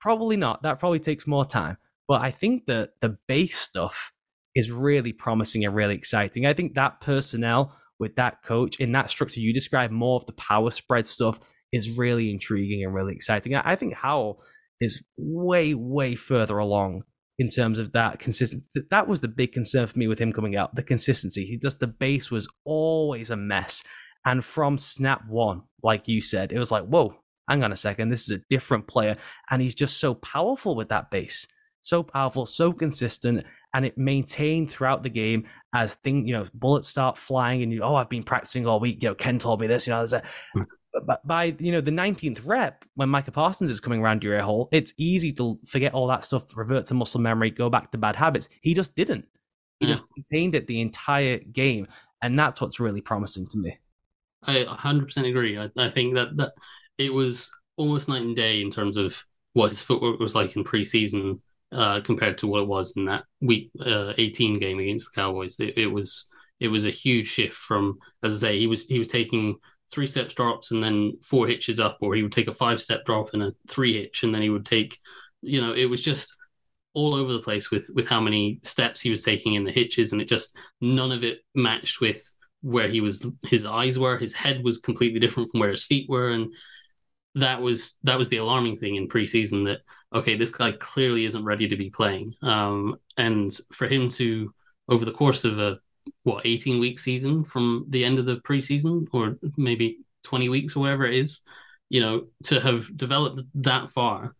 Probably 0.00 0.36
not. 0.36 0.62
That 0.62 0.80
probably 0.80 1.00
takes 1.00 1.26
more 1.26 1.44
time. 1.44 1.76
But 2.08 2.22
I 2.22 2.30
think 2.30 2.66
that 2.66 2.90
the 3.00 3.18
base 3.28 3.58
stuff 3.58 4.12
is 4.54 4.70
really 4.70 5.12
promising 5.12 5.64
and 5.64 5.74
really 5.74 5.94
exciting. 5.94 6.44
I 6.44 6.54
think 6.54 6.74
that 6.74 7.00
personnel 7.00 7.76
with 7.98 8.16
that 8.16 8.42
coach 8.42 8.76
in 8.80 8.92
that 8.92 9.10
structure 9.10 9.40
you 9.40 9.54
describe 9.54 9.90
more 9.90 10.16
of 10.16 10.26
the 10.26 10.32
power 10.32 10.70
spread 10.70 11.06
stuff 11.06 11.38
is 11.72 11.96
really 11.96 12.30
intriguing 12.30 12.84
and 12.84 12.92
really 12.92 13.14
exciting. 13.14 13.54
I 13.54 13.76
think 13.76 13.94
Howell 13.94 14.42
is 14.80 15.02
way, 15.16 15.72
way 15.74 16.14
further 16.16 16.58
along 16.58 17.04
in 17.38 17.48
terms 17.48 17.78
of 17.78 17.92
that 17.92 18.18
consistency. 18.18 18.80
That 18.90 19.08
was 19.08 19.20
the 19.20 19.28
big 19.28 19.52
concern 19.52 19.86
for 19.86 19.98
me 19.98 20.06
with 20.06 20.18
him 20.18 20.32
coming 20.32 20.56
out. 20.56 20.74
The 20.74 20.82
consistency. 20.82 21.44
He 21.44 21.58
just 21.58 21.80
the 21.80 21.86
base 21.86 22.30
was 22.30 22.48
always 22.64 23.30
a 23.30 23.36
mess. 23.36 23.82
And 24.24 24.44
from 24.44 24.78
snap 24.78 25.22
one, 25.28 25.62
like 25.82 26.06
you 26.06 26.20
said, 26.20 26.52
it 26.52 26.58
was 26.58 26.70
like, 26.70 26.84
whoa, 26.84 27.14
hang 27.48 27.64
on 27.64 27.72
a 27.72 27.76
second, 27.76 28.10
this 28.10 28.30
is 28.30 28.36
a 28.36 28.42
different 28.48 28.86
player. 28.86 29.16
And 29.50 29.60
he's 29.60 29.74
just 29.74 29.98
so 29.98 30.14
powerful 30.14 30.76
with 30.76 30.90
that 30.90 31.10
base. 31.10 31.46
So 31.80 32.04
powerful, 32.04 32.46
so 32.46 32.72
consistent, 32.72 33.44
and 33.74 33.84
it 33.84 33.98
maintained 33.98 34.70
throughout 34.70 35.02
the 35.02 35.10
game 35.10 35.48
as 35.74 35.96
thing, 35.96 36.28
you 36.28 36.34
know, 36.34 36.46
bullets 36.54 36.86
start 36.86 37.18
flying 37.18 37.62
and 37.62 37.72
you, 37.72 37.82
oh, 37.82 37.96
I've 37.96 38.08
been 38.08 38.22
practicing 38.22 38.68
all 38.68 38.78
week. 38.78 39.02
You 39.02 39.08
know, 39.08 39.14
Ken 39.16 39.40
told 39.40 39.60
me 39.60 39.66
this, 39.66 39.88
you 39.88 39.92
know, 39.92 39.98
there's 39.98 40.12
a, 40.12 40.22
by 41.24 41.54
you 41.58 41.72
know 41.72 41.80
the 41.80 41.90
19th 41.90 42.40
rep 42.44 42.84
when 42.94 43.08
Micah 43.08 43.32
Parsons 43.32 43.70
is 43.70 43.80
coming 43.80 44.00
around 44.00 44.22
your 44.22 44.34
ear 44.34 44.42
hole, 44.42 44.68
it's 44.72 44.92
easy 44.96 45.32
to 45.32 45.58
forget 45.66 45.94
all 45.94 46.06
that 46.08 46.24
stuff, 46.24 46.56
revert 46.56 46.86
to 46.86 46.94
muscle 46.94 47.20
memory, 47.20 47.50
go 47.50 47.70
back 47.70 47.90
to 47.92 47.98
bad 47.98 48.16
habits. 48.16 48.48
He 48.60 48.74
just 48.74 48.94
didn't. 48.94 49.26
He 49.80 49.86
yeah. 49.86 49.94
just 49.94 50.04
maintained 50.16 50.54
it 50.54 50.66
the 50.66 50.80
entire 50.80 51.38
game, 51.38 51.88
and 52.22 52.38
that's 52.38 52.60
what's 52.60 52.80
really 52.80 53.00
promising 53.00 53.46
to 53.48 53.58
me. 53.58 53.78
I 54.44 54.64
100% 54.64 55.28
agree. 55.28 55.58
I, 55.58 55.70
I 55.76 55.90
think 55.90 56.14
that 56.14 56.36
that 56.36 56.52
it 56.98 57.12
was 57.12 57.50
almost 57.76 58.08
night 58.08 58.22
and 58.22 58.36
day 58.36 58.60
in 58.60 58.70
terms 58.70 58.96
of 58.96 59.24
what 59.54 59.68
his 59.68 59.82
footwork 59.82 60.18
was 60.18 60.34
like 60.34 60.56
in 60.56 60.64
preseason 60.64 61.40
uh, 61.72 62.00
compared 62.00 62.38
to 62.38 62.46
what 62.46 62.62
it 62.62 62.68
was 62.68 62.92
in 62.96 63.06
that 63.06 63.24
week 63.40 63.70
uh, 63.84 64.12
18 64.18 64.58
game 64.58 64.78
against 64.78 65.08
the 65.12 65.20
Cowboys. 65.20 65.58
It, 65.58 65.76
it, 65.76 65.86
was 65.86 66.28
it 66.60 66.68
was 66.68 66.84
a 66.84 66.90
huge 66.90 67.28
shift 67.28 67.54
from, 67.54 67.98
as 68.22 68.42
I 68.42 68.48
say, 68.48 68.58
he 68.58 68.66
was 68.66 68.86
he 68.86 68.98
was 68.98 69.08
taking 69.08 69.56
three 69.92 70.06
steps 70.06 70.34
drops 70.34 70.70
and 70.70 70.82
then 70.82 71.14
four 71.22 71.46
hitches 71.46 71.78
up, 71.78 71.98
or 72.00 72.14
he 72.14 72.22
would 72.22 72.32
take 72.32 72.48
a 72.48 72.54
five 72.54 72.80
step 72.80 73.04
drop 73.04 73.30
and 73.32 73.42
a 73.42 73.52
three 73.68 74.00
hitch, 74.00 74.22
and 74.22 74.34
then 74.34 74.42
he 74.42 74.50
would 74.50 74.66
take, 74.66 74.98
you 75.42 75.60
know, 75.60 75.72
it 75.74 75.86
was 75.86 76.02
just 76.02 76.34
all 76.94 77.14
over 77.14 77.32
the 77.32 77.38
place 77.40 77.70
with 77.70 77.90
with 77.94 78.06
how 78.06 78.20
many 78.20 78.60
steps 78.62 79.00
he 79.00 79.10
was 79.10 79.22
taking 79.22 79.54
in 79.54 79.64
the 79.64 79.72
hitches, 79.72 80.12
and 80.12 80.20
it 80.20 80.28
just 80.28 80.56
none 80.80 81.12
of 81.12 81.24
it 81.24 81.38
matched 81.54 82.00
with 82.00 82.22
where 82.62 82.88
he 82.88 83.00
was 83.00 83.26
his 83.44 83.66
eyes 83.66 83.98
were 83.98 84.16
his 84.18 84.32
head 84.32 84.62
was 84.62 84.78
completely 84.78 85.18
different 85.18 85.50
from 85.50 85.58
where 85.58 85.70
his 85.70 85.82
feet 85.82 86.08
were 86.08 86.30
and 86.30 86.54
that 87.34 87.60
was 87.60 87.98
that 88.04 88.16
was 88.16 88.28
the 88.28 88.36
alarming 88.36 88.76
thing 88.76 88.94
in 88.94 89.08
preseason 89.08 89.64
that 89.64 89.80
okay, 90.14 90.36
this 90.36 90.50
guy 90.50 90.72
clearly 90.72 91.24
isn't 91.24 91.44
ready 91.44 91.68
to 91.68 91.76
be 91.76 91.90
playing. 91.90 92.34
Um, 92.42 92.96
and 93.16 93.52
for 93.72 93.88
him 93.88 94.08
to, 94.10 94.52
over 94.88 95.04
the 95.04 95.12
course 95.12 95.44
of 95.44 95.58
a 95.58 95.78
what 96.22 96.46
18 96.46 96.80
week 96.80 96.98
season 96.98 97.44
from 97.44 97.86
the 97.88 98.04
end 98.04 98.18
of 98.18 98.26
the 98.26 98.36
preseason, 98.36 99.06
or 99.12 99.36
maybe 99.56 99.98
20 100.24 100.48
weeks 100.48 100.76
or 100.76 100.80
whatever 100.80 101.06
it 101.06 101.14
is, 101.14 101.40
you 101.88 102.00
know, 102.00 102.26
to 102.44 102.60
have 102.60 102.96
developed 102.96 103.42
that 103.54 103.90
far, 103.90 104.34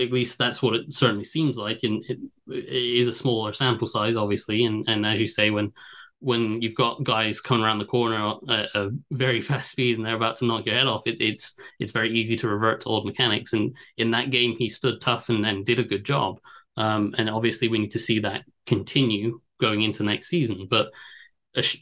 at 0.00 0.12
least 0.12 0.38
that's 0.38 0.62
what 0.62 0.74
it 0.74 0.92
certainly 0.92 1.24
seems 1.24 1.56
like. 1.56 1.80
And 1.82 2.04
it, 2.08 2.18
it 2.48 2.64
is 3.00 3.08
a 3.08 3.12
smaller 3.12 3.52
sample 3.52 3.86
size, 3.86 4.16
obviously. 4.16 4.64
And 4.64 4.84
and 4.88 5.04
as 5.04 5.20
you 5.20 5.26
say, 5.26 5.50
when 5.50 5.72
when 6.20 6.62
you've 6.62 6.76
got 6.76 7.02
guys 7.02 7.40
coming 7.40 7.64
around 7.64 7.80
the 7.80 7.84
corner 7.84 8.34
at 8.48 8.68
a 8.74 8.90
very 9.10 9.42
fast 9.48 9.72
speed 9.72 9.96
and 9.96 10.06
they're 10.06 10.14
about 10.14 10.36
to 10.36 10.46
knock 10.46 10.64
your 10.64 10.76
head 10.76 10.86
off, 10.86 11.02
it, 11.06 11.20
it's 11.20 11.54
it's 11.80 11.92
very 11.92 12.16
easy 12.16 12.36
to 12.36 12.48
revert 12.48 12.80
to 12.82 12.88
old 12.88 13.04
mechanics. 13.04 13.52
And 13.52 13.76
in 13.98 14.12
that 14.12 14.30
game, 14.30 14.56
he 14.56 14.68
stood 14.68 15.00
tough 15.00 15.28
and, 15.28 15.44
and 15.44 15.66
did 15.66 15.78
a 15.78 15.84
good 15.84 16.04
job. 16.04 16.38
Um, 16.76 17.14
and 17.18 17.28
obviously, 17.28 17.68
we 17.68 17.78
need 17.78 17.92
to 17.92 17.98
see 17.98 18.20
that 18.20 18.44
continue 18.66 19.40
going 19.62 19.80
into 19.80 20.02
next 20.02 20.28
season. 20.28 20.66
But 20.68 20.92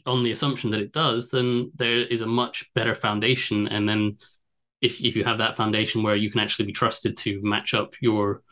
on 0.05 0.23
the 0.23 0.31
assumption 0.31 0.71
that 0.71 0.81
it 0.81 0.93
does, 0.93 1.29
then 1.29 1.71
there 1.75 2.05
is 2.05 2.21
a 2.21 2.27
much 2.27 2.71
better 2.73 2.95
foundation. 2.95 3.67
And 3.67 3.89
then 3.89 4.17
if 4.81 5.03
if 5.03 5.15
you 5.15 5.23
have 5.25 5.39
that 5.39 5.57
foundation 5.57 6.03
where 6.03 6.15
you 6.15 6.31
can 6.31 6.39
actually 6.39 6.67
be 6.67 6.79
trusted 6.81 7.17
to 7.17 7.41
match 7.43 7.73
up 7.73 7.93
your 7.99 8.43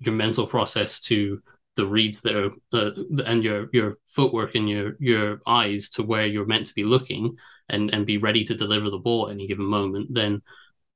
your 0.00 0.14
mental 0.14 0.46
process 0.46 1.00
to 1.00 1.40
the 1.76 1.86
reads 1.86 2.22
that 2.22 2.34
are 2.34 2.50
uh, 2.72 2.90
and 3.26 3.44
your 3.44 3.68
your 3.72 3.94
footwork 4.06 4.54
and 4.54 4.68
your 4.68 4.96
your 4.98 5.40
eyes 5.46 5.90
to 5.90 6.02
where 6.02 6.26
you're 6.26 6.46
meant 6.46 6.66
to 6.66 6.74
be 6.74 6.84
looking 6.84 7.36
and 7.68 7.90
and 7.92 8.06
be 8.06 8.18
ready 8.18 8.44
to 8.44 8.54
deliver 8.54 8.90
the 8.90 8.98
ball 8.98 9.28
at 9.28 9.34
any 9.34 9.46
given 9.46 9.66
moment 9.66 10.08
then 10.12 10.42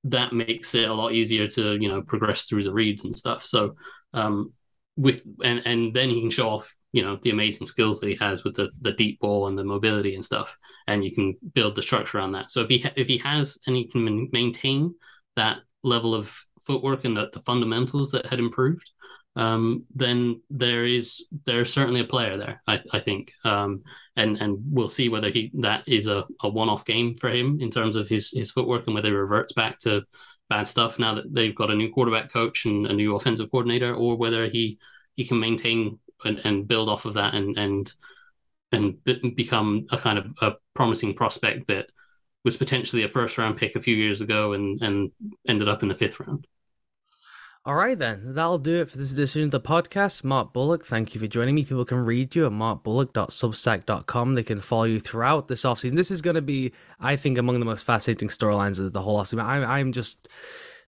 that 0.05 0.33
makes 0.33 0.75
it 0.75 0.89
a 0.89 0.95
lot 0.95 1.13
easier 1.13 1.47
to 1.47 1.77
you 1.81 1.89
know 1.89 2.01
progress 2.03 2.45
through 2.45 2.65
the 2.65 2.73
reads 2.73 3.05
and 3.05 3.17
stuff 3.17 3.45
so 3.45 3.75
um 4.15 4.53
with 4.97 5.23
and 5.45 5.63
and 5.67 5.95
then 5.95 6.09
he 6.09 6.21
can 6.21 6.31
show 6.31 6.49
off 6.49 6.75
you 6.93 7.03
know 7.03 7.19
the 7.23 7.31
amazing 7.31 7.67
skills 7.67 8.01
that 8.01 8.09
he 8.09 8.17
has 8.17 8.45
with 8.45 8.55
the 8.55 8.71
the 8.81 8.93
deep 8.93 9.21
ball 9.21 9.47
and 9.47 9.57
the 9.57 9.65
mobility 9.65 10.15
and 10.15 10.25
stuff 10.25 10.57
and 10.87 11.05
you 11.05 11.15
can 11.15 11.37
build 11.55 11.77
the 11.77 11.83
structure 11.83 12.19
on 12.19 12.33
that 12.33 12.51
so 12.51 12.63
if 12.63 12.69
he 12.69 12.85
if 12.97 13.07
he 13.07 13.19
has 13.19 13.59
and 13.67 13.77
he 13.77 13.87
can 13.87 14.29
maintain 14.33 14.95
that 15.37 15.59
level 15.83 16.15
of 16.15 16.37
footwork 16.61 17.05
and 17.05 17.17
the, 17.17 17.29
the 17.33 17.41
fundamentals 17.41 18.11
that 18.11 18.27
had 18.27 18.39
improved 18.39 18.91
um, 19.37 19.85
then 19.95 20.43
there 20.51 20.85
is 20.85 21.27
there's 21.47 21.73
certainly 21.73 22.01
a 22.01 22.05
player 22.05 22.37
there. 22.37 22.63
I, 22.67 22.81
I 22.93 23.01
think, 23.01 23.33
um, 23.45 23.83
and 24.17 24.37
and 24.39 24.59
we'll 24.65 24.89
see 24.89 25.09
whether 25.09 25.31
he 25.31 25.53
that 25.61 25.87
is 25.87 26.09
a, 26.09 26.25
a 26.43 26.49
one 26.49 26.69
off 26.69 26.85
game 26.85 27.17
for 27.17 27.31
him 27.31 27.59
in 27.61 27.71
terms 27.71 27.97
of 27.97 28.09
his 28.09 28.33
his 28.33 28.51
footwork 28.51 28.87
and 28.87 28.95
whether 28.95 29.09
he 29.09 29.15
reverts 29.15 29.53
back 29.53 29.79
to 29.81 30.03
bad 30.49 30.67
stuff 30.67 30.99
now 30.99 31.15
that 31.15 31.33
they've 31.33 31.55
got 31.55 31.71
a 31.71 31.77
new 31.77 31.91
quarterback 31.93 32.33
coach 32.33 32.65
and 32.65 32.87
a 32.87 32.93
new 32.93 33.15
offensive 33.15 33.51
coordinator, 33.51 33.95
or 33.95 34.17
whether 34.17 34.49
he 34.49 34.79
he 35.15 35.25
can 35.25 35.39
maintain 35.39 35.99
and, 36.25 36.39
and 36.45 36.69
build 36.69 36.89
off 36.89 37.05
of 37.05 37.15
that 37.15 37.35
and 37.35 37.57
and 37.57 37.93
and 38.73 38.99
become 39.35 39.87
a 39.91 39.99
kind 39.99 40.19
of 40.19 40.27
a 40.41 40.53
promising 40.75 41.15
prospect 41.15 41.67
that 41.69 41.87
was 42.45 42.57
potentially 42.57 43.03
a 43.03 43.09
first 43.09 43.37
round 43.37 43.57
pick 43.57 43.77
a 43.77 43.81
few 43.81 43.97
years 43.97 44.21
ago 44.21 44.53
and 44.53 44.81
and 44.83 45.11
ended 45.49 45.69
up 45.69 45.83
in 45.83 45.89
the 45.89 45.95
fifth 45.95 46.21
round. 46.21 46.47
All 47.67 47.75
right, 47.75 47.99
then. 47.99 48.33
That'll 48.35 48.59
do 48.59 48.77
it 48.77 48.91
for 48.91 48.97
this 48.97 49.13
edition 49.13 49.43
of 49.43 49.51
the 49.51 49.61
podcast. 49.61 50.25
Mark 50.25 50.55
Bullock, 50.55 50.87
thank 50.87 51.15
you 51.15 51.21
for 51.21 51.27
joining 51.27 51.55
me. 51.55 51.63
People 51.63 51.85
can 51.85 51.99
read 51.99 52.35
you 52.35 52.47
at 52.47 52.53
markbullock.substack.com. 52.53 54.35
They 54.35 54.43
can 54.43 54.63
follow 54.63 54.85
you 54.85 54.99
throughout 54.99 55.49
this 55.49 55.65
offseason. 55.65 55.95
This 55.95 56.11
is 56.11 56.23
going 56.23 56.37
to 56.37 56.43
be, 56.43 56.73
I 56.99 57.17
think, 57.17 57.37
among 57.37 57.59
the 57.59 57.67
most 57.67 57.85
fascinating 57.85 58.31
storylines 58.31 58.81
of 58.81 58.95
the 58.95 59.03
whole 59.03 59.21
offseason. 59.21 59.45
I'm, 59.45 59.63
I'm 59.63 59.93
just 59.93 60.27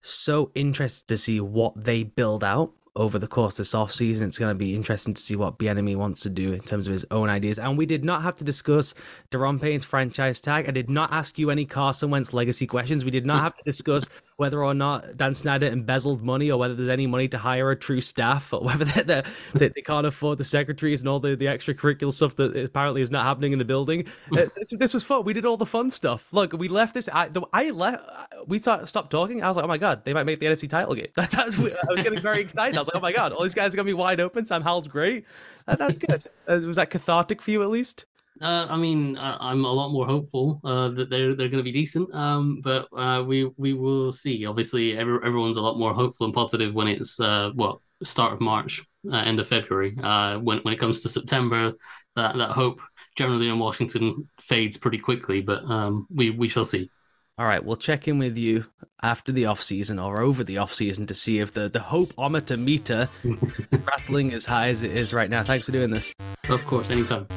so 0.02 0.50
interested 0.56 1.10
to 1.10 1.18
see 1.18 1.42
what 1.42 1.74
they 1.76 2.04
build 2.04 2.42
out 2.42 2.72
over 2.96 3.18
the 3.18 3.28
course 3.28 3.54
of 3.54 3.58
this 3.60 3.74
off 3.74 3.92
season. 3.92 4.28
It's 4.28 4.38
going 4.38 4.52
to 4.52 4.58
be 4.58 4.76
interesting 4.76 5.14
to 5.14 5.22
see 5.22 5.36
what 5.36 5.58
Bieniemy 5.58 5.96
wants 5.96 6.24
to 6.24 6.30
do 6.30 6.52
in 6.52 6.60
terms 6.60 6.88
of 6.88 6.94
his 6.94 7.06
own 7.12 7.30
ideas. 7.30 7.58
And 7.58 7.78
we 7.78 7.86
did 7.86 8.04
not 8.04 8.22
have 8.24 8.36
to 8.36 8.44
discuss 8.44 8.94
Daron 9.32 9.62
Payne's 9.62 9.86
franchise 9.86 10.42
tag. 10.42 10.68
I 10.68 10.72
did 10.72 10.90
not 10.90 11.12
ask 11.14 11.40
you 11.40 11.52
any 11.52 11.66
Carson 11.66 12.10
Wentz 12.10 12.34
legacy 12.34 12.68
questions. 12.68 13.06
We 13.06 13.12
did 13.12 13.26
not 13.26 13.42
have 13.42 13.56
to 13.56 13.64
discuss 13.64 14.08
whether 14.38 14.64
or 14.64 14.74
not 14.74 15.18
Dan 15.18 15.34
Snyder 15.34 15.68
embezzled 15.68 16.24
money 16.24 16.50
or 16.50 16.58
whether 16.58 16.76
there's 16.76 16.90
any 16.90 17.08
money 17.08 17.28
to 17.28 17.38
hire 17.38 17.72
a 17.72 17.76
true 17.76 18.02
staff 18.02 18.52
or 18.54 18.62
whether 18.66 18.86
they 18.86 19.24
they 19.54 19.70
they 19.70 19.82
can't 19.82 20.06
afford 20.08 20.38
the 20.38 20.44
secretaries 20.44 21.02
and 21.02 21.10
all 21.10 21.20
the, 21.20 21.36
the 21.36 21.46
extracurricular 21.46 22.14
stuff 22.14 22.36
that 22.38 22.56
apparently 22.56 23.02
is 23.02 23.12
not 23.12 23.26
happening 23.26 23.54
in 23.54 23.60
the 23.60 23.66
building. 23.66 24.06
Uh, 24.32 24.46
this 24.72 24.94
was 24.94 25.04
fun. 25.04 25.26
We 25.26 25.34
did 25.34 25.46
all 25.46 25.58
the 25.58 25.66
fun 25.66 25.92
stuff. 25.92 26.26
Look, 26.32 26.54
we 26.54 26.70
left 26.70 26.94
this. 26.94 27.10
I, 27.12 27.28
the, 27.28 27.42
I 27.52 27.72
left. 27.72 28.04
We 28.48 28.60
stopped 28.60 29.12
talking. 29.12 29.44
I 29.44 29.50
was 29.50 29.58
like, 29.58 29.66
oh 29.66 29.68
my 29.68 29.78
god, 29.78 30.06
they 30.06 30.14
might 30.14 30.24
make 30.24 30.40
the 30.40 30.46
NFC 30.46 30.70
title 30.70 30.96
game. 30.96 31.08
That, 31.16 31.32
that's. 31.32 31.58
I 31.60 31.92
was 31.92 32.04
getting 32.04 32.22
very 32.22 32.42
excited. 32.42 32.76
I 32.76 32.80
was 32.80 32.88
like, 32.88 32.96
oh 32.96 33.02
my 33.02 33.12
god, 33.12 33.34
all 33.34 33.44
these 33.44 33.54
guys 33.54 33.74
are 33.74 33.76
gonna 33.76 33.86
be 33.86 33.94
wide 33.94 34.20
open. 34.20 34.46
Sam 34.46 34.62
Howell's 34.62 34.88
great. 34.88 35.26
That, 35.68 35.80
that's 35.80 35.98
good. 35.98 36.26
Uh, 36.48 36.62
was 36.64 36.78
that 36.78 36.90
cathartic 36.90 37.42
for 37.42 37.52
you 37.52 37.62
at 37.62 37.70
least? 37.70 38.06
Uh, 38.42 38.66
I 38.70 38.78
mean, 38.78 39.18
I, 39.18 39.52
am 39.52 39.66
a 39.66 39.72
lot 39.72 39.90
more 39.90 40.06
hopeful 40.06 40.60
uh, 40.64 40.90
that 40.90 41.10
they're 41.10 41.36
they're 41.36 41.50
going 41.50 41.64
to 41.64 41.64
be 41.64 41.72
decent. 41.72 42.14
Um, 42.14 42.62
but 42.64 42.88
uh, 42.96 43.24
we 43.24 43.52
we 43.58 43.74
will 43.74 44.12
see. 44.12 44.46
Obviously, 44.46 44.98
every, 44.98 45.20
everyone's 45.24 45.58
a 45.58 45.62
lot 45.62 45.78
more 45.78 45.94
hopeful 45.94 46.26
and 46.26 46.34
positive 46.34 46.74
when 46.74 46.88
it's 46.88 47.20
uh, 47.20 47.52
well 47.56 47.82
start 48.04 48.34
of 48.34 48.42
March, 48.42 48.82
uh, 49.12 49.18
end 49.18 49.40
of 49.40 49.48
February. 49.48 49.96
Uh, 50.02 50.40
when 50.40 50.60
when 50.60 50.74
it 50.74 50.80
comes 50.80 51.02
to 51.02 51.10
September, 51.10 51.74
that 52.16 52.36
that 52.36 52.52
hope 52.52 52.82
generally 53.16 53.48
in 53.48 53.60
Washington 53.60 54.28
fades 54.40 54.78
pretty 54.78 54.98
quickly, 54.98 55.42
but 55.42 55.64
um, 55.66 56.08
we 56.14 56.32
we 56.32 56.48
shall 56.48 56.66
see. 56.66 56.90
All 57.38 57.46
right, 57.46 57.64
we'll 57.64 57.76
check 57.78 58.08
in 58.08 58.20
with 58.20 58.38
you 58.38 58.66
after 59.02 59.32
the 59.32 59.46
off 59.46 59.62
season 59.62 59.98
or 60.00 60.22
over 60.22 60.44
the 60.44 60.58
off 60.58 60.74
season 60.74 61.08
to 61.08 61.16
see 61.16 61.40
if 61.40 61.54
the 61.54 61.70
the 61.70 61.80
hopeometer 61.80 62.58
meter 62.58 63.08
rattling 63.72 64.34
as 64.34 64.46
high 64.46 64.70
as 64.70 64.84
it 64.84 64.92
is 64.92 65.14
right 65.14 65.30
now. 65.30 65.44
Thanks 65.44 65.68
for 65.68 65.72
doing 65.72 65.92
this. 65.92 66.14
Of 66.50 66.66
course, 66.66 66.90
anytime. 66.90 67.28